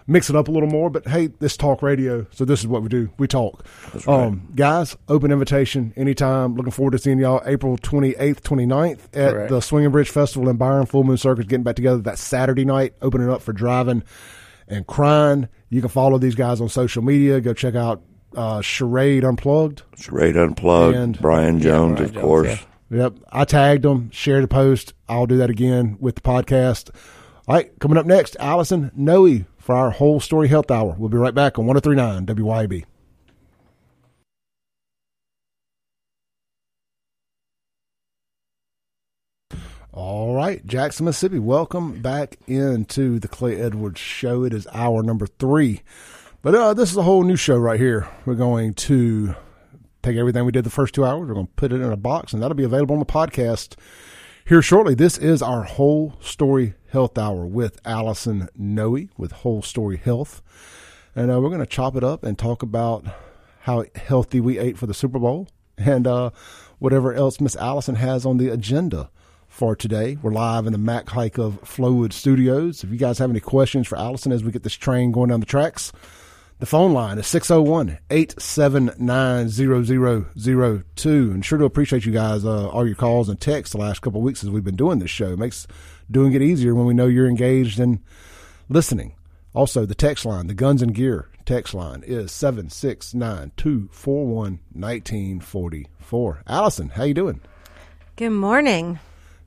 mix 0.07 0.29
it 0.29 0.37
up 0.37 0.49
a 0.49 0.51
little 0.51 0.69
more. 0.69 0.91
But 0.91 1.07
hey, 1.09 1.29
this 1.29 1.57
talk 1.57 1.83
radio, 1.83 2.27
so 2.31 2.45
this 2.45 2.61
is 2.61 2.67
what 2.67 2.83
we 2.83 2.89
do. 2.89 3.09
We 3.19 3.27
talk. 3.27 3.65
That's 3.93 4.07
right. 4.07 4.25
Um, 4.27 4.49
guys, 4.55 4.97
open 5.09 5.31
invitation 5.33 5.93
anytime. 5.97 6.55
Looking 6.57 6.73
forward 6.73 6.91
to 6.93 6.99
seeing 6.99 7.19
y'all 7.19 7.41
April 7.47 7.79
28th, 7.79 8.41
29th 8.41 8.99
at 9.15 9.33
Correct. 9.33 9.51
the 9.51 9.61
Swinging 9.61 9.91
Bridge 9.91 10.11
Festival 10.11 10.49
in 10.49 10.57
Byram. 10.57 10.87
Full 10.87 11.05
Moon 11.05 11.17
Circus 11.17 11.47
getting 11.47 11.63
back 11.65 11.77
together 11.77 12.03
that 12.03 12.19
Saturday 12.19 12.65
night, 12.65 12.95
opening 13.01 13.31
up 13.31 13.41
for 13.41 13.53
driving 13.53 14.03
and 14.69 14.87
crying. 14.87 15.49
You 15.71 15.81
can 15.81 15.91
follow 15.91 16.19
these 16.19 16.35
guys 16.35 16.61
on 16.61 16.69
social 16.69 17.03
media. 17.03 17.41
Go 17.41 17.53
check 17.55 17.75
out 17.75 18.03
uh, 18.37 18.61
Charade 18.61 19.25
Unplugged. 19.25 19.83
Charade 19.97 20.37
Unplugged, 20.37 20.97
And- 20.97 21.21
Brian 21.21 21.61
Jones, 21.61 21.97
Brian 21.97 22.05
of 22.09 22.13
Jones, 22.15 22.23
course. 22.25 22.47
yeah. 22.49 22.59
Yep. 22.91 23.15
I 23.33 23.45
tagged 23.45 23.83
them, 23.83 24.11
shared 24.13 24.45
a 24.45 24.49
post. 24.49 24.93
I'll 25.09 25.27
do 25.27 25.39
that 25.39 25.51
again 25.51 25.97
with 26.01 26.15
the 26.17 26.21
podcast. 26.21 26.91
All 27.49 27.55
right. 27.57 27.71
Coming 27.81 27.97
up 27.99 28.07
next, 28.07 28.37
Allison 28.39 28.91
Noe 28.95 29.45
for 29.59 29.75
our 29.75 29.91
whole 29.91 30.21
story 30.21 30.49
health 30.49 30.71
hour. 30.71 30.95
We'll 30.99 31.09
be 31.09 31.17
right 31.17 31.35
back 31.35 31.59
on 31.59 31.67
1039 31.67 32.27
WYAB. 32.27 32.85
All 39.97 40.35
right, 40.35 40.67
Jackson, 40.67 41.07
Mississippi. 41.07 41.39
Welcome 41.39 42.03
back 42.03 42.37
into 42.49 43.21
the 43.21 43.29
Clay 43.29 43.61
Edwards 43.61 44.01
Show. 44.01 44.43
It 44.43 44.53
is 44.53 44.67
hour 44.73 45.05
number 45.05 45.29
three. 45.29 45.83
But 46.43 46.57
uh, 46.57 46.75
this 46.75 46.91
is 46.91 46.97
a 46.97 47.05
whole 47.05 47.23
new 47.23 47.37
show 47.37 47.57
right 47.57 47.79
here. 47.79 48.09
We're 48.27 48.35
going 48.35 48.75
to 48.75 49.37
take 50.03 50.17
everything 50.17 50.45
we 50.45 50.51
did 50.51 50.65
the 50.65 50.71
first 50.71 50.97
two 50.97 51.05
hours. 51.05 51.29
We're 51.29 51.35
going 51.35 51.47
to 51.47 51.53
put 51.53 51.73
it 51.73 51.81
in 51.81 51.93
a 51.93 51.97
box, 51.97 52.33
and 52.33 52.43
that'll 52.43 52.57
be 52.57 52.65
available 52.65 52.95
on 52.95 52.99
the 52.99 53.07
podcast 53.07 53.77
here 54.45 54.61
shortly. 54.61 54.97
This 54.97 55.17
is 55.17 55.43
our 55.43 55.63
whole 55.63 56.17
story 56.21 56.75
health 56.91 57.17
hour 57.17 57.47
with 57.47 57.81
Allison 57.85 58.49
Noe 58.57 59.07
with 59.17 59.31
Whole 59.31 59.63
Story 59.63 59.99
Health, 59.99 60.43
and 61.15 61.31
uh, 61.31 61.41
we're 61.41 61.51
going 61.51 61.61
to 61.61 61.67
chop 61.67 61.95
it 61.95 62.03
up 62.03 62.25
and 62.25 62.37
talk 62.37 62.65
about 62.65 63.05
how 63.61 63.85
healthy 63.95 64.41
we 64.41 64.59
ate 64.59 64.77
for 64.77 64.89
the 64.89 64.93
Super 64.93 65.21
Bowl 65.21 65.47
and 65.79 66.09
uh, 66.09 66.31
whatever 66.81 67.15
else 67.15 67.41
Miss 67.41 67.55
Allison 67.55 67.95
has 67.95 68.27
on 68.27 68.39
the 68.39 68.49
agenda 68.49 69.09
for 69.55 69.77
today. 69.77 70.19
We're 70.21 70.33
live 70.33 70.67
in 70.67 70.73
the 70.73 70.79
Mac 70.79 71.09
Haik 71.11 71.39
of 71.39 71.61
Flowood 71.63 72.13
Studios. 72.13 72.83
If 72.83 72.91
you 72.91 72.97
guys 72.97 73.19
have 73.19 73.31
any 73.31 73.39
questions 73.39 73.87
for 73.87 73.97
Allison 73.97 74.33
as 74.33 74.43
we 74.43 74.51
get 74.51 74.65
this 74.65 74.75
train 74.75 75.13
going 75.13 75.31
down 75.31 75.39
the 75.39 75.47
tracks, 75.47 75.93
The 76.59 76.67
phone 76.67 76.93
line 76.93 77.19
is 77.19 77.27
601 77.29 77.99
879 78.11 79.49
0002. 79.49 81.31
And 81.31 81.45
sure 81.45 81.59
to 81.59 81.65
appreciate 81.65 82.05
you 82.05 82.11
guys, 82.13 82.45
uh, 82.45 82.69
all 82.69 82.85
your 82.87 82.97
calls 82.97 83.29
and 83.29 83.41
texts 83.41 83.73
the 83.75 83.81
last 83.81 84.03
couple 84.03 84.23
weeks 84.23 84.43
as 84.43 84.51
we've 84.51 84.65
been 84.65 84.75
doing 84.75 84.99
this 84.99 85.11
show. 85.11 85.33
It 85.33 85.39
makes 85.39 85.69
doing 86.11 86.33
it 86.33 86.43
easier 86.43 86.75
when 86.75 86.87
we 86.87 86.95
know 86.95 87.07
you're 87.07 87.29
engaged 87.29 87.79
and 87.79 88.01
listening. 88.69 89.15
Also, 89.55 89.87
the 89.87 89.95
text 89.95 90.25
line, 90.25 90.49
the 90.49 90.55
Guns 90.55 90.83
and 90.83 90.95
Gear 90.95 91.29
text 91.45 91.75
line 91.75 92.03
is 92.05 92.33
769 92.33 93.53
241 93.57 94.59
1944. 94.73 96.43
Allison, 96.49 96.89
how 96.91 97.05
you 97.05 97.15
doing? 97.15 97.41
Good 98.17 98.31
morning. 98.31 98.99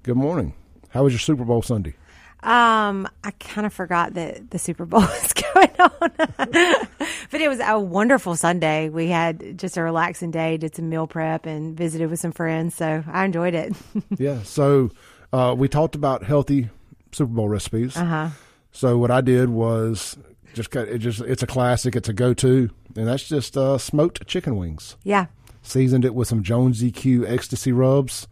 Good 0.04 0.16
morning. 0.16 0.54
How 0.90 1.04
was 1.04 1.14
your 1.14 1.20
Super 1.20 1.44
Bowl 1.44 1.62
Sunday? 1.62 1.96
Um, 2.44 3.10
I 3.24 3.32
kind 3.40 3.66
of 3.68 3.74
forgot 3.74 4.14
that 4.14 4.52
the 4.52 4.60
Super 4.60 4.86
Bowl 4.86 5.02
was 5.22 5.34
going 5.34 5.72
on, 5.80 5.90
but 7.32 7.42
it 7.42 7.50
was 7.50 7.60
a 7.60 7.80
wonderful 7.80 8.36
Sunday. 8.36 8.90
We 8.90 9.08
had 9.08 9.58
just 9.58 9.76
a 9.76 9.84
relaxing 9.84 10.32
day, 10.32 10.56
did 10.58 10.76
some 10.76 10.88
meal 10.90 11.08
prep, 11.08 11.46
and 11.46 11.76
visited 11.76 12.10
with 12.10 12.20
some 12.20 12.32
friends. 12.32 12.76
So 12.76 13.04
I 13.12 13.26
enjoyed 13.26 13.54
it. 13.54 13.76
yeah. 14.18 14.44
So 14.44 14.92
uh, 15.34 15.56
we 15.58 15.68
talked 15.68 15.96
about 15.96 16.24
healthy 16.24 16.70
Super 17.12 17.34
Bowl 17.34 17.50
recipes. 17.50 17.98
Uh 17.98 18.06
huh. 18.06 18.30
So 18.72 18.98
what 18.98 19.12
I 19.12 19.22
did 19.22 19.50
was 19.50 20.16
just 20.54 20.72
cut 20.72 20.88
it. 20.88 21.00
Just 21.00 21.22
it's 21.22 21.44
a 21.44 21.48
classic. 21.48 21.96
It's 21.96 22.08
a 22.08 22.14
go-to, 22.14 22.70
and 22.96 23.08
that's 23.08 23.28
just 23.28 23.58
uh, 23.58 23.78
smoked 23.78 24.26
chicken 24.28 24.56
wings. 24.56 24.96
Yeah. 25.04 25.26
Seasoned 25.64 26.06
it 26.06 26.16
with 26.16 26.30
some 26.30 26.44
Jones 26.44 26.82
EQ 26.82 27.30
ecstasy 27.30 27.74
rubs 27.74 28.28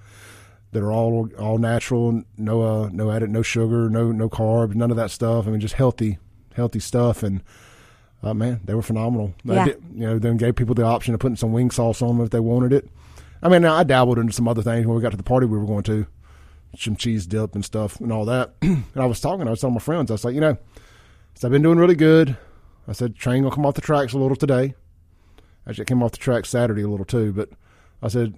that 0.76 0.84
are 0.84 0.91
all 0.91 1.30
all 1.39 1.57
natural, 1.57 2.21
no 2.38 2.61
uh, 2.61 2.89
no 2.91 3.09
added, 3.09 3.30
no 3.30 3.41
sugar, 3.41 3.89
no 3.89 4.11
no 4.11 4.30
carbs, 4.30 4.76
none 4.76 4.91
of 4.91 4.97
that 4.97 5.09
stuff. 5.09 5.47
I 5.47 5.49
mean, 5.49 5.61
just 5.61 5.76
healthy 5.76 6.19
healthy 6.53 6.80
stuff, 6.80 7.23
and 7.23 7.41
uh, 8.21 8.34
man, 8.34 8.59
they 8.65 8.73
were 8.73 8.82
phenomenal. 8.82 9.34
Yeah. 9.45 9.65
Did, 9.65 9.84
you 9.93 10.01
know, 10.01 10.19
then 10.19 10.36
gave 10.36 10.55
people 10.55 10.76
the 10.76 10.84
option 10.84 11.13
of 11.13 11.21
putting 11.21 11.38
some 11.38 11.53
wing 11.53 11.71
sauce 11.71 12.01
on 12.01 12.17
them 12.17 12.26
if 12.26 12.32
they 12.32 12.41
wanted 12.41 12.73
it. 12.73 12.89
I 13.41 13.47
mean, 13.49 13.63
I 13.63 13.84
dabbled 13.84 14.19
into 14.19 14.34
some 14.34 14.47
other 14.47 14.61
things 14.61 14.86
when 14.86 14.95
we 14.95 15.01
got 15.01 15.11
to 15.11 15.17
the 15.17 15.23
party 15.23 15.45
we 15.45 15.57
were 15.57 15.65
going 15.65 15.84
to, 15.84 16.07
some 16.78 16.95
cheese 16.95 17.26
dip 17.26 17.55
and 17.55 17.63
stuff 17.63 18.01
and 18.01 18.11
all 18.11 18.26
that. 18.26 18.53
and 18.61 18.86
I 18.95 19.05
was 19.05 19.21
talking, 19.21 19.47
I 19.47 19.51
was 19.51 19.61
telling 19.61 19.76
my 19.76 19.80
friends, 19.80 20.11
I 20.11 20.15
was 20.15 20.26
like, 20.26 20.36
you 20.36 20.41
know, 20.41 20.57
so 21.36 21.47
I've 21.47 21.51
been 21.51 21.61
doing 21.61 21.78
really 21.78 21.95
good. 21.95 22.36
I 22.88 22.91
said, 22.91 23.15
train 23.15 23.43
gonna 23.43 23.55
come 23.55 23.65
off 23.65 23.76
the 23.76 23.82
tracks 23.82 24.13
a 24.13 24.17
little 24.17 24.36
today. 24.36 24.73
Actually, 25.67 25.84
it 25.84 25.88
came 25.88 26.03
off 26.03 26.11
the 26.11 26.17
track 26.17 26.45
Saturday 26.45 26.84
a 26.84 26.88
little 26.88 27.05
too, 27.05 27.34
but 27.34 27.49
I 28.01 28.07
said, 28.07 28.38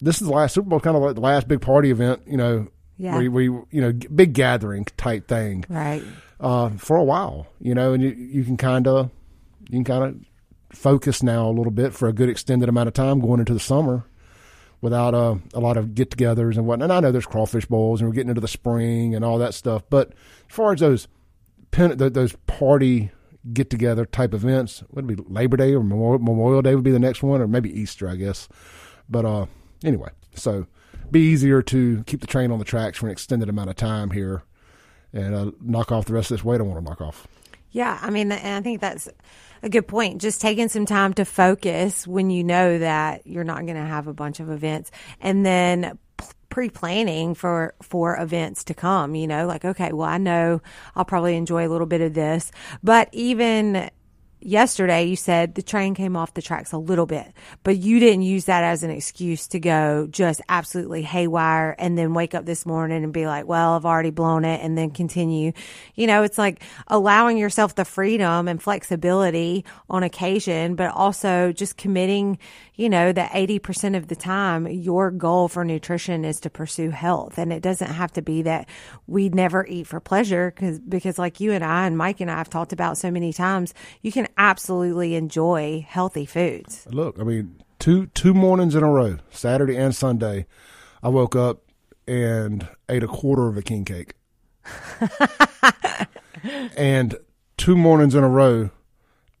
this 0.00 0.20
is 0.20 0.26
the 0.28 0.32
last 0.34 0.54
Super 0.54 0.68
Bowl, 0.68 0.80
kind 0.80 0.96
of 0.96 1.02
like 1.02 1.14
the 1.14 1.20
last 1.20 1.48
big 1.48 1.60
party 1.60 1.90
event, 1.90 2.22
you 2.26 2.36
know, 2.36 2.68
Yeah. 2.96 3.12
where, 3.14 3.22
you, 3.22 3.30
where 3.32 3.42
you, 3.42 3.68
you 3.70 3.80
know, 3.80 3.92
big 3.92 4.32
gathering 4.32 4.84
type 4.96 5.28
thing 5.28 5.64
Right. 5.68 6.02
uh, 6.40 6.70
for 6.70 6.96
a 6.96 7.04
while, 7.04 7.46
you 7.60 7.74
know, 7.74 7.92
and 7.92 8.02
you, 8.02 8.10
you 8.10 8.44
can 8.44 8.56
kind 8.56 8.86
of 8.86 9.10
you 9.68 9.78
can 9.78 9.84
kind 9.84 10.04
of 10.04 10.16
focus 10.76 11.22
now 11.22 11.48
a 11.48 11.50
little 11.52 11.72
bit 11.72 11.92
for 11.94 12.08
a 12.08 12.12
good 12.12 12.28
extended 12.28 12.68
amount 12.68 12.86
of 12.88 12.94
time 12.94 13.18
going 13.20 13.40
into 13.40 13.52
the 13.54 13.60
summer 13.60 14.04
without 14.80 15.14
uh, 15.14 15.34
a 15.54 15.60
lot 15.60 15.76
of 15.76 15.94
get-togethers 15.94 16.56
and 16.56 16.66
whatnot. 16.66 16.84
And 16.84 16.92
I 16.92 17.00
know 17.00 17.10
there's 17.10 17.26
crawfish 17.26 17.64
bowls 17.66 18.00
and 18.00 18.08
we're 18.08 18.14
getting 18.14 18.28
into 18.28 18.40
the 18.42 18.48
spring 18.48 19.14
and 19.14 19.24
all 19.24 19.38
that 19.38 19.54
stuff, 19.54 19.82
but 19.90 20.10
as 20.48 20.54
far 20.54 20.72
as 20.72 20.80
those 20.80 21.08
pen, 21.70 21.96
th- 21.98 22.12
those 22.12 22.36
party 22.46 23.10
get-together 23.52 24.04
type 24.04 24.34
events, 24.34 24.82
would 24.90 25.10
it 25.10 25.16
be 25.16 25.24
Labor 25.28 25.56
Day 25.56 25.74
or 25.74 25.82
Memorial 25.82 26.62
Day 26.62 26.74
would 26.74 26.84
be 26.84 26.90
the 26.90 26.98
next 26.98 27.22
one, 27.22 27.40
or 27.40 27.48
maybe 27.48 27.70
Easter, 27.76 28.08
I 28.08 28.16
guess. 28.16 28.48
But 29.08 29.24
uh, 29.24 29.46
anyway, 29.84 30.10
so 30.34 30.66
be 31.10 31.20
easier 31.20 31.62
to 31.62 32.02
keep 32.04 32.20
the 32.20 32.26
train 32.26 32.50
on 32.50 32.58
the 32.58 32.64
tracks 32.64 32.98
for 32.98 33.06
an 33.06 33.12
extended 33.12 33.48
amount 33.48 33.70
of 33.70 33.76
time 33.76 34.10
here 34.10 34.42
and 35.12 35.34
uh, 35.34 35.50
knock 35.60 35.92
off 35.92 36.06
the 36.06 36.12
rest 36.12 36.30
of 36.30 36.38
this 36.38 36.44
weight 36.44 36.60
I 36.60 36.64
want 36.64 36.78
to 36.78 36.84
knock 36.84 37.00
off. 37.00 37.26
Yeah, 37.70 37.98
I 38.00 38.10
mean, 38.10 38.32
and 38.32 38.56
I 38.56 38.60
think 38.62 38.80
that's 38.80 39.08
a 39.62 39.68
good 39.68 39.86
point. 39.86 40.20
Just 40.20 40.40
taking 40.40 40.68
some 40.68 40.86
time 40.86 41.12
to 41.14 41.24
focus 41.24 42.06
when 42.06 42.30
you 42.30 42.42
know 42.42 42.78
that 42.78 43.26
you're 43.26 43.44
not 43.44 43.66
going 43.66 43.76
to 43.76 43.84
have 43.84 44.06
a 44.06 44.14
bunch 44.14 44.40
of 44.40 44.50
events, 44.50 44.90
and 45.20 45.44
then 45.44 45.98
pre-planning 46.48 47.34
for 47.34 47.74
for 47.82 48.16
events 48.16 48.64
to 48.64 48.74
come. 48.74 49.14
You 49.14 49.26
know, 49.26 49.46
like 49.46 49.64
okay, 49.64 49.92
well, 49.92 50.08
I 50.08 50.18
know 50.18 50.62
I'll 50.94 51.04
probably 51.04 51.36
enjoy 51.36 51.66
a 51.66 51.70
little 51.70 51.86
bit 51.86 52.00
of 52.00 52.14
this, 52.14 52.50
but 52.82 53.08
even 53.12 53.90
yesterday 54.46 55.04
you 55.04 55.16
said 55.16 55.54
the 55.54 55.62
train 55.62 55.94
came 55.94 56.16
off 56.16 56.34
the 56.34 56.42
tracks 56.42 56.72
a 56.72 56.78
little 56.78 57.06
bit, 57.06 57.32
but 57.64 57.76
you 57.76 57.98
didn't 57.98 58.22
use 58.22 58.44
that 58.44 58.62
as 58.62 58.82
an 58.82 58.90
excuse 58.90 59.48
to 59.48 59.58
go 59.58 60.06
just 60.10 60.40
absolutely 60.48 61.02
haywire 61.02 61.74
and 61.78 61.98
then 61.98 62.14
wake 62.14 62.34
up 62.34 62.46
this 62.46 62.64
morning 62.64 63.02
and 63.02 63.12
be 63.12 63.26
like, 63.26 63.46
well, 63.46 63.74
I've 63.74 63.84
already 63.84 64.10
blown 64.10 64.44
it 64.44 64.60
and 64.62 64.78
then 64.78 64.90
continue. 64.90 65.52
You 65.94 66.06
know, 66.06 66.22
it's 66.22 66.38
like 66.38 66.62
allowing 66.86 67.38
yourself 67.38 67.74
the 67.74 67.84
freedom 67.84 68.48
and 68.48 68.62
flexibility 68.62 69.64
on 69.90 70.02
occasion, 70.02 70.76
but 70.76 70.92
also 70.92 71.52
just 71.52 71.76
committing, 71.76 72.38
you 72.76 72.88
know, 72.88 73.12
that 73.12 73.32
80% 73.32 73.96
of 73.96 74.08
the 74.08 74.16
time 74.16 74.66
your 74.66 75.10
goal 75.10 75.48
for 75.48 75.64
nutrition 75.64 76.24
is 76.24 76.38
to 76.40 76.50
pursue 76.50 76.90
health. 76.90 77.38
And 77.38 77.52
it 77.52 77.62
doesn't 77.62 77.90
have 77.90 78.12
to 78.12 78.22
be 78.22 78.42
that 78.42 78.68
we 79.06 79.28
never 79.30 79.66
eat 79.66 79.86
for 79.86 79.98
pleasure 79.98 80.52
because, 80.54 80.78
because 80.78 81.18
like 81.18 81.40
you 81.40 81.52
and 81.52 81.64
I 81.64 81.86
and 81.86 81.96
Mike 81.96 82.20
and 82.20 82.30
I 82.30 82.36
have 82.36 82.50
talked 82.50 82.72
about 82.72 82.98
so 82.98 83.10
many 83.10 83.32
times, 83.32 83.74
you 84.02 84.12
can 84.12 84.28
absolutely 84.36 85.14
enjoy 85.14 85.84
healthy 85.88 86.26
foods. 86.26 86.86
Look, 86.90 87.18
I 87.18 87.24
mean, 87.24 87.62
two 87.78 88.06
two 88.08 88.34
mornings 88.34 88.74
in 88.74 88.82
a 88.82 88.90
row, 88.90 89.18
Saturday 89.30 89.76
and 89.76 89.94
Sunday, 89.94 90.46
I 91.02 91.08
woke 91.08 91.34
up 91.34 91.62
and 92.06 92.68
ate 92.88 93.02
a 93.02 93.08
quarter 93.08 93.48
of 93.48 93.56
a 93.56 93.62
king 93.62 93.84
cake. 93.84 94.14
and 96.76 97.16
two 97.56 97.76
mornings 97.76 98.14
in 98.14 98.22
a 98.24 98.28
row, 98.28 98.70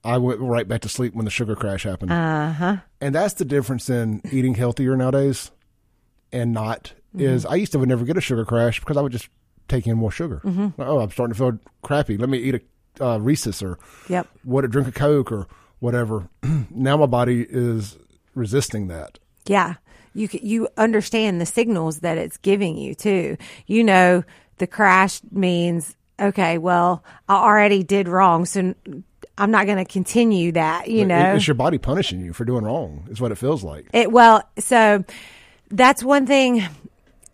I 0.06 0.18
went 0.18 0.40
right 0.40 0.66
back 0.68 0.82
to 0.82 0.88
sleep 0.88 1.14
when 1.14 1.24
the 1.24 1.30
sugar 1.30 1.56
crash 1.56 1.82
happened. 1.82 2.12
Uh 2.12 2.52
huh. 2.52 2.76
And 3.00 3.14
that's 3.14 3.34
the 3.34 3.44
difference 3.44 3.90
in 3.90 4.22
eating 4.30 4.54
healthier 4.54 4.96
nowadays 4.96 5.50
and 6.32 6.52
not 6.52 6.92
is 7.18 7.46
I 7.46 7.54
used 7.54 7.72
to 7.72 7.78
would 7.78 7.88
never 7.88 8.04
get 8.04 8.16
a 8.16 8.20
sugar 8.20 8.44
crash 8.44 8.78
because 8.80 8.96
I 8.96 9.00
would 9.00 9.12
just 9.12 9.28
take 9.68 9.86
in 9.86 9.96
more 9.96 10.10
sugar. 10.10 10.42
Oh, 10.78 11.00
I'm 11.00 11.10
starting 11.10 11.34
to 11.34 11.38
feel 11.38 11.58
crappy. 11.82 12.18
Let 12.18 12.28
me 12.28 12.38
eat 12.38 12.54
a 13.00 13.04
uh, 13.04 13.18
Reese's 13.18 13.62
or 13.62 13.78
Yep. 14.08 14.26
what 14.44 14.64
a 14.64 14.68
drink 14.68 14.88
a 14.88 14.92
Coke 14.92 15.32
or 15.32 15.46
whatever. 15.80 16.28
now 16.70 16.96
my 16.96 17.06
body 17.06 17.46
is 17.48 17.96
resisting 18.34 18.88
that. 18.88 19.18
Yeah. 19.46 19.74
You 20.14 20.28
you 20.32 20.68
understand 20.76 21.40
the 21.40 21.46
signals 21.46 22.00
that 22.00 22.16
it's 22.16 22.36
giving 22.38 22.78
you 22.78 22.94
too. 22.94 23.36
You 23.66 23.84
know 23.84 24.24
the 24.58 24.66
crash 24.66 25.20
means 25.30 25.96
okay, 26.18 26.56
well, 26.56 27.04
I 27.28 27.34
already 27.34 27.82
did 27.82 28.08
wrong, 28.08 28.46
so 28.46 28.74
I'm 29.38 29.50
not 29.50 29.66
going 29.66 29.78
to 29.78 29.84
continue 29.84 30.52
that, 30.52 30.88
you 30.88 31.04
know. 31.04 31.34
it's 31.34 31.46
your 31.46 31.54
body 31.54 31.78
punishing 31.78 32.20
you 32.20 32.32
for 32.32 32.44
doing 32.44 32.64
wrong. 32.64 33.06
Is 33.10 33.20
what 33.20 33.32
it 33.32 33.36
feels 33.36 33.62
like. 33.62 33.86
It 33.92 34.10
well, 34.10 34.42
so 34.58 35.04
that's 35.70 36.02
one 36.02 36.26
thing 36.26 36.66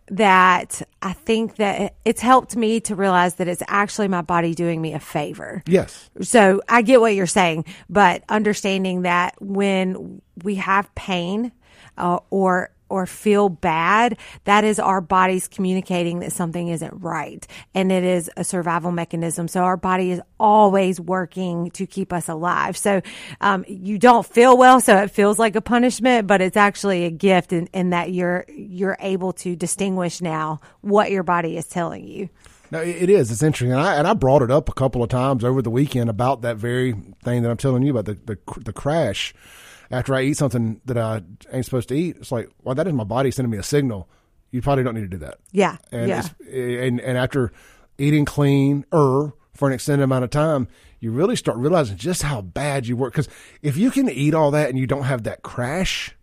that 0.09 0.83
I 1.01 1.13
think 1.13 1.57
that 1.57 1.95
it's 2.05 2.21
helped 2.21 2.55
me 2.57 2.81
to 2.81 2.95
realize 2.95 3.37
that 3.37 3.49
it's 3.49 3.63
actually 3.67 4.09
my 4.09 4.21
body 4.21 4.55
doing 4.55 4.83
me 4.83 4.93
a 4.93 5.01
favor. 5.01 5.63
Yes. 5.67 6.11
So 6.21 6.61
I 6.69 6.83
get 6.83 7.01
what 7.01 7.15
you're 7.15 7.27
saying, 7.27 7.65
but 7.89 8.23
understanding 8.29 9.03
that 9.03 9.41
when 9.41 10.21
we 10.43 10.57
have 10.57 10.95
pain 10.95 11.53
uh, 11.97 12.19
or 12.31 12.71
or 12.93 13.07
feel 13.07 13.49
bad, 13.49 14.19
that 14.45 14.65
is 14.65 14.79
our 14.79 15.01
bodies 15.01 15.49
communicating 15.49 16.21
that 16.21 16.31
something 16.31 16.69
isn't 16.69 16.93
right, 17.03 17.47
and 17.75 17.91
it 17.91 18.05
is 18.05 18.31
a 18.37 18.45
survival 18.45 18.93
mechanism. 18.93 19.49
So 19.49 19.63
our 19.63 19.79
body 19.79 20.11
is 20.11 20.21
always 20.39 21.01
working 21.01 21.71
to 21.71 21.87
keep 21.87 22.13
us 22.13 22.29
alive. 22.29 22.77
So 22.77 23.01
um, 23.41 23.65
you 23.67 23.99
don't 23.99 24.27
feel 24.27 24.59
well, 24.59 24.79
so 24.81 24.99
it 24.99 25.11
feels 25.11 25.39
like 25.39 25.57
a 25.57 25.63
punishment, 25.63 26.27
but 26.27 26.43
it's 26.43 26.57
actually 26.57 27.07
a 27.07 27.11
gift 27.11 27.55
in, 27.55 27.67
in 27.69 27.91
that 27.91 28.13
you're 28.13 28.45
you're 28.49 28.99
able 29.01 29.33
to 29.33 29.57
distinguish 29.57 30.21
now 30.21 30.61
what 30.83 31.11
your 31.11 31.23
body 31.23 31.57
is 31.57 31.67
telling 31.67 32.07
you. 32.07 32.29
No, 32.71 32.81
it 32.81 33.09
is. 33.09 33.31
It's 33.31 33.43
interesting, 33.43 33.73
and 33.73 33.81
I 33.81 33.97
and 33.97 34.07
I 34.07 34.13
brought 34.13 34.43
it 34.43 34.51
up 34.51 34.69
a 34.69 34.73
couple 34.75 35.03
of 35.03 35.09
times 35.09 35.45
over 35.45 35.63
the 35.63 35.71
weekend 35.71 36.11
about 36.11 36.43
that 36.43 36.59
very 36.59 36.93
thing 37.25 37.43
that 37.43 37.51
I'm 37.51 37.57
telling 37.57 37.83
you 37.83 37.97
about 37.97 38.05
the 38.05 38.19
the, 38.25 38.61
the 38.61 38.73
crash. 38.73 39.35
After 39.93 40.15
I 40.15 40.23
eat 40.23 40.37
something 40.39 40.81
that 40.87 40.97
I 40.99 41.21
ain't 41.53 41.65
supposed 41.65 41.89
to 41.91 41.95
eat, 41.95 42.17
it's 42.17 42.33
like, 42.33 42.49
well, 42.63 42.75
that 42.75 42.87
is 42.87 42.93
my 42.95 43.05
body 43.05 43.31
sending 43.31 43.51
me 43.51 43.59
a 43.59 43.63
signal. 43.63 44.09
You 44.51 44.63
probably 44.63 44.85
don't 44.85 44.95
need 44.95 45.03
to 45.03 45.09
do 45.09 45.19
that. 45.19 45.39
Yeah, 45.53 45.77
And 45.93 46.09
yeah. 46.09 46.29
and 46.51 47.01
and 47.01 47.19
after 47.19 47.53
eating 47.99 48.25
clean 48.25 48.85
er 48.93 49.33
for 49.55 49.69
an 49.69 49.75
extended 49.75 50.03
amount 50.03 50.25
of 50.25 50.31
time, 50.31 50.67
you 51.01 51.13
really 51.13 51.37
start 51.37 51.59
realizing 51.59 51.97
just 51.97 52.23
how 52.23 52.41
bad 52.41 52.87
you 52.87 52.97
work. 52.97 53.13
Because 53.13 53.29
if 53.61 53.77
you 53.77 53.91
can 53.91 54.09
eat 54.09 54.35
all 54.35 54.51
that 54.53 54.71
and 54.71 54.79
you 54.79 54.87
don't 54.87 55.05
have 55.05 55.25
that 55.25 55.43
crash, 55.43 56.17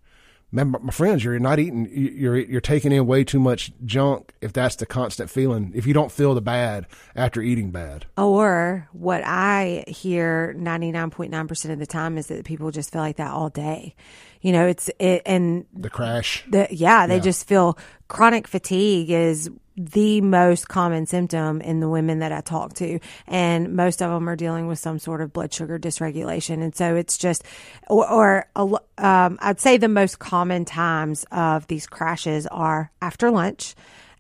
man, 0.52 0.72
my 0.82 0.92
friends, 0.92 1.24
you're 1.24 1.38
not 1.40 1.60
eating. 1.60 1.88
you- 1.92 2.10
You're 2.10 2.38
you're 2.38 2.62
taking 2.62 2.92
in 2.92 3.06
way 3.06 3.24
too 3.24 3.40
much 3.40 3.72
junk. 3.86 4.34
If 4.42 4.54
that's 4.54 4.76
the 4.76 4.86
constant 4.86 5.30
feeling, 5.30 5.72
if 5.76 5.86
you 5.88 5.94
don't 5.94 6.12
feel 6.12 6.34
the 6.34 6.42
bad 6.42 6.88
after 7.16 7.42
eating 7.42 7.72
bad, 7.72 8.06
Or 8.18 8.88
what 8.92 9.22
I 9.26 9.84
hear 9.88 10.56
99.9% 10.58 11.72
of 11.72 11.80
the 11.80 11.86
time 11.86 12.18
is 12.18 12.28
that 12.28 12.46
people 12.46 12.72
just 12.72 12.92
feel 12.92 13.02
like 13.02 13.18
that 13.18 13.32
all 13.32 13.50
day. 13.50 13.96
You 14.42 14.54
know, 14.54 14.68
it's, 14.68 14.90
it, 15.00 15.22
and 15.26 15.66
the 15.74 15.90
crash. 15.90 16.44
the, 16.50 16.68
yeah, 16.72 17.08
they 17.08 17.16
Yeah. 17.16 17.22
just 17.22 17.48
feel 17.48 17.78
chronic 18.08 18.48
fatigue 18.48 19.10
is 19.12 19.50
the 19.80 20.20
most 20.20 20.68
common 20.68 21.06
symptom 21.06 21.62
in 21.62 21.80
the 21.80 21.88
women 21.88 22.20
that 22.20 22.34
I 22.34 22.42
talk 22.42 22.74
to. 22.76 23.00
And 23.28 23.76
most 23.76 24.02
of 24.02 24.12
them 24.12 24.28
are 24.28 24.36
dealing 24.36 24.68
with 24.68 24.78
some 24.78 25.00
sort 25.00 25.22
of 25.22 25.32
blood 25.32 25.54
sugar 25.54 25.80
dysregulation. 25.80 26.62
And 26.62 26.76
so 26.76 26.96
it's 26.96 27.18
just, 27.18 27.44
or, 27.88 28.46
or 28.56 28.82
um, 28.98 29.40
I'd 29.42 29.62
say 29.62 29.78
the 29.78 29.88
most 29.88 30.20
common 30.20 30.66
times 30.66 31.26
of 31.32 31.66
these 31.68 31.88
crashes 31.88 32.46
are 32.48 32.92
after 33.02 33.32
lunch 33.32 33.74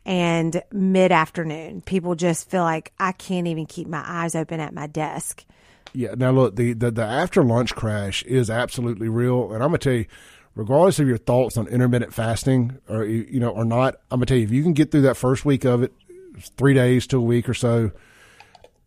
and 0.05 0.64
mid 0.72 1.12
afternoon. 1.12 1.82
People 1.82 2.16
just 2.16 2.49
feel 2.49 2.64
like 2.64 2.93
I 2.97 3.12
can't 3.12 3.47
even 3.47 3.66
keep 3.66 3.88
my 3.88 4.03
eyes 4.05 4.36
open 4.36 4.62
at 4.62 4.74
my 4.74 4.88
desk. 4.88 5.43
Yeah. 5.91 6.14
Now 6.16 6.32
look, 6.32 6.55
the, 6.55 6.74
the, 6.74 6.91
the 6.91 7.03
after 7.03 7.43
lunch 7.43 7.76
crash 7.76 8.24
is 8.24 8.49
absolutely 8.49 9.10
real. 9.10 9.51
And 9.51 9.62
I'm 9.62 9.72
going 9.72 9.80
to 9.80 9.89
tell 9.89 9.93
you, 9.93 10.05
regardless 10.60 10.99
of 10.99 11.07
your 11.07 11.18
thoughts 11.18 11.55
on 11.55 11.68
intermittent 11.70 12.14
fasting 12.14 12.78
or 12.89 13.05
you 13.05 13.39
know 13.39 13.49
or 13.49 13.64
not, 13.64 13.95
I'm 14.12 14.20
gonna 14.20 14.26
tell 14.26 14.38
you 14.38 14.43
if 14.43 14.51
you 14.51 14.62
can 14.62 14.74
get 14.74 14.91
through 14.91 15.03
that 15.03 15.16
first 15.16 15.45
week 15.45 15.64
of 15.64 15.84
it, 15.84 15.93
three 16.57 16.74
days 16.74 17.07
to 17.07 17.18
a 17.18 17.22
week 17.22 17.47
or 17.47 17.53
so, 17.53 17.91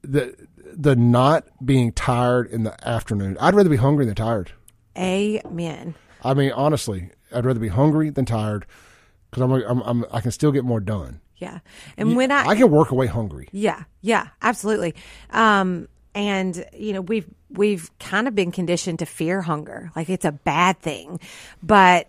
the 0.02 0.36
the 0.74 0.94
not 0.94 1.46
being 1.64 1.92
tired 1.92 2.46
in 2.48 2.64
the 2.64 2.88
afternoon. 2.88 3.38
I'd 3.40 3.54
rather 3.54 3.70
be 3.70 3.76
hungry 3.76 4.04
than 4.04 4.14
tired. 4.14 4.52
Amen. 4.96 5.94
I 6.22 6.34
mean, 6.34 6.52
honestly, 6.52 7.10
I'd 7.34 7.46
rather 7.46 7.60
be 7.60 7.68
hungry 7.68 8.10
than 8.10 8.26
tired 8.26 8.66
because 9.30 9.42
I'm, 9.42 9.52
I'm, 9.52 9.80
I'm 9.80 10.04
I 10.12 10.20
can 10.20 10.30
still 10.30 10.52
get 10.52 10.64
more 10.64 10.80
done. 10.80 11.20
Yeah, 11.38 11.60
and 11.96 12.14
when 12.14 12.30
I 12.30 12.48
I 12.48 12.54
can 12.54 12.70
work 12.70 12.90
away 12.90 13.06
hungry. 13.06 13.48
Yeah, 13.50 13.84
yeah, 14.02 14.28
absolutely. 14.42 14.94
Um, 15.30 15.88
and 16.14 16.64
you 16.72 16.92
know 16.92 17.00
we've 17.00 17.28
we've 17.50 17.90
kind 17.98 18.28
of 18.28 18.34
been 18.34 18.52
conditioned 18.52 18.98
to 19.00 19.06
fear 19.06 19.42
hunger. 19.42 19.90
Like 19.94 20.08
it's 20.08 20.24
a 20.24 20.32
bad 20.32 20.80
thing. 20.80 21.20
But 21.62 22.08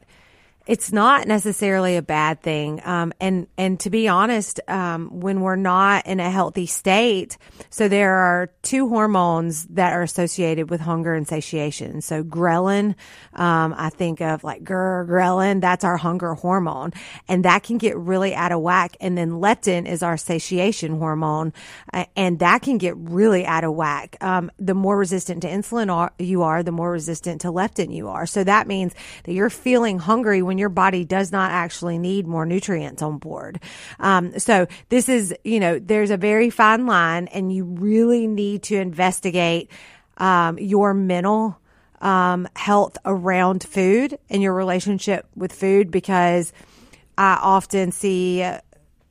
it's 0.65 0.93
not 0.93 1.27
necessarily 1.27 1.97
a 1.97 2.01
bad 2.01 2.41
thing. 2.41 2.81
Um, 2.85 3.11
and, 3.19 3.47
and 3.57 3.79
to 3.81 3.89
be 3.89 4.07
honest, 4.07 4.61
um, 4.69 5.19
when 5.19 5.41
we're 5.41 5.57
not 5.57 6.07
in 6.07 6.19
a 6.21 6.31
healthy 6.31 6.65
state, 6.67 7.37
so 7.69 7.89
there 7.89 8.13
are 8.13 8.49
two 8.61 8.87
hormones 8.87 9.65
that 9.65 9.91
are 9.91 10.01
associated 10.01 10.69
with 10.69 10.79
hunger 10.79 11.13
and 11.13 11.27
satiation. 11.27 12.01
So 12.01 12.23
ghrelin, 12.23 12.95
um, 13.33 13.75
I 13.77 13.89
think 13.89 14.21
of 14.21 14.43
like 14.43 14.63
grr, 14.63 15.05
ghrelin, 15.05 15.59
that's 15.59 15.83
our 15.83 15.97
hunger 15.97 16.33
hormone 16.33 16.93
and 17.27 17.43
that 17.43 17.63
can 17.63 17.77
get 17.77 17.97
really 17.97 18.33
out 18.33 18.51
of 18.51 18.61
whack. 18.61 18.95
And 19.01 19.17
then 19.17 19.31
leptin 19.31 19.85
is 19.85 20.01
our 20.01 20.15
satiation 20.15 20.97
hormone 20.97 21.51
uh, 21.91 22.05
and 22.15 22.39
that 22.39 22.61
can 22.61 22.77
get 22.77 22.95
really 22.95 23.45
out 23.45 23.63
of 23.63 23.73
whack. 23.73 24.15
Um, 24.21 24.49
the 24.59 24.73
more 24.73 24.97
resistant 24.97 25.41
to 25.41 25.49
insulin 25.49 26.09
you 26.19 26.43
are, 26.43 26.63
the 26.63 26.71
more 26.71 26.91
resistant 26.91 27.41
to 27.41 27.47
leptin 27.47 27.93
you 27.93 28.07
are. 28.07 28.25
So 28.25 28.43
that 28.43 28.67
means 28.67 28.93
that 29.25 29.33
you're 29.33 29.49
feeling 29.49 29.99
hungry 29.99 30.41
when 30.41 30.52
when 30.53 30.59
your 30.59 30.69
body 30.69 31.03
does 31.03 31.31
not 31.31 31.49
actually 31.49 31.97
need 31.97 32.27
more 32.27 32.45
nutrients 32.45 33.01
on 33.01 33.17
board. 33.17 33.59
Um, 33.99 34.37
so 34.37 34.67
this 34.89 35.09
is, 35.09 35.33
you 35.43 35.59
know, 35.59 35.79
there's 35.79 36.11
a 36.11 36.17
very 36.17 36.51
fine 36.51 36.85
line 36.85 37.25
and 37.29 37.51
you 37.51 37.63
really 37.63 38.27
need 38.27 38.61
to 38.63 38.75
investigate, 38.75 39.71
um, 40.19 40.59
your 40.59 40.93
mental, 40.93 41.59
um, 42.01 42.47
health 42.55 42.99
around 43.03 43.63
food 43.63 44.19
and 44.29 44.43
your 44.43 44.53
relationship 44.53 45.25
with 45.35 45.51
food 45.51 45.89
because 45.89 46.53
I 47.17 47.39
often 47.41 47.91
see 47.91 48.47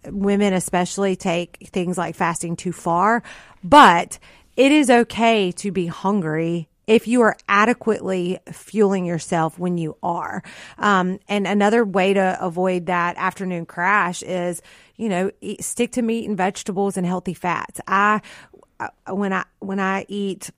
women 0.06 0.52
especially 0.52 1.16
take 1.16 1.56
things 1.72 1.98
like 1.98 2.14
fasting 2.14 2.54
too 2.54 2.72
far, 2.72 3.24
but 3.64 4.20
it 4.56 4.70
is 4.70 4.90
okay 4.90 5.50
to 5.50 5.72
be 5.72 5.88
hungry 5.88 6.68
if 6.86 7.06
you 7.06 7.22
are 7.22 7.36
adequately 7.48 8.38
fueling 8.50 9.04
yourself 9.04 9.58
when 9.58 9.78
you 9.78 9.96
are. 10.02 10.42
Um, 10.78 11.18
and 11.28 11.46
another 11.46 11.84
way 11.84 12.14
to 12.14 12.38
avoid 12.40 12.86
that 12.86 13.16
afternoon 13.16 13.66
crash 13.66 14.22
is, 14.22 14.62
you 14.96 15.08
know, 15.08 15.30
eat, 15.40 15.62
stick 15.62 15.92
to 15.92 16.02
meat 16.02 16.28
and 16.28 16.36
vegetables 16.36 16.96
and 16.96 17.06
healthy 17.06 17.34
fats. 17.34 17.80
I, 17.86 18.20
uh, 18.80 18.88
when 19.14 19.32
I, 19.32 19.44
when 19.60 19.78
I 19.78 20.06
eat, 20.08 20.50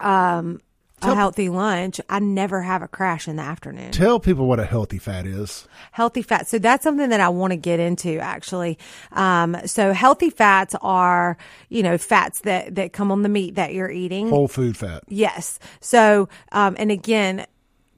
um, 0.00 0.60
a 1.02 1.14
healthy 1.14 1.48
lunch, 1.48 2.00
I 2.08 2.18
never 2.18 2.62
have 2.62 2.82
a 2.82 2.88
crash 2.88 3.28
in 3.28 3.36
the 3.36 3.42
afternoon. 3.42 3.92
Tell 3.92 4.20
people 4.20 4.46
what 4.46 4.60
a 4.60 4.64
healthy 4.64 4.98
fat 4.98 5.26
is. 5.26 5.66
Healthy 5.92 6.22
fat. 6.22 6.48
So 6.48 6.58
that's 6.58 6.84
something 6.84 7.10
that 7.10 7.20
I 7.20 7.28
want 7.28 7.52
to 7.52 7.56
get 7.56 7.80
into 7.80 8.18
actually. 8.18 8.78
Um, 9.12 9.56
so 9.66 9.92
healthy 9.92 10.30
fats 10.30 10.74
are, 10.80 11.36
you 11.68 11.82
know, 11.82 11.98
fats 11.98 12.40
that, 12.40 12.74
that 12.74 12.92
come 12.92 13.12
on 13.12 13.22
the 13.22 13.28
meat 13.28 13.54
that 13.56 13.74
you're 13.74 13.90
eating. 13.90 14.28
Whole 14.28 14.48
food 14.48 14.76
fat. 14.76 15.04
Yes. 15.08 15.58
So, 15.80 16.28
um, 16.52 16.76
and 16.78 16.90
again, 16.90 17.46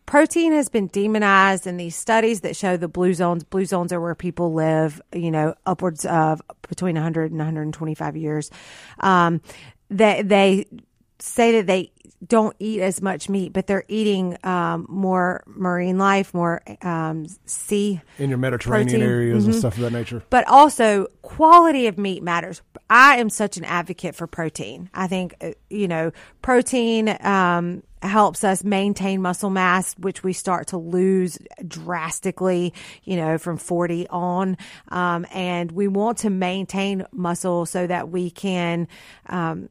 protein 0.07 0.53
has 0.53 0.69
been 0.69 0.89
demonized 0.89 1.67
in 1.67 1.77
these 1.77 1.97
studies 1.97 2.41
that 2.41 2.57
show 2.57 2.77
the 2.77 2.89
blue 2.89 3.15
zones. 3.15 3.45
Blue 3.45 3.65
zones 3.65 3.93
are 3.93 4.01
where 4.01 4.15
people 4.15 4.53
live, 4.53 5.01
you 5.15 5.31
know, 5.31 5.55
upwards 5.65 6.05
of 6.05 6.43
between 6.69 6.97
100 6.97 7.31
and 7.31 7.39
125 7.39 8.17
years. 8.17 8.51
Um, 8.99 9.41
that 9.91 10.29
they 10.29 10.67
say 11.23 11.53
that 11.53 11.67
they 11.67 11.93
don't 12.27 12.55
eat 12.59 12.81
as 12.83 13.01
much 13.01 13.29
meat, 13.29 13.53
but 13.53 13.67
they're 13.67 13.85
eating 13.89 14.37
um, 14.45 14.85
more 14.89 15.43
marine 15.47 15.97
life, 15.99 16.35
more 16.35 16.61
um, 16.83 17.27
sea 17.47 18.01
in 18.19 18.29
your 18.29 18.39
Mediterranean 18.39 18.89
protein. 18.89 19.03
areas 19.09 19.45
Mhm. 19.45 19.47
and 19.47 19.55
stuff 19.55 19.75
of 19.77 19.81
that 19.81 19.93
nature. 19.93 20.23
But 20.29 20.47
also, 20.47 21.07
quality 21.23 21.87
of 21.87 21.97
meat 21.97 22.23
matters. 22.23 22.61
I 22.91 23.17
am 23.17 23.31
such 23.31 23.57
an 23.57 23.65
advocate 23.65 24.15
for 24.15 24.27
protein. 24.27 24.91
I 24.93 25.07
think, 25.07 25.35
uh, 25.41 25.53
you 25.71 25.89
know, 25.89 26.13
protein 26.43 27.17
um, 27.25 27.83
helps 28.03 28.45
us 28.45 28.65
maintain 28.65 29.23
muscle 29.23 29.51
mass, 29.51 29.95
which 29.99 30.23
we 30.23 30.33
start 30.33 30.67
to 30.69 30.77
lose 30.79 31.39
drastically, 31.67 32.73
you 33.05 33.17
know, 33.17 33.39
from 33.39 33.57
40 33.57 34.07
on. 34.09 34.57
Um, 34.89 35.27
and 35.33 35.73
we 35.73 35.89
want 35.89 36.19
to 36.19 36.31
maintain 36.31 37.05
muscle 37.13 37.67
so 37.67 37.87
that 37.87 38.11
we 38.11 38.31
can. 38.31 38.89
Um, 39.29 39.69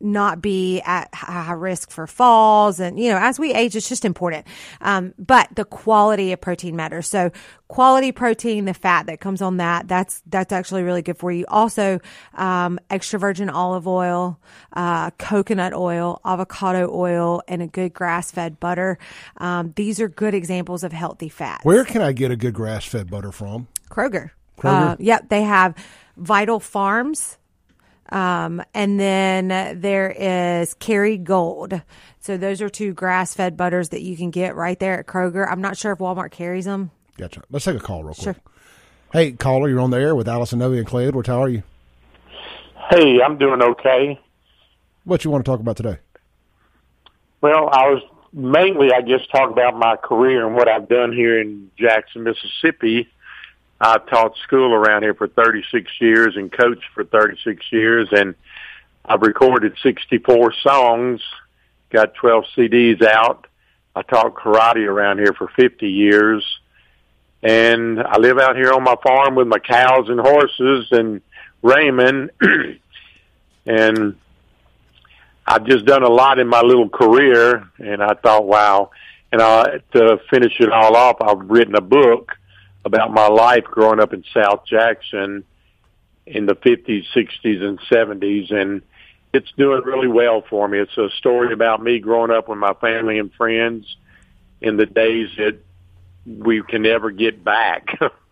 not 0.00 0.42
be 0.42 0.80
at 0.82 1.12
high 1.14 1.52
risk 1.52 1.90
for 1.90 2.06
falls 2.06 2.80
and 2.80 2.98
you 2.98 3.08
know 3.08 3.18
as 3.18 3.38
we 3.38 3.52
age 3.54 3.74
it's 3.74 3.88
just 3.88 4.04
important 4.04 4.46
um, 4.80 5.14
but 5.18 5.48
the 5.54 5.64
quality 5.64 6.32
of 6.32 6.40
protein 6.40 6.76
matters 6.76 7.06
so 7.08 7.30
quality 7.68 8.12
protein 8.12 8.64
the 8.64 8.74
fat 8.74 9.06
that 9.06 9.20
comes 9.20 9.40
on 9.40 9.56
that 9.56 9.88
that's 9.88 10.22
that's 10.26 10.52
actually 10.52 10.82
really 10.82 11.02
good 11.02 11.16
for 11.16 11.32
you 11.32 11.44
also 11.48 11.98
um, 12.34 12.78
extra 12.90 13.18
virgin 13.18 13.48
olive 13.48 13.88
oil 13.88 14.38
uh, 14.74 15.10
coconut 15.12 15.72
oil 15.72 16.20
avocado 16.24 16.90
oil 16.92 17.42
and 17.48 17.62
a 17.62 17.66
good 17.66 17.92
grass-fed 17.94 18.60
butter 18.60 18.98
um, 19.38 19.72
these 19.76 20.00
are 20.00 20.08
good 20.08 20.34
examples 20.34 20.84
of 20.84 20.92
healthy 20.92 21.28
fats 21.28 21.64
Where 21.64 21.84
can 21.84 22.02
I 22.02 22.12
get 22.12 22.30
a 22.30 22.36
good 22.36 22.54
grass 22.54 22.84
fed 22.84 23.10
butter 23.10 23.32
from? 23.32 23.68
Kroger. 23.90 24.30
Kroger? 24.58 24.92
Uh, 24.92 24.96
yep, 24.98 25.28
they 25.28 25.42
have 25.42 25.74
Vital 26.16 26.60
Farms. 26.60 27.38
Um, 28.10 28.62
and 28.74 28.98
then 28.98 29.80
there 29.80 30.10
is 30.10 30.74
Kerrygold. 30.74 31.82
So 32.20 32.36
those 32.36 32.60
are 32.62 32.68
two 32.68 32.92
grass 32.92 33.34
fed 33.34 33.56
butters 33.56 33.90
that 33.90 34.02
you 34.02 34.16
can 34.16 34.30
get 34.30 34.56
right 34.56 34.78
there 34.78 34.98
at 34.98 35.06
Kroger. 35.06 35.46
I'm 35.48 35.60
not 35.60 35.76
sure 35.76 35.92
if 35.92 35.98
Walmart 35.98 36.30
carries 36.30 36.64
them. 36.64 36.90
Gotcha. 37.16 37.42
Let's 37.50 37.64
take 37.64 37.76
a 37.76 37.80
call 37.80 38.04
real 38.04 38.14
quick. 38.14 38.24
Sure. 38.24 38.36
Hey, 39.12 39.32
caller, 39.32 39.68
you're 39.68 39.80
on 39.80 39.90
the 39.90 39.98
air 39.98 40.14
with 40.14 40.28
Allison 40.28 40.58
Noe 40.58 40.72
and 40.72 40.86
Clay 40.86 41.06
Edwards. 41.06 41.28
How 41.28 41.42
are 41.42 41.48
you? 41.48 41.62
Hey, 42.90 43.20
I'm 43.24 43.38
doing 43.38 43.62
okay. 43.62 44.20
What 45.04 45.24
you 45.24 45.30
want 45.30 45.44
to 45.44 45.50
talk 45.50 45.60
about 45.60 45.76
today? 45.76 45.98
Well, 47.40 47.68
I 47.70 47.88
was 47.88 48.02
mainly, 48.32 48.88
I 48.92 49.00
guess, 49.02 49.20
talk 49.32 49.50
about 49.50 49.78
my 49.78 49.96
career 49.96 50.46
and 50.46 50.54
what 50.54 50.68
I've 50.68 50.88
done 50.88 51.12
here 51.12 51.40
in 51.40 51.70
Jackson, 51.78 52.24
Mississippi. 52.24 53.08
I 53.80 53.98
taught 53.98 54.36
school 54.38 54.72
around 54.72 55.02
here 55.02 55.14
for 55.14 55.28
36 55.28 55.90
years 56.00 56.36
and 56.36 56.50
coached 56.50 56.86
for 56.94 57.04
36 57.04 57.64
years, 57.70 58.08
and 58.10 58.34
I've 59.04 59.22
recorded 59.22 59.76
64 59.82 60.54
songs, 60.62 61.20
got 61.90 62.14
12 62.14 62.44
CDs 62.56 63.02
out. 63.02 63.46
I 63.94 64.02
taught 64.02 64.34
karate 64.34 64.86
around 64.86 65.18
here 65.18 65.34
for 65.34 65.48
50 65.56 65.88
years, 65.88 66.44
and 67.42 68.00
I 68.00 68.18
live 68.18 68.38
out 68.38 68.56
here 68.56 68.72
on 68.72 68.82
my 68.82 68.96
farm 69.02 69.34
with 69.34 69.46
my 69.46 69.58
cows 69.58 70.08
and 70.08 70.20
horses 70.20 70.88
and 70.90 71.20
Raymond, 71.62 72.30
and 73.66 74.16
I've 75.46 75.64
just 75.64 75.84
done 75.84 76.02
a 76.02 76.08
lot 76.08 76.38
in 76.38 76.48
my 76.48 76.62
little 76.62 76.88
career, 76.88 77.68
and 77.78 78.02
I 78.02 78.14
thought, 78.14 78.46
wow. 78.46 78.90
And 79.32 79.42
I, 79.42 79.80
to 79.92 80.18
finish 80.30 80.60
it 80.60 80.70
all 80.72 80.96
off, 80.96 81.16
I've 81.20 81.50
written 81.50 81.74
a 81.74 81.80
book 81.80 82.32
about 82.86 83.12
my 83.12 83.26
life 83.26 83.64
growing 83.64 84.00
up 84.00 84.14
in 84.14 84.24
South 84.32 84.64
Jackson 84.64 85.44
in 86.24 86.46
the 86.46 86.54
50s, 86.54 87.04
60s, 87.14 87.62
and 87.62 87.80
70s, 87.90 88.52
and 88.52 88.82
it's 89.32 89.50
doing 89.58 89.82
really 89.84 90.08
well 90.08 90.42
for 90.48 90.66
me. 90.68 90.78
It's 90.78 90.96
a 90.96 91.10
story 91.18 91.52
about 91.52 91.82
me 91.82 91.98
growing 91.98 92.30
up 92.30 92.48
with 92.48 92.58
my 92.58 92.74
family 92.74 93.18
and 93.18 93.32
friends 93.34 93.96
in 94.60 94.76
the 94.76 94.86
days 94.86 95.28
that 95.36 95.58
we 96.24 96.62
can 96.62 96.82
never 96.82 97.10
get 97.10 97.44
back. 97.44 97.98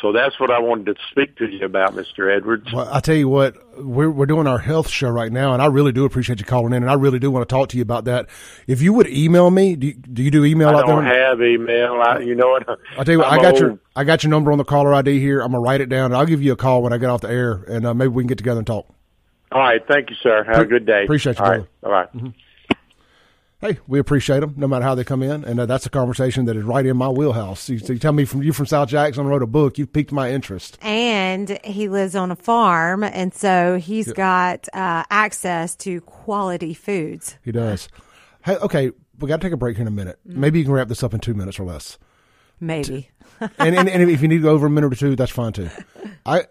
So 0.00 0.12
that's 0.12 0.38
what 0.40 0.50
I 0.50 0.58
wanted 0.58 0.86
to 0.86 1.02
speak 1.10 1.36
to 1.36 1.46
you 1.46 1.64
about, 1.64 1.94
Mr. 1.94 2.34
Edwards. 2.34 2.72
Well, 2.72 2.88
I 2.92 3.00
tell 3.00 3.14
you 3.14 3.28
what, 3.28 3.56
we're 3.78 4.10
we're 4.10 4.26
doing 4.26 4.46
our 4.46 4.58
health 4.58 4.88
show 4.88 5.08
right 5.08 5.30
now, 5.32 5.52
and 5.52 5.62
I 5.62 5.66
really 5.66 5.92
do 5.92 6.04
appreciate 6.04 6.40
you 6.40 6.44
calling 6.44 6.72
in, 6.72 6.82
and 6.82 6.90
I 6.90 6.94
really 6.94 7.18
do 7.18 7.30
want 7.30 7.48
to 7.48 7.52
talk 7.52 7.68
to 7.70 7.76
you 7.76 7.82
about 7.82 8.04
that. 8.04 8.28
If 8.66 8.82
you 8.82 8.92
would 8.92 9.08
email 9.08 9.50
me, 9.50 9.76
do 9.76 9.86
you, 9.88 9.94
do 9.94 10.22
you 10.22 10.30
do 10.30 10.44
email 10.44 10.68
out 10.68 10.72
there? 10.72 10.78
I 10.78 10.82
out 10.82 10.86
don't 10.86 11.04
there? 11.04 11.28
have 11.30 11.42
email. 11.42 12.02
I, 12.04 12.18
you 12.18 12.34
know 12.34 12.48
what? 12.48 12.68
I'll 12.98 13.04
tell 13.04 13.12
you 13.12 13.18
what, 13.20 13.28
I'm 13.28 13.38
I 13.38 13.42
got 13.42 13.58
your. 13.58 13.78
I 13.96 14.04
got 14.04 14.24
your 14.24 14.30
number 14.30 14.50
on 14.52 14.58
the 14.58 14.64
caller 14.64 14.92
ID 14.92 15.20
here. 15.20 15.40
I'm 15.40 15.52
gonna 15.52 15.60
write 15.60 15.80
it 15.80 15.88
down, 15.88 16.06
and 16.06 16.16
I'll 16.16 16.26
give 16.26 16.42
you 16.42 16.52
a 16.52 16.56
call 16.56 16.82
when 16.82 16.92
I 16.92 16.98
get 16.98 17.08
off 17.10 17.20
the 17.20 17.30
air, 17.30 17.64
and 17.68 17.86
uh, 17.86 17.94
maybe 17.94 18.08
we 18.08 18.22
can 18.22 18.28
get 18.28 18.38
together 18.38 18.58
and 18.58 18.66
talk. 18.66 18.92
All 19.52 19.60
right. 19.60 19.80
Thank 19.86 20.10
you, 20.10 20.16
sir. 20.16 20.44
Have 20.44 20.62
a 20.62 20.64
good 20.66 20.84
day. 20.86 21.04
appreciate 21.04 21.38
you, 21.38 21.44
All 21.44 21.50
right. 21.50 21.66
brother. 21.82 22.10
All 22.14 22.22
right. 22.24 22.34
Hey, 23.64 23.78
we 23.86 23.98
appreciate 23.98 24.40
them 24.40 24.52
no 24.58 24.68
matter 24.68 24.84
how 24.84 24.94
they 24.94 25.04
come 25.04 25.22
in, 25.22 25.42
and 25.42 25.58
uh, 25.58 25.64
that's 25.64 25.86
a 25.86 25.90
conversation 25.90 26.44
that 26.44 26.54
is 26.54 26.64
right 26.64 26.84
in 26.84 26.98
my 26.98 27.08
wheelhouse. 27.08 27.66
You, 27.70 27.78
so 27.78 27.94
you 27.94 27.98
tell 27.98 28.12
me 28.12 28.26
from 28.26 28.42
you 28.42 28.52
from 28.52 28.66
South 28.66 28.90
Jackson 28.90 29.26
wrote 29.26 29.42
a 29.42 29.46
book, 29.46 29.78
you 29.78 29.86
piqued 29.86 30.12
my 30.12 30.30
interest. 30.30 30.76
And 30.82 31.58
he 31.64 31.88
lives 31.88 32.14
on 32.14 32.30
a 32.30 32.36
farm, 32.36 33.02
and 33.02 33.32
so 33.32 33.78
he's 33.78 34.12
got 34.12 34.68
uh, 34.74 35.04
access 35.08 35.74
to 35.76 36.02
quality 36.02 36.74
foods. 36.74 37.38
He 37.42 37.52
does. 37.52 37.88
Hey, 38.44 38.56
okay, 38.56 38.90
we 39.18 39.28
got 39.28 39.40
to 39.40 39.46
take 39.46 39.54
a 39.54 39.56
break 39.56 39.78
here 39.78 39.84
in 39.84 39.88
a 39.88 39.96
minute. 39.96 40.18
Maybe 40.26 40.58
you 40.58 40.66
can 40.66 40.74
wrap 40.74 40.88
this 40.88 41.02
up 41.02 41.14
in 41.14 41.20
two 41.20 41.32
minutes 41.32 41.58
or 41.58 41.64
less. 41.64 41.98
Maybe. 42.60 43.08
and, 43.40 43.74
and, 43.74 43.88
and 43.88 44.10
if 44.10 44.20
you 44.20 44.28
need 44.28 44.38
to 44.38 44.42
go 44.42 44.50
over 44.50 44.66
a 44.66 44.70
minute 44.70 44.92
or 44.92 44.96
two, 44.96 45.16
that's 45.16 45.32
fine 45.32 45.54
too. 45.54 45.70
I 46.26 46.48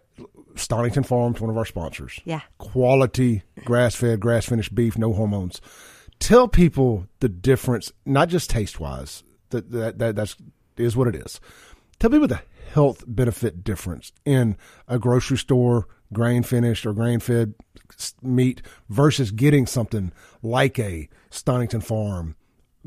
Stonington 0.56 1.04
Farms, 1.04 1.40
one 1.40 1.52
of 1.52 1.58
our 1.58 1.66
sponsors. 1.66 2.20
Yeah. 2.26 2.42
Quality 2.58 3.44
grass 3.66 3.94
fed, 3.94 4.20
grass 4.20 4.48
finished 4.48 4.74
beef, 4.74 4.98
no 4.98 5.14
hormones. 5.14 5.62
Tell 6.24 6.48
people 6.48 7.06
the 7.20 7.28
difference, 7.28 7.92
not 8.06 8.30
just 8.30 8.50
taste 8.50 8.80
wise. 8.80 9.24
That, 9.50 9.70
that 9.72 10.00
that 10.00 10.16
that's 10.16 10.38
is 10.78 10.96
what 10.96 11.10
it 11.10 11.16
is. 11.16 11.42
Tell 12.00 12.10
people 12.10 12.30
the 12.30 12.42
health 12.72 13.04
benefit 13.06 13.62
difference 13.62 14.14
in 14.24 14.56
a 14.88 14.98
grocery 14.98 15.38
store 15.38 15.86
grain 16.14 16.42
finished 16.44 16.86
or 16.86 16.94
grain 16.94 17.20
fed 17.20 17.56
meat 18.22 18.62
versus 18.88 19.32
getting 19.32 19.68
something 19.68 20.14
like 20.42 20.80
a 20.80 21.10
Stonington 21.30 21.82
Farm 21.82 22.38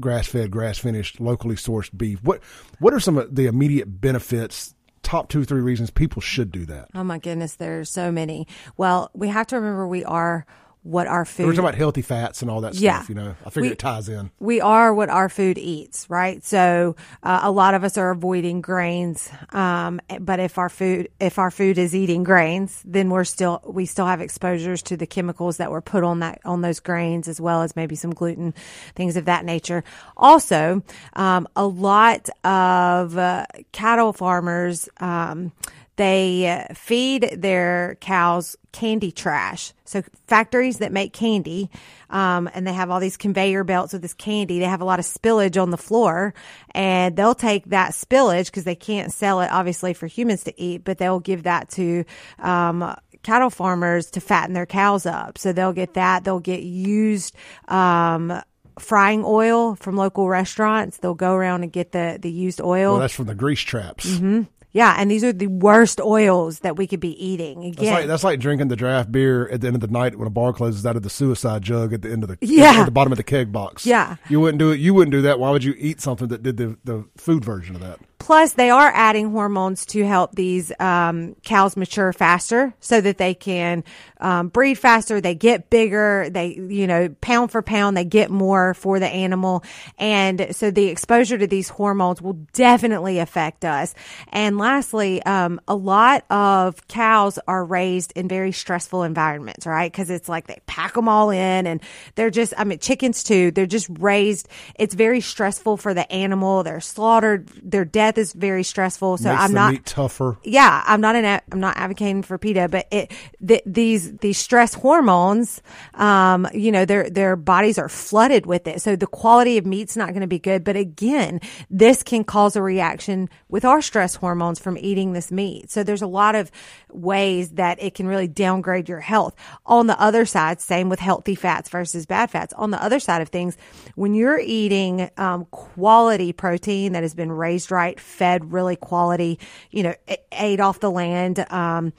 grass 0.00 0.26
fed, 0.26 0.50
grass 0.50 0.78
finished, 0.78 1.20
locally 1.20 1.56
sourced 1.56 1.94
beef. 1.94 2.22
What 2.22 2.42
what 2.78 2.94
are 2.94 3.00
some 3.00 3.18
of 3.18 3.34
the 3.34 3.48
immediate 3.48 4.00
benefits? 4.00 4.74
Top 5.02 5.28
two, 5.28 5.44
three 5.44 5.60
reasons 5.60 5.90
people 5.90 6.22
should 6.22 6.50
do 6.50 6.64
that. 6.64 6.88
Oh 6.94 7.04
my 7.04 7.18
goodness, 7.18 7.56
there's 7.56 7.90
so 7.90 8.10
many. 8.10 8.48
Well, 8.78 9.10
we 9.12 9.28
have 9.28 9.46
to 9.48 9.56
remember 9.56 9.86
we 9.86 10.06
are 10.06 10.46
what 10.86 11.06
our 11.08 11.24
food 11.24 11.46
We're 11.46 11.52
talking 11.52 11.64
about 11.64 11.74
healthy 11.74 12.02
fats 12.02 12.42
and 12.42 12.50
all 12.50 12.60
that 12.60 12.74
Yeah. 12.74 12.98
stuff. 12.98 13.08
You 13.08 13.16
know, 13.16 13.34
I 13.44 13.50
figure 13.50 13.62
We- 13.68 13.72
it 13.72 13.78
ties 13.78 14.08
in. 14.08 14.30
we 14.38 14.60
are 14.60 14.94
what 14.94 15.08
our 15.08 15.28
food 15.28 15.58
eats, 15.58 16.08
right? 16.08 16.44
So 16.44 16.94
uh, 17.24 17.40
a 17.42 17.50
lot 17.50 17.74
of 17.74 17.82
us 17.82 17.98
are 17.98 18.10
avoiding 18.10 18.60
grains, 18.60 19.28
um, 19.52 20.00
but 20.20 20.38
if 20.38 20.58
our 20.58 20.68
food 20.68 21.08
if 21.18 21.38
our 21.38 21.50
food 21.50 21.76
is 21.78 21.94
eating 21.94 22.22
grains, 22.24 22.82
then 22.84 23.10
we're 23.10 23.24
still 23.24 23.60
we 23.66 23.84
still 23.86 24.06
have 24.06 24.20
exposures 24.20 24.80
to 24.82 24.96
the 24.96 25.06
chemicals 25.06 25.56
that 25.56 25.70
were 25.72 25.80
put 25.82 26.04
on 26.04 26.20
that 26.20 26.40
on 26.44 26.60
those 26.62 26.78
grains, 26.80 27.26
as 27.26 27.40
well 27.40 27.62
as 27.62 27.74
maybe 27.74 27.96
some 27.96 28.12
gluten, 28.12 28.54
things 28.94 29.16
of 29.16 29.24
that 29.24 29.44
nature. 29.44 29.82
Also, 30.16 30.82
um, 31.14 31.48
a 31.56 31.66
lot 31.66 32.28
of 32.44 33.18
uh, 33.18 33.44
cattle 33.72 34.12
farmers. 34.12 34.88
Um, 35.00 35.52
they 35.96 36.46
uh, 36.46 36.74
feed 36.74 37.22
their 37.38 37.96
cows 38.02 38.54
candy 38.76 39.10
trash. 39.10 39.72
So 39.86 40.02
factories 40.26 40.78
that 40.78 40.92
make 40.92 41.14
candy, 41.14 41.70
um, 42.10 42.50
and 42.52 42.66
they 42.66 42.74
have 42.74 42.90
all 42.90 43.00
these 43.00 43.16
conveyor 43.16 43.64
belts 43.64 43.94
with 43.94 44.02
this 44.02 44.12
candy. 44.12 44.58
They 44.58 44.66
have 44.66 44.82
a 44.82 44.84
lot 44.84 44.98
of 44.98 45.06
spillage 45.06 45.60
on 45.60 45.70
the 45.70 45.78
floor, 45.78 46.34
and 46.74 47.16
they'll 47.16 47.34
take 47.34 47.64
that 47.70 47.92
spillage 47.92 48.46
because 48.46 48.64
they 48.64 48.74
can't 48.74 49.10
sell 49.10 49.40
it 49.40 49.50
obviously 49.50 49.94
for 49.94 50.06
humans 50.06 50.44
to 50.44 50.60
eat, 50.60 50.84
but 50.84 50.98
they'll 50.98 51.20
give 51.20 51.44
that 51.44 51.70
to 51.70 52.04
um, 52.38 52.94
cattle 53.22 53.48
farmers 53.48 54.10
to 54.10 54.20
fatten 54.20 54.52
their 54.52 54.66
cows 54.66 55.06
up. 55.06 55.38
So 55.38 55.54
they'll 55.54 55.72
get 55.72 55.94
that. 55.94 56.24
They'll 56.24 56.38
get 56.40 56.62
used. 56.62 57.34
Um, 57.68 58.42
Frying 58.78 59.22
oil 59.24 59.74
from 59.74 59.96
local 59.96 60.28
restaurants. 60.28 60.98
They'll 60.98 61.14
go 61.14 61.32
around 61.32 61.62
and 61.62 61.72
get 61.72 61.92
the, 61.92 62.18
the 62.20 62.30
used 62.30 62.60
oil. 62.60 62.92
Well, 62.92 63.00
that's 63.00 63.14
from 63.14 63.24
the 63.24 63.34
grease 63.34 63.62
traps. 63.62 64.04
Mm-hmm. 64.04 64.42
Yeah, 64.76 64.94
and 64.98 65.10
these 65.10 65.24
are 65.24 65.32
the 65.32 65.46
worst 65.46 66.00
oils 66.02 66.58
that 66.60 66.76
we 66.76 66.86
could 66.86 67.00
be 67.00 67.12
eating. 67.24 67.62
That's 67.62 67.78
Again, 67.78 67.94
like 67.94 68.06
that's 68.08 68.24
like 68.24 68.40
drinking 68.40 68.68
the 68.68 68.76
draft 68.76 69.10
beer 69.10 69.48
at 69.48 69.62
the 69.62 69.68
end 69.68 69.74
of 69.76 69.80
the 69.80 69.88
night 69.88 70.18
when 70.18 70.26
a 70.26 70.30
bar 70.30 70.52
closes 70.52 70.84
out 70.84 70.96
of 70.96 71.02
the 71.02 71.08
suicide 71.08 71.62
jug 71.62 71.94
at 71.94 72.02
the 72.02 72.12
end 72.12 72.22
of 72.22 72.28
the 72.28 72.36
Yeah. 72.42 72.80
at 72.80 72.84
the 72.84 72.90
bottom 72.90 73.10
of 73.10 73.16
the 73.16 73.24
keg 73.24 73.50
box. 73.52 73.86
Yeah. 73.86 74.16
you 74.28 74.38
wouldn't 74.38 74.58
do 74.58 74.72
it. 74.72 74.78
You 74.78 74.92
wouldn't 74.92 75.12
do 75.12 75.22
that. 75.22 75.40
Why 75.40 75.50
would 75.50 75.64
you 75.64 75.74
eat 75.78 76.02
something 76.02 76.28
that 76.28 76.42
did 76.42 76.58
the 76.58 76.76
the 76.84 77.06
food 77.16 77.42
version 77.42 77.74
of 77.74 77.80
that? 77.80 78.00
Plus, 78.18 78.54
they 78.54 78.70
are 78.70 78.90
adding 78.92 79.30
hormones 79.30 79.86
to 79.86 80.04
help 80.04 80.34
these 80.34 80.72
um, 80.80 81.36
cows 81.44 81.76
mature 81.76 82.12
faster, 82.12 82.74
so 82.80 83.00
that 83.00 83.18
they 83.18 83.34
can 83.34 83.84
um, 84.20 84.48
breed 84.48 84.76
faster. 84.76 85.20
They 85.20 85.34
get 85.34 85.70
bigger. 85.70 86.28
They, 86.30 86.54
you 86.54 86.86
know, 86.86 87.10
pound 87.20 87.52
for 87.52 87.62
pound, 87.62 87.96
they 87.96 88.04
get 88.04 88.30
more 88.30 88.74
for 88.74 88.98
the 88.98 89.06
animal, 89.06 89.62
and 89.98 90.48
so 90.50 90.70
the 90.70 90.86
exposure 90.86 91.38
to 91.38 91.46
these 91.46 91.68
hormones 91.68 92.22
will 92.22 92.38
definitely 92.52 93.18
affect 93.18 93.64
us. 93.64 93.94
And 94.28 94.58
lastly, 94.58 95.22
um, 95.24 95.60
a 95.68 95.76
lot 95.76 96.24
of 96.30 96.88
cows 96.88 97.38
are 97.46 97.64
raised 97.64 98.12
in 98.16 98.28
very 98.28 98.50
stressful 98.50 99.02
environments, 99.02 99.66
right? 99.66 99.92
Because 99.92 100.10
it's 100.10 100.28
like 100.28 100.46
they 100.46 100.58
pack 100.66 100.94
them 100.94 101.08
all 101.08 101.30
in, 101.30 101.66
and 101.66 101.80
they're 102.14 102.30
just, 102.30 102.54
I 102.56 102.64
mean, 102.64 102.78
chickens 102.78 103.22
too. 103.22 103.50
They're 103.50 103.66
just 103.66 103.88
raised. 104.00 104.48
It's 104.74 104.94
very 104.94 105.20
stressful 105.20 105.76
for 105.76 105.94
the 105.94 106.10
animal. 106.10 106.62
They're 106.62 106.80
slaughtered. 106.80 107.48
Their 107.62 107.84
death 108.06 108.18
is 108.18 108.32
very 108.32 108.62
stressful. 108.62 109.16
So 109.18 109.30
Makes 109.30 109.42
I'm 109.42 109.52
not 109.52 109.72
meat 109.72 109.86
tougher. 109.86 110.38
yeah, 110.44 110.82
I'm 110.86 111.00
not 111.00 111.16
an 111.16 111.40
I'm 111.52 111.60
not 111.60 111.76
advocating 111.76 112.22
for 112.22 112.38
PETA, 112.38 112.68
but 112.68 112.86
it 112.90 113.10
th- 113.46 113.62
these 113.66 114.16
these 114.18 114.38
stress 114.38 114.74
hormones, 114.74 115.60
um, 115.94 116.48
you 116.54 116.70
know, 116.72 116.84
their 116.84 117.10
their 117.10 117.36
bodies 117.36 117.78
are 117.78 117.88
flooded 117.88 118.46
with 118.46 118.66
it, 118.66 118.80
so 118.80 118.96
the 118.96 119.06
quality 119.06 119.58
of 119.58 119.66
meat's 119.66 119.96
not 119.96 120.10
going 120.10 120.20
to 120.20 120.26
be 120.26 120.38
good. 120.38 120.64
But 120.64 120.76
again, 120.76 121.40
this 121.70 122.02
can 122.02 122.24
cause 122.24 122.56
a 122.56 122.62
reaction 122.62 123.28
with 123.48 123.64
our 123.64 123.82
stress 123.82 124.14
hormones 124.14 124.58
from 124.58 124.78
eating 124.78 125.12
this 125.12 125.30
meat. 125.30 125.70
So 125.70 125.82
there's 125.82 126.02
a 126.02 126.06
lot 126.06 126.34
of 126.34 126.50
ways 126.92 127.50
that 127.52 127.82
it 127.82 127.94
can 127.94 128.06
really 128.06 128.28
downgrade 128.28 128.88
your 128.88 129.00
health. 129.00 129.34
On 129.66 129.86
the 129.86 130.00
other 130.00 130.24
side, 130.26 130.60
same 130.60 130.88
with 130.88 131.00
healthy 131.00 131.34
fats 131.34 131.68
versus 131.68 132.06
bad 132.06 132.30
fats. 132.30 132.52
On 132.54 132.70
the 132.70 132.82
other 132.82 133.00
side 133.00 133.22
of 133.22 133.28
things, 133.28 133.56
when 133.94 134.14
you're 134.14 134.38
eating 134.38 135.10
um, 135.16 135.46
quality 135.50 136.32
protein 136.32 136.92
that 136.92 137.02
has 137.02 137.14
been 137.14 137.32
raised 137.32 137.70
right, 137.70 137.95
fed 138.00 138.52
really 138.52 138.76
quality, 138.76 139.38
you 139.70 139.82
know, 139.82 139.94
ate 140.32 140.60
off 140.60 140.80
the 140.80 140.90
land, 140.90 141.44
um, 141.50 141.92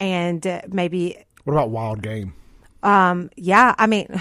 and 0.00 0.46
uh, 0.46 0.62
maybe 0.68 1.16
What 1.44 1.54
about 1.54 1.70
wild 1.70 2.02
game? 2.02 2.34
Um, 2.82 3.30
yeah, 3.36 3.74
I 3.78 3.86
mean, 3.86 4.08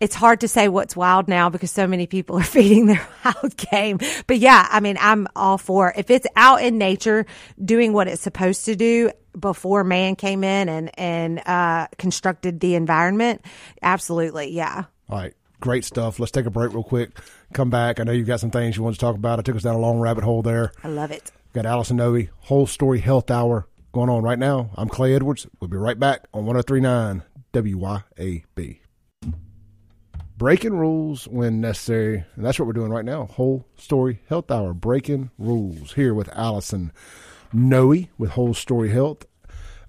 it's 0.00 0.14
hard 0.14 0.40
to 0.40 0.48
say 0.48 0.68
what's 0.68 0.96
wild 0.96 1.28
now 1.28 1.48
because 1.48 1.70
so 1.70 1.86
many 1.86 2.06
people 2.06 2.38
are 2.38 2.42
feeding 2.44 2.86
their 2.86 3.06
wild 3.24 3.56
game. 3.56 3.98
But 4.26 4.38
yeah, 4.38 4.66
I 4.70 4.80
mean, 4.80 4.96
I'm 5.00 5.26
all 5.34 5.58
for 5.58 5.92
if 5.96 6.10
it's 6.10 6.26
out 6.36 6.62
in 6.62 6.78
nature 6.78 7.26
doing 7.62 7.92
what 7.92 8.08
it's 8.08 8.22
supposed 8.22 8.64
to 8.66 8.76
do 8.76 9.10
before 9.38 9.84
man 9.84 10.16
came 10.16 10.42
in 10.42 10.68
and 10.68 10.98
and 10.98 11.46
uh, 11.46 11.88
constructed 11.98 12.60
the 12.60 12.74
environment. 12.74 13.44
Absolutely, 13.82 14.50
yeah. 14.50 14.84
All 15.08 15.18
right, 15.18 15.34
great 15.60 15.84
stuff. 15.84 16.18
Let's 16.18 16.32
take 16.32 16.46
a 16.46 16.50
break 16.50 16.72
real 16.72 16.82
quick. 16.82 17.18
Come 17.52 17.70
back. 17.70 18.00
I 18.00 18.04
know 18.04 18.12
you've 18.12 18.26
got 18.26 18.40
some 18.40 18.50
things 18.50 18.76
you 18.76 18.82
want 18.82 18.96
to 18.96 19.00
talk 19.00 19.16
about. 19.16 19.38
I 19.38 19.42
took 19.42 19.56
us 19.56 19.62
down 19.62 19.74
a 19.74 19.80
long 19.80 19.98
rabbit 19.98 20.24
hole 20.24 20.42
there. 20.42 20.72
I 20.82 20.88
love 20.88 21.10
it. 21.10 21.30
Got 21.52 21.66
Allison 21.66 21.96
Noe, 21.96 22.26
Whole 22.40 22.66
Story 22.66 23.00
Health 23.00 23.30
Hour 23.30 23.66
going 23.92 24.10
on 24.10 24.22
right 24.22 24.38
now. 24.38 24.70
I'm 24.76 24.88
Clay 24.88 25.14
Edwards. 25.14 25.46
We'll 25.60 25.68
be 25.68 25.76
right 25.76 25.98
back 25.98 26.26
on 26.34 26.44
1039 26.44 27.22
WYAB. 27.52 28.80
Breaking 30.36 30.74
rules 30.76 31.26
when 31.26 31.60
necessary. 31.60 32.24
And 32.36 32.44
that's 32.44 32.58
what 32.58 32.66
we're 32.66 32.74
doing 32.74 32.92
right 32.92 33.04
now. 33.04 33.24
Whole 33.26 33.66
Story 33.76 34.22
Health 34.28 34.50
Hour. 34.50 34.72
Breaking 34.72 35.30
rules 35.36 35.94
here 35.94 36.14
with 36.14 36.28
Allison 36.36 36.92
Noe 37.52 38.04
with 38.18 38.30
Whole 38.30 38.54
Story 38.54 38.90
Health. 38.90 39.26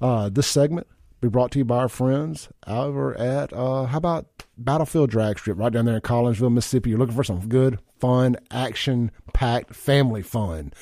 Uh, 0.02 0.30
this 0.30 0.48
segment 0.48 0.88
be 1.22 1.28
brought 1.28 1.52
to 1.52 1.60
you 1.60 1.66
by 1.66 1.78
our 1.78 1.90
friends 1.90 2.48
over 2.66 3.16
at, 3.18 3.52
uh, 3.52 3.84
how 3.86 3.98
about 3.98 4.39
Battlefield 4.60 5.10
Drag 5.10 5.40
Strip 5.40 5.58
right 5.58 5.72
down 5.72 5.86
there 5.86 5.96
in 5.96 6.02
Collinsville, 6.02 6.54
Mississippi. 6.54 6.90
You're 6.90 7.00
looking 7.00 7.16
for 7.16 7.24
some 7.24 7.48
good, 7.48 7.80
fun, 8.00 8.38
action 8.52 9.12
packed 9.34 9.74
family 9.74 10.22
fun. 10.22 10.74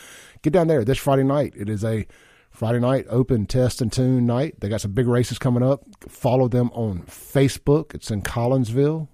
Get 0.42 0.54
down 0.54 0.68
there 0.68 0.84
this 0.84 0.98
Friday 0.98 1.24
night. 1.24 1.54
It 1.56 1.70
is 1.70 1.84
a 1.84 2.08
Friday 2.50 2.80
night 2.80 3.06
open 3.10 3.46
test 3.46 3.82
and 3.82 3.92
tune 3.92 4.26
night. 4.26 4.60
They 4.60 4.70
got 4.70 4.82
some 4.82 4.94
big 4.94 5.08
races 5.08 5.38
coming 5.38 5.64
up. 5.64 5.84
Follow 6.08 6.48
them 6.48 6.72
on 6.74 7.04
Facebook. 7.04 7.94
It's 7.94 8.10
in 8.10 8.24
Collinsville. 8.24 9.08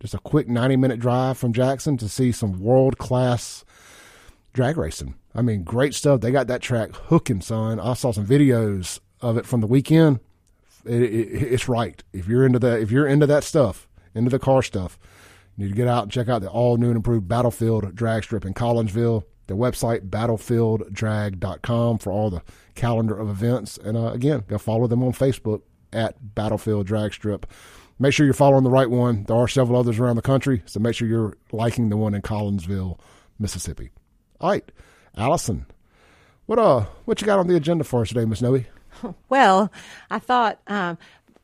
Just 0.00 0.14
a 0.14 0.18
quick 0.18 0.48
90 0.48 0.76
minute 0.76 0.98
drive 1.00 1.38
from 1.38 1.52
Jackson 1.52 1.96
to 1.98 2.08
see 2.08 2.32
some 2.32 2.60
world 2.60 2.98
class 2.98 3.64
drag 4.52 4.76
racing. 4.76 5.14
I 5.34 5.42
mean, 5.42 5.62
great 5.62 5.94
stuff. 5.94 6.20
They 6.20 6.32
got 6.32 6.48
that 6.48 6.62
track 6.62 6.90
hooking, 6.94 7.40
son. 7.40 7.78
I 7.78 7.94
saw 7.94 8.12
some 8.12 8.26
videos 8.26 8.98
of 9.20 9.36
it 9.36 9.46
from 9.46 9.60
the 9.60 9.66
weekend. 9.66 10.20
It, 10.84 11.02
it, 11.02 11.52
it's 11.52 11.68
right. 11.68 12.02
If 12.12 12.26
you're 12.26 12.44
into 12.44 12.58
that, 12.60 12.80
if 12.80 12.90
you're 12.90 13.06
into 13.06 13.26
that 13.26 13.44
stuff, 13.44 13.87
into 14.14 14.30
the 14.30 14.38
car 14.38 14.62
stuff, 14.62 14.98
you 15.56 15.64
need 15.64 15.70
to 15.70 15.76
get 15.76 15.88
out 15.88 16.04
and 16.04 16.12
check 16.12 16.28
out 16.28 16.42
the 16.42 16.48
all 16.50 16.76
new 16.76 16.88
and 16.88 16.96
improved 16.96 17.28
Battlefield 17.28 17.94
drag 17.94 18.24
strip 18.24 18.44
in 18.44 18.54
Collinsville. 18.54 19.24
the 19.46 19.54
website 19.54 20.08
battlefielddrag.com 20.10 21.98
for 21.98 22.12
all 22.12 22.30
the 22.30 22.42
calendar 22.74 23.18
of 23.18 23.28
events. 23.28 23.78
And 23.78 23.96
uh, 23.96 24.12
again, 24.12 24.44
go 24.46 24.58
follow 24.58 24.86
them 24.86 25.02
on 25.02 25.12
Facebook 25.12 25.62
at 25.92 26.34
Battlefield 26.34 26.86
Drag 26.86 27.12
Strip. 27.12 27.46
Make 27.98 28.12
sure 28.12 28.24
you're 28.26 28.34
following 28.34 28.62
the 28.62 28.70
right 28.70 28.88
one. 28.90 29.24
There 29.24 29.36
are 29.36 29.48
several 29.48 29.78
others 29.78 29.98
around 29.98 30.16
the 30.16 30.22
country, 30.22 30.62
so 30.66 30.78
make 30.78 30.94
sure 30.94 31.08
you're 31.08 31.36
liking 31.50 31.88
the 31.88 31.96
one 31.96 32.14
in 32.14 32.22
Collinsville, 32.22 32.98
Mississippi. 33.40 33.90
All 34.40 34.50
right, 34.50 34.70
Allison, 35.16 35.66
what 36.46 36.60
uh, 36.60 36.86
what 37.06 37.20
you 37.20 37.26
got 37.26 37.40
on 37.40 37.48
the 37.48 37.56
agenda 37.56 37.82
for 37.82 38.02
us 38.02 38.08
today, 38.08 38.24
Miss 38.24 38.42
Noe? 38.42 38.62
Well, 39.28 39.70
I 40.10 40.18
thought 40.18 40.60
um, 40.66 40.98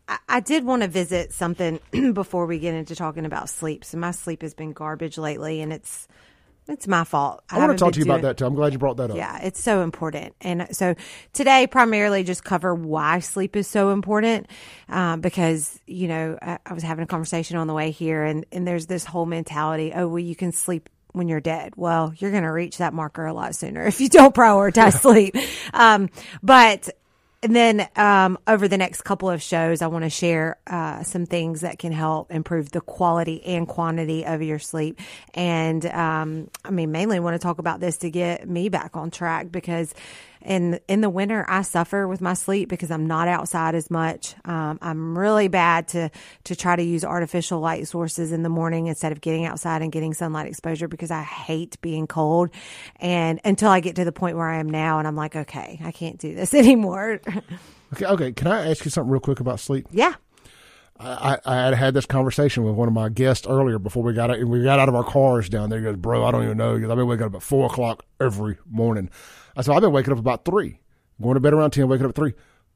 I, 0.08 0.18
I 0.28 0.40
did 0.40 0.64
want 0.64 0.82
to 0.82 0.88
visit 0.88 1.32
something 1.32 1.80
before 2.12 2.46
we 2.46 2.58
get 2.58 2.74
into 2.74 2.94
talking 2.94 3.24
about 3.24 3.48
sleep. 3.48 3.84
So 3.84 3.98
my 3.98 4.10
sleep 4.10 4.42
has 4.42 4.54
been 4.54 4.72
garbage 4.72 5.18
lately, 5.18 5.60
and 5.60 5.72
it's 5.72 6.08
it's 6.66 6.88
my 6.88 7.04
fault. 7.04 7.44
I, 7.50 7.58
want 7.58 7.72
to 7.72 7.76
talk 7.76 7.92
to 7.92 7.98
you 7.98 8.06
about 8.06 8.22
that 8.22 8.38
too. 8.38 8.46
I'm 8.46 8.54
glad 8.54 8.72
you 8.72 8.78
brought 8.78 8.96
that 8.96 9.10
up. 9.10 9.16
Yeah, 9.16 9.38
it's 9.42 9.62
so 9.62 9.82
important. 9.82 10.34
And 10.40 10.66
so 10.74 10.94
today, 11.34 11.66
primarily 11.66 12.24
just 12.24 12.42
cover 12.42 12.74
why 12.74 13.18
sleep 13.18 13.54
is 13.54 13.68
so 13.68 13.90
important. 13.90 14.46
Um, 14.88 15.20
because, 15.20 15.78
you 15.86 16.08
know, 16.08 16.38
I, 16.40 16.58
I 16.64 16.72
was 16.72 16.82
having 16.82 17.02
a 17.02 17.06
conversation 17.06 17.58
on 17.58 17.66
the 17.66 17.74
way 17.74 17.90
here, 17.90 18.24
and, 18.24 18.46
and 18.50 18.66
there's 18.66 18.86
this 18.86 19.04
whole 19.04 19.26
mentality 19.26 19.92
oh, 19.94 20.08
well, 20.08 20.18
you 20.18 20.34
can 20.34 20.52
sleep 20.52 20.88
when 21.12 21.28
you're 21.28 21.40
dead. 21.40 21.74
Well, 21.76 22.14
you're 22.16 22.30
going 22.30 22.44
to 22.44 22.52
reach 22.52 22.78
that 22.78 22.94
marker 22.94 23.26
a 23.26 23.34
lot 23.34 23.54
sooner 23.54 23.84
if 23.86 24.00
you 24.00 24.08
don't 24.08 24.34
prioritize 24.34 25.00
sleep. 25.00 25.36
Um, 25.74 26.08
but 26.42 26.88
and 27.44 27.54
then 27.54 27.86
um, 27.94 28.38
over 28.46 28.68
the 28.68 28.78
next 28.78 29.02
couple 29.02 29.28
of 29.28 29.42
shows, 29.42 29.82
I 29.82 29.86
want 29.88 30.04
to 30.04 30.08
share 30.08 30.56
uh, 30.66 31.02
some 31.02 31.26
things 31.26 31.60
that 31.60 31.78
can 31.78 31.92
help 31.92 32.32
improve 32.32 32.70
the 32.70 32.80
quality 32.80 33.44
and 33.44 33.68
quantity 33.68 34.24
of 34.24 34.40
your 34.40 34.58
sleep. 34.58 34.98
And 35.34 35.84
um, 35.84 36.48
I 36.64 36.70
mean, 36.70 36.90
mainly 36.90 37.20
want 37.20 37.34
to 37.34 37.38
talk 37.38 37.58
about 37.58 37.80
this 37.80 37.98
to 37.98 38.10
get 38.10 38.48
me 38.48 38.70
back 38.70 38.96
on 38.96 39.10
track 39.10 39.52
because 39.52 39.92
in 40.44 40.78
in 40.88 41.00
the 41.00 41.10
winter 41.10 41.44
I 41.48 41.62
suffer 41.62 42.06
with 42.06 42.20
my 42.20 42.34
sleep 42.34 42.68
because 42.68 42.90
I'm 42.90 43.06
not 43.06 43.28
outside 43.28 43.74
as 43.74 43.90
much. 43.90 44.34
Um, 44.44 44.78
I'm 44.82 45.18
really 45.18 45.48
bad 45.48 45.88
to 45.88 46.10
to 46.44 46.56
try 46.56 46.76
to 46.76 46.82
use 46.82 47.04
artificial 47.04 47.60
light 47.60 47.88
sources 47.88 48.32
in 48.32 48.42
the 48.42 48.48
morning 48.48 48.86
instead 48.86 49.12
of 49.12 49.20
getting 49.20 49.44
outside 49.46 49.82
and 49.82 49.90
getting 49.90 50.14
sunlight 50.14 50.46
exposure 50.46 50.88
because 50.88 51.10
I 51.10 51.22
hate 51.22 51.80
being 51.80 52.06
cold. 52.06 52.50
And 52.96 53.40
until 53.44 53.70
I 53.70 53.80
get 53.80 53.96
to 53.96 54.04
the 54.04 54.12
point 54.12 54.36
where 54.36 54.48
I 54.48 54.58
am 54.58 54.68
now, 54.68 54.98
and 54.98 55.08
I'm 55.08 55.16
like, 55.16 55.34
okay, 55.34 55.80
I 55.82 55.92
can't 55.92 56.18
do 56.18 56.34
this 56.34 56.54
anymore. 56.54 57.20
Okay, 57.94 58.06
okay. 58.06 58.32
Can 58.32 58.46
I 58.48 58.70
ask 58.70 58.84
you 58.84 58.90
something 58.90 59.10
real 59.10 59.20
quick 59.20 59.40
about 59.40 59.60
sleep? 59.60 59.86
yeah. 59.90 60.14
I, 60.96 61.38
I 61.44 61.56
had 61.56 61.74
had 61.74 61.94
this 61.94 62.06
conversation 62.06 62.62
with 62.62 62.76
one 62.76 62.86
of 62.86 62.94
my 62.94 63.08
guests 63.08 63.48
earlier 63.48 63.80
before 63.80 64.04
we 64.04 64.12
got 64.12 64.30
out, 64.30 64.42
we 64.44 64.62
got 64.62 64.78
out 64.78 64.88
of 64.88 64.94
our 64.94 65.02
cars 65.02 65.48
down 65.48 65.68
there. 65.68 65.80
He 65.80 65.84
goes, 65.84 65.96
"Bro, 65.96 66.24
I 66.24 66.30
don't 66.30 66.44
even 66.44 66.56
know 66.56 66.74
because 66.74 66.88
I've 66.88 66.96
been 66.96 67.08
waking 67.08 67.26
up 67.26 67.34
at 67.34 67.42
four 67.42 67.66
o'clock 67.66 68.04
every 68.20 68.58
morning." 68.70 69.10
I 69.56 69.62
said, 69.62 69.74
"I've 69.74 69.82
been 69.82 69.92
waking 69.92 70.12
up 70.12 70.18
about 70.18 70.44
three, 70.44 70.80
going 71.20 71.34
to 71.34 71.40
bed 71.40 71.54
around 71.54 71.70
ten, 71.70 71.88
waking 71.88 72.06
up 72.06 72.10
at 72.10 72.16
three. 72.16 72.34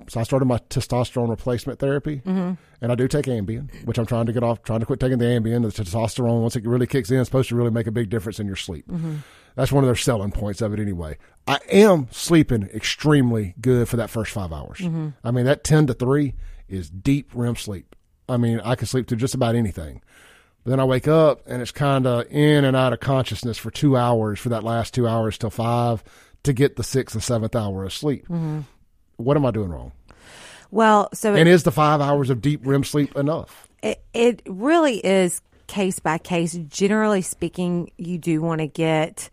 So 0.08 0.20
I 0.20 0.22
started 0.22 0.44
my 0.44 0.58
testosterone 0.70 1.28
replacement 1.28 1.80
therapy, 1.80 2.22
mm-hmm. 2.24 2.52
and 2.80 2.92
I 2.92 2.94
do 2.94 3.08
take 3.08 3.26
Ambien, 3.26 3.84
which 3.84 3.98
I'm 3.98 4.06
trying 4.06 4.26
to 4.26 4.32
get 4.32 4.44
off, 4.44 4.62
trying 4.62 4.78
to 4.78 4.86
quit 4.86 5.00
taking 5.00 5.18
the 5.18 5.24
Ambien. 5.24 5.62
The 5.62 5.82
testosterone, 5.82 6.40
once 6.40 6.54
it 6.54 6.64
really 6.64 6.86
kicks 6.86 7.10
in, 7.10 7.18
is 7.18 7.26
supposed 7.26 7.48
to 7.48 7.56
really 7.56 7.72
make 7.72 7.88
a 7.88 7.92
big 7.92 8.08
difference 8.08 8.38
in 8.38 8.46
your 8.46 8.54
sleep. 8.54 8.86
Mm-hmm. 8.86 9.16
That's 9.56 9.72
one 9.72 9.82
of 9.82 9.88
their 9.88 9.96
selling 9.96 10.30
points 10.30 10.62
of 10.62 10.72
it, 10.72 10.78
anyway. 10.78 11.18
I 11.48 11.58
am 11.68 12.06
sleeping 12.12 12.70
extremely 12.72 13.56
good 13.60 13.88
for 13.88 13.96
that 13.96 14.08
first 14.08 14.30
five 14.30 14.52
hours. 14.52 14.78
Mm-hmm. 14.78 15.08
I 15.24 15.32
mean, 15.32 15.46
that 15.46 15.64
ten 15.64 15.88
to 15.88 15.94
three 15.94 16.34
is 16.68 16.88
deep 16.88 17.32
REM 17.34 17.56
sleep. 17.56 17.96
I 18.28 18.36
mean, 18.36 18.60
I 18.60 18.76
can 18.76 18.86
sleep 18.86 19.08
through 19.08 19.18
just 19.18 19.34
about 19.34 19.56
anything. 19.56 20.00
But 20.62 20.70
then 20.70 20.80
I 20.80 20.84
wake 20.84 21.08
up 21.08 21.42
and 21.46 21.62
it's 21.62 21.70
kind 21.70 22.06
of 22.06 22.26
in 22.30 22.64
and 22.64 22.76
out 22.76 22.92
of 22.92 23.00
consciousness 23.00 23.58
for 23.58 23.70
two 23.70 23.96
hours 23.96 24.38
for 24.38 24.50
that 24.50 24.64
last 24.64 24.92
two 24.92 25.08
hours 25.08 25.38
till 25.38 25.50
five 25.50 26.04
to 26.44 26.52
get 26.52 26.76
the 26.76 26.82
sixth 26.82 27.14
and 27.14 27.22
seventh 27.22 27.54
hour 27.56 27.84
of 27.84 27.92
sleep. 27.92 28.26
What 29.16 29.36
am 29.36 29.44
I 29.46 29.50
doing 29.50 29.70
wrong? 29.70 29.92
Well, 30.70 31.08
so 31.14 31.34
And 31.34 31.48
is 31.48 31.62
the 31.62 31.72
five 31.72 32.00
hours 32.00 32.30
of 32.30 32.42
deep 32.42 32.60
REM 32.64 32.84
sleep 32.84 33.16
enough? 33.16 33.68
it, 33.82 34.02
it 34.12 34.42
really 34.46 34.98
is 34.98 35.40
case 35.66 35.98
by 35.98 36.18
case. 36.18 36.54
Generally 36.54 37.22
speaking, 37.22 37.90
you 37.96 38.18
do 38.18 38.40
want 38.42 38.60
to 38.60 38.66
get, 38.66 39.30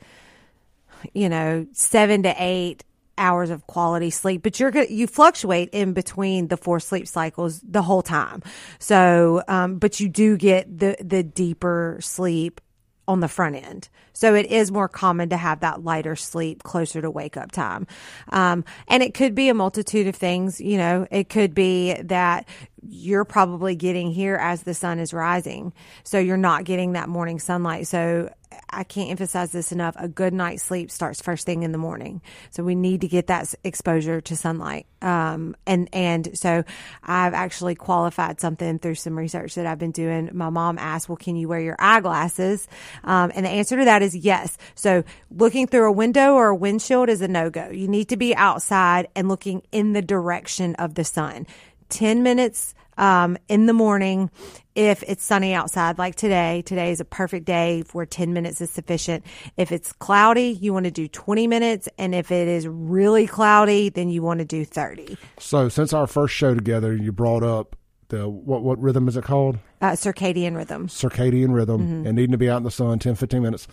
you 1.14 1.30
know, 1.30 1.66
seven 1.74 2.24
to 2.24 2.34
eight 2.38 2.84
hours 3.18 3.50
of 3.50 3.66
quality 3.66 4.10
sleep, 4.10 4.44
but 4.44 4.60
you're 4.60 4.72
gonna, 4.72 4.88
you 4.90 5.08
fluctuate 5.08 5.70
in 5.72 5.94
between 5.94 6.48
the 6.50 6.58
four 6.58 6.80
sleep 6.80 7.08
cycles 7.08 7.62
the 7.62 7.82
whole 7.82 8.02
time. 8.02 8.44
So, 8.80 9.42
um, 9.48 9.78
but 9.78 10.00
you 10.00 10.10
do 10.10 10.36
get 10.38 10.80
the, 10.80 10.98
the 11.00 11.24
deeper 11.24 11.98
sleep 12.02 12.60
on 13.08 13.20
the 13.20 13.28
front 13.28 13.56
end. 13.56 13.90
So 14.14 14.34
it 14.34 14.46
is 14.48 14.72
more 14.72 14.88
common 14.88 15.30
to 15.30 15.38
have 15.38 15.60
that 15.60 15.84
lighter 15.84 16.16
sleep 16.16 16.64
closer 16.64 17.02
to 17.02 17.12
wake 17.12 17.38
up 17.38 17.52
time. 17.52 17.86
Um, 18.30 18.64
and 18.88 19.04
it 19.04 19.14
could 19.14 19.36
be 19.36 19.50
a 19.50 19.54
multitude 19.54 20.08
of 20.08 20.16
things. 20.16 20.62
You 20.62 20.78
know, 20.78 21.08
it 21.12 21.30
could 21.30 21.54
be 21.54 21.94
that 22.04 22.48
you're 22.82 23.26
probably 23.26 23.76
getting 23.76 24.12
here 24.12 24.36
as 24.36 24.64
the 24.64 24.74
sun 24.74 25.00
is 25.00 25.14
rising. 25.14 25.74
So 26.04 26.20
you're 26.20 26.38
not 26.38 26.66
getting 26.66 26.94
that 26.94 27.10
morning 27.10 27.40
sunlight. 27.40 27.88
So 27.88 28.30
I 28.70 28.84
can't 28.84 29.10
emphasize 29.10 29.52
this 29.52 29.72
enough. 29.72 29.96
A 29.98 30.08
good 30.08 30.34
night's 30.34 30.64
sleep 30.64 30.92
starts 30.92 31.22
first 31.22 31.46
thing 31.46 31.64
in 31.64 31.72
the 31.72 31.78
morning. 31.78 32.22
So 32.52 32.64
we 32.64 32.76
need 32.76 33.02
to 33.02 33.08
get 33.08 33.28
that 33.28 33.54
exposure 33.64 34.22
to 34.22 34.36
sunlight. 34.36 34.86
Um, 35.02 35.56
and, 35.66 35.90
and 35.94 36.38
so 36.38 36.64
I've 37.04 37.34
actually 37.34 37.76
qualified 37.76 38.40
something 38.40 38.80
through 38.80 38.96
some 38.96 39.18
research 39.18 39.56
that 39.56 39.66
I've 39.66 39.80
been 39.80 39.92
doing. 39.92 40.30
My 40.34 40.50
mom 40.50 40.78
asked, 40.78 41.10
well, 41.10 41.16
can 41.16 41.36
you 41.36 41.48
wear 41.48 41.60
your 41.60 41.76
eyeglasses? 41.80 42.68
Um, 43.04 43.32
and 43.36 43.46
the 43.46 43.50
answer 43.50 43.78
to 43.78 43.86
that 43.86 44.02
is 44.02 44.16
yes. 44.16 44.58
So 44.74 45.04
looking 45.32 45.68
through 45.68 45.88
a 45.88 45.92
window 45.92 46.34
or 46.34 46.48
a 46.48 46.56
windshield 46.56 47.10
is 47.10 47.22
a 47.22 47.28
no 47.28 47.50
go. 47.50 47.70
You 47.70 47.88
need 47.88 48.10
to 48.10 48.18
be 48.18 48.36
outside 48.36 49.08
and 49.16 49.28
looking 49.28 49.64
in 49.72 49.94
the 49.94 50.02
direction 50.02 50.76
of 50.76 50.96
the 50.96 51.04
sun. 51.04 51.46
10 51.90 52.24
minutes 52.24 52.74
um, 52.98 53.38
in 53.50 53.66
the 53.66 53.74
morning 53.74 54.32
if 54.74 55.04
it's 55.04 55.24
sunny 55.24 55.54
outside 55.54 55.98
like 55.98 56.16
today 56.16 56.62
today 56.66 56.92
is 56.92 57.00
a 57.02 57.06
perfect 57.06 57.46
day 57.46 57.84
where 57.92 58.06
10 58.06 58.32
minutes 58.34 58.62
is 58.62 58.70
sufficient 58.70 59.24
if 59.58 59.72
it's 59.72 59.92
cloudy 59.94 60.58
you 60.62 60.72
want 60.72 60.86
to 60.86 60.92
do 60.92 61.08
20 61.08 61.46
minutes 61.48 61.90
and 61.98 62.16
if 62.16 62.32
it 62.32 62.48
is 62.48 62.66
really 62.68 63.28
cloudy 63.28 63.90
then 63.90 64.10
you 64.10 64.22
want 64.22 64.40
to 64.40 64.46
do 64.46 64.64
30 64.64 65.18
So 65.40 65.68
since 65.70 65.92
our 65.94 66.08
first 66.08 66.34
show 66.34 66.54
together, 66.56 66.96
you 66.96 67.12
brought 67.12 67.44
up 67.44 67.76
the 68.10 68.30
what 68.30 68.64
what 68.64 68.80
rhythm 68.80 69.08
is 69.10 69.18
it 69.18 69.24
called? 69.26 69.58
uh, 69.82 69.92
circadian 69.92 70.56
rhythm 70.56 70.88
circadian 70.88 71.54
rhythm 71.54 71.82
Mm-hmm. 71.82 72.08
and 72.08 72.16
needing 72.16 72.32
to 72.32 72.38
be 72.38 72.50
out 72.50 72.58
in 72.58 72.64
the 72.64 72.72
sun 72.72 72.98
10, 73.00 73.16
15 73.16 73.42
minutes. 73.42 73.68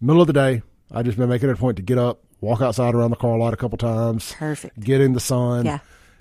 Middle 0.00 0.20
of 0.20 0.26
the 0.28 0.32
day, 0.32 0.62
I 0.92 1.02
just 1.02 1.18
been 1.18 1.28
making 1.28 1.48
it 1.48 1.52
a 1.52 1.56
point 1.56 1.76
to 1.78 1.82
get 1.82 1.98
up, 1.98 2.22
walk 2.40 2.60
outside 2.60 2.94
around 2.94 3.10
the 3.10 3.16
car 3.16 3.36
lot 3.38 3.52
a 3.52 3.56
couple 3.56 3.76
times, 3.78 4.34
Perfect. 4.38 4.78
get 4.78 5.00
in 5.00 5.14
the 5.14 5.20
sun. 5.20 5.64
Yeah. 5.66 5.78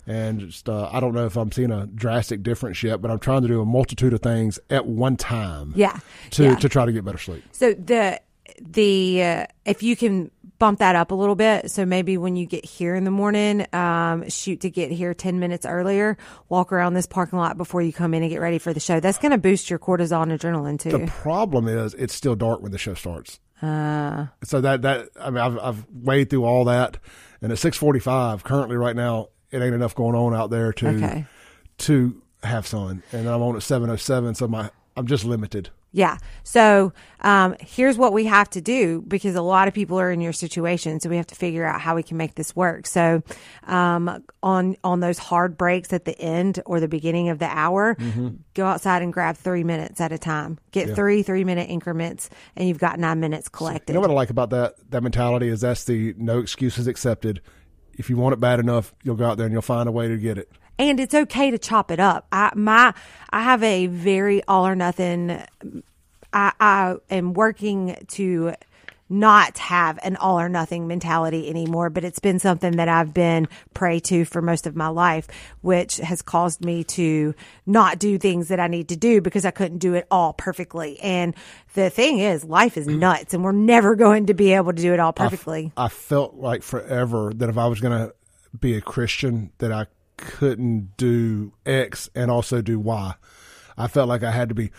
And 0.10 0.40
just, 0.40 0.70
uh, 0.70 0.90
I 0.92 1.02
don't 1.02 1.14
know 1.14 1.26
if 1.26 1.36
I'm 1.36 1.52
seeing 1.52 1.70
a 1.72 1.86
drastic 1.86 2.42
difference 2.42 2.82
yet, 2.82 3.02
but 3.02 3.12
I'm 3.12 3.20
trying 3.20 3.42
to 3.42 3.48
do 3.50 3.60
a 3.62 3.66
multitude 3.66 4.14
of 4.14 4.22
things 4.22 4.58
at 4.70 4.86
one 4.88 5.18
time. 5.18 5.74
Yeah. 5.76 6.00
To, 6.32 6.44
Yeah. 6.46 6.56
to 6.56 6.70
try 6.70 6.86
to 6.86 6.94
get 6.94 7.04
better 7.04 7.18
sleep. 7.18 7.44
So 7.52 7.74
the 7.74 8.22
the 8.62 9.22
uh, 9.24 9.46
if 9.66 9.84
you 9.84 9.96
can 9.98 10.32
bump 10.60 10.80
that 10.80 10.96
up 10.96 11.12
a 11.12 11.16
little 11.16 11.36
bit, 11.36 11.70
so 11.70 11.86
maybe 11.86 12.18
when 12.18 12.36
you 12.38 12.46
get 12.48 12.64
here 12.66 12.96
in 12.96 13.04
the 13.04 13.12
morning, 13.12 13.68
um, 13.74 14.28
shoot 14.30 14.62
to 14.62 14.70
get 14.70 14.90
here 14.92 15.14
ten 15.14 15.40
minutes 15.40 15.66
earlier, 15.66 16.18
walk 16.50 16.72
around 16.72 16.94
this 16.94 17.06
parking 17.06 17.38
lot 17.38 17.58
before 17.58 17.82
you 17.82 17.92
come 17.94 18.14
in 18.14 18.24
and 18.24 18.32
get 18.32 18.40
ready 18.40 18.58
for 18.58 18.74
the 18.74 18.80
show. 18.80 19.00
That's 19.02 19.18
going 19.20 19.34
to 19.34 19.38
boost 19.38 19.70
your 19.70 19.78
cortisol 19.78 20.24
and 20.24 20.32
adrenaline 20.32 20.80
too. 20.80 20.92
The 20.92 21.08
problem 21.08 21.68
is 21.68 21.94
it's 21.96 22.16
still 22.16 22.36
dark 22.36 22.62
when 22.62 22.72
the 22.72 22.78
show 22.78 22.94
starts. 22.94 23.40
Uh, 23.62 24.28
So 24.44 24.62
that 24.62 24.82
that 24.84 25.10
I 25.20 25.30
mean 25.30 25.44
I've 25.44 25.60
I've 25.60 25.86
waded 25.92 26.30
through 26.30 26.46
all 26.46 26.64
that, 26.66 26.98
and 27.42 27.52
at 27.52 27.60
six 27.60 27.76
forty 27.78 28.00
five 28.00 28.44
currently 28.46 28.78
right 28.78 28.96
now 28.96 29.28
it 29.52 29.62
ain't 29.62 29.76
enough 29.76 29.96
going 29.96 30.16
on 30.16 30.34
out 30.36 30.50
there 30.50 30.74
to 30.74 30.88
Okay. 30.88 31.26
to 31.80 32.22
have 32.44 32.68
sun, 32.68 33.04
and 33.12 33.28
I'm 33.28 33.42
on 33.42 33.56
at 33.56 33.64
seven 33.64 33.90
oh 33.90 33.96
seven, 33.96 34.36
so 34.36 34.48
my 34.48 34.70
I'm 34.96 35.08
just 35.08 35.26
limited. 35.26 35.70
Yeah. 35.94 36.18
So 36.44 36.92
um, 37.22 37.56
here's 37.60 37.98
what 37.98 38.14
we 38.14 38.26
have 38.26 38.50
to 38.52 38.62
do 38.62 39.02
because 39.08 39.36
a 39.36 39.42
lot 39.42 39.68
of 39.68 39.74
people 39.74 40.00
are 40.00 40.12
in 40.12 40.22
your 40.22 40.34
situation. 40.34 41.00
So 41.00 41.10
we 41.10 41.16
have 41.16 41.26
to 41.28 41.36
figure 41.36 41.64
out 41.66 41.80
how 41.82 41.96
we 41.96 42.04
can 42.04 42.18
make 42.18 42.36
this 42.36 42.56
work. 42.56 42.86
So 42.86 43.24
um, 43.66 44.24
on 44.44 44.76
on 44.84 45.00
those 45.00 45.18
hard 45.18 45.58
breaks 45.58 45.94
at 45.94 46.06
the 46.06 46.20
end 46.20 46.62
or 46.66 46.80
the 46.80 46.90
beginning 46.90 47.30
of 47.30 47.40
the 47.40 47.48
hour, 47.48 47.96
go 48.54 48.66
outside 48.66 49.02
and 49.02 49.14
grab 49.14 49.38
three 49.38 49.64
minutes 49.64 50.00
at 50.02 50.12
a 50.12 50.18
time. 50.18 50.60
Get 50.72 50.94
three 50.94 51.24
three 51.24 51.44
minute 51.46 51.70
increments, 51.70 52.30
and 52.56 52.68
you've 52.68 52.80
got 52.80 53.00
nine 53.00 53.20
minutes 53.20 53.48
collected. 53.50 53.94
You 53.94 53.96
know 53.96 54.02
what 54.02 54.12
I 54.12 54.14
like 54.14 54.30
about 54.30 54.50
that 54.52 54.76
that 54.92 55.02
mentality 55.02 55.48
is 55.48 55.62
that's 55.62 55.86
the 55.86 56.14
no 56.18 56.40
excuses 56.40 56.86
accepted. 56.88 57.42
If 57.98 58.10
you 58.10 58.18
want 58.18 58.34
it 58.34 58.40
bad 58.40 58.60
enough, 58.60 58.94
you'll 59.04 59.16
go 59.16 59.26
out 59.26 59.38
there 59.38 59.46
and 59.46 59.54
you'll 59.54 59.62
find 59.62 59.90
a 59.90 59.92
way 59.92 60.08
to 60.08 60.18
get 60.18 60.38
it. 60.38 60.50
and 60.80 61.00
it's 61.00 61.16
okay 61.16 61.50
to 61.52 61.58
chop 61.58 61.90
it 61.92 62.00
up. 62.00 62.28
I 62.32 62.52
my 62.56 62.94
I 63.32 63.42
have 63.44 63.64
a 63.64 63.88
very 63.88 64.44
all 64.48 64.66
or 64.68 64.76
nothing. 64.76 65.42
I 66.34 66.52
I 66.60 66.96
am 67.10 67.34
working 67.34 67.98
to 68.10 68.54
not 69.10 69.58
have 69.58 70.00
an 70.04 70.16
all 70.18 70.40
or 70.40 70.50
nothing 70.50 70.88
mentality 70.88 71.50
anymore, 71.50 71.90
but 71.90 72.04
it's 72.04 72.20
been 72.20 72.40
something 72.40 72.78
that 72.78 72.90
I've 72.90 73.14
been 73.14 73.48
prey 73.74 74.00
to 74.02 74.26
for 74.26 74.42
most 74.42 74.68
of 74.68 74.76
my 74.76 74.88
life, 74.88 75.28
which 75.62 75.98
has 75.98 76.22
caused 76.22 76.64
me 76.64 76.84
to 76.86 77.34
not 77.66 78.00
do 78.00 78.18
things 78.18 78.50
that 78.50 78.60
I 78.60 78.68
need 78.68 78.90
to 78.90 78.96
do 78.96 79.22
because 79.22 79.46
I 79.46 79.52
couldn't 79.52 79.80
do 79.80 79.94
it 79.94 80.08
all 80.12 80.34
perfectly. 80.34 81.00
And 81.00 81.36
the 81.74 81.90
thing 81.90 82.20
is, 82.20 82.44
life 82.44 82.78
is 82.78 82.88
mm. 82.88 83.00
nuts 83.00 83.34
and 83.34 83.44
we're 83.44 83.52
never 83.52 83.96
going 83.96 84.28
to 84.28 84.34
be 84.34 84.54
able 84.54 84.74
to 84.74 84.82
do 84.82 84.94
it 84.94 85.00
all 85.00 85.14
perfectly. 85.14 85.72
I 85.78 85.90
felt 85.90 86.36
like 86.36 86.64
forever 86.64 87.32
that 87.36 87.50
if 87.50 87.58
I 87.58 87.68
was 87.68 87.80
going 87.80 87.98
to 87.98 88.14
be 88.60 88.76
a 88.76 88.82
Christian, 88.82 89.52
that 89.60 89.72
I 89.72 89.88
couldn't 90.18 90.98
do 90.98 91.54
X 91.66 92.10
and 92.16 92.32
also 92.32 92.62
do 92.62 92.80
Y. 92.80 93.14
I 93.78 93.88
felt 93.88 94.10
like 94.10 94.24
I 94.24 94.32
had 94.32 94.50
to 94.50 94.56
be 94.56 94.72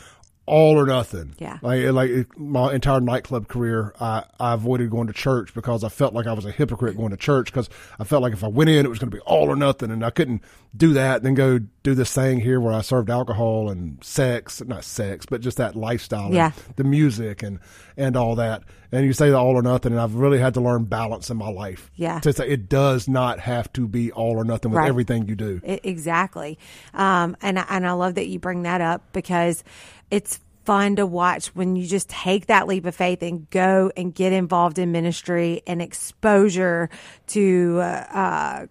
all 0.48 0.76
or 0.78 0.86
nothing. 0.86 1.34
Yeah. 1.38 1.58
Like 1.62 1.84
like 1.92 2.38
my 2.38 2.72
entire 2.72 3.00
nightclub 3.00 3.48
career, 3.48 3.94
I, 4.00 4.24
I 4.40 4.54
avoided 4.54 4.90
going 4.90 5.06
to 5.06 5.12
church 5.12 5.54
because 5.54 5.84
I 5.84 5.88
felt 5.88 6.14
like 6.14 6.26
I 6.26 6.32
was 6.32 6.44
a 6.44 6.50
hypocrite 6.50 6.96
going 6.96 7.10
to 7.10 7.16
church 7.16 7.46
because 7.52 7.68
I 7.98 8.04
felt 8.04 8.22
like 8.22 8.32
if 8.32 8.42
I 8.42 8.48
went 8.48 8.70
in, 8.70 8.84
it 8.84 8.88
was 8.88 8.98
going 8.98 9.10
to 9.10 9.16
be 9.16 9.22
all 9.22 9.48
or 9.48 9.56
nothing, 9.56 9.90
and 9.90 10.04
I 10.04 10.10
couldn't 10.10 10.42
do 10.76 10.92
that 10.94 11.16
and 11.18 11.24
then 11.26 11.34
go 11.34 11.58
do 11.82 11.94
this 11.94 12.12
thing 12.12 12.40
here 12.40 12.60
where 12.60 12.72
I 12.74 12.82
served 12.82 13.08
alcohol 13.08 13.70
and 13.70 14.02
sex, 14.04 14.62
not 14.66 14.84
sex, 14.84 15.24
but 15.26 15.40
just 15.40 15.56
that 15.56 15.74
lifestyle, 15.76 16.32
Yeah. 16.32 16.52
the 16.76 16.84
music 16.84 17.42
and 17.42 17.58
and 17.96 18.16
all 18.16 18.34
that. 18.36 18.62
And 18.92 19.04
you 19.04 19.12
say 19.12 19.28
the 19.30 19.36
all 19.36 19.54
or 19.56 19.62
nothing, 19.62 19.92
and 19.92 20.00
I've 20.00 20.14
really 20.14 20.38
had 20.38 20.54
to 20.54 20.60
learn 20.60 20.84
balance 20.84 21.28
in 21.30 21.36
my 21.36 21.50
life. 21.50 21.90
Yeah. 21.96 22.20
To 22.20 22.32
say 22.32 22.48
it 22.48 22.68
does 22.70 23.06
not 23.08 23.38
have 23.40 23.70
to 23.74 23.86
be 23.86 24.10
all 24.12 24.36
or 24.38 24.44
nothing 24.44 24.70
with 24.70 24.78
Right. 24.78 24.88
everything 24.88 25.28
you 25.28 25.34
do. 25.36 25.60
I- 25.66 25.80
exactly. 25.84 26.58
Um, 26.94 27.36
and 27.42 27.58
and 27.58 27.86
I 27.86 27.92
love 27.92 28.14
that 28.14 28.28
you 28.28 28.38
bring 28.38 28.62
that 28.62 28.80
up 28.80 29.02
because 29.12 29.62
it's 30.10 30.40
fun 30.64 30.96
to 30.96 31.06
watch 31.06 31.46
when 31.54 31.76
you 31.76 31.86
just 31.86 32.10
take 32.10 32.46
that 32.46 32.66
leap 32.66 32.84
of 32.84 32.94
faith 32.94 33.22
and 33.22 33.48
go 33.48 33.90
and 33.96 34.14
get 34.14 34.32
involved 34.34 34.78
in 34.78 34.92
ministry 34.92 35.62
and 35.66 35.80
exposure 35.80 36.90
to 37.26 37.78
uh, 37.80 38.04
uh, 38.12 38.66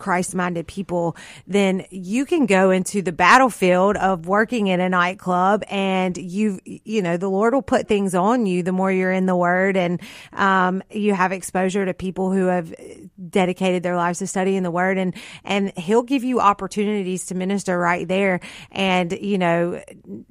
Christ 0.00 0.34
minded 0.34 0.66
people, 0.66 1.16
then 1.46 1.84
you 1.90 2.26
can 2.26 2.46
go 2.46 2.70
into 2.70 3.02
the 3.02 3.12
battlefield 3.12 3.96
of 3.96 4.26
working 4.26 4.66
in 4.66 4.80
a 4.80 4.88
nightclub 4.88 5.62
and 5.68 6.16
you, 6.16 6.58
you 6.64 7.02
know, 7.02 7.16
the 7.16 7.28
Lord 7.28 7.54
will 7.54 7.62
put 7.62 7.86
things 7.86 8.14
on 8.14 8.46
you 8.46 8.62
the 8.62 8.72
more 8.72 8.90
you're 8.90 9.12
in 9.12 9.26
the 9.26 9.36
word 9.36 9.76
and, 9.76 10.00
um, 10.32 10.82
you 10.90 11.14
have 11.14 11.30
exposure 11.32 11.86
to 11.86 11.94
people 11.94 12.32
who 12.32 12.46
have 12.46 12.74
dedicated 13.28 13.82
their 13.82 13.96
lives 13.96 14.18
to 14.18 14.26
studying 14.26 14.62
the 14.62 14.70
word 14.70 14.98
and, 14.98 15.14
and 15.44 15.76
he'll 15.78 16.02
give 16.02 16.24
you 16.24 16.40
opportunities 16.40 17.26
to 17.26 17.34
minister 17.34 17.78
right 17.78 18.08
there. 18.08 18.40
And, 18.72 19.12
you 19.12 19.38
know, 19.38 19.82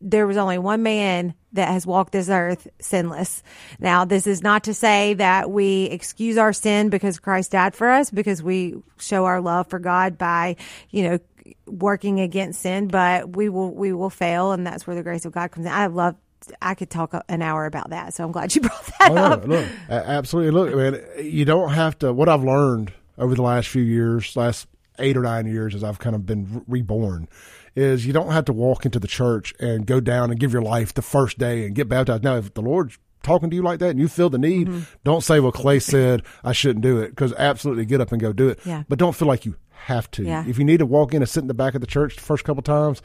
there 0.01 0.27
was 0.27 0.37
only 0.37 0.57
one 0.57 0.83
man 0.83 1.35
that 1.53 1.69
has 1.69 1.85
walked 1.85 2.11
this 2.11 2.29
earth 2.29 2.67
sinless. 2.79 3.41
Now, 3.79 4.05
this 4.05 4.27
is 4.27 4.41
not 4.43 4.63
to 4.65 4.73
say 4.73 5.15
that 5.15 5.49
we 5.49 5.85
excuse 5.85 6.37
our 6.37 6.53
sin 6.53 6.89
because 6.89 7.19
Christ 7.19 7.51
died 7.51 7.75
for 7.75 7.89
us, 7.89 8.11
because 8.11 8.43
we 8.43 8.75
show 8.99 9.25
our 9.25 9.41
love 9.41 9.67
for 9.67 9.79
God 9.79 10.17
by, 10.17 10.57
you 10.91 11.03
know, 11.03 11.19
working 11.65 12.19
against 12.19 12.61
sin, 12.61 12.87
but 12.87 13.35
we 13.35 13.49
will, 13.49 13.73
we 13.73 13.93
will 13.93 14.11
fail. 14.11 14.51
And 14.51 14.65
that's 14.67 14.85
where 14.85 14.95
the 14.95 15.03
grace 15.03 15.25
of 15.25 15.31
God 15.31 15.51
comes 15.51 15.65
in. 15.65 15.71
I 15.71 15.87
love, 15.87 16.15
I 16.61 16.75
could 16.75 16.89
talk 16.91 17.13
an 17.27 17.41
hour 17.41 17.65
about 17.65 17.89
that. 17.89 18.13
So 18.13 18.23
I'm 18.23 18.31
glad 18.31 18.53
you 18.53 18.61
brought 18.63 18.85
that 18.99 19.11
Oh, 19.11 19.15
up. 19.17 19.45
look, 19.47 19.65
absolutely. 19.89 20.51
Look, 20.51 20.75
man, 20.75 21.25
you 21.25 21.45
don't 21.45 21.71
have 21.71 21.97
to. 21.99 22.13
What 22.13 22.29
I've 22.29 22.43
learned 22.43 22.93
over 23.17 23.33
the 23.33 23.41
last 23.41 23.67
few 23.69 23.81
years, 23.83 24.35
last 24.35 24.67
eight 24.99 25.17
or 25.17 25.21
nine 25.21 25.45
years, 25.47 25.73
as 25.75 25.83
I've 25.83 25.99
kind 25.99 26.15
of 26.15 26.25
been 26.25 26.63
reborn, 26.67 27.27
is 27.75 28.05
you 28.05 28.13
don't 28.13 28.31
have 28.31 28.45
to 28.45 28.53
walk 28.53 28.85
into 28.85 28.99
the 28.99 29.07
church 29.07 29.53
and 29.59 29.85
go 29.85 29.99
down 29.99 30.31
and 30.31 30.39
give 30.39 30.51
your 30.53 30.61
life 30.61 30.93
the 30.93 31.01
first 31.01 31.37
day 31.37 31.65
and 31.65 31.75
get 31.75 31.87
baptized. 31.89 32.23
Now, 32.23 32.35
if 32.37 32.53
the 32.53 32.61
Lord's 32.61 32.97
talking 33.23 33.49
to 33.49 33.55
you 33.55 33.61
like 33.61 33.79
that 33.79 33.89
and 33.91 33.99
you 33.99 34.07
feel 34.07 34.29
the 34.29 34.37
need, 34.37 34.67
Mm-hmm. 34.67 34.79
don't 35.03 35.23
say, 35.23 35.39
"Well, 35.39 35.51
Clay 35.51 35.79
said 35.79 36.23
I 36.43 36.51
shouldn't 36.53 36.83
do 36.83 36.99
it," 36.99 37.09
because 37.09 37.33
absolutely 37.37 37.85
get 37.85 38.01
up 38.01 38.11
and 38.11 38.21
go 38.21 38.33
do 38.33 38.47
it. 38.49 38.59
Yeah. 38.65 38.83
But 38.87 38.99
don't 38.99 39.15
feel 39.15 39.27
like 39.27 39.45
you 39.45 39.55
have 39.71 40.09
to. 40.11 40.23
Yeah. 40.23 40.45
If 40.47 40.57
you 40.57 40.65
need 40.65 40.77
to 40.79 40.85
walk 40.85 41.13
in 41.13 41.21
and 41.21 41.29
sit 41.29 41.41
in 41.41 41.47
the 41.47 41.53
back 41.53 41.75
of 41.75 41.81
the 41.81 41.87
church 41.87 42.15
the 42.15 42.21
first 42.21 42.43
couple 42.43 42.61
times. 42.63 43.01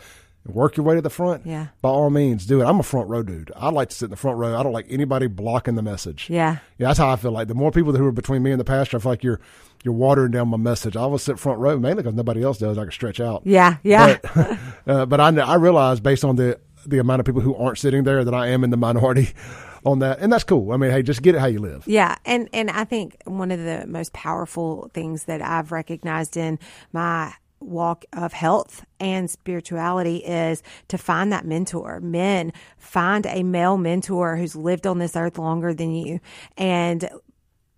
Work 0.46 0.76
your 0.76 0.84
way 0.84 0.94
to 0.94 1.00
the 1.00 1.10
front. 1.10 1.46
Yeah. 1.46 1.68
By 1.80 1.88
all 1.88 2.10
means, 2.10 2.44
do 2.44 2.60
it. 2.60 2.66
I'm 2.66 2.78
a 2.78 2.82
front 2.82 3.08
row 3.08 3.22
dude. 3.22 3.50
I 3.56 3.70
like 3.70 3.88
to 3.88 3.94
sit 3.94 4.06
in 4.06 4.10
the 4.10 4.16
front 4.16 4.36
row. 4.38 4.58
I 4.58 4.62
don't 4.62 4.72
like 4.72 4.86
anybody 4.90 5.26
blocking 5.26 5.74
the 5.74 5.82
message. 5.82 6.28
Yeah. 6.28 6.58
Yeah, 6.76 6.88
that's 6.88 6.98
how 6.98 7.08
I 7.08 7.16
feel 7.16 7.32
like. 7.32 7.48
The 7.48 7.54
more 7.54 7.70
people 7.70 7.96
who 7.96 8.06
are 8.06 8.12
between 8.12 8.42
me 8.42 8.50
and 8.50 8.60
the 8.60 8.64
pastor, 8.64 8.98
I 8.98 9.00
feel 9.00 9.12
like 9.12 9.24
you're 9.24 9.40
you're 9.84 9.94
watering 9.94 10.32
down 10.32 10.48
my 10.48 10.58
message. 10.58 10.96
I 10.96 11.00
always 11.00 11.22
sit 11.22 11.38
front 11.38 11.60
row 11.60 11.78
mainly 11.78 12.02
because 12.02 12.14
nobody 12.14 12.42
else 12.42 12.58
does. 12.58 12.76
I 12.76 12.82
can 12.82 12.92
stretch 12.92 13.20
out. 13.20 13.42
Yeah. 13.46 13.76
Yeah. 13.82 14.18
But, 14.34 14.58
uh, 14.86 15.06
but 15.06 15.20
I 15.20 15.28
I 15.28 15.54
realize 15.54 16.00
based 16.00 16.24
on 16.24 16.36
the 16.36 16.60
the 16.86 16.98
amount 16.98 17.20
of 17.20 17.26
people 17.26 17.40
who 17.40 17.54
aren't 17.54 17.78
sitting 17.78 18.04
there 18.04 18.22
that 18.24 18.34
I 18.34 18.48
am 18.48 18.64
in 18.64 18.70
the 18.70 18.76
minority 18.76 19.30
on 19.86 20.00
that, 20.00 20.18
and 20.20 20.32
that's 20.32 20.44
cool. 20.44 20.72
I 20.72 20.76
mean, 20.76 20.90
hey, 20.90 21.02
just 21.02 21.22
get 21.22 21.34
it 21.34 21.38
how 21.38 21.46
you 21.46 21.60
live. 21.60 21.84
Yeah, 21.86 22.16
and 22.24 22.48
and 22.52 22.70
I 22.70 22.84
think 22.84 23.16
one 23.24 23.50
of 23.50 23.60
the 23.60 23.86
most 23.86 24.12
powerful 24.12 24.90
things 24.92 25.24
that 25.24 25.40
I've 25.40 25.72
recognized 25.72 26.36
in 26.36 26.58
my 26.92 27.32
walk 27.64 28.04
of 28.12 28.32
health 28.32 28.84
and 29.00 29.30
spirituality 29.30 30.16
is 30.18 30.62
to 30.88 30.98
find 30.98 31.32
that 31.32 31.46
mentor. 31.46 32.00
Men, 32.00 32.52
find 32.76 33.26
a 33.26 33.42
male 33.42 33.76
mentor 33.76 34.36
who's 34.36 34.54
lived 34.54 34.86
on 34.86 34.98
this 34.98 35.16
earth 35.16 35.38
longer 35.38 35.74
than 35.74 35.94
you 35.94 36.20
and 36.56 37.08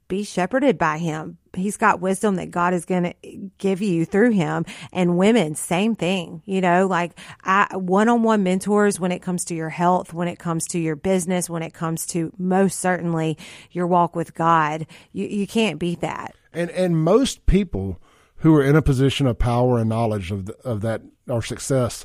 be 0.08 0.22
shepherded 0.22 0.78
by 0.78 0.98
him. 0.98 1.36
He's 1.52 1.76
got 1.76 2.00
wisdom 2.00 2.36
that 2.36 2.52
God 2.52 2.74
is 2.74 2.84
going 2.84 3.02
to 3.02 3.14
give 3.58 3.82
you 3.82 4.04
through 4.04 4.30
him. 4.30 4.64
And 4.92 5.18
women, 5.18 5.56
same 5.56 5.96
thing, 5.96 6.42
you 6.44 6.60
know, 6.60 6.86
like 6.86 7.18
I, 7.42 7.76
one-on-one 7.76 8.44
mentors 8.44 9.00
when 9.00 9.10
it 9.10 9.20
comes 9.20 9.44
to 9.46 9.54
your 9.56 9.70
health, 9.70 10.14
when 10.14 10.28
it 10.28 10.38
comes 10.38 10.66
to 10.68 10.78
your 10.78 10.94
business, 10.94 11.50
when 11.50 11.62
it 11.64 11.74
comes 11.74 12.06
to 12.08 12.32
most 12.38 12.78
certainly 12.78 13.36
your 13.72 13.88
walk 13.88 14.14
with 14.14 14.34
God. 14.34 14.86
You, 15.12 15.26
you 15.26 15.46
can't 15.48 15.80
beat 15.80 16.02
that. 16.02 16.36
And 16.52 16.70
and 16.70 17.02
most 17.02 17.46
people 17.46 18.00
who 18.38 18.54
are 18.54 18.62
in 18.62 18.76
a 18.76 18.82
position 18.82 19.26
of 19.26 19.38
power 19.38 19.78
and 19.78 19.88
knowledge 19.88 20.30
of 20.30 20.46
the, 20.46 20.54
of 20.64 20.80
that 20.82 21.02
or 21.28 21.42
success 21.42 22.04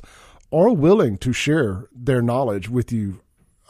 are 0.52 0.70
willing 0.70 1.16
to 1.18 1.32
share 1.32 1.88
their 1.94 2.22
knowledge 2.22 2.68
with 2.68 2.92
you, 2.92 3.20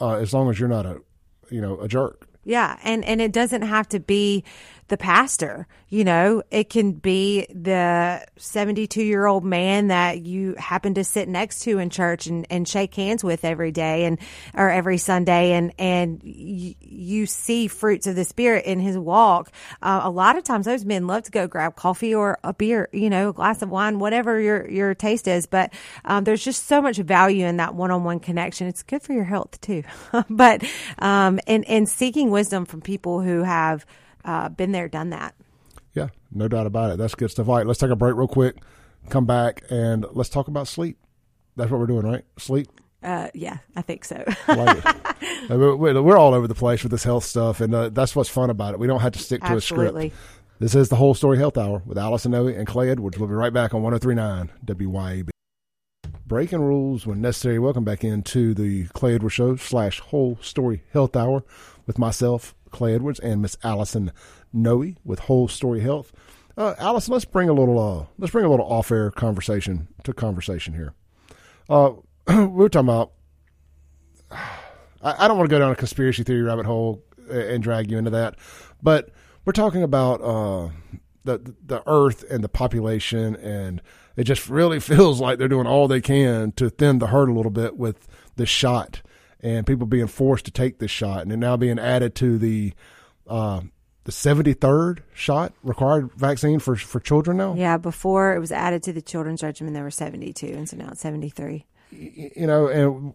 uh, 0.01 0.15
as 0.15 0.33
long 0.33 0.49
as 0.49 0.59
you're 0.59 0.69
not 0.69 0.85
a 0.85 1.01
you 1.49 1.61
know 1.61 1.79
a 1.79 1.87
jerk. 1.87 2.27
Yeah, 2.43 2.77
and 2.83 3.05
and 3.05 3.21
it 3.21 3.31
doesn't 3.31 3.61
have 3.61 3.87
to 3.89 3.99
be 3.99 4.43
the 4.87 4.97
pastor. 4.97 5.67
You 5.89 6.03
know, 6.03 6.43
it 6.49 6.69
can 6.69 6.93
be 6.93 7.45
the 7.53 8.25
72 8.37 9.03
year 9.03 9.25
old 9.25 9.43
man 9.43 9.87
that 9.87 10.21
you 10.21 10.55
happen 10.57 10.95
to 10.95 11.03
sit 11.03 11.29
next 11.29 11.59
to 11.61 11.77
in 11.77 11.89
church 11.89 12.25
and, 12.25 12.47
and 12.49 12.67
shake 12.67 12.95
hands 12.95 13.23
with 13.23 13.45
every 13.45 13.71
day 13.71 14.05
and 14.05 14.19
or 14.55 14.69
every 14.69 14.97
Sunday, 14.97 15.51
and 15.51 15.73
and 15.77 16.21
you 16.23 17.25
see 17.25 17.67
fruits 17.67 18.07
of 18.07 18.15
the 18.15 18.25
spirit 18.25 18.65
in 18.65 18.79
his 18.79 18.97
walk. 18.97 19.51
Uh, 19.81 20.01
a 20.03 20.09
lot 20.09 20.37
of 20.37 20.43
times, 20.43 20.65
those 20.65 20.85
men 20.85 21.07
love 21.07 21.23
to 21.23 21.31
go 21.31 21.47
grab 21.47 21.75
coffee 21.75 22.13
or 22.13 22.39
a 22.43 22.53
beer, 22.53 22.89
you 22.91 23.09
know, 23.09 23.29
a 23.29 23.33
glass 23.33 23.61
of 23.61 23.69
wine, 23.69 23.99
whatever 23.99 24.39
your 24.39 24.69
your 24.69 24.95
taste 24.95 25.27
is. 25.27 25.45
But 25.45 25.73
um, 26.05 26.23
there's 26.23 26.43
just 26.43 26.67
so 26.67 26.81
much 26.81 26.97
value 26.97 27.45
in 27.45 27.57
that 27.57 27.75
one 27.75 27.91
on 27.91 28.03
one 28.03 28.19
connection. 28.19 28.67
It's 28.67 28.83
good 28.83 29.01
for 29.01 29.13
your 29.13 29.23
health 29.23 29.61
too. 29.61 29.83
but 30.29 30.63
um, 30.99 31.39
and 31.47 31.67
and 31.67 31.87
seeking 31.87 32.31
wisdom 32.31 32.65
from 32.65 32.81
people 32.81 33.21
who 33.21 33.43
have 33.43 33.85
uh, 34.25 34.49
been 34.49 34.71
there, 34.71 34.87
done 34.87 35.09
that. 35.11 35.35
Yeah, 35.93 36.09
no 36.31 36.47
doubt 36.47 36.65
about 36.65 36.91
it. 36.91 36.97
That's 36.97 37.15
good 37.15 37.31
stuff. 37.31 37.47
All 37.47 37.57
right, 37.57 37.67
let's 37.67 37.79
take 37.79 37.91
a 37.91 37.95
break 37.95 38.15
real 38.15 38.27
quick, 38.27 38.57
come 39.09 39.25
back, 39.25 39.63
and 39.69 40.05
let's 40.11 40.29
talk 40.29 40.47
about 40.47 40.67
sleep. 40.67 40.97
That's 41.55 41.69
what 41.69 41.79
we're 41.79 41.87
doing, 41.87 42.05
right? 42.05 42.25
Sleep. 42.37 42.67
Uh, 43.03 43.27
yeah, 43.33 43.57
I 43.75 43.81
think 43.81 44.05
so. 44.05 44.23
Like. 44.47 44.83
We're, 45.49 45.75
we're 45.75 46.01
we're 46.01 46.17
all 46.17 46.33
over 46.33 46.47
the 46.47 46.55
place 46.55 46.83
with 46.83 46.91
this 46.91 47.03
health 47.03 47.25
stuff, 47.25 47.59
and 47.59 47.75
uh, 47.75 47.89
that's 47.89 48.15
what's 48.15 48.29
fun 48.29 48.49
about 48.49 48.73
it. 48.73 48.79
We 48.79 48.87
don't 48.87 49.01
have 49.01 49.11
to 49.13 49.19
stick 49.19 49.41
to 49.41 49.47
Absolutely. 49.47 50.07
a 50.07 50.09
script. 50.09 50.23
This 50.59 50.75
is 50.75 50.87
the 50.87 50.95
whole 50.95 51.13
story 51.13 51.37
health 51.37 51.57
hour 51.57 51.81
with 51.85 51.97
Allison 51.97 52.31
Noe 52.31 52.47
and 52.47 52.65
Clay 52.65 52.89
Edwards. 52.89 53.17
We'll 53.17 53.27
be 53.27 53.35
right 53.35 53.51
back 53.51 53.73
on 53.73 53.81
1039 53.81 54.49
WYAB. 54.65 55.29
Breaking 56.25 56.61
rules 56.61 57.05
when 57.05 57.19
necessary. 57.19 57.59
Welcome 57.59 57.83
back 57.83 58.03
into 58.03 58.53
the 58.53 58.85
Clay 58.93 59.15
Edwards 59.15 59.33
Show 59.33 59.57
slash 59.57 59.99
Whole 59.99 60.37
Story 60.41 60.83
Health 60.93 61.17
Hour 61.17 61.43
with 61.85 61.99
myself, 61.99 62.55
Clay 62.73 62.95
Edwards, 62.95 63.19
and 63.19 63.41
Miss 63.41 63.55
Allison 63.63 64.11
Noe 64.51 64.93
with 65.05 65.19
Whole 65.19 65.47
Story 65.47 65.79
Health. 65.79 66.11
Uh, 66.57 66.75
Allison, 66.77 67.13
let's 67.13 67.25
bring 67.25 67.49
a 67.49 67.53
little 67.53 67.79
uh, 67.79 68.05
let's 68.17 68.31
bring 68.31 68.45
a 68.45 68.49
little 68.49 68.65
off 68.65 68.91
air 68.91 69.09
conversation 69.09 69.87
to 70.03 70.13
conversation 70.13 70.73
here. 70.73 70.93
Uh, 71.69 71.93
we 72.27 72.45
were 72.45 72.69
talking 72.69 72.89
about. 72.89 73.11
I, 74.31 75.25
I 75.25 75.27
don't 75.27 75.37
want 75.37 75.49
to 75.49 75.53
go 75.53 75.59
down 75.59 75.71
a 75.71 75.75
conspiracy 75.75 76.23
theory 76.23 76.41
rabbit 76.41 76.65
hole 76.65 77.03
and 77.29 77.63
drag 77.63 77.89
you 77.89 77.97
into 77.97 78.11
that, 78.11 78.35
but 78.81 79.09
we're 79.45 79.53
talking 79.53 79.83
about 79.83 80.21
uh, 80.21 80.69
the 81.23 81.55
the 81.65 81.83
Earth 81.87 82.23
and 82.29 82.43
the 82.43 82.49
population, 82.49 83.35
and 83.37 83.81
it 84.15 84.23
just 84.25 84.49
really 84.49 84.79
feels 84.91 85.19
like 85.19 85.39
they're 85.39 85.47
doing 85.47 85.67
all 85.67 85.87
they 85.87 86.01
can 86.01 86.51
to 86.53 86.69
thin 86.69 86.99
the 86.99 87.07
herd 87.07 87.29
a 87.29 87.33
little 87.33 87.51
bit 87.51 87.77
with 87.77 88.07
this 88.35 88.49
shot, 88.49 89.01
and 89.43 89.67
people 89.67 89.85
being 89.85 90.07
forced 90.07 90.45
to 90.45 90.51
take 90.51 90.79
this 90.79 90.89
shot, 90.89 91.21
and 91.21 91.31
it 91.31 91.37
now 91.37 91.57
being 91.57 91.77
added 91.77 92.15
to 92.15 92.37
the 92.37 92.73
uh, 93.27 93.61
the 94.05 94.11
seventy 94.11 94.53
third 94.53 95.03
shot 95.13 95.53
required 95.61 96.11
vaccine 96.13 96.59
for 96.59 96.75
for 96.75 96.99
children 96.99 97.37
now. 97.37 97.53
yeah, 97.55 97.77
before 97.77 98.35
it 98.35 98.39
was 98.39 98.51
added 98.51 98.81
to 98.83 98.93
the 98.93 99.01
children's 99.01 99.43
regimen, 99.43 99.73
there 99.73 99.83
were 99.83 99.91
72, 99.91 100.47
and 100.47 100.67
so 100.67 100.77
now 100.77 100.89
it's 100.91 101.01
73. 101.01 101.65
you 101.91 102.47
know, 102.47 102.67
and 102.67 103.13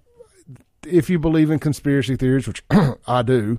if 0.86 1.10
you 1.10 1.18
believe 1.18 1.50
in 1.50 1.58
conspiracy 1.58 2.16
theories, 2.16 2.46
which 2.46 2.62
I 3.06 3.22
do, 3.22 3.58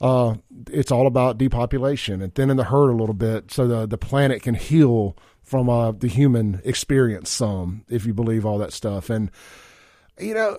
uh, 0.00 0.34
it's 0.70 0.90
all 0.90 1.06
about 1.06 1.38
depopulation 1.38 2.20
and 2.20 2.34
thinning 2.34 2.56
the 2.56 2.64
herd 2.64 2.90
a 2.90 2.96
little 2.96 3.14
bit 3.14 3.50
so 3.50 3.66
the, 3.66 3.86
the 3.86 3.98
planet 3.98 4.42
can 4.42 4.54
heal 4.54 5.16
from 5.42 5.68
uh, 5.68 5.92
the 5.92 6.08
human 6.08 6.60
experience 6.64 7.30
some, 7.30 7.84
if 7.88 8.06
you 8.06 8.14
believe 8.14 8.44
all 8.44 8.58
that 8.58 8.72
stuff. 8.72 9.10
And, 9.10 9.30
you 10.20 10.34
know, 10.34 10.58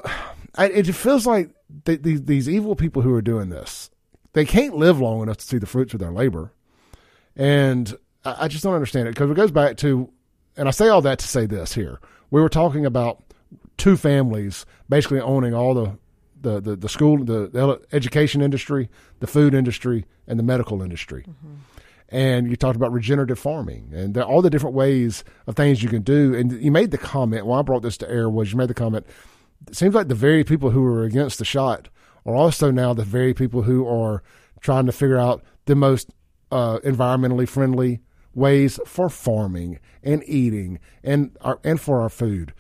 I, 0.56 0.68
it 0.68 0.84
feels 0.94 1.26
like 1.26 1.52
th- 1.86 2.02
these, 2.02 2.24
these 2.24 2.50
evil 2.50 2.76
people 2.76 3.02
who 3.02 3.14
are 3.14 3.22
doing 3.22 3.50
this, 3.50 3.90
they 4.34 4.46
can't 4.46 4.76
live 4.76 5.00
long 5.00 5.22
enough 5.22 5.38
to 5.38 5.46
see 5.46 5.58
the 5.58 5.66
fruits 5.66 5.94
of 5.94 6.00
their 6.00 6.12
labor. 6.12 6.52
And 7.36 7.96
I, 8.26 8.46
I 8.46 8.48
just 8.48 8.64
don't 8.64 8.74
understand 8.74 9.08
it 9.08 9.16
because 9.16 9.30
it 9.30 9.36
goes 9.36 9.52
back 9.52 9.78
to, 9.78 10.10
and 10.58 10.68
I 10.68 10.72
say 10.72 10.90
all 10.90 11.02
that 11.02 11.20
to 11.20 11.28
say 11.28 11.46
this 11.46 11.74
here. 11.74 12.00
We 12.30 12.42
were 12.42 12.50
talking 12.50 12.86
about 12.86 13.24
two 13.78 13.98
families 13.98 14.66
basically 14.90 15.20
owning 15.20 15.54
all 15.54 15.74
the 15.74 15.98
the, 16.42 16.60
the, 16.60 16.76
the 16.76 16.90
school, 16.90 17.24
the, 17.24 17.48
the 17.48 17.82
education 17.92 18.42
industry, 18.42 18.90
the 19.20 19.28
food 19.28 19.54
industry, 19.54 20.06
and 20.28 20.40
the 20.40 20.44
medical 20.44 20.82
industry. 20.82 21.24
Mm-hmm. 21.30 21.56
And 22.10 22.50
you 22.50 22.56
talked 22.56 22.76
about 22.76 22.92
regenerative 22.92 23.40
farming 23.40 23.92
and 23.94 24.18
all 24.18 24.42
the 24.42 24.50
different 24.50 24.76
ways 24.76 25.24
of 25.48 25.56
things 25.56 25.82
you 25.82 25.88
can 25.88 26.02
do. 26.02 26.34
And 26.34 26.52
you 26.52 26.72
made 26.72 26.92
the 26.92 26.98
comment, 26.98 27.46
when 27.46 27.58
I 27.58 27.62
brought 27.62 27.84
this 27.84 27.96
to 27.98 28.10
air, 28.10 28.30
was 28.30 28.52
you 28.52 28.58
made 28.58 28.68
the 28.68 28.74
comment, 28.74 29.06
it 29.68 29.76
seems 29.76 29.96
like 29.96 30.08
the 30.08 30.16
very 30.16 30.44
people 30.44 30.72
who 30.72 30.84
are 30.86 31.04
against 31.04 31.40
the 31.40 31.46
shot 31.46 31.90
are 32.26 32.36
also 32.36 32.72
now 32.72 32.94
the 32.94 33.04
very 33.04 33.34
people 33.34 33.64
who 33.64 33.88
are 33.88 34.24
trying 34.60 34.86
to 34.86 34.92
figure 34.92 35.18
out 35.18 35.44
the 35.66 35.76
most 35.76 36.12
uh, 36.52 36.80
environmentally 36.80 37.48
friendly 37.48 38.02
ways 38.34 38.80
for 38.86 39.10
farming 39.10 39.80
and 40.04 40.24
eating 40.26 40.80
and 41.04 41.36
our, 41.42 41.60
and 41.64 41.80
for 41.80 42.02
our 42.02 42.10
food. 42.10 42.54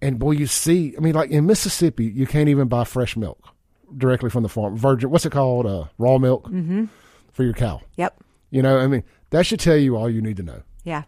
And 0.00 0.18
boy, 0.18 0.32
you 0.32 0.46
see, 0.46 0.94
I 0.96 1.00
mean, 1.00 1.14
like 1.14 1.30
in 1.30 1.46
Mississippi, 1.46 2.06
you 2.06 2.26
can't 2.26 2.48
even 2.48 2.68
buy 2.68 2.84
fresh 2.84 3.16
milk 3.16 3.48
directly 3.96 4.30
from 4.30 4.42
the 4.42 4.48
farm. 4.48 4.76
Virgin, 4.76 5.10
what's 5.10 5.24
it 5.24 5.32
called? 5.32 5.66
Uh, 5.66 5.86
raw 5.98 6.18
milk 6.18 6.46
mm-hmm. 6.46 6.84
for 7.32 7.42
your 7.42 7.54
cow. 7.54 7.80
Yep. 7.96 8.22
You 8.50 8.62
know, 8.62 8.78
I 8.78 8.86
mean, 8.86 9.02
that 9.30 9.46
should 9.46 9.60
tell 9.60 9.76
you 9.76 9.96
all 9.96 10.10
you 10.10 10.20
need 10.20 10.36
to 10.36 10.42
know. 10.42 10.62
Yeah. 10.84 11.04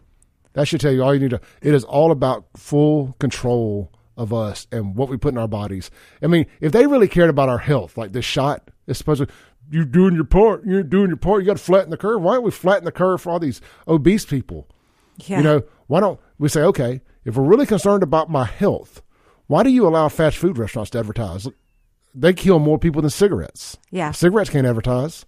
That 0.53 0.67
should 0.67 0.81
tell 0.81 0.91
you 0.91 1.03
all 1.03 1.13
you 1.13 1.19
need 1.19 1.29
to. 1.29 1.41
It 1.61 1.73
is 1.73 1.83
all 1.83 2.11
about 2.11 2.45
full 2.55 3.15
control 3.19 3.91
of 4.17 4.33
us 4.33 4.67
and 4.71 4.95
what 4.95 5.09
we 5.09 5.17
put 5.17 5.33
in 5.33 5.37
our 5.37 5.47
bodies. 5.47 5.89
I 6.21 6.27
mean, 6.27 6.47
if 6.59 6.71
they 6.71 6.87
really 6.87 7.07
cared 7.07 7.29
about 7.29 7.49
our 7.49 7.59
health, 7.59 7.97
like 7.97 8.11
this 8.11 8.25
shot 8.25 8.69
is 8.87 8.97
supposed 8.97 9.25
to, 9.25 9.33
you're 9.69 9.85
doing 9.85 10.15
your 10.15 10.25
part. 10.25 10.65
You're 10.65 10.83
doing 10.83 11.09
your 11.09 11.17
part. 11.17 11.41
You 11.41 11.47
got 11.47 11.57
to 11.57 11.63
flatten 11.63 11.91
the 11.91 11.97
curve. 11.97 12.21
Why 12.21 12.35
don't 12.35 12.43
we 12.43 12.51
flatten 12.51 12.85
the 12.85 12.91
curve 12.91 13.21
for 13.21 13.31
all 13.31 13.39
these 13.39 13.61
obese 13.87 14.25
people? 14.25 14.67
Yeah. 15.25 15.37
You 15.37 15.43
know, 15.43 15.63
why 15.87 15.99
don't 15.99 16.19
we 16.39 16.49
say, 16.49 16.61
okay, 16.61 17.01
if 17.25 17.35
we're 17.35 17.43
really 17.43 17.65
concerned 17.65 18.03
about 18.03 18.29
my 18.29 18.45
health, 18.45 19.01
why 19.47 19.63
do 19.63 19.69
you 19.69 19.87
allow 19.87 20.09
fast 20.09 20.37
food 20.37 20.57
restaurants 20.57 20.91
to 20.91 20.99
advertise? 20.99 21.47
They 22.13 22.33
kill 22.33 22.59
more 22.59 22.79
people 22.79 23.01
than 23.01 23.11
cigarettes. 23.11 23.77
Yeah. 23.91 24.11
Cigarettes 24.11 24.49
can't 24.49 24.67
advertise 24.67 25.25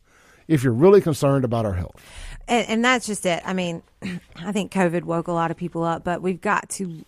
if 0.48 0.64
you're 0.64 0.74
really 0.74 1.02
concerned 1.02 1.46
about 1.46 1.66
our 1.66 1.74
health. 1.74 2.02
And, 2.50 2.68
and, 2.68 2.86
that's 2.86 3.06
just 3.06 3.28
it. 3.28 3.44
I 3.46 3.54
mean, 3.54 3.84
I 4.36 4.52
think 4.52 4.72
COVID 4.72 5.04
woke 5.04 5.28
a 5.28 5.32
lot 5.32 5.52
of 5.52 5.58
people 5.58 5.84
up, 5.84 6.04
but 6.04 6.22
we've 6.22 6.42
got 6.42 6.68
to, 6.72 7.06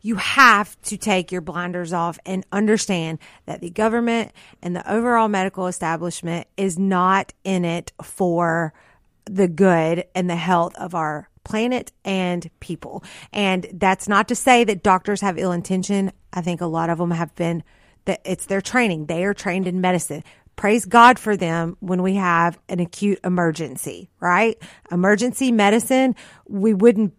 you 0.00 0.16
have 0.16 0.80
to 0.82 0.96
take 0.96 1.30
your 1.30 1.42
blinders 1.42 1.92
off 1.92 2.18
and 2.24 2.46
understand 2.50 3.18
that 3.44 3.60
the 3.60 3.68
government 3.68 4.32
and 4.62 4.74
the 4.74 4.90
overall 4.90 5.28
medical 5.28 5.66
establishment 5.66 6.46
is 6.56 6.78
not 6.78 7.34
in 7.44 7.66
it 7.66 7.92
for 8.02 8.72
the 9.26 9.48
good 9.48 10.04
and 10.14 10.30
the 10.30 10.36
health 10.36 10.74
of 10.76 10.94
our 10.94 11.28
planet 11.44 11.92
and 12.02 12.50
people. 12.60 13.04
And 13.32 13.66
that's 13.74 14.08
not 14.08 14.28
to 14.28 14.34
say 14.34 14.64
that 14.64 14.82
doctors 14.82 15.20
have 15.20 15.38
ill 15.38 15.52
intention. 15.52 16.10
I 16.32 16.40
think 16.40 16.62
a 16.62 16.66
lot 16.66 16.88
of 16.88 16.96
them 16.96 17.10
have 17.10 17.34
been 17.34 17.62
that 18.06 18.20
it's 18.24 18.46
their 18.46 18.60
training. 18.60 19.06
They 19.06 19.24
are 19.24 19.34
trained 19.34 19.66
in 19.66 19.80
medicine. 19.80 20.24
Praise 20.56 20.84
God 20.84 21.18
for 21.18 21.36
them 21.36 21.76
when 21.80 22.02
we 22.02 22.14
have 22.14 22.58
an 22.68 22.80
acute 22.80 23.18
emergency, 23.24 24.10
right? 24.20 24.56
Emergency 24.90 25.52
medicine, 25.52 26.14
we 26.46 26.74
wouldn't 26.74 27.14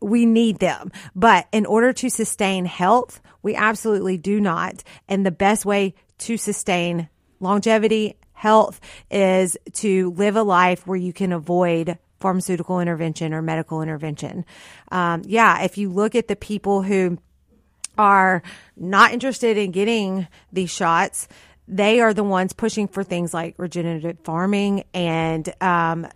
we 0.00 0.26
need 0.26 0.58
them. 0.58 0.92
But 1.14 1.46
in 1.52 1.66
order 1.66 1.92
to 1.94 2.10
sustain 2.10 2.64
health, 2.64 3.20
we 3.42 3.54
absolutely 3.54 4.18
do 4.18 4.40
not. 4.40 4.82
And 5.08 5.24
the 5.24 5.30
best 5.30 5.64
way 5.64 5.94
to 6.18 6.36
sustain 6.36 7.08
longevity, 7.40 8.16
health 8.32 8.80
is 9.10 9.56
to 9.72 10.10
live 10.12 10.36
a 10.36 10.42
life 10.42 10.86
where 10.86 10.98
you 10.98 11.12
can 11.12 11.32
avoid 11.32 11.98
pharmaceutical 12.20 12.80
intervention 12.80 13.32
or 13.32 13.42
medical 13.42 13.82
intervention. 13.82 14.44
Um, 14.90 15.22
yeah, 15.24 15.62
if 15.62 15.78
you 15.78 15.88
look 15.88 16.14
at 16.14 16.28
the 16.28 16.36
people 16.36 16.82
who 16.82 17.18
are 17.96 18.42
not 18.76 19.12
interested 19.12 19.56
in 19.56 19.72
getting 19.72 20.28
these 20.52 20.70
shots, 20.70 21.28
they 21.68 22.00
are 22.00 22.14
the 22.14 22.24
ones 22.24 22.52
pushing 22.52 22.88
for 22.88 23.04
things 23.04 23.34
like 23.34 23.54
regenerative 23.58 24.18
farming 24.24 24.84
and 24.94 25.52
um, 25.60 26.06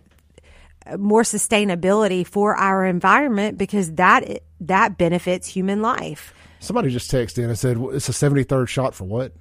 more 0.97 1.21
sustainability 1.21 2.25
for 2.25 2.55
our 2.55 2.85
environment 2.85 3.57
because 3.57 3.93
that 3.93 4.41
that 4.59 4.97
benefits 4.97 5.47
human 5.47 5.81
life. 5.81 6.33
Somebody 6.59 6.89
just 6.89 7.11
texted 7.11 7.39
in 7.39 7.45
and 7.45 7.59
said 7.59 7.77
it's 7.91 8.09
a 8.09 8.13
73rd 8.13 8.67
shot 8.67 8.95
for 8.95 9.03
what? 9.03 9.33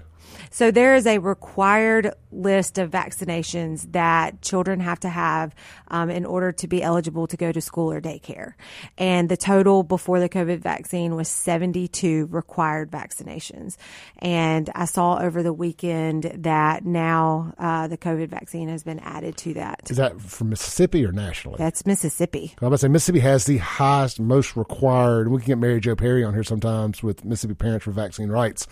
So 0.52 0.70
there 0.70 0.94
is 0.94 1.06
a 1.06 1.16
required 1.16 2.12
list 2.30 2.78
of 2.78 2.90
vaccinations 2.90 3.90
that 3.92 4.42
children 4.42 4.80
have 4.80 5.00
to 5.00 5.08
have 5.08 5.54
um, 5.88 6.10
in 6.10 6.26
order 6.26 6.52
to 6.52 6.68
be 6.68 6.82
eligible 6.82 7.26
to 7.26 7.36
go 7.38 7.52
to 7.52 7.60
school 7.60 7.90
or 7.90 8.02
daycare. 8.02 8.52
And 8.98 9.28
the 9.30 9.36
total 9.36 9.82
before 9.82 10.20
the 10.20 10.28
COVID 10.28 10.58
vaccine 10.58 11.16
was 11.16 11.28
72 11.28 12.28
required 12.30 12.90
vaccinations. 12.90 13.76
And 14.18 14.68
I 14.74 14.84
saw 14.84 15.18
over 15.18 15.42
the 15.42 15.54
weekend 15.54 16.24
that 16.38 16.84
now 16.84 17.54
uh, 17.58 17.88
the 17.88 17.98
COVID 17.98 18.28
vaccine 18.28 18.68
has 18.68 18.82
been 18.82 18.98
added 18.98 19.38
to 19.38 19.54
that. 19.54 19.90
Is 19.90 19.96
that 19.96 20.20
from 20.20 20.50
Mississippi 20.50 21.04
or 21.04 21.12
nationally? 21.12 21.56
That's 21.56 21.86
Mississippi. 21.86 22.54
I 22.60 22.66
was 22.66 22.68
about 22.68 22.70
to 22.70 22.78
say 22.78 22.88
Mississippi 22.88 23.20
has 23.20 23.46
the 23.46 23.58
highest, 23.58 24.20
most 24.20 24.54
required. 24.54 25.28
We 25.28 25.38
can 25.38 25.46
get 25.46 25.58
Mary 25.58 25.80
Jo 25.80 25.96
Perry 25.96 26.24
on 26.24 26.34
here 26.34 26.44
sometimes 26.44 27.02
with 27.02 27.24
Mississippi 27.24 27.54
Parents 27.54 27.84
for 27.84 27.90
Vaccine 27.90 28.28
Rights. 28.28 28.66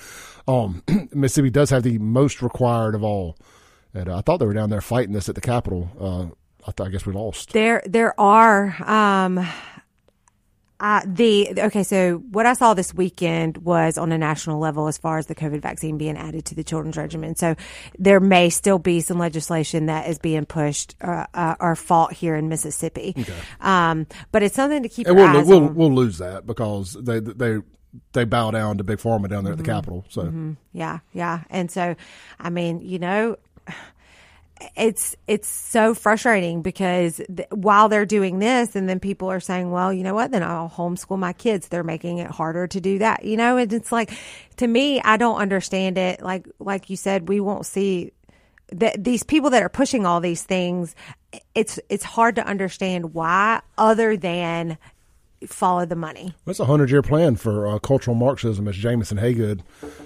Um, 0.46 0.82
Mississippi 1.12 1.50
does 1.50 1.69
have 1.70 1.82
the 1.82 1.98
most 1.98 2.42
required 2.42 2.94
of 2.94 3.02
all. 3.02 3.36
And 3.94 4.08
uh, 4.08 4.18
I 4.18 4.20
thought 4.20 4.38
they 4.38 4.46
were 4.46 4.54
down 4.54 4.70
there 4.70 4.80
fighting 4.80 5.12
this 5.12 5.28
at 5.28 5.34
the 5.34 5.40
Capitol. 5.40 5.90
Uh, 5.98 6.66
I, 6.66 6.72
thought, 6.72 6.88
I 6.88 6.90
guess 6.90 7.06
we 7.06 7.12
lost. 7.12 7.52
There, 7.52 7.82
there 7.86 8.18
are. 8.20 8.76
Um, 8.84 9.46
uh, 10.80 11.02
the 11.04 11.52
okay, 11.58 11.82
so 11.82 12.16
what 12.30 12.46
I 12.46 12.54
saw 12.54 12.72
this 12.72 12.94
weekend 12.94 13.58
was 13.58 13.98
on 13.98 14.12
a 14.12 14.18
national 14.18 14.58
level 14.58 14.88
as 14.88 14.96
far 14.96 15.18
as 15.18 15.26
the 15.26 15.34
COVID 15.34 15.60
vaccine 15.60 15.98
being 15.98 16.16
added 16.16 16.46
to 16.46 16.54
the 16.54 16.64
children's 16.64 16.96
regimen. 16.96 17.36
So 17.36 17.54
there 17.98 18.18
may 18.18 18.48
still 18.48 18.78
be 18.78 19.02
some 19.02 19.18
legislation 19.18 19.86
that 19.86 20.08
is 20.08 20.18
being 20.18 20.46
pushed 20.46 20.96
uh, 21.02 21.26
uh, 21.34 21.56
or 21.60 21.76
fought 21.76 22.14
here 22.14 22.34
in 22.34 22.48
Mississippi. 22.48 23.14
Okay. 23.18 23.34
Um, 23.60 24.06
but 24.32 24.42
it's 24.42 24.54
something 24.54 24.82
to 24.82 24.88
keep. 24.88 25.06
And 25.06 25.16
we'll, 25.16 25.44
we'll, 25.44 25.68
we'll 25.68 25.94
lose 25.94 26.16
that 26.16 26.46
because 26.46 26.94
they 26.94 27.20
they 27.20 27.58
they 28.12 28.24
bow 28.24 28.50
down 28.50 28.78
to 28.78 28.84
big 28.84 28.98
pharma 28.98 29.28
down 29.28 29.44
there 29.44 29.52
at 29.52 29.58
the 29.58 29.64
mm-hmm. 29.64 29.72
Capitol. 29.72 30.04
So 30.08 30.22
mm-hmm. 30.22 30.52
yeah, 30.72 31.00
yeah, 31.12 31.44
and 31.50 31.70
so 31.70 31.96
I 32.38 32.50
mean, 32.50 32.80
you 32.80 32.98
know. 32.98 33.36
It's 34.76 35.16
it's 35.26 35.48
so 35.48 35.94
frustrating 35.94 36.60
because 36.60 37.16
th- 37.34 37.48
while 37.48 37.88
they're 37.88 38.04
doing 38.04 38.40
this, 38.40 38.76
and 38.76 38.86
then 38.86 39.00
people 39.00 39.30
are 39.30 39.40
saying, 39.40 39.70
"Well, 39.70 39.90
you 39.90 40.02
know 40.02 40.12
what? 40.12 40.32
Then 40.32 40.42
I'll 40.42 40.68
homeschool 40.68 41.18
my 41.18 41.32
kids." 41.32 41.68
They're 41.68 41.82
making 41.82 42.18
it 42.18 42.30
harder 42.30 42.66
to 42.66 42.78
do 42.78 42.98
that, 42.98 43.24
you 43.24 43.38
know. 43.38 43.56
And 43.56 43.72
it's 43.72 43.90
like, 43.90 44.12
to 44.58 44.66
me, 44.66 45.00
I 45.00 45.16
don't 45.16 45.38
understand 45.38 45.96
it. 45.96 46.20
Like 46.20 46.46
like 46.58 46.90
you 46.90 46.96
said, 46.96 47.26
we 47.26 47.40
won't 47.40 47.64
see 47.64 48.12
that 48.72 49.02
these 49.02 49.22
people 49.22 49.48
that 49.50 49.62
are 49.62 49.70
pushing 49.70 50.04
all 50.04 50.20
these 50.20 50.42
things. 50.42 50.94
It's 51.54 51.80
it's 51.88 52.04
hard 52.04 52.36
to 52.36 52.46
understand 52.46 53.14
why, 53.14 53.62
other 53.78 54.16
than 54.16 54.76
follow 55.46 55.84
the 55.86 55.96
money. 55.96 56.34
That's 56.44 56.60
a 56.60 56.64
hundred 56.64 56.90
year 56.90 57.02
plan 57.02 57.36
for 57.36 57.66
uh, 57.66 57.78
cultural 57.78 58.14
Marxism, 58.14 58.68
as 58.68 58.76
Jameson 58.76 59.18
Haygood 59.18 59.60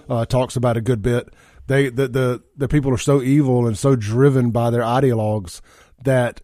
uh, 0.09 0.27
talks 0.27 0.57
about 0.57 0.77
a 0.77 0.81
good 0.81 1.03
bit. 1.03 1.33
They 1.67 1.89
the, 1.89 2.09
the 2.09 2.43
the 2.57 2.69
people 2.69 2.93
are 2.93 2.99
so 2.99 3.23
evil 3.23 3.67
and 3.67 3.77
so 3.79 3.97
driven 3.97 4.51
by 4.51 4.71
their 4.71 4.83
ideologues 4.83 5.61
that 6.05 6.41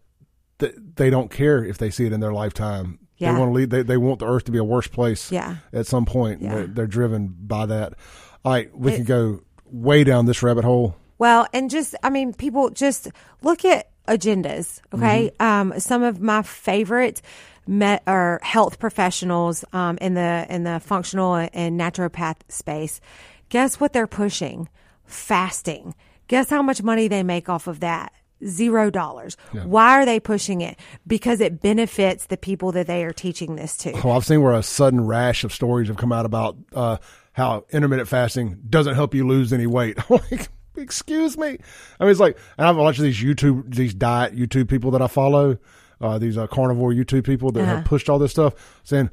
th- 0.59 0.75
they 0.95 1.09
don't 1.09 1.29
care 1.29 1.63
if 1.63 1.77
they 1.77 1.89
see 1.89 2.05
it 2.05 2.13
in 2.13 2.19
their 2.19 2.33
lifetime. 2.33 2.99
Yeah. 3.17 3.33
They 3.33 3.39
want 3.39 3.49
to 3.49 3.53
lead. 3.53 3.69
They, 3.69 3.83
they 3.83 3.97
want 3.97 4.19
the 4.19 4.27
earth 4.27 4.45
to 4.45 4.51
be 4.51 4.57
a 4.57 4.63
worse 4.63 4.87
place. 4.87 5.31
Yeah. 5.31 5.57
At 5.71 5.85
some 5.85 6.05
point, 6.05 6.41
yeah. 6.41 6.55
they're, 6.55 6.67
they're 6.67 6.87
driven 6.87 7.27
by 7.27 7.67
that. 7.67 7.93
All 8.43 8.51
right, 8.51 8.75
we 8.75 8.93
it, 8.93 8.95
can 8.95 9.05
go 9.05 9.41
way 9.65 10.03
down 10.03 10.25
this 10.25 10.41
rabbit 10.41 10.65
hole. 10.65 10.95
Well, 11.19 11.47
and 11.53 11.69
just 11.69 11.93
I 12.01 12.09
mean, 12.09 12.33
people 12.33 12.71
just 12.71 13.09
look 13.43 13.63
at 13.63 13.89
agendas. 14.07 14.81
Okay, 14.91 15.31
mm-hmm. 15.39 15.71
um, 15.71 15.79
some 15.79 16.01
of 16.01 16.19
my 16.19 16.41
favorite 16.41 17.21
met 17.67 18.03
or 18.07 18.39
health 18.43 18.79
professionals 18.79 19.63
um, 19.73 19.97
in 19.99 20.13
the 20.13 20.45
in 20.49 20.63
the 20.63 20.79
functional 20.79 21.35
and 21.35 21.79
naturopath 21.79 22.37
space, 22.49 23.01
guess 23.49 23.79
what 23.79 23.93
they're 23.93 24.07
pushing? 24.07 24.69
Fasting. 25.05 25.95
Guess 26.27 26.49
how 26.49 26.61
much 26.61 26.81
money 26.81 27.07
they 27.07 27.23
make 27.23 27.49
off 27.49 27.67
of 27.67 27.81
that? 27.81 28.13
Zero 28.45 28.89
dollars. 28.89 29.37
Yeah. 29.53 29.65
Why 29.65 30.01
are 30.01 30.05
they 30.05 30.19
pushing 30.19 30.61
it? 30.61 30.79
Because 31.05 31.41
it 31.41 31.61
benefits 31.61 32.25
the 32.25 32.37
people 32.37 32.71
that 32.71 32.87
they 32.87 33.03
are 33.03 33.13
teaching 33.13 33.55
this 33.55 33.77
to. 33.77 33.91
Well, 34.03 34.13
I've 34.13 34.25
seen 34.25 34.41
where 34.41 34.53
a 34.53 34.63
sudden 34.63 35.05
rash 35.05 35.43
of 35.43 35.53
stories 35.53 35.89
have 35.89 35.97
come 35.97 36.11
out 36.11 36.25
about 36.25 36.57
uh, 36.73 36.97
how 37.33 37.65
intermittent 37.71 38.07
fasting 38.07 38.59
doesn't 38.67 38.95
help 38.95 39.13
you 39.13 39.27
lose 39.27 39.53
any 39.53 39.67
weight. 39.67 39.97
excuse 40.75 41.37
me. 41.37 41.57
I 41.99 42.03
mean, 42.03 42.11
it's 42.11 42.19
like, 42.19 42.37
and 42.57 42.67
I've 42.67 42.77
watched 42.77 42.99
these 42.99 43.21
YouTube, 43.21 43.73
these 43.73 43.93
diet 43.93 44.35
YouTube 44.35 44.69
people 44.69 44.91
that 44.91 45.01
I 45.01 45.07
follow, 45.07 45.57
uh, 46.01 46.17
these 46.17 46.37
uh, 46.37 46.47
carnivore 46.47 46.91
YouTube 46.91 47.23
people 47.25 47.51
that 47.51 47.61
Uh-huh. 47.61 47.75
have 47.77 47.85
pushed 47.85 48.09
all 48.09 48.19
this 48.19 48.31
stuff, 48.31 48.53
saying 48.83 49.09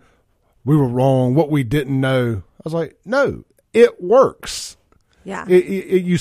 we 0.65 0.77
were 0.77 0.89
wrong, 0.89 1.35
what 1.35 1.51
we 1.51 1.63
didn't 1.63 2.01
know. 2.01 2.43
I 2.59 2.61
was 2.65 2.75
like, 2.75 2.97
no, 3.05 3.45
it 3.73 4.03
works. 4.03 4.77
Yeah. 5.25 5.45
It, 5.49 5.65
it, 5.65 5.97
it, 5.97 6.05
you, 6.05 6.19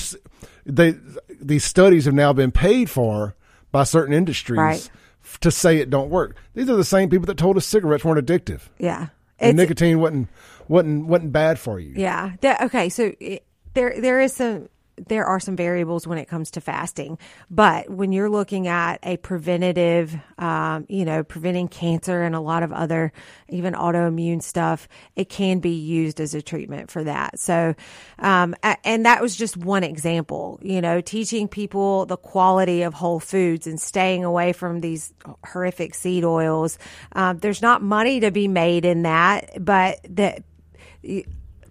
they, 0.66 0.94
these 1.40 1.64
studies 1.64 2.04
have 2.04 2.14
now 2.14 2.32
been 2.32 2.52
paid 2.52 2.90
for 2.90 3.34
by 3.72 3.84
certain 3.84 4.14
industries 4.14 4.58
Right. 4.58 4.90
f- 5.24 5.40
to 5.40 5.50
say 5.50 5.78
it 5.78 5.90
don't 5.90 6.10
work. 6.10 6.36
These 6.54 6.68
are 6.68 6.76
the 6.76 6.84
same 6.84 7.08
people 7.08 7.26
that 7.26 7.36
told 7.38 7.56
us 7.56 7.66
cigarettes 7.66 8.04
weren't 8.04 8.24
addictive 8.24 8.62
yeah. 8.78 9.08
and 9.38 9.56
nicotine 9.56 9.98
wasn't 10.00 10.28
wasn't 10.68 11.06
wasn't 11.06 11.32
bad 11.32 11.58
for 11.58 11.78
you. 11.80 11.94
Yeah. 11.96 12.32
There- 12.40 12.58
okay. 12.62 12.88
So 12.90 13.12
it, 13.20 13.44
there 13.74 13.98
there 14.00 14.20
is 14.20 14.32
some 14.34 14.68
there 15.06 15.24
are 15.24 15.40
some 15.40 15.56
variables 15.56 16.06
when 16.06 16.18
it 16.18 16.26
comes 16.28 16.50
to 16.52 16.60
fasting, 16.60 17.18
but 17.50 17.88
when 17.90 18.12
you're 18.12 18.30
looking 18.30 18.68
at 18.68 18.98
a 19.02 19.16
preventative, 19.18 20.16
um, 20.38 20.86
you 20.88 21.04
know, 21.04 21.22
preventing 21.22 21.68
cancer 21.68 22.22
and 22.22 22.34
a 22.34 22.40
lot 22.40 22.62
of 22.62 22.72
other 22.72 23.12
even 23.48 23.74
autoimmune 23.74 24.42
stuff, 24.42 24.88
it 25.16 25.28
can 25.28 25.60
be 25.60 25.70
used 25.70 26.20
as 26.20 26.34
a 26.34 26.42
treatment 26.42 26.90
for 26.90 27.04
that. 27.04 27.38
So, 27.38 27.74
um, 28.18 28.54
and 28.84 29.06
that 29.06 29.22
was 29.22 29.36
just 29.36 29.56
one 29.56 29.84
example. 29.84 30.58
You 30.62 30.80
know, 30.80 31.00
teaching 31.00 31.48
people 31.48 32.06
the 32.06 32.16
quality 32.16 32.82
of 32.82 32.94
whole 32.94 33.20
foods 33.20 33.66
and 33.66 33.80
staying 33.80 34.24
away 34.24 34.52
from 34.52 34.80
these 34.80 35.12
horrific 35.44 35.94
seed 35.94 36.24
oils. 36.24 36.78
Um, 37.12 37.38
there's 37.38 37.62
not 37.62 37.82
money 37.82 38.20
to 38.20 38.30
be 38.30 38.48
made 38.48 38.84
in 38.84 39.02
that, 39.02 39.64
but 39.64 40.00
that 40.10 40.42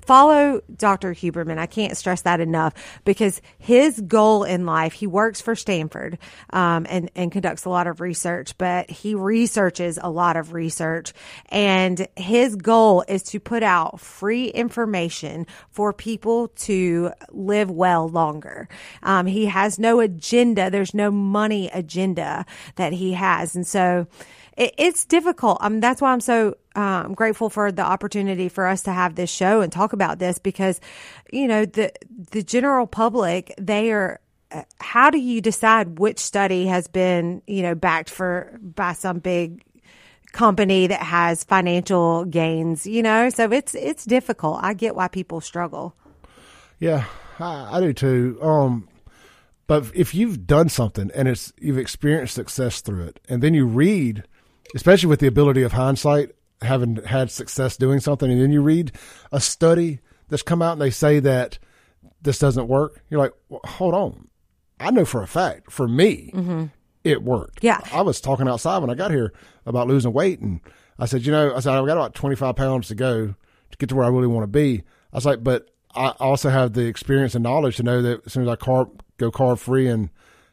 follow 0.07 0.61
Dr. 0.73 1.13
Huberman. 1.13 1.57
I 1.57 1.65
can't 1.65 1.95
stress 1.97 2.21
that 2.21 2.39
enough 2.39 2.73
because 3.03 3.41
his 3.59 3.99
goal 3.99 4.45
in 4.45 4.65
life, 4.65 4.93
he 4.93 5.05
works 5.05 5.41
for 5.41 5.53
Stanford 5.53 6.17
um, 6.51 6.88
and, 6.89 7.11
and 7.13 7.29
conducts 7.31 7.65
a 7.65 7.69
lot 7.69 7.88
of 7.88 7.99
research, 7.99 8.57
but 8.57 8.89
he 8.89 9.13
researches 9.13 9.99
a 10.01 10.09
lot 10.09 10.38
of 10.38 10.53
research. 10.53 11.13
And 11.49 12.07
his 12.15 12.55
goal 12.55 13.03
is 13.09 13.21
to 13.23 13.39
put 13.41 13.63
out 13.63 13.99
free 13.99 14.47
information 14.47 15.45
for 15.69 15.91
people 15.91 16.47
to 16.49 17.11
live 17.31 17.69
well 17.69 18.07
longer. 18.07 18.69
Um, 19.03 19.25
he 19.25 19.47
has 19.47 19.77
no 19.77 19.99
agenda, 19.99 20.69
there's 20.69 20.93
no 20.93 21.11
money 21.11 21.69
agenda 21.73 22.45
that 22.77 22.93
he 22.93 23.11
has. 23.11 23.55
And 23.55 23.67
so, 23.67 24.07
it, 24.57 24.73
it's 24.77 25.05
difficult. 25.05 25.59
Um, 25.61 25.79
that's 25.79 26.01
why 26.01 26.11
I'm 26.11 26.21
so 26.21 26.57
um, 26.75 27.13
grateful 27.13 27.49
for 27.49 27.71
the 27.71 27.84
opportunity 27.84 28.49
for 28.49 28.67
us 28.67 28.84
to 28.84 28.91
have 28.91 29.15
this 29.15 29.29
show 29.29 29.61
and 29.61 29.71
talk 29.71 29.93
about 29.93 30.19
this 30.19 30.39
because, 30.39 30.81
you 31.31 31.47
know, 31.47 31.65
the 31.65 31.91
the 32.31 32.43
general 32.43 32.88
public 32.88 33.53
they 33.57 33.91
are. 33.91 34.19
uh, 34.51 34.63
How 34.79 35.09
do 35.09 35.17
you 35.17 35.41
decide 35.41 35.99
which 35.99 36.19
study 36.19 36.67
has 36.67 36.88
been, 36.88 37.41
you 37.47 37.61
know, 37.61 37.75
backed 37.75 38.09
for 38.09 38.59
by 38.61 38.93
some 38.93 39.19
big 39.19 39.63
company 40.31 40.88
that 40.88 41.01
has 41.01 41.43
financial 41.43 42.25
gains? 42.25 42.85
You 42.85 43.03
know, 43.03 43.29
so 43.29 43.51
it's 43.51 43.75
it's 43.75 44.05
difficult. 44.05 44.59
I 44.61 44.73
get 44.73 44.95
why 44.95 45.07
people 45.07 45.41
struggle. 45.41 45.95
Yeah, 46.79 47.05
I, 47.39 47.77
I 47.77 47.81
do 47.81 47.93
too. 47.93 48.38
Um, 48.41 48.88
but 49.65 49.91
if 49.93 50.13
you've 50.13 50.45
done 50.45 50.69
something 50.69 51.11
and 51.15 51.27
it's 51.27 51.51
you've 51.59 51.79
experienced 51.79 52.35
success 52.35 52.81
through 52.81 53.03
it, 53.07 53.19
and 53.27 53.41
then 53.41 53.53
you 53.53 53.65
read, 53.65 54.23
especially 54.76 55.10
with 55.10 55.19
the 55.19 55.27
ability 55.27 55.64
of 55.64 55.73
hindsight, 55.73 56.31
having 56.61 56.98
had 57.03 57.31
success 57.31 57.77
doing 57.77 57.99
something, 57.99 58.31
and 58.31 58.41
then 58.41 58.52
you 58.52 58.61
read 58.61 58.91
a 59.31 59.39
study 59.39 59.99
that's 60.30 60.44
come 60.44 60.61
out 60.61 60.73
and 60.73 60.81
they 60.81 60.89
say 60.89 61.19
that 61.19 61.60
this 62.22 62.39
doesn't 62.39 62.68
work, 62.68 63.02
you're 63.10 63.19
like, 63.19 63.34
well, 63.49 63.61
hold 63.65 63.94
on, 63.94 64.27
I 64.80 64.91
know 64.91 65.06
for 65.06 65.22
a 65.22 65.27
fact, 65.27 65.72
for 65.72 65.88
me, 65.88 66.31
it 67.03 67.23
worked. 67.23 67.64
Yeah. 67.64 67.80
I 67.94 68.02
was 68.02 68.19
talking 68.19 68.48
outside 68.48 68.80
when 68.80 68.89
I 68.89 68.95
got 68.95 69.11
here 69.11 69.34
about 69.65 69.88
losing 69.88 70.14
weight, 70.14 70.39
and 70.39 70.61
I 70.99 71.06
said, 71.06 71.26
you 71.26 71.31
know, 71.31 71.56
I 71.56 71.60
said 71.60 71.73
I've 71.73 71.85
got 71.85 71.98
about 71.98 72.15
25 72.15 72.56
pounds 72.56 72.88
to 72.89 72.95
go 72.95 73.27
to 73.27 73.77
get 73.77 73.89
to 73.89 73.95
where 73.95 74.06
I 74.06 74.10
really 74.10 74.27
want 74.27 74.44
to 74.44 74.48
be. 74.48 74.84
I 75.14 75.18
was 75.18 75.26
like, 75.26 75.44
but 75.44 75.69
I 75.95 76.10
also 76.19 76.49
have 76.49 76.73
the 76.73 76.85
experience 76.85 77.34
and 77.35 77.44
knowledge 77.44 77.77
to 77.77 77.84
know 77.84 78.02
that 78.02 78.26
as 78.26 78.34
soon 78.34 78.44
as 78.44 78.49
I 78.49 78.56
carb 78.56 78.99
go 79.18 79.31
carb 79.31 79.57
free 79.57 79.88
and 79.88 80.10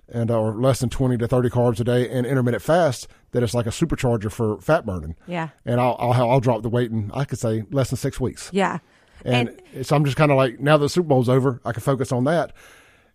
and 0.08 0.30
uh, 0.30 0.38
or 0.38 0.54
less 0.54 0.80
than 0.80 0.90
20 0.90 1.16
to 1.18 1.26
30 1.26 1.48
carbs 1.48 1.80
a 1.80 1.84
day 1.84 2.08
and 2.08 2.26
intermittent 2.26 2.62
fast, 2.62 3.08
that 3.34 3.42
it's 3.42 3.52
like 3.52 3.66
a 3.66 3.70
supercharger 3.70 4.30
for 4.32 4.58
fat 4.60 4.86
burning. 4.86 5.16
Yeah. 5.26 5.48
And 5.66 5.80
I'll 5.80 5.96
I'll, 5.98 6.30
I'll 6.30 6.40
drop 6.40 6.62
the 6.62 6.70
weight 6.70 6.90
in 6.90 7.10
I 7.12 7.24
could 7.24 7.38
say 7.38 7.64
less 7.70 7.90
than 7.90 7.98
six 7.98 8.18
weeks. 8.18 8.48
Yeah, 8.52 8.78
And, 9.24 9.60
so 9.82 9.96
I'm 9.96 10.04
just 10.04 10.16
kind 10.16 10.30
of 10.30 10.36
like, 10.36 10.60
now 10.60 10.76
that 10.76 10.84
the 10.84 10.88
Super 10.88 11.08
Bowl's 11.08 11.28
over, 11.28 11.60
I 11.64 11.72
can 11.72 11.82
focus 11.82 12.12
on 12.12 12.24
that. 12.24 12.52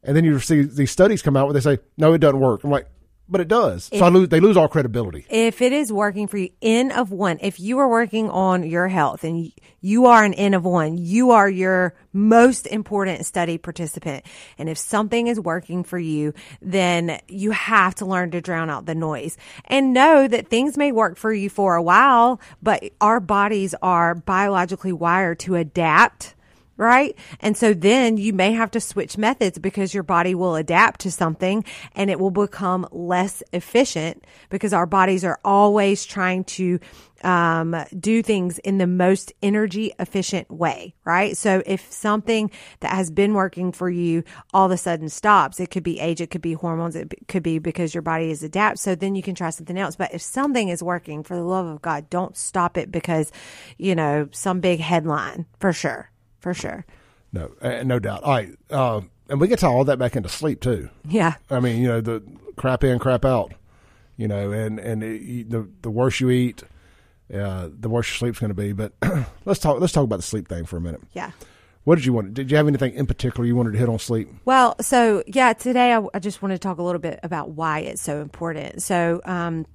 And 0.04 0.16
then 0.16 0.26
you 0.26 0.38
see 0.40 0.62
these 0.64 0.92
studies 0.92 1.22
come 1.22 1.36
out 1.38 1.46
where 1.46 1.54
they 1.54 1.60
say, 1.62 1.80
no, 1.98 2.14
it 2.14 2.20
doesn't 2.20 2.40
work. 2.40 2.64
I'm 2.64 2.70
like, 2.70 2.88
but 3.30 3.42
it 3.42 3.48
does. 3.48 3.86
so 3.86 4.04
I 4.04 4.10
lose, 4.10 4.30
they 4.30 4.40
lose 4.40 4.58
all 4.58 4.68
credibility. 4.68 5.26
if 5.30 5.62
it 5.62 5.72
is 5.72 5.94
working 5.94 6.28
for 6.28 6.38
you, 6.38 6.50
N 6.62 6.92
of 6.92 7.12
one, 7.12 7.38
if 7.42 7.60
you 7.60 7.80
are 7.80 7.88
working 7.88 8.30
on 8.30 8.64
your 8.64 8.88
health 8.88 9.24
and 9.24 9.52
you 9.82 10.08
are 10.08 10.24
an 10.24 10.34
N 10.34 10.54
of 10.54 10.66
one, 10.66 10.98
you 10.98 11.32
are 11.32 11.50
your 11.50 11.94
most 12.12 12.66
important 12.68 13.26
study 13.26 13.58
participant. 13.58 14.26
And 14.58 14.68
if 14.68 14.78
something 14.78 15.28
is 15.28 15.40
working 15.40 15.84
for 15.84 16.00
you, 16.00 16.34
then 16.62 17.20
you 17.28 17.52
have 17.52 17.96
to 17.96 18.06
learn 18.06 18.32
to 18.32 18.42
drown 18.42 18.70
out 18.70 18.86
the 18.86 18.96
noise 18.96 19.38
and 19.66 19.94
know 19.94 20.28
that 20.28 20.50
things 20.50 20.78
may 20.78 20.92
work 20.92 21.18
for 21.18 21.34
you 21.34 21.50
for 21.50 21.76
a 21.76 21.84
while, 21.84 22.42
but 22.62 22.84
our 23.00 23.20
bodies 23.20 23.76
are 23.82 24.16
biologically 24.16 24.92
wired 24.94 25.40
to 25.40 25.56
adapt 25.56 26.36
right? 26.80 27.14
And 27.42 27.58
so 27.58 27.74
then 27.74 28.16
you 28.16 28.32
may 28.32 28.54
have 28.54 28.72
to 28.72 28.80
switch 28.80 29.18
methods 29.18 29.60
because 29.60 29.94
your 29.94 30.02
body 30.02 30.34
will 30.34 30.56
adapt 30.56 31.02
to 31.02 31.12
something 31.12 31.66
and 31.94 32.10
it 32.10 32.22
will 32.22 32.32
become 32.32 32.88
less 32.92 33.44
efficient 33.52 34.24
because 34.50 34.72
our 34.72 34.86
bodies 34.86 35.26
are 35.26 35.42
always 35.44 36.06
trying 36.06 36.46
to 36.46 36.80
um, 37.22 37.76
do 38.00 38.24
things 38.24 38.60
in 38.60 38.78
the 38.78 38.88
most 38.88 39.34
energy 39.44 39.92
efficient 40.00 40.50
way, 40.50 40.96
right? 41.04 41.36
So 41.36 41.62
if 41.66 41.92
something 41.92 42.50
that 42.80 42.94
has 42.94 43.12
been 43.12 43.34
working 43.34 43.74
for 43.74 43.90
you 43.90 44.24
all 44.54 44.68
of 44.68 44.72
a 44.72 44.78
sudden 44.78 45.10
stops, 45.10 45.60
it 45.60 45.72
could 45.72 45.84
be 45.84 46.00
age, 46.00 46.22
it 46.22 46.32
could 46.32 46.42
be 46.42 46.54
hormones, 46.54 46.96
it 46.96 47.14
could 47.28 47.44
be 47.44 47.60
because 47.60 47.94
your 47.94 48.04
body 48.04 48.32
is 48.32 48.42
adapt. 48.42 48.80
So 48.80 48.96
then 48.96 49.16
you 49.16 49.22
can 49.22 49.36
try 49.36 49.50
something 49.50 49.78
else. 49.78 49.98
But 49.98 50.14
if 50.14 50.22
something 50.22 50.70
is 50.70 50.82
working, 50.82 51.24
for 51.24 51.36
the 51.36 51.44
love 51.44 51.66
of 51.66 51.82
God, 51.82 52.10
don't 52.10 52.38
stop 52.38 52.78
it 52.78 52.90
because, 52.90 53.34
you 53.78 53.96
know, 53.96 54.30
some 54.32 54.62
big 54.62 54.80
headline 54.80 55.46
for 55.60 55.74
sure 55.74 56.10
for 56.40 56.54
sure. 56.54 56.86
No, 57.32 57.52
uh, 57.62 57.84
no 57.84 58.00
doubt. 58.00 58.24
All 58.24 58.34
right. 58.34 58.58
Uh, 58.70 59.02
and 59.30 59.40
we 59.40 59.48
can 59.48 59.58
tie 59.58 59.68
all 59.68 59.84
that 59.86 60.00
back 60.00 60.16
into 60.16 60.30
sleep 60.30 60.62
too. 60.62 60.90
Yeah. 61.08 61.36
I 61.50 61.60
mean, 61.60 61.82
you 61.82 61.88
know, 61.88 62.02
the 62.02 62.24
crap 62.56 62.84
in, 62.84 63.00
crap 63.00 63.26
out, 63.26 63.54
you 64.18 64.28
know, 64.28 64.52
and, 64.52 64.80
and 64.80 65.04
it, 65.04 65.50
the, 65.50 65.70
the 65.82 65.92
worse 65.92 66.20
you 66.20 66.30
eat, 66.32 66.64
uh, 67.34 67.70
the 67.72 67.90
worse 67.90 68.10
your 68.10 68.18
sleep's 68.18 68.40
going 68.40 68.50
to 68.50 68.56
be. 68.56 68.74
But 68.74 68.94
let's 69.46 69.60
talk, 69.60 69.80
let's 69.80 69.94
talk 69.94 70.04
about 70.04 70.18
the 70.18 70.24
sleep 70.24 70.48
thing 70.48 70.66
for 70.66 70.78
a 70.78 70.82
minute. 70.82 71.02
Yeah. 71.14 71.32
What 71.84 71.96
did 71.96 72.06
you 72.06 72.14
want? 72.14 72.34
Did 72.34 72.52
you 72.52 72.58
have 72.58 72.68
anything 72.68 72.94
in 72.94 73.06
particular 73.08 73.46
you 73.46 73.56
wanted 73.56 73.72
to 73.72 73.80
hit 73.80 73.90
on 73.90 74.00
sleep? 74.00 74.30
Well, 74.46 74.76
so 74.82 75.24
yeah, 75.26 75.54
today 75.54 75.94
I, 75.94 76.06
I 76.14 76.20
just 76.20 76.42
want 76.42 76.52
to 76.52 76.60
talk 76.60 76.78
a 76.78 76.84
little 76.84 77.00
bit 77.00 77.20
about 77.24 77.52
why 77.52 77.80
it's 77.80 78.02
so 78.02 78.22
important. 78.22 78.84
So, 78.84 79.22
um, 79.26 79.66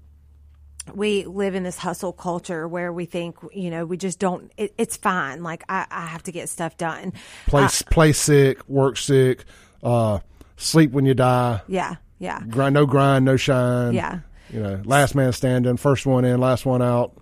we 0.92 1.24
live 1.24 1.54
in 1.54 1.62
this 1.62 1.78
hustle 1.78 2.12
culture 2.12 2.68
where 2.68 2.92
we 2.92 3.04
think, 3.06 3.36
you 3.52 3.70
know, 3.70 3.86
we 3.86 3.96
just 3.96 4.18
don't, 4.18 4.52
it, 4.56 4.74
it's 4.76 4.96
fine. 4.96 5.42
Like, 5.42 5.64
I, 5.68 5.86
I 5.90 6.06
have 6.06 6.22
to 6.24 6.32
get 6.32 6.48
stuff 6.48 6.76
done. 6.76 7.12
Play, 7.46 7.66
play 7.90 8.12
sick, 8.12 8.68
work 8.68 8.96
sick, 8.98 9.44
uh, 9.82 10.18
sleep 10.56 10.92
when 10.92 11.06
you 11.06 11.14
die, 11.14 11.60
Yeah. 11.68 11.96
Yeah. 12.18 12.42
grind, 12.48 12.74
no 12.74 12.86
grind, 12.86 13.24
no 13.24 13.36
shine. 13.36 13.92
Yeah. 13.94 14.20
You 14.50 14.60
know, 14.60 14.82
last 14.84 15.14
man 15.14 15.32
standing, 15.32 15.76
first 15.76 16.06
one 16.06 16.24
in, 16.24 16.38
last 16.40 16.64
one 16.66 16.80
out. 16.82 17.12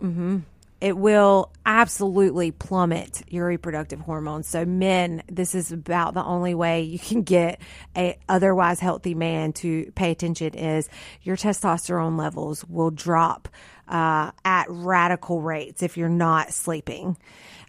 It 0.83 0.99
will 0.99 1.53
absolutely 1.65 2.51
plummet 2.51 3.23
your 3.29 3.47
reproductive 3.47 4.01
hormones. 4.01 4.49
So 4.49 4.65
men, 4.65 5.23
this 5.31 5.55
is 5.55 5.71
about 5.71 6.15
the 6.15 6.25
only 6.25 6.57
way 6.57 6.83
you 6.83 6.99
can 6.99 7.23
get 7.23 7.61
a 7.97 8.19
otherwise 8.29 8.81
healthy 8.81 9.15
man 9.15 9.53
to 9.55 9.93
pay 9.95 10.11
attention 10.11 10.55
is 10.55 10.89
your 11.23 11.37
testosterone 11.37 12.19
levels 12.19 12.65
will 12.65 12.91
drop 12.91 13.49
uh, 13.87 14.33
at 14.45 14.67
radical 14.71 15.41
rates 15.41 15.85
if 15.85 15.97
you're 15.97 16.09
not 16.09 16.53
sleeping. 16.53 17.17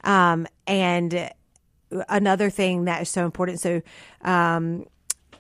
Um, 0.03 0.48
and 0.65 1.30
another 2.10 2.49
thing 2.49 2.85
that 2.85 3.03
is 3.03 3.10
so 3.10 3.26
important. 3.26 3.60
So, 3.60 3.84
um, 4.22 4.88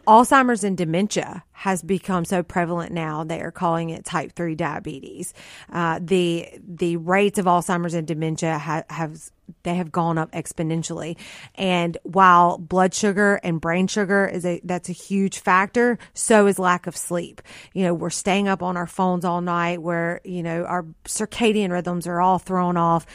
Alzheimer's 0.05 0.63
and 0.63 0.77
dementia 0.77 1.43
has 1.53 1.81
become 1.81 2.25
so 2.25 2.43
prevalent 2.43 2.91
now. 2.91 3.23
They 3.23 3.41
are 3.41 3.51
calling 3.51 3.89
it 3.89 4.03
type 4.03 4.33
three 4.33 4.55
diabetes. 4.55 5.33
Uh, 5.71 5.99
the 6.01 6.49
the 6.67 6.97
rates 6.97 7.39
of 7.39 7.45
Alzheimer's 7.45 7.93
and 7.93 8.05
dementia 8.07 8.57
ha- 8.57 8.83
have 8.89 9.17
they 9.63 9.75
have 9.75 9.91
gone 9.91 10.17
up 10.17 10.31
exponentially. 10.31 11.17
And 11.55 11.97
while 12.03 12.57
blood 12.57 12.93
sugar 12.93 13.39
and 13.43 13.61
brain 13.61 13.87
sugar 13.87 14.25
is 14.25 14.45
a 14.45 14.61
that's 14.63 14.89
a 14.89 14.93
huge 14.93 15.39
factor, 15.39 15.97
so 16.13 16.47
is 16.47 16.59
lack 16.59 16.87
of 16.87 16.97
sleep. 16.97 17.41
You 17.73 17.83
know, 17.83 17.93
we're 17.93 18.09
staying 18.09 18.47
up 18.47 18.63
on 18.63 18.77
our 18.77 18.87
phones 18.87 19.25
all 19.25 19.41
night 19.41 19.81
where, 19.81 20.21
you 20.23 20.43
know, 20.43 20.63
our 20.63 20.85
circadian 21.05 21.71
rhythms 21.71 22.07
are 22.07 22.21
all 22.21 22.39
thrown 22.39 22.77
off. 22.77 23.05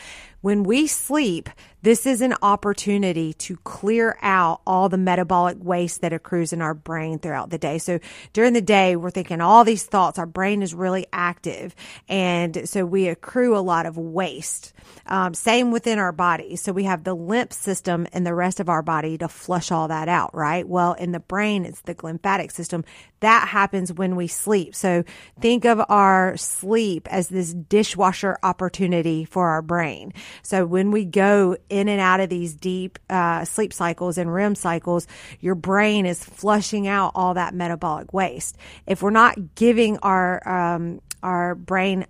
When 0.41 0.63
we 0.63 0.87
sleep, 0.87 1.51
this 1.83 2.07
is 2.07 2.21
an 2.21 2.35
opportunity 2.43 3.33
to 3.35 3.57
clear 3.65 4.17
out 4.23 4.61
all 4.65 4.89
the 4.89 4.97
metabolic 4.97 5.57
waste 5.61 6.01
that 6.03 6.13
accrues 6.13 6.53
in 6.53 6.63
our 6.63 6.75
brain 6.75 7.19
throughout 7.19 7.51
the 7.51 7.59
day. 7.59 7.79
So 7.79 7.99
during 8.33 8.53
the 8.53 8.61
day, 8.61 8.97
we're 8.97 9.11
thinking 9.11 9.41
all 9.41 9.65
these 9.65 9.85
thoughts. 9.85 10.19
Our 10.19 10.27
brain 10.27 10.63
is 10.63 10.75
really 10.75 11.07
active. 11.13 11.75
And 12.09 12.69
so 12.69 12.85
we 12.85 13.09
accrue 13.09 13.57
a 13.57 13.61
lot 13.61 13.87
of 13.87 13.97
waste. 13.97 14.73
Um, 15.07 15.35
same 15.35 15.71
within 15.71 15.99
our 15.99 16.13
body. 16.13 16.57
So 16.57 16.73
we 16.73 16.85
have 16.85 17.05
the 17.05 17.15
lymph 17.15 17.53
system 17.53 18.07
and 18.13 18.27
the 18.27 18.35
rest 18.35 18.61
of 18.61 18.69
our 18.69 18.83
body 18.83 19.19
to 19.19 19.29
flush 19.29 19.71
all 19.71 19.89
that 19.89 20.09
out, 20.09 20.35
right? 20.35 20.67
Well, 20.67 20.95
in 20.95 21.13
the 21.13 21.21
brain, 21.21 21.65
it's 21.65 21.81
the 21.83 21.95
glymphatic 21.95 22.53
system. 22.53 22.85
That 23.21 23.49
happens 23.49 23.93
when 23.93 24.17
we 24.17 24.29
sleep. 24.29 24.75
So 24.75 25.05
think 25.41 25.65
of 25.65 25.81
our 25.89 26.37
sleep 26.37 27.09
as 27.11 27.29
this 27.29 27.53
dishwasher 27.53 28.39
opportunity 28.43 29.25
for 29.25 29.49
our 29.49 29.63
brain. 29.63 30.13
So 30.43 30.67
when 30.67 30.91
we 30.91 31.05
go 31.05 31.57
in 31.69 31.89
and 31.89 32.01
out 32.01 32.21
of 32.21 32.29
these 32.29 32.55
deep 32.55 32.99
uh, 33.11 33.45
sleep 33.45 33.73
cycles 33.73 34.19
and 34.19 34.33
REM 34.33 34.55
cycles, 34.55 35.07
your 35.41 35.55
brain 35.55 36.07
is 36.07 36.23
flushing 36.23 36.87
out 36.87 37.13
all 37.15 37.35
that 37.35 37.55
metabolic 37.55 38.13
waste. 38.19 38.57
If 38.87 39.03
we're 39.03 39.11
not 39.11 39.55
giving 39.55 39.99
our 39.99 40.29
um, 40.49 41.01
our 41.23 41.55
brain 41.55 42.07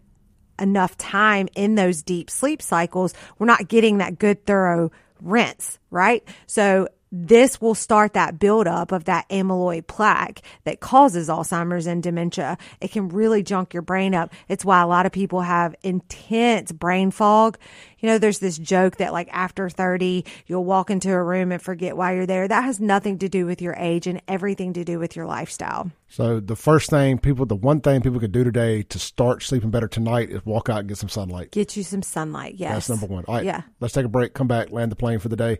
enough 0.59 0.97
time 0.97 1.49
in 1.55 1.75
those 1.75 2.03
deep 2.03 2.31
sleep 2.31 2.63
cycles, 2.63 3.13
we're 3.39 3.47
not 3.47 3.69
getting 3.69 3.99
that 3.99 4.19
good 4.19 4.45
thorough 4.47 4.91
rinse, 5.21 5.79
right? 5.91 6.27
So 6.47 6.89
this 7.11 7.61
will 7.61 7.75
start 7.75 8.15
that 8.15 8.39
buildup 8.39 8.93
of 8.93 9.05
that 9.05 9.29
amyloid 9.29 9.87
plaque 9.87 10.43
that 10.65 10.81
causes 10.81 11.29
Alzheimer's 11.29 11.87
and 11.87 12.03
dementia. 12.03 12.59
It 12.81 12.91
can 12.91 13.09
really 13.09 13.43
junk 13.43 13.73
your 13.73 13.83
brain 13.83 14.15
up. 14.15 14.33
It's 14.49 14.65
why 14.65 14.81
a 14.83 14.87
lot 14.87 15.07
of 15.07 15.13
people 15.13 15.41
have 15.41 15.75
intense 15.83 16.73
brain 16.73 17.11
fog. 17.11 17.59
You 17.99 18.09
know, 18.09 18.19
there's 18.19 18.39
this 18.39 18.59
joke 18.59 18.97
that 18.99 19.13
like 19.13 19.29
after 19.33 19.69
30, 19.69 20.25
you'll 20.47 20.65
walk 20.65 20.91
into 20.91 21.11
a 21.11 21.23
room 21.23 21.51
and 21.51 21.61
forget 21.61 21.97
why 21.97 22.15
you're 22.15 22.27
there. 22.27 22.47
That 22.47 22.65
has 22.65 22.79
nothing 22.79 23.19
to 23.19 23.29
do 23.29 23.47
with 23.47 23.61
your 23.61 23.75
age 23.75 24.07
and 24.07 24.23
everything 24.29 24.75
to 24.75 24.85
do 24.85 24.99
with 24.99 25.17
your 25.17 25.27
lifestyle. 25.27 25.91
So 26.09 26.41
the 26.41 26.57
first 26.57 26.91
thing 26.91 27.19
people, 27.19 27.45
the 27.45 27.57
one 27.57 27.81
thing 27.81 28.01
people 28.01 28.21
could 28.21 28.33
do 28.33 28.45
today 28.45 28.83
to 28.85 28.99
start 28.99 29.43
sleeping 29.43 29.71
better 29.71 29.89
tonight 29.89 30.31
is 30.31 30.45
walk 30.47 30.69
out 30.69 30.81
and 30.81 30.89
get 30.89 30.99
some 30.99 31.09
sunlight. 31.09 31.51
Get 31.51 31.77
you 31.77 31.83
some 31.83 32.03
sunlight. 32.03 32.55
Yes. 32.57 32.73
That's 32.73 33.01
number 33.01 33.07
one. 33.13 33.25
All 33.27 33.37
right. 33.37 33.45
Yeah. 33.45 33.63
Let's 33.81 33.95
take 33.95 34.07
a 34.07 34.09
break, 34.09 34.33
come 34.33 34.47
back, 34.47 34.71
land 34.71 34.93
the 34.93 34.97
plane 34.97 35.19
for 35.19 35.29
the 35.29 35.37
day. 35.37 35.59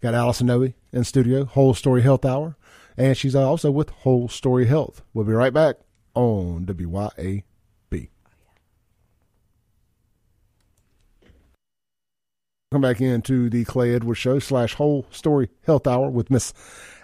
Got 0.00 0.14
Allison 0.14 0.46
Noe 0.46 0.72
in 0.92 1.04
studio, 1.04 1.44
Whole 1.44 1.74
Story 1.74 2.02
Health 2.02 2.24
Hour, 2.24 2.56
and 2.96 3.16
she's 3.16 3.34
also 3.34 3.70
with 3.70 3.90
Whole 3.90 4.28
Story 4.28 4.66
Health. 4.66 5.02
We'll 5.14 5.24
be 5.24 5.32
right 5.32 5.52
back 5.52 5.76
on 6.14 6.66
WYAB. 6.66 7.42
Come 12.72 12.80
back 12.82 13.00
into 13.00 13.48
the 13.48 13.64
Clay 13.64 13.94
Edwards 13.94 14.18
Show 14.18 14.38
slash 14.38 14.74
Whole 14.74 15.06
Story 15.10 15.48
Health 15.64 15.86
Hour 15.86 16.10
with 16.10 16.30
Miss 16.30 16.52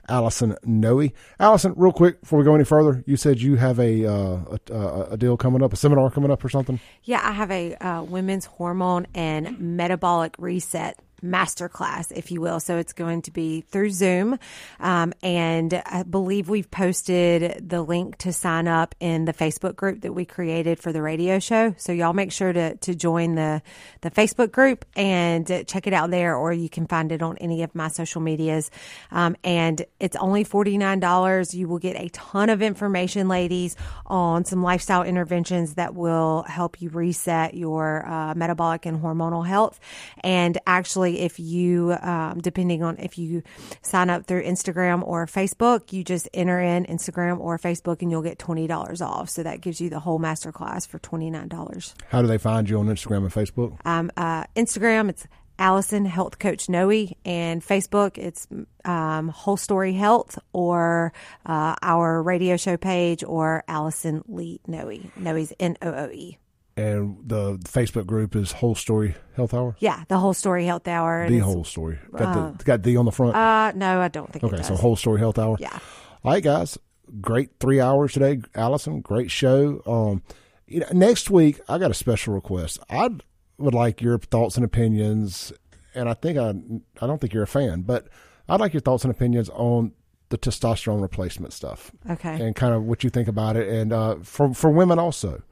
Allison 0.09 0.57
Noe. 0.65 1.09
Allison, 1.39 1.73
real 1.77 1.93
quick 1.93 2.21
before 2.21 2.39
we 2.39 2.45
go 2.45 2.55
any 2.55 2.65
further, 2.65 3.03
you 3.07 3.17
said 3.17 3.41
you 3.41 3.57
have 3.57 3.79
a 3.79 4.05
uh, 4.05 4.57
a, 4.71 5.07
a, 5.13 5.17
deal 5.17 5.37
coming 5.37 5.63
up, 5.63 5.73
a 5.73 5.77
seminar 5.77 6.11
coming 6.11 6.31
up, 6.31 6.45
or 6.45 6.49
something. 6.49 6.81
Yeah, 7.05 7.21
I 7.23 7.33
have 7.33 7.51
a 7.51 7.75
uh, 7.77 8.03
women's 8.03 8.47
hormone 8.47 9.07
and 9.15 9.59
metabolic 9.59 10.35
reset 10.37 10.99
masterclass, 11.23 12.13
if 12.13 12.31
you 12.31 12.41
will. 12.41 12.61
So 12.61 12.79
it's 12.79 12.93
going 12.93 13.23
to 13.23 13.31
be 13.31 13.63
through 13.63 13.91
Zoom. 13.91 14.39
Um, 14.81 15.13
and 15.23 15.83
I 15.87 16.03
believe 16.03 16.49
we've 16.49 16.71
posted 16.71 17.69
the 17.69 17.83
link 17.83 18.19
to 18.19 18.33
sign 18.33 18.69
up 18.69 18.95
in 19.01 19.25
the 19.25 19.33
Facebook 19.33 19.77
group 19.77 20.03
that 20.03 20.13
we 20.13 20.25
created 20.25 20.79
for 20.79 20.93
the 20.93 21.03
radio 21.03 21.39
show. 21.39 21.75
So 21.79 21.93
y'all 21.93 22.13
make 22.13 22.33
sure 22.33 22.53
to, 22.53 22.77
to 22.77 22.95
join 22.95 23.35
the, 23.35 23.63
the 24.01 24.11
Facebook 24.11 24.53
group 24.53 24.85
and 24.97 25.47
check 25.67 25.87
it 25.87 25.93
out 25.93 26.11
there, 26.11 26.37
or 26.37 26.53
you 26.53 26.69
can 26.69 26.87
find 26.87 27.13
it 27.13 27.23
on 27.23 27.37
any 27.39 27.63
of 27.63 27.75
my 27.75 27.89
social 27.89 28.21
medias. 28.21 28.71
Um, 29.11 29.37
and 29.45 29.85
it's 30.01 30.17
only 30.17 30.45
$49. 30.45 31.55
You 31.55 31.69
will 31.69 31.79
get 31.79 31.97
a 31.97 32.09
ton 32.11 32.51
of 32.51 32.63
information, 32.63 33.29
ladies, 33.29 33.77
on 34.07 34.45
some 34.45 34.63
lifestyle 34.63 35.03
interventions 35.03 35.75
that 35.75 35.95
will 35.95 36.43
help 36.43 36.81
you 36.81 36.89
reset 36.91 37.55
your 37.55 38.07
uh, 38.07 38.35
metabolic 38.35 38.87
and 38.87 39.01
hormonal 39.01 39.47
health. 39.47 39.79
And 40.21 40.59
actually, 40.67 41.12
if 41.21 41.39
you, 41.39 41.97
um, 42.01 42.41
depending 42.41 42.83
on 42.83 42.99
if 42.99 43.19
you 43.19 43.43
sign 43.83 44.11
up 44.11 44.27
through 44.27 44.45
Instagram 44.45 45.07
or 45.07 45.27
Facebook, 45.27 45.93
you 45.93 46.05
just 46.05 46.29
enter 46.35 46.61
in 46.61 46.85
Instagram 46.87 47.39
or 47.41 47.59
Facebook 47.59 48.03
and 48.03 48.11
you'll 48.11 48.23
get 48.23 48.39
$20 48.39 49.01
off. 49.01 49.29
So 49.31 49.43
that 49.43 49.61
gives 49.61 49.81
you 49.81 49.91
the 49.91 50.01
whole 50.01 50.19
masterclass 50.19 50.87
for 50.87 50.99
$29. 50.99 51.95
How 52.09 52.23
do 52.23 52.29
they 52.29 52.39
find 52.39 52.69
you 52.69 52.79
on 52.79 52.87
Instagram 52.87 53.19
and 53.19 53.33
Facebook? 53.33 53.79
Um, 53.85 54.11
uh, 54.17 54.45
Instagram, 54.57 55.09
it's 55.09 55.27
Allison 55.59 56.05
Health 56.05 56.39
Coach 56.39 56.69
Noe, 56.69 57.07
and 57.25 57.63
Facebook, 57.63 58.19
it's 58.19 58.49
um, 58.85 59.29
Whole 59.29 59.57
Story 59.57 59.93
Health 59.93 60.39
or 60.53 61.13
uh, 61.47 61.77
our 61.83 62.23
radio 62.23 62.57
show 62.57 62.77
page 62.77 63.23
or 63.23 63.63
Allison 63.69 64.23
Lee 64.27 64.61
Noe. 64.67 64.99
Noe's 65.17 65.53
N 65.61 65.77
O 65.83 65.89
O 65.89 66.11
E 66.11 66.39
and 66.83 67.17
the 67.25 67.59
Facebook 67.59 68.07
group 68.07 68.35
is 68.35 68.53
Whole 68.53 68.75
Story 68.75 69.15
Health 69.35 69.55
Hour. 69.55 69.77
Yeah, 69.79 70.05
the 70.09 70.19
Whole 70.19 70.35
Story 70.35 70.67
Health 70.67 70.89
Hour. 70.89 71.29
The 71.29 71.39
whole 71.39 71.65
story 71.65 71.99
got 72.11 72.37
uh, 72.37 72.51
the 72.51 72.65
got 72.65 72.83
the 72.83 72.97
on 72.97 73.05
the 73.05 73.13
front. 73.13 73.37
Uh, 73.37 73.73
no, 73.75 74.01
I 74.01 74.09
don't 74.09 74.33
think. 74.33 74.45
Okay, 74.45 74.63
so 74.63 74.75
Whole 74.75 74.97
Story 74.97 75.21
Health 75.21 75.39
Hour. 75.39 75.57
Yeah. 75.61 75.79
All 76.25 76.33
right, 76.33 76.43
guys. 76.43 76.79
Great 77.21 77.51
three 77.61 77.81
hours 77.81 78.13
today, 78.13 78.41
Allison. 78.55 79.01
Great 79.01 79.31
show. 79.31 79.83
Um, 79.87 80.23
you 80.67 80.81
know, 80.81 80.87
next 80.93 81.31
week 81.31 81.61
I 81.69 81.79
got 81.79 81.91
a 81.91 81.95
special 81.95 82.35
request. 82.35 82.81
I 82.91 83.11
would 83.59 83.75
like 83.75 84.01
your 84.01 84.19
thoughts 84.19 84.57
and 84.57 84.65
opinions, 84.65 85.53
and 85.95 86.09
I 86.09 86.15
think 86.15 86.39
I 86.39 86.51
I 87.01 87.07
don't 87.07 87.21
think 87.21 87.33
you're 87.33 87.45
a 87.45 87.49
fan, 87.49 87.83
but 87.83 88.09
I'd 88.49 88.61
like 88.61 88.73
your 88.73 88.81
thoughts 88.81 89.05
and 89.05 89.11
opinions 89.11 89.49
on 89.51 89.93
the 90.31 90.39
testosterone 90.39 91.03
replacement 91.03 91.53
stuff. 91.53 91.93
Okay. 92.09 92.41
And 92.41 92.57
kind 92.57 92.75
of 92.75 92.85
what 92.85 93.05
you 93.05 93.11
think 93.11 93.29
about 93.29 93.57
it, 93.57 93.69
and 93.69 93.93
uh, 93.93 94.17
for 94.23 94.53
for 94.53 94.71
women 94.71 94.99
also 94.99 95.43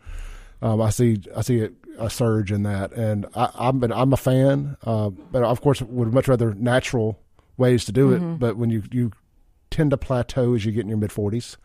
um, 0.62 0.80
I 0.80 0.90
see 0.90 1.18
I 1.36 1.42
see 1.42 1.62
a, 1.62 1.70
a, 1.98 2.10
surge 2.10 2.52
in 2.52 2.62
that, 2.64 2.92
and 2.92 3.26
I, 3.34 3.50
I'm 3.54 3.82
I'm 3.84 4.12
a 4.12 4.16
fan, 4.16 4.76
uh, 4.84 5.10
but 5.10 5.42
of 5.42 5.60
course 5.60 5.80
would 5.82 6.12
much 6.12 6.28
rather 6.28 6.54
natural 6.54 7.18
ways 7.56 7.84
to 7.86 7.92
do 7.92 8.10
mm-hmm. 8.10 8.32
it. 8.32 8.38
But 8.38 8.56
when 8.56 8.70
you 8.70 8.82
you 8.90 9.12
tend 9.70 9.90
to 9.92 9.96
plateau 9.96 10.54
as 10.54 10.64
you 10.64 10.72
get 10.72 10.80
in 10.80 10.88
your 10.88 10.98
mid 10.98 11.12
forties, 11.12 11.56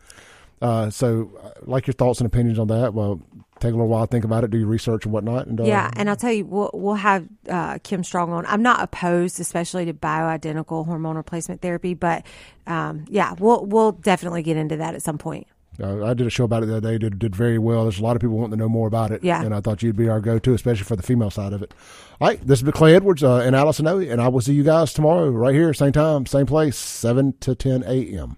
uh, 0.62 0.90
so 0.90 1.30
uh, 1.42 1.50
like 1.62 1.86
your 1.86 1.94
thoughts 1.94 2.20
and 2.20 2.26
opinions 2.26 2.58
on 2.58 2.68
that. 2.68 2.94
Well, 2.94 3.20
take 3.60 3.72
a 3.72 3.76
little 3.76 3.88
while 3.88 4.06
to 4.06 4.10
think 4.10 4.24
about 4.24 4.44
it, 4.44 4.50
do 4.50 4.58
your 4.58 4.68
research 4.68 5.04
and 5.04 5.12
whatnot. 5.12 5.46
And, 5.46 5.60
uh, 5.60 5.64
yeah, 5.64 5.90
and 5.94 6.08
I'll 6.08 6.16
tell 6.16 6.32
you, 6.32 6.44
we'll, 6.44 6.70
we'll 6.74 6.94
have 6.94 7.26
uh, 7.48 7.78
Kim 7.82 8.04
Strong 8.04 8.32
on. 8.32 8.46
I'm 8.46 8.62
not 8.62 8.82
opposed, 8.82 9.40
especially 9.40 9.86
to 9.86 9.94
bioidentical 9.94 10.86
hormone 10.86 11.16
replacement 11.16 11.60
therapy, 11.60 11.94
but 11.94 12.24
um, 12.66 13.04
yeah, 13.08 13.34
we'll 13.38 13.64
we'll 13.66 13.92
definitely 13.92 14.42
get 14.42 14.56
into 14.56 14.76
that 14.76 14.94
at 14.94 15.02
some 15.02 15.18
point. 15.18 15.46
Uh, 15.80 16.04
I 16.04 16.14
did 16.14 16.26
a 16.26 16.30
show 16.30 16.44
about 16.44 16.62
it 16.62 16.66
the 16.66 16.76
other 16.76 16.92
day. 16.92 16.98
Did 16.98 17.18
did 17.18 17.36
very 17.36 17.58
well. 17.58 17.82
There's 17.84 17.98
a 17.98 18.02
lot 18.02 18.16
of 18.16 18.20
people 18.20 18.36
wanting 18.36 18.52
to 18.52 18.56
know 18.56 18.68
more 18.68 18.88
about 18.88 19.10
it. 19.10 19.22
Yeah. 19.22 19.42
And 19.42 19.54
I 19.54 19.60
thought 19.60 19.82
you'd 19.82 19.96
be 19.96 20.08
our 20.08 20.20
go-to, 20.20 20.54
especially 20.54 20.84
for 20.84 20.96
the 20.96 21.02
female 21.02 21.30
side 21.30 21.52
of 21.52 21.62
it. 21.62 21.74
All 22.20 22.28
right. 22.28 22.40
This 22.40 22.60
has 22.60 22.62
been 22.62 22.72
Clay 22.72 22.94
Edwards 22.94 23.22
uh, 23.22 23.38
and 23.38 23.54
Allison 23.54 23.84
Noe, 23.84 23.98
and 23.98 24.20
I 24.20 24.28
will 24.28 24.40
see 24.40 24.54
you 24.54 24.64
guys 24.64 24.92
tomorrow 24.92 25.28
right 25.30 25.54
here, 25.54 25.72
same 25.74 25.92
time, 25.92 26.26
same 26.26 26.46
place, 26.46 26.76
seven 26.76 27.34
to 27.40 27.54
ten 27.54 27.82
a.m. 27.84 28.36